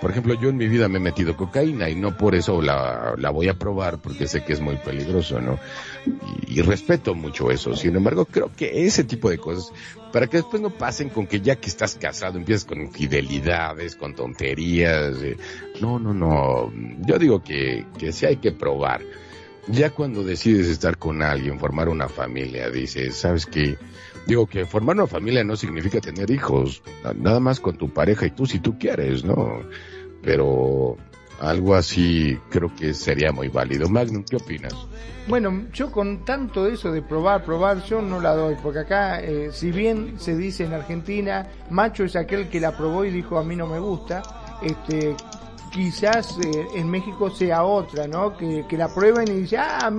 por 0.00 0.10
ejemplo, 0.10 0.34
yo 0.34 0.50
en 0.50 0.56
mi 0.56 0.68
vida 0.68 0.88
me 0.88 0.98
he 0.98 1.00
metido 1.00 1.36
cocaína 1.36 1.88
y 1.88 1.94
no 1.94 2.16
por 2.16 2.34
eso 2.34 2.60
la, 2.60 3.14
la 3.16 3.30
voy 3.30 3.48
a 3.48 3.54
probar 3.54 3.98
porque 3.98 4.26
sé 4.26 4.44
que 4.44 4.52
es 4.52 4.60
muy 4.60 4.76
peligroso, 4.76 5.40
¿no? 5.40 5.58
Y, 6.48 6.60
respeto 6.62 7.14
mucho 7.14 7.50
eso. 7.50 7.74
Sin 7.74 7.96
embargo, 7.96 8.26
creo 8.26 8.50
que 8.54 8.86
ese 8.86 9.04
tipo 9.04 9.30
de 9.30 9.38
cosas, 9.38 9.72
para 10.12 10.26
que 10.26 10.38
después 10.38 10.62
no 10.62 10.70
pasen 10.70 11.08
con 11.08 11.26
que 11.26 11.40
ya 11.40 11.56
que 11.56 11.68
estás 11.68 11.96
casado 11.96 12.38
empiezas 12.38 12.64
con 12.64 12.80
infidelidades, 12.80 13.96
con 13.96 14.14
tonterías. 14.14 15.22
eh, 15.22 15.36
no, 15.80 15.98
no, 15.98 16.12
no. 16.12 16.72
Yo 17.06 17.18
digo 17.18 17.42
que, 17.42 17.86
que 17.98 18.12
sí 18.12 18.26
hay 18.26 18.36
que 18.36 18.52
probar. 18.52 19.02
Ya 19.68 19.90
cuando 19.90 20.22
decides 20.22 20.68
estar 20.68 20.98
con 20.98 21.22
alguien, 21.22 21.58
formar 21.58 21.88
una 21.88 22.08
familia, 22.08 22.70
dices, 22.70 23.16
¿sabes 23.16 23.46
qué? 23.46 23.78
Digo 24.26 24.46
que 24.46 24.64
formar 24.64 24.96
una 24.96 25.06
familia 25.06 25.44
no 25.44 25.56
significa 25.56 26.00
tener 26.00 26.30
hijos, 26.30 26.82
nada 27.16 27.40
más 27.40 27.60
con 27.60 27.76
tu 27.76 27.92
pareja 27.92 28.26
y 28.26 28.30
tú 28.30 28.46
si 28.46 28.58
tú 28.58 28.78
quieres, 28.78 29.24
¿no? 29.24 29.60
Pero 30.22 30.96
algo 31.40 31.74
así 31.74 32.38
creo 32.48 32.74
que 32.74 32.94
sería 32.94 33.32
muy 33.32 33.48
válido. 33.48 33.88
Magnum, 33.88 34.24
¿qué 34.24 34.36
opinas? 34.36 34.74
Bueno, 35.26 35.66
yo 35.72 35.90
con 35.90 36.24
tanto 36.24 36.66
eso 36.66 36.92
de 36.92 37.02
probar, 37.02 37.44
probar, 37.44 37.82
yo 37.84 38.02
no 38.02 38.20
la 38.20 38.34
doy, 38.34 38.56
porque 38.62 38.80
acá, 38.80 39.20
eh, 39.20 39.50
si 39.52 39.70
bien 39.70 40.18
se 40.18 40.36
dice 40.36 40.64
en 40.64 40.74
Argentina, 40.74 41.46
macho 41.70 42.04
es 42.04 42.14
aquel 42.14 42.48
que 42.48 42.60
la 42.60 42.76
probó 42.76 43.04
y 43.04 43.10
dijo 43.10 43.38
a 43.38 43.44
mí 43.44 43.56
no 43.56 43.66
me 43.66 43.78
gusta, 43.78 44.22
este, 44.62 45.16
quizás 45.72 46.38
eh, 46.44 46.66
en 46.76 46.90
México 46.90 47.30
sea 47.30 47.64
otra, 47.64 48.06
¿no? 48.06 48.36
Que, 48.36 48.66
que 48.68 48.76
la 48.76 48.94
prueben 48.94 49.28
y 49.28 49.40
dicen, 49.40 49.60
ah, 49.62 49.90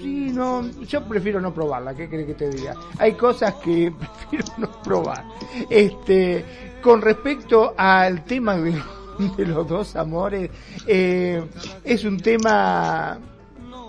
sí, 0.00 0.30
no, 0.32 0.68
yo 0.82 1.04
prefiero 1.04 1.40
no 1.40 1.52
probarla, 1.52 1.94
¿qué 1.94 2.08
crees 2.08 2.26
que 2.26 2.34
te 2.34 2.50
diga? 2.50 2.74
Hay 2.98 3.12
cosas 3.14 3.54
que 3.54 3.92
prefiero 4.28 4.46
no 4.58 4.82
probar. 4.82 5.24
Este, 5.68 6.44
con 6.82 7.00
respecto 7.00 7.74
al 7.76 8.24
tema 8.24 8.56
de, 8.56 8.74
de 9.36 9.46
los 9.46 9.66
dos 9.68 9.96
amores, 9.96 10.50
eh, 10.86 11.42
es 11.84 12.04
un 12.04 12.18
tema 12.18 13.18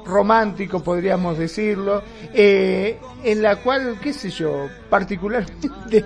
romántico, 0.06 0.84
podríamos 0.84 1.38
decirlo, 1.38 2.04
eh, 2.34 3.00
en 3.24 3.42
la 3.42 3.58
cual, 3.58 4.00
qué 4.02 4.14
sé 4.14 4.30
yo, 4.30 4.68
particularmente, 4.90 6.06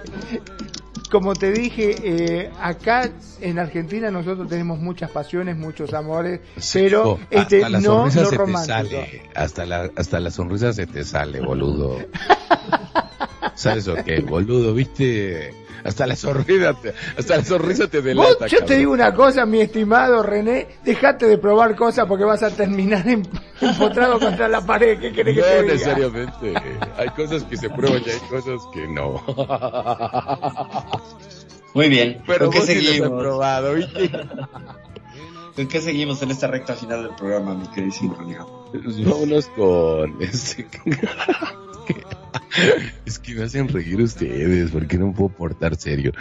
como 1.12 1.34
te 1.34 1.52
dije, 1.52 1.96
eh, 2.04 2.52
acá 2.62 3.10
en 3.42 3.60
Argentina 3.60 4.12
nosotros 4.12 4.48
tenemos 4.48 4.80
muchas 4.80 5.10
pasiones, 5.12 5.56
muchos 5.58 5.94
amores, 5.94 6.42
pero 6.74 7.12
Oh, 7.14 7.20
este, 7.30 7.58
hasta 7.58 7.70
la 7.70 7.80
no, 7.80 7.84
sonrisa 7.84 8.20
no 8.22 8.26
se 8.26 8.32
te 8.32 8.38
romántico. 8.38 8.74
sale. 8.78 9.22
Hasta 9.36 9.66
la, 9.66 9.90
hasta 9.96 10.20
la 10.20 10.32
sonrisa 10.32 10.74
se 10.74 10.88
te 10.88 11.04
sale, 11.04 11.40
boludo. 11.42 11.98
¿Sabes 13.56 13.88
o 13.88 13.96
qué, 14.04 14.20
boludo? 14.22 14.74
¿Viste? 14.74 15.54
Hasta 15.84 16.08
la 16.08 16.16
sonrisa 16.16 16.74
te, 16.74 16.94
hasta 17.18 17.38
la 17.38 17.44
sonrisa 17.44 17.88
te 17.88 17.98
Vos, 18.00 18.06
delata. 18.06 18.48
yo 18.48 18.58
te 18.58 18.58
cabrón. 18.60 18.78
digo 18.80 18.92
una 18.94 19.14
cosa, 19.14 19.46
mi 19.46 19.62
estimado 19.62 20.24
René, 20.24 20.68
dejate 20.84 21.26
de 21.28 21.38
probar 21.38 21.76
cosas 21.76 22.06
porque 22.08 22.24
vas 22.24 22.44
a 22.44 22.50
terminar 22.52 23.08
em- 23.08 23.24
empotrado 23.62 24.20
contra 24.20 24.48
la 24.48 24.62
pared. 24.66 25.00
¿Qué 25.00 25.12
querés 25.14 25.36
que 25.36 25.42
te 25.42 25.48
No 25.56 25.62
diga? 25.62 25.74
necesariamente. 25.74 26.54
Hay 26.98 27.10
cosas 27.10 27.44
que 27.44 27.58
se 27.58 27.70
prueban 27.70 28.02
y 28.06 28.10
hay 28.10 28.20
cosas 28.30 28.62
que 28.74 28.88
no. 28.88 29.24
Muy 31.74 31.90
bien. 31.90 32.22
Pero 32.26 32.46
¿Con 32.46 32.54
qué 32.54 32.60
vos 32.60 32.68
sí 32.68 32.74
seguimos? 32.82 33.20
probado, 33.22 33.74
¿viste? 33.76 34.10
¿Con 35.56 35.68
qué 35.68 35.82
seguimos 35.82 36.22
en 36.22 36.32
esta 36.32 36.48
recta 36.48 36.76
final 36.76 37.04
del 37.04 37.16
programa, 37.16 37.54
mi 37.56 37.68
queridísimo? 37.68 38.16
Pues 38.72 39.06
vámonos 39.06 39.48
con 39.56 40.22
este. 40.22 40.68
Es 43.06 43.20
que 43.20 43.36
me 43.36 43.44
hacen 43.44 43.68
reír 43.68 44.02
ustedes, 44.02 44.72
porque 44.72 44.98
no 44.98 45.14
puedo 45.14 45.30
portar 45.30 45.76
serio. 45.78 46.12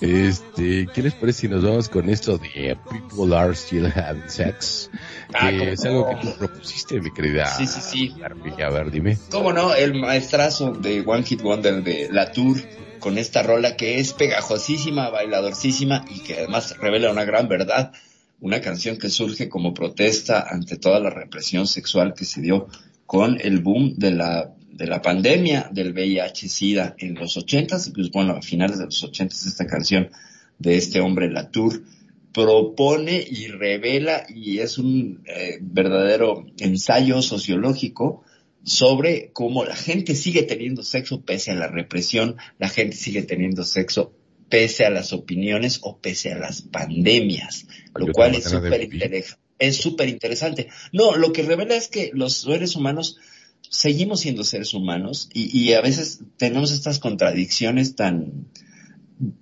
Este, 0.00 0.88
¿qué 0.92 1.02
les 1.02 1.14
parece 1.14 1.42
si 1.42 1.48
nos 1.48 1.62
vamos 1.64 1.88
con 1.88 2.08
esto 2.08 2.38
de 2.38 2.76
People 2.90 3.36
Are 3.36 3.54
Still 3.54 3.86
Having 3.86 4.28
Sex? 4.28 4.90
Ah, 5.34 5.50
Que 5.50 5.72
es 5.72 5.84
algo 5.84 6.10
no. 6.10 6.20
que 6.20 6.26
tú 6.26 6.34
propusiste, 6.38 7.00
mi 7.00 7.12
querida. 7.12 7.46
Sí, 7.46 7.66
sí, 7.66 7.80
sí. 7.80 8.14
A 8.62 8.70
ver, 8.70 8.90
dime. 8.90 9.18
¿Cómo 9.30 9.52
no? 9.52 9.74
El 9.74 9.94
maestrazo 9.94 10.72
de 10.72 11.02
One 11.06 11.24
Hit 11.24 11.42
Wonder 11.42 11.82
de 11.82 12.08
La 12.10 12.32
Tour 12.32 12.58
con 12.98 13.18
esta 13.18 13.42
rola 13.42 13.76
que 13.76 13.98
es 13.98 14.12
pegajosísima, 14.12 15.10
bailadorcísima 15.10 16.04
y 16.08 16.20
que 16.20 16.38
además 16.38 16.76
revela 16.78 17.10
una 17.10 17.24
gran 17.24 17.48
verdad. 17.48 17.92
Una 18.40 18.60
canción 18.60 18.98
que 18.98 19.08
surge 19.08 19.48
como 19.48 19.72
protesta 19.72 20.46
ante 20.48 20.76
toda 20.76 20.98
la 20.98 21.10
represión 21.10 21.66
sexual 21.68 22.14
que 22.14 22.24
se 22.24 22.40
dio 22.40 22.66
con 23.06 23.38
el 23.40 23.60
boom 23.60 23.94
de 23.96 24.10
la, 24.10 24.50
de 24.82 24.88
la 24.88 25.00
pandemia 25.00 25.68
del 25.70 25.94
VIH-Sida 25.94 26.96
en 26.98 27.14
los 27.14 27.36
ochentas. 27.36 27.92
Pues 27.94 28.10
bueno, 28.10 28.32
a 28.32 28.42
finales 28.42 28.78
de 28.78 28.86
los 28.86 29.04
ochentas 29.04 29.46
esta 29.46 29.64
canción 29.64 30.10
de 30.58 30.76
este 30.76 30.98
hombre 30.98 31.30
Latour 31.30 31.84
propone 32.32 33.24
y 33.24 33.46
revela 33.46 34.26
y 34.28 34.58
es 34.58 34.78
un 34.78 35.22
eh, 35.26 35.58
verdadero 35.60 36.46
ensayo 36.58 37.22
sociológico 37.22 38.24
sobre 38.64 39.30
cómo 39.32 39.64
la 39.64 39.76
gente 39.76 40.16
sigue 40.16 40.42
teniendo 40.42 40.82
sexo 40.82 41.22
pese 41.22 41.52
a 41.52 41.54
la 41.54 41.68
represión, 41.68 42.34
la 42.58 42.68
gente 42.68 42.96
sigue 42.96 43.22
teniendo 43.22 43.62
sexo 43.62 44.12
pese 44.48 44.84
a 44.84 44.90
las 44.90 45.12
opiniones 45.12 45.78
o 45.82 45.98
pese 45.98 46.32
a 46.32 46.38
las 46.38 46.62
pandemias, 46.62 47.68
lo 47.94 48.06
Yo 48.06 48.12
cual 48.14 48.34
es 48.34 48.44
súper 48.44 48.88
es 49.60 49.76
súper 49.76 50.08
interesante. 50.08 50.70
No, 50.90 51.14
lo 51.14 51.32
que 51.32 51.44
revela 51.44 51.76
es 51.76 51.86
que 51.86 52.10
los 52.12 52.38
seres 52.38 52.74
humanos 52.74 53.18
seguimos 53.72 54.20
siendo 54.20 54.44
seres 54.44 54.74
humanos 54.74 55.30
y, 55.32 55.58
y 55.58 55.72
a 55.72 55.80
veces 55.80 56.20
tenemos 56.36 56.72
estas 56.72 56.98
contradicciones 56.98 57.96
tan, 57.96 58.48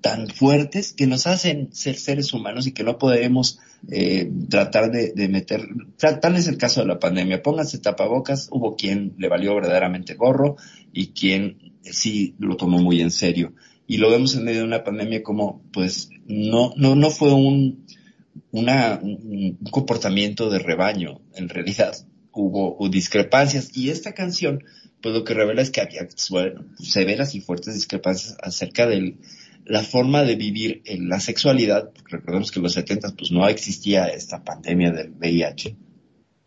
tan 0.00 0.28
fuertes 0.28 0.92
que 0.92 1.08
nos 1.08 1.26
hacen 1.26 1.68
ser 1.72 1.96
seres 1.96 2.32
humanos 2.32 2.68
y 2.68 2.72
que 2.72 2.84
no 2.84 2.96
podemos 2.96 3.58
eh, 3.90 4.30
tratar 4.48 4.92
de, 4.92 5.12
de 5.12 5.28
meter, 5.28 5.66
tal 5.98 6.36
es 6.36 6.46
el 6.46 6.58
caso 6.58 6.80
de 6.80 6.86
la 6.86 7.00
pandemia, 7.00 7.42
pónganse 7.42 7.78
tapabocas, 7.78 8.48
hubo 8.52 8.76
quien 8.76 9.14
le 9.18 9.28
valió 9.28 9.52
verdaderamente 9.56 10.14
gorro 10.14 10.56
y 10.92 11.08
quien 11.08 11.72
sí 11.82 12.36
lo 12.38 12.56
tomó 12.56 12.78
muy 12.78 13.00
en 13.00 13.10
serio. 13.10 13.52
Y 13.88 13.96
lo 13.96 14.10
vemos 14.10 14.36
en 14.36 14.44
medio 14.44 14.60
de 14.60 14.66
una 14.66 14.84
pandemia 14.84 15.24
como, 15.24 15.60
pues, 15.72 16.10
no, 16.26 16.72
no, 16.76 16.94
no 16.94 17.10
fue 17.10 17.32
un, 17.32 17.84
una, 18.52 19.00
un 19.02 19.58
un 19.60 19.70
comportamiento 19.72 20.50
de 20.50 20.60
rebaño, 20.60 21.20
en 21.34 21.48
realidad 21.48 21.96
hubo, 22.32 22.88
discrepancias 22.88 23.76
y 23.76 23.90
esta 23.90 24.12
canción, 24.12 24.64
pues 25.02 25.14
lo 25.14 25.24
que 25.24 25.34
revela 25.34 25.62
es 25.62 25.70
que 25.70 25.80
había, 25.80 26.06
bueno, 26.30 26.64
severas 26.78 27.34
y 27.34 27.40
fuertes 27.40 27.74
discrepancias 27.74 28.36
acerca 28.42 28.86
de 28.86 29.16
la 29.64 29.82
forma 29.82 30.22
de 30.22 30.36
vivir 30.36 30.82
en 30.84 31.08
la 31.08 31.20
sexualidad, 31.20 31.90
porque 31.92 32.16
recordemos 32.16 32.50
que 32.50 32.58
en 32.58 32.62
los 32.64 32.72
70 32.72 33.14
pues 33.16 33.30
no 33.30 33.46
existía 33.48 34.06
esta 34.06 34.42
pandemia 34.42 34.90
del 34.90 35.10
VIH 35.12 35.76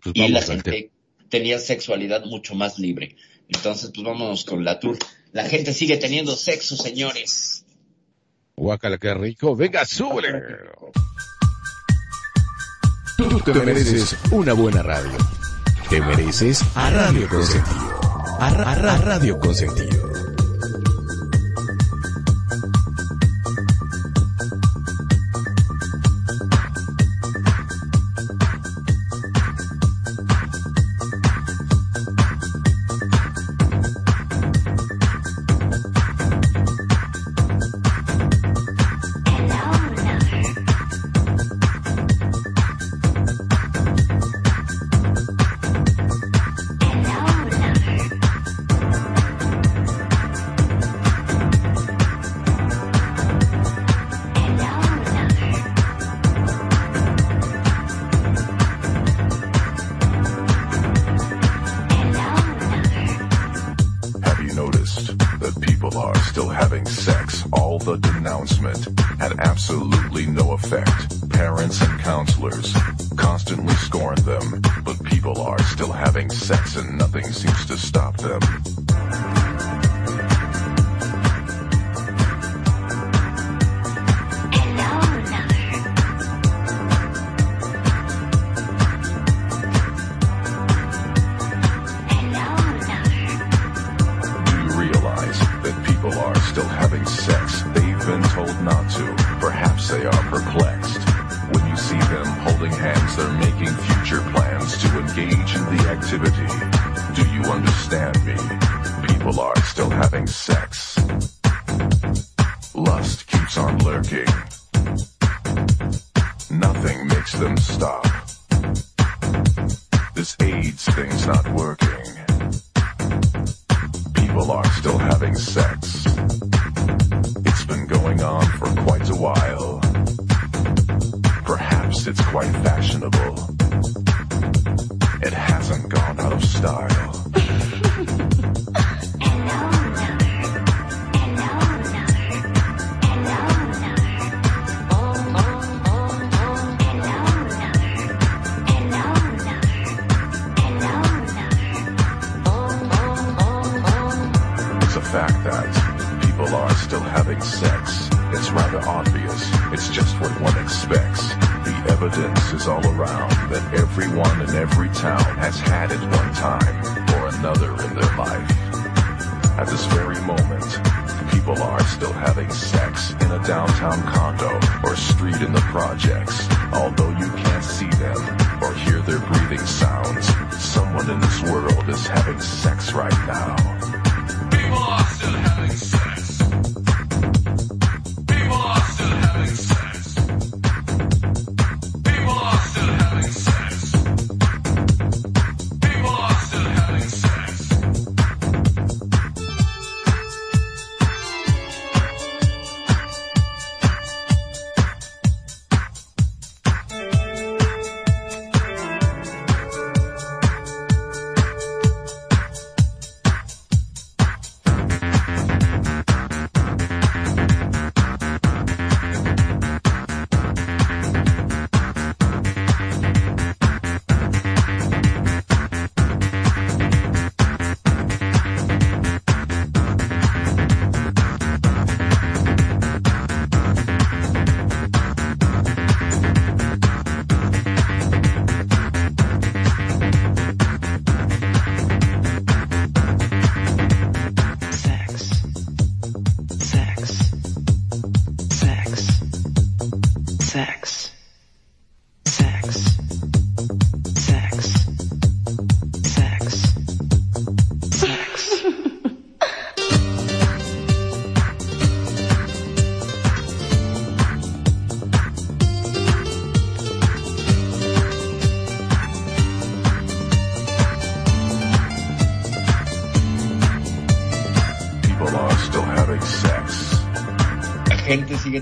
Pues 0.02 0.16
y 0.16 0.28
la 0.28 0.42
gente 0.42 0.92
tenía 1.30 1.60
sexualidad 1.60 2.26
mucho 2.26 2.56
más 2.56 2.80
libre. 2.80 3.16
Entonces, 3.48 3.92
pues 3.94 4.06
vámonos 4.06 4.46
con 4.46 4.64
la 4.64 4.80
tour. 4.80 4.98
La 5.32 5.46
gente 5.46 5.74
sigue 5.74 5.98
teniendo 5.98 6.36
sexo, 6.36 6.76
señores. 6.76 7.66
Guácala, 8.56 8.98
qué 8.98 9.14
rico. 9.14 9.56
Venga, 9.56 9.86
súbele. 9.86 10.42
Tú 13.18 13.40
te 13.40 13.54
mereces 13.54 14.16
una 14.32 14.54
buena 14.54 14.84
radio. 14.84 15.18
Te 15.94 16.02
mereces 16.02 16.60
a 16.74 16.90
Radio 16.90 17.30
Consentido. 17.30 18.00
A, 18.40 18.50
Ra- 18.50 18.72
a 18.72 18.74
Ra- 18.74 18.98
Radio 18.98 19.38
Consentido. 19.38 20.13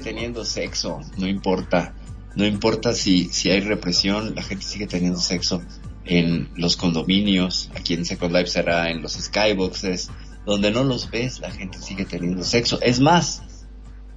Teniendo 0.02 0.44
sexo, 0.44 1.00
no 1.18 1.28
importa. 1.28 1.96
No 2.36 2.46
importa 2.46 2.94
si, 2.94 3.26
si 3.26 3.50
hay 3.50 3.62
represión, 3.62 4.36
la 4.36 4.44
gente 4.44 4.66
sigue 4.66 4.88
teniendo 4.88 5.20
sexo 5.20 5.62
en 6.06 6.50
los 6.56 6.78
condominios, 6.78 7.70
aquí 7.76 7.94
en 7.94 8.06
Second 8.06 8.34
Life 8.34 8.48
será 8.48 8.90
en 8.90 9.02
los 9.02 9.14
skyboxes, 9.14 10.10
donde 10.46 10.72
no 10.72 10.84
los 10.84 11.12
ves, 11.12 11.40
la 11.40 11.52
gente 11.52 11.80
sigue 11.80 12.06
teniendo 12.06 12.44
sexo. 12.44 12.80
Es 12.82 13.00
más, 13.00 13.44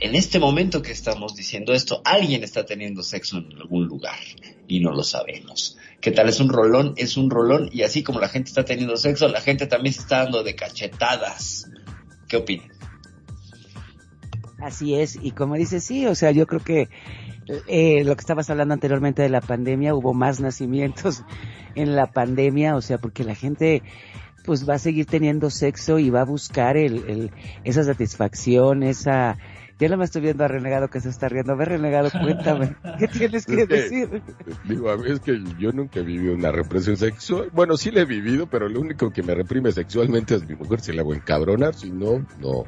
en 0.01 0.15
este 0.15 0.39
momento 0.39 0.83
que 0.83 0.93
estamos 0.93 1.35
diciendo 1.35 1.73
esto, 1.73 2.03
alguien 2.05 2.43
está 2.43 2.65
teniendo 2.65 3.03
sexo 3.03 3.39
en 3.39 3.53
algún 3.61 3.87
lugar 3.87 4.19
y 4.67 4.81
no 4.81 4.93
lo 4.93 5.03
sabemos. 5.03 5.77
¿Qué 6.01 6.11
tal? 6.11 6.29
Es 6.29 6.41
un 6.41 6.49
rolón, 6.49 6.95
es 6.97 7.17
un 7.17 7.31
rolón 7.31 7.69
y 7.73 7.83
así 7.83 8.03
como 8.03 8.21
la 8.21 8.29
gente 8.29 8.49
está 8.49 8.65
teniendo 8.65 8.97
sexo, 8.97 9.29
la 9.29 9.41
gente 9.41 9.67
también 9.67 9.95
se 9.95 10.01
está 10.01 10.25
dando 10.25 10.43
de 10.43 10.55
cachetadas. 10.55 11.71
¿Qué 12.29 12.37
opinan? 12.37 12.74
Así 14.65 14.95
es, 14.95 15.19
y 15.21 15.33
como 15.33 15.57
dices, 15.57 15.85
sí, 15.85 16.07
o 16.07 16.15
sea, 16.15 16.31
yo 16.31 16.47
creo 16.47 16.61
que 16.61 16.89
eh, 17.69 18.03
lo 18.03 18.17
que 18.17 18.21
estabas 18.21 18.49
hablando 18.49 18.73
anteriormente 18.73 19.21
de 19.21 19.29
la 19.29 19.43
pandemia, 19.43 19.95
hubo 19.95 20.15
más 20.15 20.41
nacimientos 20.41 21.23
en 21.75 21.95
la 21.95 22.07
pandemia, 22.07 22.75
o 22.75 22.81
sea, 22.81 22.97
porque 22.97 23.25
la 23.25 23.35
gente 23.35 23.83
pues 24.47 24.67
va 24.67 24.75
a 24.75 24.79
seguir 24.79 25.05
teniendo 25.05 25.51
sexo 25.51 25.99
y 25.99 26.09
va 26.09 26.23
a 26.23 26.25
buscar 26.25 26.79
el, 26.79 27.05
el 27.09 27.31
esa 27.65 27.85
satisfacción, 27.85 28.83
esa... 28.83 29.37
Ya 29.79 29.89
no 29.89 29.97
me 29.97 30.05
estoy 30.05 30.23
viendo 30.23 30.45
a 30.45 30.49
Renegado 30.49 30.89
que 30.89 31.01
se 31.01 31.09
está 31.09 31.29
riendo. 31.29 31.53
A 31.53 31.57
ver, 31.57 31.71
Renegado, 31.71 32.11
cuéntame, 32.11 32.77
¿qué 32.99 33.09
tienes 33.09 33.45
que 33.45 33.63
Es 33.63 33.67
que, 33.69 33.75
decir? 33.75 34.23
Digo, 34.65 34.89
a 34.89 34.97
ver, 34.97 35.13
es 35.13 35.21
que 35.21 35.43
yo 35.59 35.73
nunca 35.73 36.01
he 36.01 36.03
vivido 36.03 36.35
una 36.35 36.53
represión 36.53 36.97
sexual. 36.97 37.51
Bueno, 37.53 37.77
sí 37.77 37.91
la 37.91 38.03
he 38.03 38.05
vivido, 38.05 38.47
pero 38.47 38.69
lo 38.69 38.81
único 38.81 39.11
que 39.11 39.23
me 39.23 39.35
reprime 39.35 39.73
sexualmente 39.73 40.37
es 40.37 40.47
mi 40.47 40.55
mujer. 40.55 40.81
Si 40.81 40.93
la 40.93 41.03
hago 41.03 41.13
encabronar, 41.13 41.75
si 41.75 41.91
no, 41.91 42.25
no, 42.39 42.65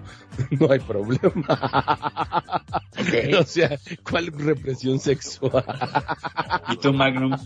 no 0.59 0.73
hay 0.73 0.81
problema. 0.81 1.33
O 3.39 3.45
sea, 3.45 3.79
¿cuál 4.09 4.29
represión 4.29 4.99
sexual? 4.99 5.65
¿Y 6.71 6.77
tú, 6.79 6.93
Magnum? 6.93 7.37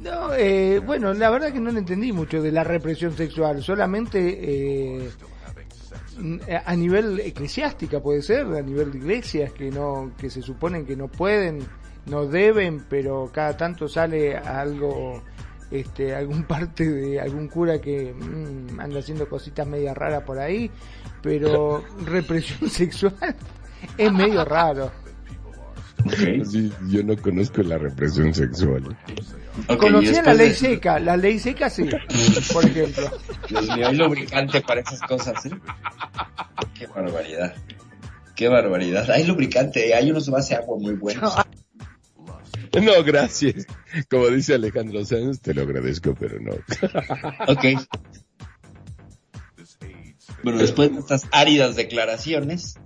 No, 0.00 0.34
eh, 0.34 0.80
bueno, 0.80 1.14
la 1.14 1.30
verdad 1.30 1.52
que 1.52 1.60
no 1.60 1.70
le 1.70 1.80
entendí 1.80 2.12
mucho 2.12 2.42
de 2.42 2.52
la 2.52 2.64
represión 2.64 3.16
sexual, 3.16 3.62
solamente 3.62 4.18
eh, 4.20 5.10
a 6.64 6.74
nivel 6.74 7.20
eclesiástica 7.20 8.00
puede 8.00 8.22
ser, 8.22 8.46
a 8.46 8.62
nivel 8.62 8.92
de 8.92 8.98
iglesias 8.98 9.52
que 9.52 9.70
no, 9.70 10.12
que 10.18 10.30
se 10.30 10.42
suponen 10.42 10.84
que 10.84 10.96
no 10.96 11.08
pueden, 11.08 11.60
no 12.06 12.26
deben, 12.26 12.84
pero 12.88 13.30
cada 13.32 13.56
tanto 13.56 13.88
sale 13.88 14.36
algo, 14.36 15.22
este, 15.70 16.14
algún 16.14 16.42
parte 16.48 16.88
de 16.88 17.20
algún 17.20 17.48
cura 17.48 17.80
que 17.80 18.12
mm, 18.12 18.80
anda 18.80 18.98
haciendo 18.98 19.28
cositas 19.28 19.66
media 19.66 19.94
raras 19.94 20.22
por 20.24 20.38
ahí, 20.38 20.70
pero 21.22 21.84
represión 22.04 22.68
sexual 22.70 23.36
es 23.96 24.12
medio 24.12 24.44
raro. 24.44 24.90
Sí, 26.44 26.72
yo 26.88 27.02
no 27.02 27.16
conozco 27.16 27.60
la 27.62 27.76
represión 27.76 28.32
sexual. 28.32 28.96
Conocía 29.78 30.22
la 30.22 30.34
ley 30.34 30.48
de- 30.50 30.54
seca, 30.54 30.98
la 31.00 31.16
ley 31.16 31.38
seca 31.38 31.68
sí, 31.70 31.84
por 32.52 32.64
ejemplo. 32.64 33.10
Dios 33.48 33.76
mío, 33.76 33.88
hay 33.88 33.96
lubricante 33.96 34.60
para 34.60 34.80
esas 34.80 35.00
cosas, 35.00 35.44
¿eh? 35.46 35.50
Qué 36.74 36.86
barbaridad. 36.86 37.54
Qué 38.36 38.48
barbaridad. 38.48 39.10
Hay 39.10 39.24
lubricante, 39.24 39.94
hay 39.94 40.10
unos 40.10 40.26
de 40.26 40.32
base 40.32 40.54
agua 40.54 40.76
muy 40.78 40.94
buenos. 40.94 41.34
No, 42.80 43.02
gracias. 43.02 43.66
Como 44.08 44.28
dice 44.28 44.54
Alejandro 44.54 45.04
Sanz, 45.04 45.40
te 45.40 45.54
lo 45.54 45.62
agradezco, 45.62 46.14
pero 46.18 46.38
no. 46.40 46.52
Ok. 47.48 47.64
Bueno, 50.44 50.60
después 50.60 50.92
de 50.92 51.00
estas 51.00 51.24
áridas 51.32 51.74
declaraciones, 51.74 52.78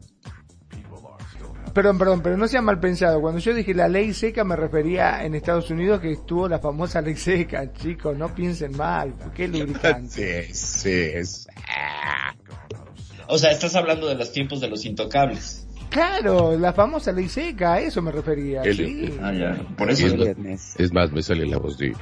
Perdón, 1.75 1.97
perdón, 1.99 2.21
pero 2.23 2.37
no 2.37 2.47
sea 2.49 2.61
mal 2.61 2.79
pensado. 2.81 3.21
Cuando 3.21 3.41
yo 3.41 3.55
dije 3.55 3.73
la 3.75 3.89
ley 3.89 4.13
seca 4.13 4.45
me 4.45 4.57
refería 4.57 5.25
en 5.25 5.35
Estados 5.35 5.71
Unidos 5.71 6.01
que 6.01 6.13
estuvo 6.13 6.47
la 6.49 6.59
famosa 6.59 7.01
ley 7.01 7.17
seca, 7.17 7.73
chicos, 7.73 8.17
no 8.17 8.35
piensen 8.35 8.77
mal. 8.77 9.15
¿Qué 9.35 9.49
lubricante? 9.49 10.49
Sí, 10.53 10.55
sí, 10.55 10.91
es. 11.15 11.49
o 13.27 13.39
sea, 13.39 13.51
estás 13.53 13.75
hablando 13.75 14.07
de 14.07 14.15
los 14.17 14.33
tiempos 14.33 14.61
de 14.61 14.69
los 14.69 14.85
intocables. 14.85 15.67
Claro, 15.89 16.59
la 16.59 16.73
famosa 16.73 17.13
ley 17.13 17.29
seca, 17.29 17.75
a 17.75 17.81
eso 17.81 18.01
me 18.03 18.13
refería. 18.13 18.63
El- 18.63 18.77
sí. 18.77 19.19
Ah, 19.23 19.33
ya. 19.33 19.55
Por 19.77 19.91
eso 19.91 20.07
Es, 20.07 20.13
es 20.13 20.19
Viernes. 20.19 20.75
es 20.79 20.93
más, 20.93 21.11
me 21.13 21.23
sale 21.23 21.47
la 21.47 21.59
voz 21.59 21.77
de. 21.79 21.95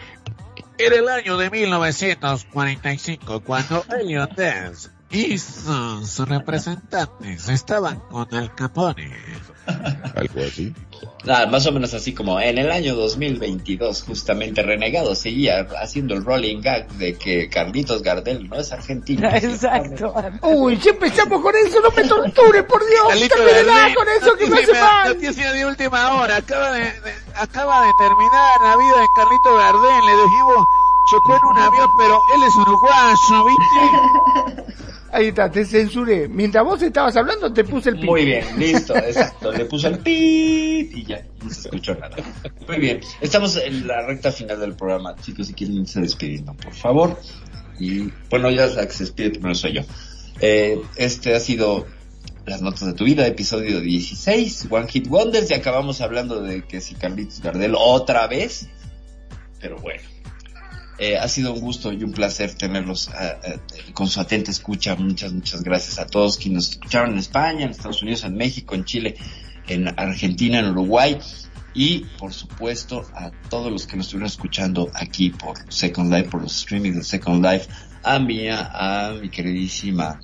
En 0.79 0.93
el 0.95 1.09
año 1.09 1.37
de 1.37 1.51
1945, 1.51 3.41
cuando 3.41 3.85
Elliot 4.01 4.37
Ness 4.39 4.91
y 5.11 5.39
sus 5.39 6.19
representantes 6.29 7.49
estaban 7.49 7.99
con 8.11 8.33
Al 8.35 8.55
Capone, 8.55 9.13
Algo 10.15 10.41
así. 10.47 10.73
Ah, 11.27 11.47
más 11.51 11.67
o 11.67 11.73
menos 11.73 11.93
así 11.95 12.13
como 12.15 12.41
en 12.41 12.59
el 12.59 12.71
año 12.71 12.95
2022, 12.95 14.03
justamente 14.05 14.63
Renegado 14.63 15.15
seguía 15.15 15.67
haciendo 15.81 16.15
el 16.15 16.25
rolling 16.25 16.61
gag 16.61 16.89
de 16.93 17.17
que 17.17 17.49
Carlitos 17.49 18.03
Gardel 18.03 18.49
no 18.49 18.57
es 18.57 18.71
argentino. 18.73 19.29
Exacto. 19.33 20.15
Uy, 20.43 20.77
ya 20.79 20.91
empezamos 20.91 21.41
con 21.43 21.55
eso, 21.57 21.81
no 21.81 21.91
me 21.91 22.05
torture, 22.09 22.63
por 22.65 22.81
Dios. 22.87 23.31
Gardel, 23.39 23.95
con 23.95 24.09
eso 24.09 24.35
que 24.37 24.47
me 24.47 24.57
hace 24.59 24.67
noticia- 24.67 24.85
mal. 24.85 25.09
Noticia 25.15 25.53
de 25.53 25.67
última 25.67 26.15
hora, 26.15 26.37
acaba 26.37 26.71
de, 26.73 26.81
de- 26.85 27.15
acaba 27.37 27.81
de 27.85 27.93
terminar 27.99 28.61
la 28.63 28.77
vida 28.77 29.01
de 29.01 29.07
Carlito 29.17 29.57
Gardel, 29.57 30.07
le 30.07 30.13
dijimos, 30.23 30.65
chocó 31.11 31.37
en 31.37 31.45
un 31.51 31.59
avión, 31.59 31.91
pero 31.99 32.21
él 32.37 32.43
es 32.47 32.55
uruguayo, 32.57 33.45
¿viste? 33.47 34.70
Ahí 35.13 35.29
está, 35.29 35.51
te 35.51 35.65
censuré. 35.65 36.29
Mientras 36.29 36.65
vos 36.65 36.81
estabas 36.83 37.17
hablando, 37.17 37.53
te 37.53 37.65
puse 37.65 37.91
el 37.91 37.99
pi. 37.99 38.07
Muy 38.07 38.25
bien, 38.25 38.45
listo, 38.59 38.95
exacto. 38.97 39.51
Le 39.53 39.65
puse 39.65 39.89
el 39.89 39.99
pip 39.99 40.97
y 40.97 41.05
ya, 41.05 41.25
no 41.43 41.51
se 41.51 41.63
escuchó 41.63 41.95
nada. 41.97 42.17
Muy 42.69 42.79
bien, 42.79 43.01
estamos 43.21 43.57
en 43.57 43.87
la 43.89 44.07
recta 44.07 44.31
final 44.31 44.61
del 44.61 44.75
programa. 44.75 45.17
Chicos, 45.17 45.49
si 45.49 45.55
quieren 45.55 45.79
irse 45.79 46.01
despidiendo, 46.01 46.55
por 46.55 46.75
favor. 46.75 47.19
Y 47.79 48.13
bueno, 48.29 48.51
ya 48.51 48.67
la 48.67 48.87
que 48.87 48.93
se 48.93 49.05
despide 49.05 49.31
primero 49.31 49.55
soy 49.55 49.73
yo. 49.75 49.83
Eh, 50.41 50.81
este 50.97 51.35
ha 51.35 51.41
sido 51.41 51.87
Las 52.47 52.63
Notas 52.63 52.87
de 52.87 52.93
tu 52.93 53.05
Vida, 53.05 53.27
episodio 53.27 53.81
16, 53.81 54.69
One 54.71 54.87
Hit 54.87 55.09
Wonders, 55.09 55.51
y 55.51 55.55
acabamos 55.55 56.01
hablando 56.01 56.41
de 56.41 56.63
que 56.63 56.81
si 56.81 56.95
Carlitos 56.95 57.41
Gardel 57.41 57.75
otra 57.77 58.29
vez, 58.29 58.69
pero 59.61 59.77
bueno. 59.79 60.03
Eh, 61.03 61.17
ha 61.17 61.27
sido 61.29 61.55
un 61.55 61.61
gusto 61.61 61.95
y 61.95 62.05
un 62.05 62.13
placer 62.13 62.53
tenerlos 62.53 63.09
eh, 63.09 63.39
eh, 63.43 63.93
con 63.95 64.07
su 64.07 64.21
atenta 64.21 64.51
escucha. 64.51 64.95
Muchas, 64.97 65.33
muchas 65.33 65.63
gracias 65.63 65.99
a 65.99 66.07
todos 66.07 66.37
quienes 66.37 66.57
nos 66.57 66.71
escucharon 66.73 67.13
en 67.13 67.19
España, 67.19 67.65
en 67.65 67.71
Estados 67.71 68.03
Unidos, 68.03 68.23
en 68.25 68.37
México, 68.37 68.75
en 68.75 68.85
Chile, 68.85 69.17
en 69.67 69.89
Argentina, 69.99 70.59
en 70.59 70.67
Uruguay 70.67 71.19
y 71.73 72.01
por 72.19 72.35
supuesto 72.35 73.07
a 73.15 73.31
todos 73.49 73.73
los 73.73 73.87
que 73.87 73.97
nos 73.97 74.07
estuvieron 74.07 74.27
escuchando 74.27 74.91
aquí 74.93 75.31
por 75.31 75.57
Second 75.73 76.13
Life, 76.13 76.29
por 76.29 76.43
los 76.43 76.61
streamings 76.61 76.97
de 76.97 77.03
Second 77.03 77.43
Life, 77.43 77.67
a 78.03 78.19
Mía, 78.19 78.71
a 78.71 79.15
mi 79.15 79.31
queridísima 79.31 80.21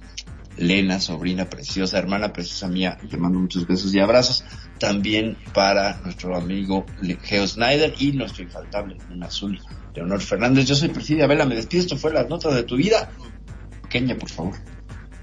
Lena, 0.58 1.00
sobrina 1.00 1.50
preciosa, 1.50 1.98
hermana 1.98 2.32
preciosa 2.32 2.66
mía, 2.66 2.96
te 3.10 3.18
mando 3.18 3.38
muchos 3.38 3.66
besos 3.66 3.94
y 3.94 4.00
abrazos. 4.00 4.42
También 4.78 5.36
para 5.52 5.98
nuestro 6.00 6.34
amigo 6.34 6.86
Geo 7.22 7.46
Snyder 7.46 7.94
y 7.98 8.12
nuestro 8.12 8.42
infaltable 8.42 8.96
un 9.10 9.22
azul, 9.22 9.60
Leonor 9.96 10.20
Fernández. 10.20 10.66
Yo 10.66 10.74
soy 10.74 10.90
Presidia 10.90 11.26
Vela, 11.26 11.46
me 11.46 11.56
despido. 11.56 11.82
Esto 11.82 11.96
fue 11.96 12.12
las 12.12 12.28
notas 12.28 12.54
de 12.54 12.62
tu 12.62 12.76
vida. 12.76 13.10
Pequeña, 13.82 14.16
por 14.16 14.28
favor. 14.28 14.54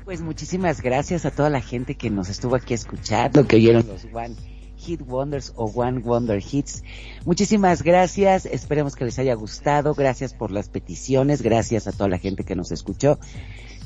Pues 0.03 0.21
muchísimas 0.21 0.81
gracias 0.81 1.25
a 1.25 1.31
toda 1.31 1.49
la 1.49 1.61
gente 1.61 1.95
que 1.95 2.09
nos 2.09 2.27
estuvo 2.27 2.55
aquí 2.55 2.73
escuchando, 2.73 3.47
que 3.47 3.55
oyeron 3.55 3.87
los 3.87 4.05
One 4.11 4.35
Hit 4.77 5.01
Wonders 5.01 5.53
o 5.55 5.65
One 5.65 5.99
Wonder 5.99 6.43
Hits. 6.43 6.83
Muchísimas 7.25 7.83
gracias, 7.83 8.45
esperemos 8.45 8.95
que 8.95 9.05
les 9.05 9.17
haya 9.17 9.33
gustado, 9.33 9.93
gracias 9.93 10.33
por 10.33 10.51
las 10.51 10.67
peticiones, 10.67 11.41
gracias 11.41 11.87
a 11.87 11.93
toda 11.93 12.09
la 12.09 12.19
gente 12.19 12.43
que 12.43 12.55
nos 12.55 12.71
escuchó. 12.71 13.17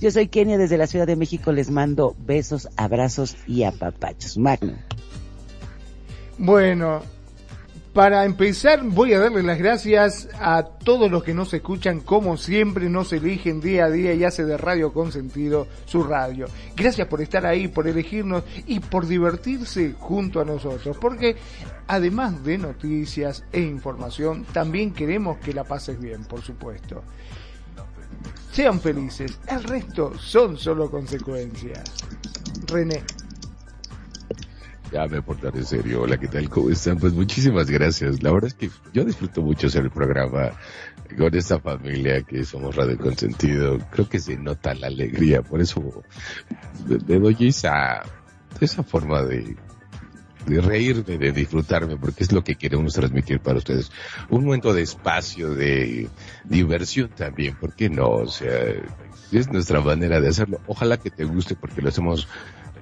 Yo 0.02 0.10
soy 0.10 0.28
Kenia 0.28 0.58
desde 0.58 0.78
la 0.78 0.88
Ciudad 0.88 1.06
de 1.06 1.16
México, 1.16 1.52
les 1.52 1.70
mando 1.70 2.16
besos, 2.20 2.68
abrazos 2.78 3.36
y 3.48 3.64
apapachos. 3.64 4.38
Magno. 4.38 4.74
Bueno, 6.40 7.02
para 7.94 8.26
empezar 8.26 8.84
voy 8.84 9.14
a 9.14 9.20
darle 9.20 9.44
las 9.44 9.58
gracias 9.58 10.30
a 10.40 10.64
todos 10.64 11.10
los 11.10 11.24
que 11.24 11.34
nos 11.34 11.54
escuchan, 11.54 12.02
como 12.02 12.38
siempre 12.38 12.90
nos 12.90 13.12
eligen 13.14 13.60
día 13.60 13.86
a 13.86 13.90
día 13.90 14.14
y 14.14 14.24
hace 14.24 14.46
de 14.46 14.58
Radio 14.58 14.94
Consentido 14.94 15.68
su 15.86 16.04
radio. 16.04 16.48
Gracias 16.76 17.08
por 17.08 17.22
estar 17.22 17.46
ahí, 17.46 17.68
por 17.68 17.88
elegirnos 17.88 18.44
y 18.66 18.80
por 18.80 19.08
divertirse 19.08 19.96
junto 19.98 20.40
a 20.40 20.46
nosotros, 20.46 20.98
porque 21.00 21.36
además 21.88 22.44
de 22.44 22.58
noticias 22.58 23.44
e 23.52 23.62
información, 23.62 24.46
también 24.54 24.94
queremos 24.94 25.38
que 25.40 25.54
la 25.54 25.64
pases 25.64 26.00
bien, 26.00 26.24
por 26.26 26.42
supuesto. 26.42 27.04
Sean 28.52 28.80
felices, 28.80 29.40
el 29.48 29.64
resto 29.64 30.18
son 30.18 30.58
solo 30.58 30.90
consecuencias. 30.90 31.84
René. 32.68 33.04
Ya 34.92 35.06
me 35.08 35.22
portaré 35.22 35.64
serio. 35.64 36.04
Hola, 36.04 36.18
¿qué 36.18 36.28
tal? 36.28 36.50
¿Cómo 36.50 36.70
están? 36.70 36.98
Pues 36.98 37.14
muchísimas 37.14 37.70
gracias. 37.70 38.24
La 38.24 38.32
verdad 38.32 38.48
es 38.48 38.54
que 38.54 38.70
yo 38.94 39.04
disfruto 39.04 39.42
mucho 39.42 39.68
hacer 39.68 39.84
el 39.84 39.92
programa 39.92 40.52
con 41.18 41.36
esta 41.36 41.60
familia 41.60 42.22
que 42.22 42.46
somos 42.46 42.76
Radio 42.76 42.98
Consentido. 42.98 43.80
Creo 43.92 44.08
que 44.08 44.20
se 44.20 44.38
nota 44.38 44.74
la 44.74 44.88
alegría. 44.88 45.42
Por 45.42 45.62
eso 45.62 46.04
le 46.88 47.20
doy 47.20 47.36
esa, 47.42 48.02
esa 48.62 48.82
forma 48.82 49.24
de, 49.24 49.58
de 50.46 50.62
reírme, 50.62 51.18
de 51.18 51.32
disfrutarme, 51.34 51.98
porque 51.98 52.24
es 52.24 52.32
lo 52.32 52.44
que 52.44 52.56
queremos 52.56 52.94
transmitir 52.94 53.42
para 53.42 53.58
ustedes. 53.58 53.92
Un 54.30 54.46
momento 54.46 54.74
de 54.74 54.84
espacio, 54.84 55.54
de 55.54 56.08
diversión 56.46 57.10
también, 57.10 57.56
¿por 57.56 57.76
qué 57.76 57.90
no? 57.90 58.10
O 58.10 58.28
sea, 58.28 58.58
es 59.34 59.52
nuestra 59.52 59.82
manera 59.82 60.22
de 60.22 60.30
hacerlo. 60.30 60.62
Ojalá 60.66 60.98
que 60.98 61.12
te 61.12 61.26
guste 61.26 61.56
porque 61.56 61.82
lo 61.82 61.90
hacemos 61.90 62.28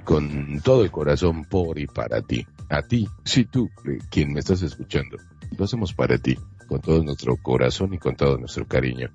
con 0.06 0.62
todo 0.62 0.84
el 0.84 0.92
corazón 0.92 1.44
por 1.44 1.78
y 1.78 1.88
para 1.88 2.22
ti. 2.22 2.48
A 2.70 2.82
ti, 2.82 3.08
sí 3.26 3.46
tú, 3.46 3.70
eh, 3.86 4.00
quien 4.10 4.32
me 4.32 4.40
estás 4.40 4.62
escuchando. 4.62 5.18
Lo 5.58 5.66
hacemos 5.66 5.94
para 5.94 6.18
ti, 6.18 6.38
con 6.68 6.80
todo 6.80 7.04
nuestro 7.04 7.36
corazón 7.38 7.94
y 7.94 7.98
con 7.98 8.16
todo 8.16 8.38
nuestro 8.38 8.66
cariño. 8.66 9.10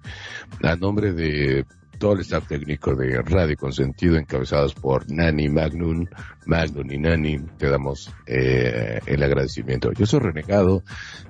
A 0.62 0.76
nombre 0.76 1.12
de 1.12 1.64
todo 1.98 2.14
el 2.14 2.20
staff 2.20 2.48
técnico 2.48 2.94
de 2.94 3.20
Radio 3.22 3.56
Consentido, 3.56 4.16
encabezados 4.16 4.74
por 4.74 5.10
Nani 5.10 5.48
Magnum, 5.48 6.06
Magnum 6.46 6.90
y 6.90 6.98
Nani, 6.98 7.38
te 7.58 7.68
damos 7.68 8.10
eh, 8.26 9.00
el 9.06 9.22
agradecimiento. 9.22 9.92
Yo 9.92 10.06
soy 10.06 10.20
renegado, 10.20 10.82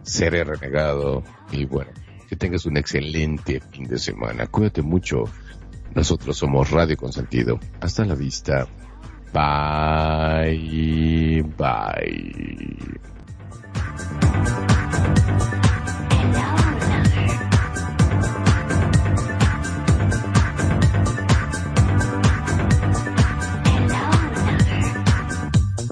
seré 0.03 0.45
renegado 0.45 1.25
y 1.51 1.65
bueno, 1.65 1.91
que 2.29 2.37
tengas 2.37 2.67
un 2.67 2.77
excelente 2.77 3.61
fin 3.61 3.89
de 3.89 3.99
semana. 3.99 4.47
Cuídate 4.47 4.83
mucho. 4.83 5.25
Nosotros 5.95 6.37
somos 6.37 6.71
Radio 6.71 6.97
Consentido. 6.97 7.59
Hasta 7.81 8.05
la 8.05 8.15
vista. 8.15 8.69
Bye. 9.33 10.59
Bye. 11.57 12.33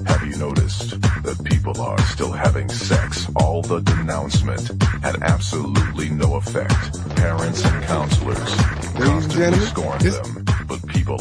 Have 0.06 0.27
you 0.27 0.36
noticed 0.36 1.01
that 1.23 1.40
people 1.44 1.81
are 1.81 1.98
still 2.06 2.32
having 2.32 2.69
sex? 2.69 3.28
All 3.36 3.62
the 3.62 3.81
denouncement 3.81 4.82
had 5.02 5.23
absolutely 5.23 6.10
no 6.10 6.35
effect. 6.35 7.15
Parents 7.15 7.65
and 7.65 7.85
counselors 7.85 8.55
constantly 8.97 9.60
scorn 9.60 9.98
them, 10.01 10.44
but 10.66 10.85
people 10.89 11.20